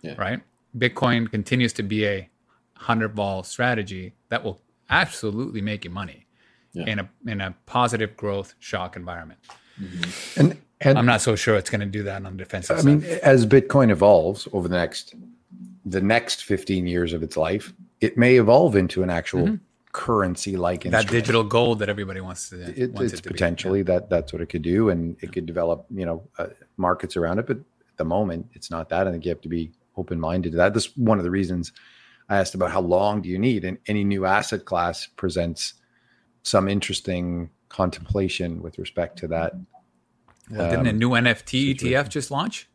Yeah. 0.01 0.15
right? 0.17 0.41
Bitcoin 0.77 1.29
continues 1.29 1.73
to 1.73 1.83
be 1.83 2.05
a 2.05 2.29
hundred 2.75 3.15
ball 3.15 3.43
strategy 3.43 4.13
that 4.29 4.43
will 4.43 4.61
absolutely 4.89 5.61
make 5.61 5.83
you 5.83 5.89
money 5.91 6.25
Yeah. 6.73 6.85
in 6.85 6.99
a 6.99 7.09
in 7.25 7.41
a 7.41 7.55
positive 7.65 8.15
growth 8.15 8.53
shock 8.59 8.95
environment. 8.95 9.39
And 10.35 10.57
and 10.81 10.97
I'm 10.97 11.05
not 11.07 11.21
so 11.21 11.35
sure 11.35 11.55
it's 11.55 11.69
going 11.71 11.81
to 11.81 11.87
do 11.87 12.03
that 12.03 12.17
on 12.25 12.37
the 12.37 12.43
defensive 12.43 12.77
side. 12.79 12.87
I 12.87 12.99
side. 12.99 13.01
mean, 13.09 13.19
as 13.23 13.45
Bitcoin 13.47 13.89
evolves 13.89 14.47
over 14.53 14.67
the 14.67 14.77
next 14.77 15.15
the 15.85 16.01
next 16.01 16.43
15 16.43 16.85
years 16.85 17.13
of 17.13 17.23
its 17.23 17.37
life, 17.37 17.73
it 18.01 18.17
may 18.17 18.35
evolve 18.37 18.75
into 18.75 19.01
an 19.03 19.09
actual 19.09 19.57
currency 19.93 20.55
like 20.57 20.83
that 20.83 21.07
digital 21.07 21.43
gold 21.43 21.79
that 21.79 21.89
everybody 21.89 22.21
wants 22.21 22.49
to. 22.49 22.61
It, 22.79 22.91
wants 22.91 23.13
it's 23.13 23.19
it 23.21 23.23
to 23.23 23.29
be. 23.29 23.33
potentially 23.33 23.81
that 23.83 24.09
that's 24.09 24.31
what 24.33 24.41
it 24.41 24.47
could 24.49 24.61
do, 24.61 24.89
and 24.89 25.17
it 25.21 25.31
could 25.33 25.45
develop, 25.47 25.85
you 25.89 26.05
know, 26.05 26.27
uh, 26.37 26.47
markets 26.77 27.17
around 27.17 27.39
it. 27.39 27.47
But 27.47 27.57
at 27.57 27.97
the 27.97 28.05
moment, 28.05 28.47
it's 28.53 28.69
not 28.69 28.89
that. 28.89 29.07
I 29.07 29.11
think 29.11 29.25
you 29.25 29.29
have 29.29 29.41
to 29.41 29.49
be 29.49 29.71
open 29.97 30.19
minded 30.19 30.51
to 30.51 30.57
that. 30.57 30.73
This 30.73 30.95
one 30.95 31.17
of 31.17 31.23
the 31.23 31.31
reasons 31.31 31.71
I 32.29 32.37
asked 32.37 32.55
about 32.55 32.71
how 32.71 32.81
long 32.81 33.21
do 33.21 33.29
you 33.29 33.39
need, 33.39 33.63
and 33.63 33.77
any 33.87 34.03
new 34.03 34.25
asset 34.25 34.65
class 34.65 35.07
presents 35.17 35.73
some 36.43 36.67
interesting 36.67 37.49
contemplation 37.69 38.61
with 38.61 38.77
respect 38.77 39.17
to 39.19 39.27
that. 39.27 39.53
Well, 40.49 40.69
didn't 40.69 40.87
a 40.87 40.91
um, 40.91 40.97
new 40.97 41.09
NFT 41.09 41.75
ETF 41.75 42.09
just 42.09 42.31
launch? 42.31 42.69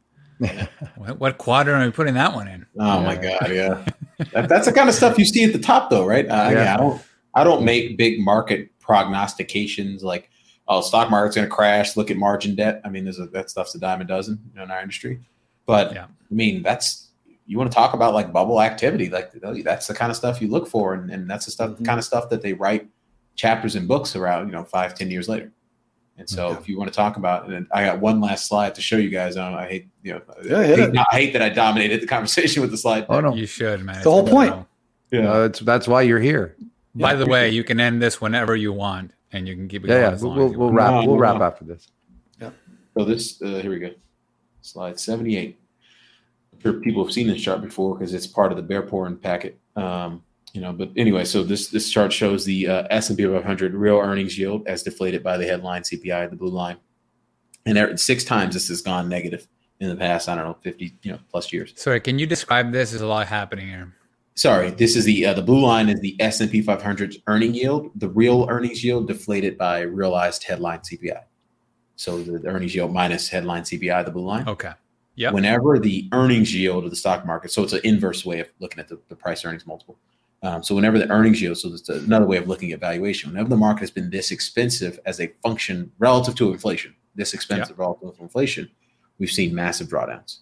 what, 0.97 1.19
what 1.21 1.39
quadrant 1.39 1.83
are 1.83 1.87
we 1.87 1.93
putting 1.93 2.15
that 2.15 2.35
one 2.35 2.49
in? 2.49 2.67
Oh 2.79 3.01
my 3.01 3.15
god, 3.15 3.51
yeah. 3.51 3.85
that, 4.33 4.49
that's 4.49 4.67
the 4.67 4.73
kind 4.73 4.89
of 4.89 4.95
stuff 4.95 5.19
you 5.19 5.25
see 5.25 5.45
at 5.45 5.53
the 5.53 5.59
top, 5.59 5.91
though, 5.91 6.07
right? 6.07 6.27
Uh, 6.27 6.51
yeah. 6.51 6.51
Yeah. 6.51 6.75
I 6.75 6.77
don't, 6.77 7.03
I 7.35 7.45
don't 7.45 7.65
make 7.65 7.97
big 7.97 8.21
market 8.21 8.71
prognostications 8.81 10.03
like, 10.03 10.31
oh, 10.69 10.81
stock 10.81 11.11
market's 11.11 11.37
going 11.37 11.49
to 11.49 11.55
crash. 11.55 11.97
Look 11.97 12.11
at 12.11 12.17
margin 12.17 12.55
debt. 12.55 12.81
I 12.85 12.89
mean, 12.89 13.05
there's 13.05 13.19
a, 13.19 13.27
that 13.29 13.51
stuff's 13.51 13.75
a 13.75 13.79
dime 13.79 14.01
a 14.01 14.05
dozen 14.05 14.39
in 14.55 14.71
our 14.71 14.81
industry. 14.81 15.21
But 15.67 15.95
Yeah. 15.95 16.05
I 16.05 16.35
mean, 16.35 16.63
that's 16.63 17.02
you 17.47 17.59
want 17.59 17.71
to 17.71 17.75
talk 17.75 17.95
about 17.95 18.15
like 18.15 18.33
bubble 18.33 18.61
activity, 18.63 19.09
like 19.09 19.33
that's 19.65 19.87
the 19.87 19.95
kind 19.95 20.11
of 20.11 20.17
stuff 20.17 20.41
you 20.41 20.49
look 20.49 20.67
for, 20.69 20.95
and, 20.95 21.11
and 21.11 21.29
that's 21.29 21.45
the 21.47 21.51
stuff, 21.51 21.71
Mhm. 21.73 21.85
kind 21.85 21.99
of 21.99 22.05
stuff 22.05 22.29
that 22.31 22.41
they 22.43 22.53
write 22.53 22.89
chapters 23.35 23.75
and 23.77 23.89
books 23.89 24.15
around, 24.15 24.47
you 24.49 24.53
know, 24.53 24.65
five, 24.65 24.95
ten 24.95 25.11
years 25.11 25.29
later. 25.29 25.51
And 26.19 26.29
so, 26.29 26.51
Yeah. 26.51 26.59
if 26.59 26.69
you 26.69 26.79
want 26.79 26.91
to 26.93 26.95
talk 26.97 27.17
about, 27.17 27.49
and 27.49 27.67
I 27.73 27.85
got 27.85 27.99
one 28.01 28.21
last 28.21 28.47
slide 28.47 28.75
to 28.77 28.83
show 28.83 28.97
you 28.99 29.09
guys. 29.09 29.37
I, 29.37 29.51
don't, 29.51 29.59
I 29.59 29.67
hate, 29.67 29.89
you 30.03 30.13
know, 30.13 30.21
Yeah, 30.45 30.59
I 30.59 30.67
hate, 30.67 30.79
it. 30.79 30.97
I 30.99 31.05
hate 31.17 31.33
that 31.33 31.43
I 31.43 31.49
dominated 31.49 32.01
the 32.03 32.07
conversation 32.07 32.61
with 32.63 32.71
the 32.71 32.77
slide. 32.77 33.07
Oh 33.09 33.21
no, 33.21 33.35
You 33.35 33.47
should, 33.47 33.83
man. 33.85 34.03
The 34.03 34.11
whole 34.11 34.23
point. 34.23 34.51
wonderful. 34.51 34.69
Yeah. 35.11 35.31
Uh, 35.31 35.39
that's 35.49 35.61
that's 35.61 35.89
why 35.89 36.03
you're 36.03 36.21
here. 36.21 36.55
By 36.95 37.13
Yeah, 37.13 37.17
the 37.17 37.27
way, 37.27 37.49
you 37.51 37.65
can 37.65 37.81
end 37.81 38.01
this 38.03 38.21
whenever 38.21 38.55
you 38.55 38.73
want, 38.73 39.13
and 39.33 39.49
you 39.49 39.55
can 39.57 39.67
keep 39.69 39.85
it 39.85 39.89
Yeah, 39.89 39.95
going 39.95 40.03
yeah. 40.05 40.11
as 40.13 40.23
We'll 40.23 40.31
long 40.31 40.39
we'll, 40.39 40.47
as 40.47 40.53
you 40.53 40.59
we'll 40.59 40.73
wrap 40.73 40.91
No, 40.91 40.97
we'll 41.07 41.15
no, 41.17 41.21
wrap 41.21 41.39
no. 41.39 41.45
after 41.45 41.65
this. 41.65 41.89
Yeah. 42.41 42.51
So 42.97 43.05
this, 43.07 43.41
uh, 43.43 43.47
here 43.63 43.71
we 43.71 43.79
go. 43.79 43.91
Slide 44.61 45.01
78. 45.01 45.59
Sure 46.63 46.75
people 46.75 47.05
have 47.05 47.13
seen 47.13 47.27
this 47.27 47.43
chart 47.43 47.61
before 47.61 47.97
because 47.97 48.15
it's 48.15 48.27
part 48.27 48.53
of 48.53 48.57
the 48.57 48.63
bear 48.63 48.83
porn 48.83 49.17
packet. 49.17 49.59
Um, 49.77 50.23
you 50.53 50.61
know, 50.61 50.73
but 50.73 50.91
anyway, 50.97 51.25
so 51.25 51.43
this 51.43 51.69
this 51.69 51.91
chart 51.91 52.13
shows 52.13 52.45
the 52.45 52.69
uh, 52.69 52.87
S&P 52.91 53.25
500 53.25 53.75
real 53.75 53.99
earnings 53.99 54.39
yield 54.39 54.67
as 54.67 54.83
deflated 54.83 55.23
by 55.23 55.39
the 55.39 55.47
headline 55.47 55.83
CPI, 55.83 56.31
the 56.31 56.37
blue 56.37 56.51
line. 56.51 56.77
And 57.65 57.77
there, 57.77 57.97
six 57.97 58.23
times 58.23 58.55
this 58.55 58.69
has 58.69 58.83
gone 58.83 59.09
negative 59.09 59.47
in 59.81 59.89
the 59.89 59.97
past, 59.97 60.29
I 60.29 60.35
don't 60.37 60.45
know, 60.45 60.57
50, 60.63 60.95
you 61.03 61.13
know, 61.13 61.19
plus 61.31 61.53
years. 61.53 61.73
Sorry, 61.77 62.01
can 62.01 62.19
you 62.19 62.27
describe 62.27 62.71
this? 62.71 62.91
There's 62.91 63.03
a 63.03 63.07
lot 63.07 63.27
happening 63.27 63.69
here. 63.69 63.95
Sorry, 64.35 64.71
this 64.71 64.95
is 64.95 65.05
the 65.05 65.27
uh, 65.27 65.35
the 65.35 65.43
blue 65.43 65.61
line 65.61 65.89
is 65.89 66.01
the 66.01 66.17
S&P 66.21 66.63
500's 66.63 67.19
earning 67.27 67.55
yield, 67.55 67.91
the 67.97 68.09
real 68.09 68.47
earnings 68.49 68.85
yield 68.85 69.07
deflated 69.09 69.59
by 69.59 69.81
realized 69.81 70.45
headline 70.45 70.81
CPI. 70.81 71.23
So 71.97 72.23
the, 72.23 72.39
the 72.39 72.49
earnings 72.49 72.75
yield 72.75 72.93
minus 72.93 73.29
headline 73.29 73.63
CPI, 73.63 74.05
the 74.05 74.11
blue 74.11 74.25
line. 74.25 74.49
Okay. 74.49 74.73
Yep. 75.15 75.35
whenever 75.35 75.79
the 75.79 76.09
earnings 76.13 76.55
yield 76.55 76.85
of 76.85 76.91
the 76.91 76.97
stock 76.97 77.27
market, 77.27 77.53
so 77.53 77.63
it's 77.63 77.75
an 77.75 77.81
inverse 77.85 78.25
way 78.25 78.41
of 78.41 78.49
looking 78.61 78.81
at 78.81 78.89
the, 78.89 78.99
the 79.09 79.17
price 79.17 79.45
earnings 79.45 79.67
multiple. 79.67 79.99
Um, 80.43 80.63
so 80.63 80.75
whenever 80.75 80.99
the 80.99 81.09
earnings 81.11 81.41
yield, 81.41 81.59
so 81.59 81.69
it's 81.73 81.89
another 81.89 82.27
way 82.27 82.37
of 82.37 82.49
looking 82.49 82.73
at 82.73 82.81
valuation. 82.81 83.31
Whenever 83.31 83.49
the 83.49 83.57
market 83.57 83.81
has 83.81 83.91
been 83.91 84.11
this 84.11 84.31
expensive 84.31 84.99
as 85.07 85.21
a 85.21 85.29
function 85.43 85.93
relative 85.99 86.35
to 86.37 86.53
inflation, 86.53 86.95
this 87.15 87.33
expensive 87.33 87.79
relative 87.79 88.17
to 88.17 88.23
inflation, 88.23 88.69
we've 89.19 89.31
seen 89.31 89.55
massive 89.55 89.89
drawdowns. 89.89 90.39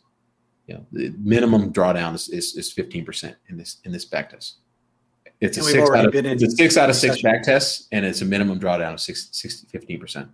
You 0.66 0.74
know, 0.74 0.86
the 0.92 1.12
minimum 1.18 1.72
drawdown 1.72 2.14
is 2.14 2.28
is, 2.28 2.56
is 2.56 2.72
15% 2.72 3.34
in 3.48 3.56
this 3.58 3.78
in 3.84 3.92
this 3.92 4.04
back 4.04 4.30
test. 4.30 4.58
It's 5.40 5.56
a 5.56 5.60
And 5.60 5.66
we've 5.66 5.74
six 5.74 5.90
out 5.90 6.06
of, 6.06 6.12
been 6.12 6.26
it's 6.26 6.42
a 6.42 6.50
six 6.50 6.76
out 6.76 6.90
of 6.90 6.96
six 6.96 7.22
back 7.22 7.42
tests, 7.42 7.88
and 7.92 8.04
it's 8.04 8.20
a 8.20 8.24
minimum 8.24 8.60
drawdown 8.60 8.92
of 8.92 9.00
six, 9.00 9.28
60, 9.32 9.66
15%. 9.76 10.28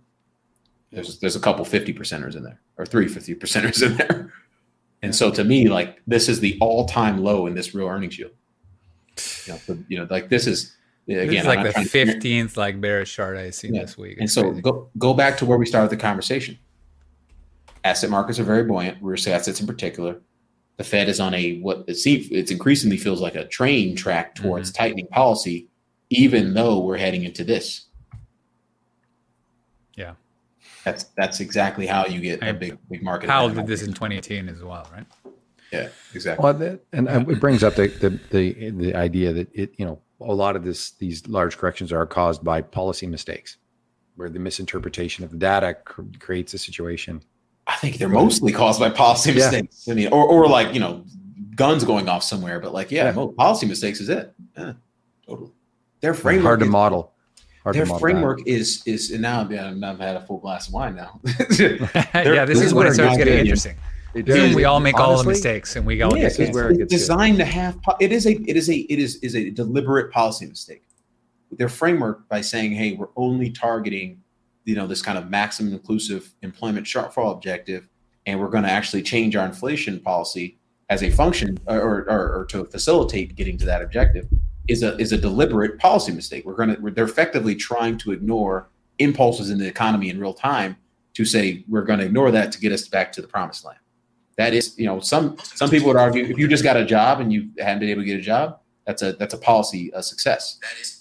There's 0.91 1.19
there's 1.19 1.35
a 1.35 1.39
couple 1.39 1.65
50 1.65 1.93
percenters 1.93 2.35
in 2.35 2.43
there, 2.43 2.59
or 2.77 2.85
three 2.85 3.07
50 3.07 3.35
percenters 3.35 3.83
in 3.85 3.97
there. 3.97 4.33
And 5.03 5.15
so 5.15 5.29
to 5.31 5.43
me, 5.43 5.67
like 5.69 6.01
this 6.07 6.27
is 6.29 6.39
the 6.39 6.57
all-time 6.59 7.23
low 7.23 7.45
in 7.45 7.53
this 7.55 7.75
real 7.75 7.87
earnings 7.87 8.17
yield. 8.17 8.31
You 9.45 9.53
know, 9.53 9.59
the- 9.67 9.83
you 9.89 9.97
know 9.99 10.07
like 10.09 10.29
this 10.29 10.47
is 10.47 10.75
again 11.07 11.27
this 11.27 11.41
is 11.41 11.45
like 11.45 11.73
the 11.75 11.83
fifteenth 11.83 12.57
like 12.57 12.79
bearish 12.81 13.13
chart 13.15 13.37
I've 13.37 13.53
seen 13.55 13.75
Yeah. 13.75 13.81
this 13.83 13.97
week. 13.97 14.17
And 14.19 14.29
so 14.29 14.43
crazy. 14.43 14.61
go 14.61 14.89
go 14.97 15.13
back 15.13 15.37
to 15.37 15.45
where 15.45 15.57
we 15.57 15.65
started 15.65 15.89
the 15.91 15.97
conversation. 15.97 16.57
Asset 17.83 18.09
markets 18.09 18.39
are 18.39 18.43
very 18.43 18.63
buoyant. 18.63 18.97
Real 19.01 19.15
estate 19.15 19.33
assets 19.33 19.59
in 19.61 19.67
particular. 19.67 20.19
The 20.77 20.83
Fed 20.83 21.09
is 21.09 21.19
on 21.19 21.33
a 21.33 21.59
what 21.59 21.83
it 21.87 21.95
seems 21.95 22.27
it's 22.31 22.51
increasingly 22.51 22.97
feels 22.97 23.21
like 23.21 23.35
a 23.35 23.45
train 23.47 23.95
track 23.95 24.35
towards 24.35 24.71
Mm-hmm. 24.71 24.83
tightening 24.83 25.07
policy, 25.07 25.67
even 26.09 26.53
though 26.53 26.79
we're 26.79 26.97
heading 26.97 27.23
into 27.23 27.43
this. 27.43 27.85
Yeah. 29.95 30.13
That's 30.87 31.03
that's 31.17 31.39
exactly 31.41 31.85
how 31.85 32.05
you 32.05 32.21
get 32.21 32.41
a 32.41 32.53
big 32.53 32.77
big 32.89 33.03
market. 33.03 33.29
How 33.29 33.45
event. 33.47 33.67
did 33.67 33.67
this 33.67 33.81
in 33.85 33.89
2018 33.93 34.47
as 34.47 34.63
well, 34.63 34.87
right? 34.93 35.05
Yeah, 35.73 35.89
exactly. 36.13 36.41
Well, 36.41 36.53
that, 36.53 36.79
and 36.93 37.09
uh, 37.09 37.25
it 37.27 37.41
brings 37.41 37.61
up 37.61 37.75
the, 37.75 37.87
the 37.87 38.09
the 38.31 38.69
the 38.71 38.95
idea 38.95 39.33
that 39.33 39.49
it 39.53 39.73
you 39.77 39.85
know 39.85 39.99
a 40.21 40.33
lot 40.33 40.55
of 40.55 40.63
this 40.63 40.91
these 40.91 41.27
large 41.27 41.57
corrections 41.57 41.91
are 41.91 42.05
caused 42.05 42.41
by 42.41 42.61
policy 42.61 43.05
mistakes, 43.05 43.57
where 44.15 44.29
the 44.29 44.39
misinterpretation 44.39 45.25
of 45.25 45.31
the 45.31 45.37
data 45.37 45.73
cr- 45.73 46.03
creates 46.19 46.53
a 46.53 46.57
situation. 46.57 47.21
I 47.67 47.75
think 47.75 47.97
they're 47.97 48.07
mostly 48.07 48.53
caused 48.53 48.79
by 48.79 48.89
policy 48.89 49.31
Yeah. 49.31 49.35
mistakes. 49.39 49.89
I 49.89 49.93
mean, 49.93 50.07
or 50.07 50.25
or 50.25 50.47
like 50.47 50.73
you 50.73 50.79
know, 50.79 51.03
guns 51.55 51.83
going 51.83 52.07
off 52.07 52.23
somewhere. 52.23 52.61
But 52.61 52.71
like, 52.73 52.91
yeah, 52.91 53.07
Yeah. 53.07 53.11
mo- 53.11 53.33
policy 53.33 53.65
mistakes 53.65 53.99
is 53.99 54.07
it. 54.07 54.33
Yeah, 54.57 54.73
totally. 55.27 55.51
Their 55.99 56.13
framework 56.13 56.45
hard 56.45 56.59
to 56.61 56.65
is- 56.65 56.71
model. 56.71 57.11
Hard 57.67 57.75
Their 57.75 57.83
to 57.83 57.89
model 57.89 57.99
framework 57.99 58.47
is 58.47 58.81
is 58.85 59.11
and 59.11 59.21
now 59.21 59.45
yeah, 59.49 59.69
I've 59.69 59.83
I've 59.83 59.99
had 59.99 60.15
a 60.15 60.21
full 60.25 60.37
glass 60.37 60.69
of 60.69 60.73
wine 60.73 60.95
now. 60.95 61.19
yeah, 61.25 62.45
this 62.45 62.47
this 62.47 62.57
is 62.59 62.63
is 62.67 62.73
when 62.73 62.85
where 62.85 62.91
it 62.91 62.93
starts 62.95 63.17
getting 63.17 63.37
interesting. 63.39 63.75
It 64.15 64.25
This 64.25 64.35
is 64.35 64.41
when 64.41 64.47
does. 64.51 64.55
we 64.55 64.63
all 64.63 64.79
make 64.79 64.95
all 64.97 65.17
the 65.17 65.27
mistakes, 65.27 65.75
and 65.75 65.85
we 65.85 66.01
all 66.01 66.15
Yeah, 66.17 66.23
this 66.23 66.39
is 66.39 66.47
it's, 66.47 66.55
where 66.55 66.67
it 66.69 66.71
it's 66.71 66.77
gets 66.79 66.91
good. 66.93 66.97
designed 66.99 67.37
to 67.39 67.45
have. 67.45 67.81
po- 67.81 67.97
It 67.99 68.13
is 68.13 68.25
a 68.25 68.35
it 68.49 68.55
is 68.55 68.69
a 68.69 68.75
it 68.77 68.99
is 68.99 69.17
is 69.17 69.35
a 69.35 69.49
deliberate 69.49 70.13
policy 70.13 70.45
mistake. 70.45 70.83
Their 71.51 71.67
framework 71.67 72.29
by 72.29 72.39
saying, 72.39 72.71
"Hey, 72.71 72.93
we're 72.93 73.09
only 73.17 73.49
targeting, 73.51 74.21
you 74.63 74.75
know, 74.75 74.87
this 74.87 75.01
kind 75.01 75.17
of 75.17 75.29
maximum 75.29 75.73
inclusive 75.73 76.33
employment 76.43 76.87
shortfall 76.87 77.33
objective, 77.33 77.89
and 78.25 78.39
we're 78.39 78.47
going 78.49 78.63
to 78.63 78.71
actually 78.71 79.01
change 79.03 79.35
our 79.35 79.45
inflation 79.45 79.99
policy 79.99 80.57
as 80.89 81.03
a 81.03 81.09
function 81.09 81.57
or, 81.67 81.77
or, 82.09 82.33
or 82.39 82.45
to 82.51 82.63
facilitate 82.63 83.35
getting 83.35 83.57
to 83.57 83.65
that 83.65 83.81
objective." 83.81 84.25
Is 84.67 84.83
a 84.83 84.97
is 84.97 85.11
a 85.11 85.17
deliberate 85.17 85.79
policy 85.79 86.11
mistake. 86.11 86.45
We're 86.45 86.55
going 86.55 86.75
to 86.75 86.91
they're 86.91 87.05
effectively 87.05 87.55
trying 87.55 87.97
to 87.99 88.11
ignore 88.11 88.69
impulses 88.99 89.49
in 89.49 89.59
the 89.59 89.67
economy 89.67 90.09
in 90.09 90.19
real 90.19 90.33
time 90.33 90.77
to 91.13 91.25
say 91.25 91.63
we're 91.67 91.83
going 91.83 91.99
to 91.99 92.05
ignore 92.05 92.31
that 92.31 92.51
to 92.51 92.59
get 92.59 92.71
us 92.71 92.87
back 92.87 93.11
to 93.11 93.21
the 93.21 93.27
promised 93.27 93.65
land. 93.65 93.79
that 94.37 94.53
is, 94.53 94.77
you 94.77 94.85
know, 94.85 94.99
some 94.99 95.37
some 95.39 95.69
people 95.69 95.87
would 95.87 95.97
argue 95.97 96.23
if 96.23 96.37
you 96.37 96.47
just 96.47 96.63
got 96.63 96.77
a 96.77 96.85
job 96.85 97.19
and 97.19 97.33
you 97.33 97.49
haven't 97.57 97.79
been 97.79 97.89
able 97.89 98.01
to 98.01 98.05
get 98.05 98.19
a 98.19 98.21
job, 98.21 98.59
that's 98.85 99.01
a 99.01 99.13
that's 99.13 99.33
a 99.33 99.37
policy 99.37 99.91
a 99.93 100.03
success. 100.03 100.59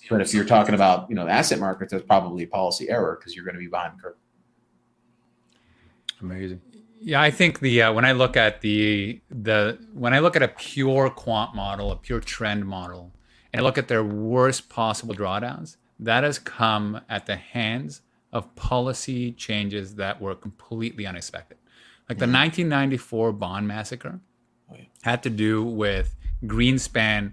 But 0.08 0.20
if 0.20 0.32
you're 0.32 0.44
talking 0.44 0.74
about 0.74 1.08
you 1.10 1.16
know 1.16 1.26
asset 1.28 1.58
markets, 1.58 1.92
that's 1.92 2.04
probably 2.04 2.44
a 2.44 2.46
policy 2.46 2.88
error 2.88 3.16
because 3.18 3.34
you're 3.34 3.44
going 3.44 3.56
to 3.56 3.60
be 3.60 3.68
behind 3.68 3.98
the 3.98 4.02
curve. 4.02 4.16
Amazing. 6.20 6.60
Yeah, 7.00 7.20
I 7.20 7.30
think 7.30 7.60
the 7.60 7.82
uh, 7.82 7.92
when 7.92 8.04
I 8.04 8.12
look 8.12 8.36
at 8.36 8.62
the 8.62 9.20
the 9.28 9.78
when 9.92 10.14
I 10.14 10.20
look 10.20 10.34
at 10.34 10.42
a 10.42 10.48
pure 10.48 11.10
quant 11.10 11.54
model, 11.54 11.92
a 11.92 11.96
pure 11.96 12.20
trend 12.20 12.66
model, 12.66 13.12
and 13.56 13.64
look 13.64 13.78
at 13.78 13.88
their 13.88 14.04
worst 14.04 14.68
possible 14.68 15.14
drawdowns, 15.14 15.76
that 15.98 16.24
has 16.24 16.38
come 16.38 17.00
at 17.08 17.26
the 17.26 17.36
hands 17.36 18.02
of 18.32 18.54
policy 18.54 19.32
changes 19.32 19.94
that 19.96 20.20
were 20.20 20.34
completely 20.34 21.06
unexpected. 21.06 21.58
Like 22.08 22.18
the 22.18 22.26
mm-hmm. 22.26 22.70
1994 22.70 23.32
bond 23.32 23.66
massacre 23.66 24.20
oh, 24.70 24.76
had 25.02 25.22
to 25.22 25.30
do 25.30 25.64
with 25.64 26.14
Greenspan 26.44 27.32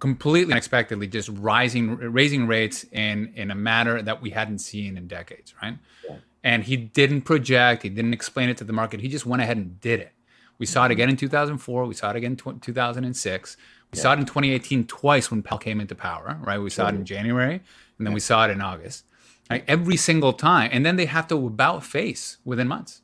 completely 0.00 0.52
unexpectedly 0.52 1.06
just 1.06 1.30
rising 1.30 1.96
raising 1.96 2.46
rates 2.46 2.84
in 2.92 3.32
in 3.36 3.50
a 3.50 3.54
manner 3.54 4.02
that 4.02 4.20
we 4.20 4.30
hadn't 4.30 4.58
seen 4.58 4.96
in 4.96 5.06
decades, 5.06 5.54
right? 5.62 5.78
Yeah. 6.06 6.16
And 6.42 6.64
he 6.64 6.76
didn't 6.76 7.22
project, 7.22 7.84
he 7.84 7.88
didn't 7.88 8.12
explain 8.12 8.50
it 8.50 8.58
to 8.58 8.64
the 8.64 8.72
market. 8.72 9.00
He 9.00 9.08
just 9.08 9.24
went 9.24 9.40
ahead 9.40 9.56
and 9.56 9.80
did 9.80 10.00
it. 10.00 10.12
Mm-hmm. 10.54 10.60
We 10.60 10.66
saw 10.66 10.86
it 10.86 10.90
again 10.90 11.08
in 11.08 11.16
2004, 11.16 11.84
we 11.86 11.94
saw 11.94 12.10
it 12.10 12.16
again 12.16 12.36
in 12.46 12.60
2006. 12.60 13.56
We 13.92 13.96
yeah. 13.96 14.02
saw 14.02 14.12
it 14.12 14.18
in 14.18 14.26
2018 14.26 14.86
twice 14.86 15.30
when 15.30 15.42
Powell 15.42 15.58
came 15.58 15.80
into 15.80 15.94
power, 15.94 16.38
right? 16.42 16.58
We 16.58 16.70
saw 16.70 16.88
it 16.88 16.94
in 16.94 17.04
January 17.04 17.54
and 17.54 18.06
then 18.06 18.12
yeah. 18.12 18.14
we 18.14 18.20
saw 18.20 18.46
it 18.46 18.50
in 18.50 18.60
August. 18.60 19.04
Like 19.50 19.64
every 19.68 19.96
single 19.96 20.32
time. 20.32 20.70
And 20.72 20.86
then 20.86 20.96
they 20.96 21.06
have 21.06 21.28
to 21.28 21.46
about 21.46 21.84
face 21.84 22.38
within 22.44 22.66
months. 22.66 23.02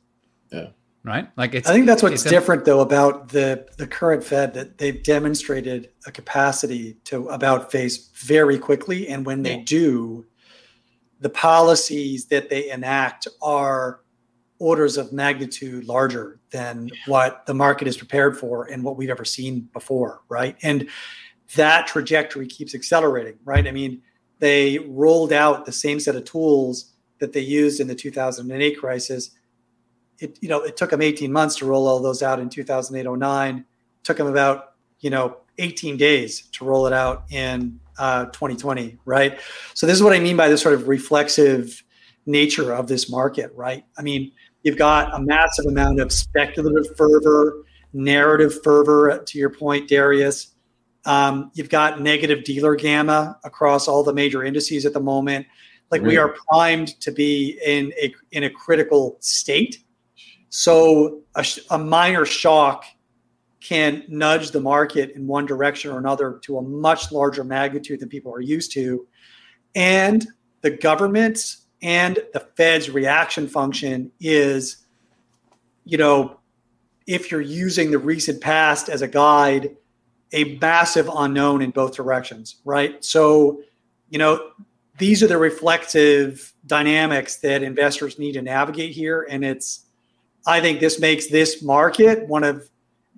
Yeah 0.51 0.69
right? 1.03 1.29
Like 1.37 1.53
it's. 1.53 1.67
I 1.67 1.73
think 1.73 1.85
that's 1.85 2.03
what's 2.03 2.23
different, 2.23 2.63
a, 2.63 2.65
though, 2.65 2.79
about 2.81 3.29
the 3.29 3.67
the 3.77 3.87
current 3.87 4.23
Fed 4.23 4.53
that 4.53 4.77
they've 4.77 5.01
demonstrated 5.01 5.89
a 6.05 6.11
capacity 6.11 6.97
to 7.05 7.27
about 7.29 7.71
face 7.71 8.09
very 8.13 8.57
quickly, 8.57 9.07
and 9.07 9.25
when 9.25 9.43
they 9.43 9.57
do, 9.57 10.25
the 11.19 11.29
policies 11.29 12.25
that 12.25 12.49
they 12.49 12.69
enact 12.69 13.27
are 13.41 14.01
orders 14.59 14.97
of 14.97 15.11
magnitude 15.11 15.85
larger 15.85 16.39
than 16.51 16.89
what 17.07 17.45
the 17.45 17.53
market 17.53 17.87
is 17.87 17.97
prepared 17.97 18.37
for 18.37 18.65
and 18.65 18.83
what 18.83 18.97
we've 18.97 19.09
ever 19.09 19.25
seen 19.25 19.69
before, 19.73 20.21
right? 20.29 20.57
And 20.61 20.89
that 21.55 21.87
trajectory 21.87 22.47
keeps 22.47 22.75
accelerating, 22.75 23.37
right? 23.45 23.67
I 23.67 23.71
mean, 23.71 24.01
they 24.39 24.79
rolled 24.79 25.31
out 25.31 25.65
the 25.65 25.71
same 25.71 25.99
set 25.99 26.15
of 26.15 26.25
tools 26.25 26.93
that 27.19 27.33
they 27.33 27.39
used 27.39 27.79
in 27.79 27.87
the 27.87 27.95
2008 27.95 28.79
crisis 28.79 29.31
it 30.21 30.37
you 30.41 30.47
know 30.47 30.61
it 30.61 30.77
took 30.77 30.91
them 30.91 31.01
18 31.01 31.31
months 31.31 31.57
to 31.57 31.65
roll 31.65 31.87
all 31.87 31.99
those 31.99 32.23
out 32.23 32.39
in 32.39 32.49
2008 32.49 33.09
09 33.17 33.65
took 34.03 34.17
them 34.17 34.27
about 34.27 34.73
you 34.99 35.09
know 35.09 35.37
18 35.57 35.97
days 35.97 36.47
to 36.53 36.63
roll 36.63 36.87
it 36.87 36.93
out 36.93 37.23
in 37.31 37.79
uh, 37.97 38.25
2020 38.25 38.97
right 39.05 39.39
so 39.73 39.85
this 39.85 39.95
is 39.95 40.03
what 40.03 40.13
i 40.13 40.19
mean 40.19 40.37
by 40.37 40.47
this 40.47 40.61
sort 40.61 40.73
of 40.73 40.87
reflexive 40.87 41.83
nature 42.25 42.73
of 42.73 42.87
this 42.87 43.09
market 43.09 43.51
right 43.55 43.83
i 43.97 44.01
mean 44.01 44.31
you've 44.63 44.77
got 44.77 45.13
a 45.13 45.21
massive 45.21 45.65
amount 45.65 45.99
of 45.99 46.11
speculative 46.11 46.95
fervor 46.95 47.63
narrative 47.93 48.63
fervor 48.63 49.21
to 49.25 49.37
your 49.37 49.49
point 49.49 49.87
darius. 49.87 50.55
Um, 51.05 51.51
you've 51.55 51.69
got 51.69 52.01
negative 52.01 52.43
dealer 52.43 52.75
gamma 52.75 53.39
across 53.43 53.87
all 53.87 54.03
the 54.03 54.13
major 54.13 54.43
indices 54.43 54.85
at 54.85 54.93
the 54.93 54.99
moment. 54.99 55.47
Like 55.89 56.03
we 56.03 56.15
are 56.17 56.35
primed 56.49 56.99
to 57.01 57.11
be 57.11 57.59
in 57.65 57.91
a 58.01 58.13
in 58.31 58.45
a 58.45 58.49
critical 58.49 59.17
state. 59.19 59.83
So 60.49 61.21
a, 61.35 61.45
a, 61.69 61.77
minor 61.77 62.25
shock 62.25 62.85
can 63.61 64.03
nudge 64.07 64.51
the 64.51 64.59
market 64.59 65.11
in 65.15 65.27
one 65.27 65.45
direction 65.45 65.91
or 65.91 65.97
another 65.97 66.39
to 66.43 66.57
a 66.57 66.61
much 66.61 67.11
larger 67.11 67.43
magnitude 67.43 67.99
than 67.99 68.09
people 68.09 68.33
are 68.33 68.41
used 68.41 68.71
to. 68.73 69.05
And 69.75 70.25
the 70.61 70.71
government 70.71 71.57
and 71.81 72.19
the 72.33 72.39
Fed's 72.39 72.89
reaction 72.89 73.47
function 73.47 74.11
is, 74.19 74.77
you 75.83 75.97
know, 75.97 76.39
if 77.07 77.31
you're 77.31 77.41
using 77.41 77.91
the 77.91 77.97
recent 77.97 78.41
past 78.41 78.87
as 78.87 79.01
a 79.01 79.07
guide, 79.07 79.75
a 80.31 80.57
massive 80.59 81.09
unknown 81.13 81.61
in 81.61 81.71
both 81.71 81.95
directions, 81.95 82.57
right? 82.63 83.03
So, 83.03 83.61
you 84.09 84.19
know, 84.19 84.51
these 84.97 85.23
are 85.23 85.27
the 85.27 85.37
reflective 85.37 86.53
dynamics 86.67 87.37
that 87.37 87.63
investors 87.63 88.19
need 88.19 88.33
to 88.33 88.41
navigate 88.41 88.91
here. 88.91 89.27
And 89.29 89.43
it's, 89.43 89.85
I 90.45 90.61
think 90.61 90.79
this 90.79 90.99
makes 90.99 91.27
this 91.27 91.63
market 91.63 92.27
one 92.27 92.43
of 92.43 92.69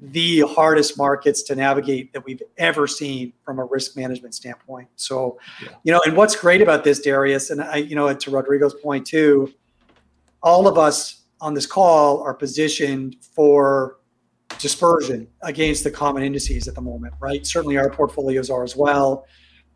the 0.02 0.42
hardest 0.42 0.98
markets 0.98 1.44
to 1.44 1.56
navigate 1.56 2.12
that 2.14 2.26
we've 2.26 2.42
ever 2.58 2.88
seen 2.88 3.32
from 3.46 3.60
a 3.60 3.66
risk 3.66 3.96
management 3.96 4.36
standpoint. 4.36 4.88
So, 4.96 5.40
yeah. 5.62 5.70
you 5.84 5.94
know, 5.94 6.02
and 6.06 6.18
what's 6.18 6.36
great 6.36 6.62
about 6.62 6.84
this, 6.84 7.00
Darius, 7.00 7.50
and 7.50 7.62
I, 7.62 7.78
you 7.78 7.96
know, 7.96 8.14
to 8.14 8.32
Rodrigo's 8.32 8.74
point 8.74 9.06
too, 9.06 9.54
all 10.42 10.68
of 10.68 10.78
us 10.78 11.22
on 11.40 11.54
this 11.54 11.66
call 11.66 12.22
are 12.22 12.34
positioned 12.34 13.18
for 13.22 13.98
dispersion 14.60 15.28
against 15.42 15.84
the 15.84 15.92
common 15.92 16.24
indices 16.24 16.68
at 16.68 16.76
the 16.76 16.82
moment, 16.82 17.14
right? 17.20 17.46
Certainly 17.46 17.78
our 17.78 17.90
portfolios 17.90 18.50
are 18.50 18.64
as 18.64 18.76
well. 18.76 19.26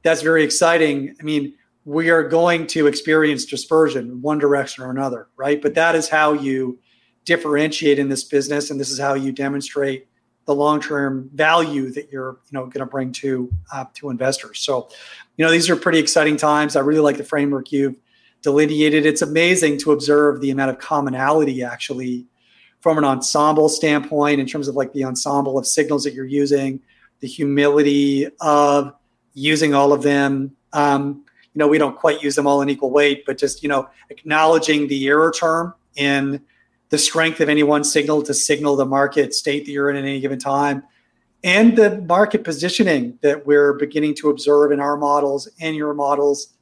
That's 0.03 0.21
very 0.21 0.43
exciting. 0.43 1.15
I 1.19 1.23
mean, 1.23 1.53
we 1.85 2.09
are 2.09 2.23
going 2.23 2.67
to 2.67 2.87
experience 2.87 3.45
dispersion 3.45 4.21
one 4.21 4.39
direction 4.39 4.83
or 4.83 4.89
another, 4.89 5.29
right? 5.37 5.61
But 5.61 5.73
that 5.75 5.95
is 5.95 6.09
how 6.09 6.33
you 6.33 6.79
differentiate 7.27 7.99
in 7.99 8.07
this 8.07 8.23
business, 8.23 8.71
and 8.71 8.79
this 8.79 8.89
is 8.89 8.97
how 8.97 9.13
you 9.13 9.31
demonstrate 9.31 10.07
the 10.45 10.55
long-term 10.55 11.29
value 11.33 11.91
that 11.91 12.09
you're 12.09 12.39
you 12.49 12.57
know 12.57 12.63
going 12.63 12.79
to 12.79 12.85
bring 12.85 13.11
to 13.11 13.51
uh, 13.71 13.85
to 13.93 14.09
investors. 14.09 14.59
So, 14.59 14.89
you 15.35 15.45
know, 15.45 15.51
these 15.51 15.69
are 15.69 15.75
pretty 15.75 15.99
exciting 15.99 16.37
times. 16.37 16.75
I 16.75 16.79
really 16.79 17.01
like 17.01 17.17
the 17.17 17.25
framework 17.25 17.71
you've 17.71 17.97
delineated. 18.41 19.05
It's 19.05 19.21
amazing 19.21 19.77
to 19.79 19.91
observe 19.91 20.39
the 20.39 20.51
amount 20.51 20.71
of 20.71 20.79
commonality 20.79 21.63
actually 21.63 22.25
from 22.79 22.97
an 22.97 23.03
ensemble 23.03 23.67
standpoint 23.67 24.39
in 24.39 24.47
terms 24.47 24.69
of 24.69 24.75
like 24.75 24.93
the 24.93 25.03
ensemble 25.03 25.57
of 25.57 25.67
signals 25.67 26.05
that 26.05 26.13
you're 26.13 26.25
using, 26.25 26.79
the 27.19 27.27
humility 27.27 28.27
of 28.39 28.93
using 29.33 29.73
all 29.73 29.91
of 29.91 30.01
them. 30.01 30.55
Um, 30.71 31.25
you 31.53 31.59
know, 31.59 31.67
we 31.67 31.77
don't 31.77 31.97
quite 31.97 32.23
use 32.23 32.35
them 32.35 32.47
all 32.47 32.61
in 32.61 32.69
equal 32.69 32.91
weight, 32.91 33.25
but 33.25 33.37
just 33.37 33.63
you 33.63 33.67
know, 33.67 33.89
acknowledging 34.09 34.87
the 34.87 35.07
error 35.07 35.33
term 35.37 35.73
in 35.97 36.41
the 36.89 36.97
strength 36.97 37.39
of 37.41 37.49
any 37.49 37.63
one 37.63 37.83
signal 37.83 38.23
to 38.23 38.33
signal 38.33 38.75
the 38.75 38.85
market 38.85 39.33
state 39.33 39.65
that 39.65 39.71
you're 39.71 39.89
in 39.89 39.95
at 39.95 40.03
any 40.03 40.19
given 40.19 40.39
time 40.39 40.83
and 41.43 41.77
the 41.77 42.01
market 42.01 42.43
positioning 42.43 43.17
that 43.21 43.45
we're 43.45 43.73
beginning 43.73 44.15
to 44.15 44.29
observe 44.29 44.71
in 44.71 44.79
our 44.79 44.97
models 44.97 45.47
and 45.59 45.75
your 45.75 45.93
models 45.93 46.53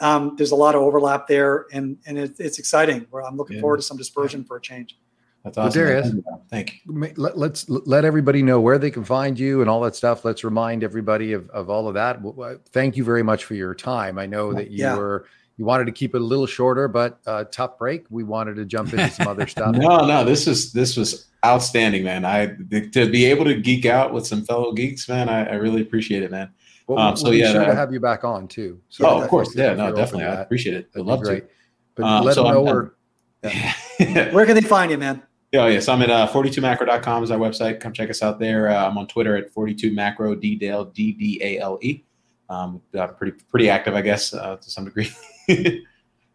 um, 0.00 0.34
there's 0.36 0.50
a 0.50 0.56
lot 0.56 0.74
of 0.74 0.82
overlap 0.82 1.26
there 1.28 1.66
and 1.72 1.96
and 2.06 2.18
it, 2.18 2.34
it's 2.38 2.58
exciting 2.58 3.06
i'm 3.26 3.36
looking 3.36 3.56
yeah. 3.56 3.60
forward 3.60 3.76
to 3.76 3.82
some 3.82 3.96
dispersion 3.96 4.40
yeah. 4.40 4.46
for 4.46 4.56
a 4.56 4.60
change 4.60 4.96
that's 5.44 5.58
awesome. 5.58 5.82
Darius, 5.82 6.10
thank 6.48 6.80
you. 6.86 7.12
Let, 7.16 7.36
us 7.36 7.68
let 7.68 8.06
everybody 8.06 8.42
know 8.42 8.62
where 8.62 8.78
they 8.78 8.90
can 8.90 9.04
find 9.04 9.38
you 9.38 9.60
and 9.60 9.68
all 9.68 9.82
that 9.82 9.94
stuff. 9.94 10.24
Let's 10.24 10.42
remind 10.42 10.82
everybody 10.82 11.34
of, 11.34 11.50
of 11.50 11.68
all 11.68 11.86
of 11.86 11.92
that. 11.94 12.20
Thank 12.70 12.96
you 12.96 13.04
very 13.04 13.22
much 13.22 13.44
for 13.44 13.54
your 13.54 13.74
time. 13.74 14.18
I 14.18 14.24
know 14.24 14.54
that 14.54 14.70
you 14.70 14.78
yeah. 14.78 14.96
were 14.96 15.26
you 15.56 15.64
wanted 15.64 15.84
to 15.86 15.92
keep 15.92 16.14
it 16.14 16.20
a 16.20 16.24
little 16.24 16.46
shorter, 16.46 16.88
but 16.88 17.20
uh, 17.26 17.44
tough 17.44 17.78
break. 17.78 18.06
We 18.10 18.24
wanted 18.24 18.56
to 18.56 18.64
jump 18.64 18.92
into 18.92 19.08
some 19.10 19.28
other 19.28 19.46
stuff. 19.48 19.74
no, 19.74 20.06
no, 20.06 20.24
this 20.24 20.46
was 20.46 20.72
this 20.72 20.96
was 20.96 21.26
outstanding, 21.44 22.04
man. 22.04 22.24
I 22.24 22.46
to 22.46 23.10
be 23.10 23.24
able 23.26 23.44
to 23.44 23.54
geek 23.54 23.86
out 23.86 24.12
with 24.12 24.26
some 24.26 24.44
fellow 24.44 24.72
geeks, 24.72 25.08
man. 25.08 25.28
I, 25.28 25.44
I 25.46 25.54
really 25.54 25.82
appreciate 25.82 26.22
it, 26.22 26.30
man. 26.30 26.50
Well, 26.86 26.98
um, 26.98 27.16
so 27.16 27.30
yeah, 27.30 27.52
sure 27.52 27.64
to 27.64 27.74
have 27.74 27.92
you 27.92 28.00
back 28.00 28.24
on 28.24 28.48
too. 28.48 28.80
So 28.88 29.06
oh, 29.06 29.22
of 29.22 29.28
course, 29.28 29.54
yeah, 29.54 29.74
no, 29.74 29.94
definitely. 29.94 30.24
I 30.24 30.40
appreciate 30.40 30.76
it. 30.76 30.90
I'd 30.94 31.02
love 31.02 31.22
great. 31.22 31.48
to. 31.48 31.54
But 31.94 32.04
um, 32.04 32.24
let 32.24 32.34
so 32.34 32.44
them 32.44 32.54
know 32.54 32.62
where. 32.62 32.94
Yeah. 33.42 33.72
where 34.32 34.46
can 34.46 34.54
they 34.54 34.60
find 34.62 34.90
you, 34.90 34.98
man? 34.98 35.22
Oh, 35.54 35.66
yeah. 35.66 35.80
So 35.80 35.92
I'm 35.92 36.02
at 36.02 36.10
uh, 36.10 36.26
42macro.com 36.28 37.22
is 37.22 37.30
our 37.30 37.38
website. 37.38 37.78
Come 37.78 37.92
check 37.92 38.10
us 38.10 38.22
out 38.22 38.40
there. 38.40 38.68
Uh, 38.68 38.88
I'm 38.88 38.98
on 38.98 39.06
Twitter 39.06 39.36
at 39.36 39.54
42macro, 39.54 40.40
D 40.40 40.56
Dale, 42.48 42.72
D 42.72 42.80
D 42.92 42.98
A 42.98 43.02
L. 43.02 43.08
Um, 43.08 43.16
pretty 43.16 43.36
pretty 43.50 43.70
active, 43.70 43.94
I 43.94 44.02
guess, 44.02 44.34
uh, 44.34 44.56
to 44.56 44.70
some 44.70 44.84
degree. 44.84 45.10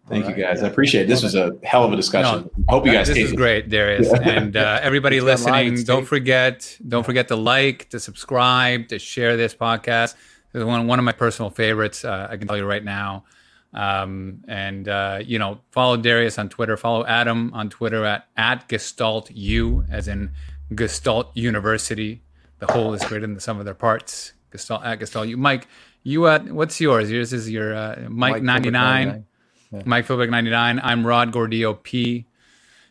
Thank 0.10 0.26
right. 0.26 0.38
you 0.38 0.44
guys. 0.44 0.60
Yeah. 0.60 0.66
I 0.66 0.70
appreciate 0.70 1.04
it. 1.04 1.08
This 1.08 1.22
was 1.22 1.36
a 1.36 1.52
hell 1.64 1.84
of 1.84 1.94
a 1.94 1.96
discussion. 1.96 2.50
No, 2.58 2.64
I 2.68 2.72
hope 2.72 2.86
you 2.88 2.92
guys. 2.92 3.08
This 3.10 3.18
is 3.18 3.34
great, 3.34 3.70
Darius, 3.70 4.08
yeah. 4.12 4.30
and 4.30 4.58
uh, 4.58 4.80
everybody 4.84 5.22
listening. 5.22 5.84
Don't 5.84 6.06
forget, 6.06 6.78
don't 6.88 7.06
forget 7.06 7.28
to 7.28 7.36
like, 7.36 7.90
to 7.90 8.00
subscribe, 8.00 8.88
to 8.88 8.98
share 8.98 9.38
this 9.38 9.54
podcast. 9.54 10.16
This 10.52 10.62
is 10.62 10.66
one 10.66 10.88
one 10.88 10.98
of 10.98 11.06
my 11.06 11.12
personal 11.12 11.52
favorites. 11.52 12.04
Uh, 12.04 12.28
I 12.30 12.38
can 12.38 12.48
tell 12.48 12.58
you 12.58 12.66
right 12.66 12.84
now. 12.84 13.26
Um, 13.72 14.44
and 14.48 14.88
uh, 14.88 15.20
you 15.24 15.38
know, 15.38 15.60
follow 15.72 15.96
Darius 15.96 16.40
on 16.40 16.50
Twitter. 16.50 16.76
Follow 16.76 17.06
Adam 17.06 17.54
on 17.54 17.70
Twitter 17.70 18.04
at 18.04 18.26
at 18.36 18.68
Gestalt 18.68 19.30
U, 19.30 19.86
as 19.92 20.08
in 20.08 20.32
Gestalt 20.74 21.36
University. 21.36 22.24
The 22.58 22.68
whole 22.68 22.94
is 22.94 23.04
greater 23.04 23.22
than 23.22 23.36
the 23.36 23.42
sum 23.42 23.60
of 23.60 23.66
their 23.66 23.76
parts. 23.76 24.34
Gestalt 24.52 24.84
at 24.84 25.00
Gestalt 25.00 25.28
U. 25.28 25.38
Mike, 25.38 25.68
you 26.04 26.28
at 26.28 26.46
what's 26.52 26.80
yours? 26.80 27.12
Yours 27.12 27.34
is 27.34 27.50
your 27.50 27.74
uh, 27.76 27.96
Mike, 28.10 28.34
Mike 28.34 28.44
ninety 28.44 28.70
nine. 28.70 29.26
Yeah. 29.72 29.82
Mike 29.86 30.08
Philbrick 30.08 30.30
ninety 30.30 30.50
nine. 30.52 30.80
I'm 30.84 31.06
Rod 31.06 31.32
Gordillo 31.32 31.82
P. 31.82 32.26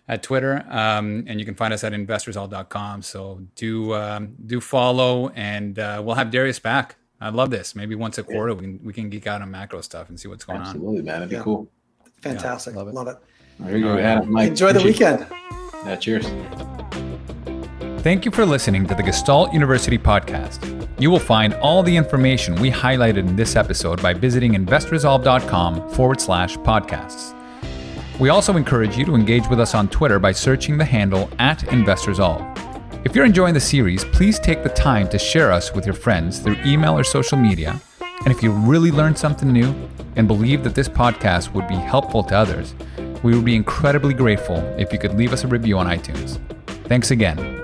at 0.06 0.22
Twitter, 0.22 0.64
um, 0.70 1.24
and 1.26 1.38
you 1.38 1.44
can 1.44 1.54
find 1.54 1.74
us 1.74 1.84
at 1.84 1.92
investresolve.com. 1.92 3.02
So 3.02 3.42
do 3.56 3.94
um, 3.94 4.36
do 4.46 4.60
follow, 4.60 5.28
and 5.30 5.78
uh, 5.78 6.00
we'll 6.04 6.14
have 6.14 6.30
Darius 6.30 6.58
back. 6.58 6.96
I 7.20 7.30
love 7.30 7.50
this. 7.50 7.74
Maybe 7.74 7.94
once 7.96 8.16
a 8.18 8.22
quarter, 8.22 8.54
we 8.54 8.62
can 8.62 8.80
we 8.84 8.92
can 8.92 9.10
geek 9.10 9.26
out 9.26 9.42
on 9.42 9.50
macro 9.50 9.80
stuff 9.80 10.08
and 10.08 10.18
see 10.18 10.28
what's 10.28 10.44
going 10.44 10.60
Absolutely, 10.60 10.86
on. 10.88 10.94
Absolutely, 10.94 11.10
man. 11.10 11.16
it'd 11.22 11.28
be 11.30 11.36
Yeah. 11.36 11.42
cool. 11.42 11.68
Fantastic. 12.22 12.74
love 12.74 12.88
it. 12.88 12.94
Love 12.94 13.08
it. 13.08 13.16
There 13.60 13.76
you 13.76 13.84
go, 13.84 13.98
Adam. 13.98 14.32
Mike, 14.32 14.48
Enjoy 14.50 14.72
the 14.72 14.78
appreciate- 14.78 15.18
weekend. 15.20 15.32
Yeah, 15.84 15.96
cheers. 15.96 17.57
Thank 18.02 18.24
you 18.24 18.30
for 18.30 18.46
listening 18.46 18.86
to 18.86 18.94
the 18.94 19.02
Gestalt 19.02 19.52
University 19.52 19.98
podcast. 19.98 20.88
You 21.00 21.10
will 21.10 21.18
find 21.18 21.54
all 21.54 21.82
the 21.82 21.96
information 21.96 22.54
we 22.54 22.70
highlighted 22.70 23.18
in 23.18 23.34
this 23.34 23.56
episode 23.56 24.00
by 24.00 24.14
visiting 24.14 24.52
investresolve.com 24.54 25.90
forward 25.90 26.20
slash 26.20 26.56
podcasts. 26.58 27.34
We 28.20 28.28
also 28.28 28.56
encourage 28.56 28.96
you 28.96 29.04
to 29.04 29.16
engage 29.16 29.48
with 29.48 29.58
us 29.58 29.74
on 29.74 29.88
Twitter 29.88 30.20
by 30.20 30.30
searching 30.30 30.78
the 30.78 30.84
handle 30.84 31.28
at 31.40 31.58
InvestReSolve. 31.58 33.04
If 33.04 33.16
you're 33.16 33.24
enjoying 33.24 33.54
the 33.54 33.60
series, 33.60 34.04
please 34.04 34.38
take 34.38 34.62
the 34.62 34.68
time 34.68 35.08
to 35.08 35.18
share 35.18 35.50
us 35.50 35.74
with 35.74 35.84
your 35.84 35.94
friends 35.94 36.38
through 36.38 36.56
email 36.64 36.96
or 36.96 37.04
social 37.04 37.36
media. 37.36 37.80
And 38.24 38.28
if 38.28 38.44
you 38.44 38.52
really 38.52 38.92
learned 38.92 39.18
something 39.18 39.52
new 39.52 39.74
and 40.14 40.28
believe 40.28 40.62
that 40.62 40.76
this 40.76 40.88
podcast 40.88 41.52
would 41.52 41.66
be 41.66 41.74
helpful 41.74 42.22
to 42.22 42.36
others, 42.36 42.76
we 43.24 43.34
would 43.34 43.44
be 43.44 43.56
incredibly 43.56 44.14
grateful 44.14 44.58
if 44.78 44.92
you 44.92 45.00
could 45.00 45.14
leave 45.14 45.32
us 45.32 45.42
a 45.42 45.48
review 45.48 45.78
on 45.78 45.86
iTunes. 45.86 46.38
Thanks 46.86 47.10
again, 47.10 47.57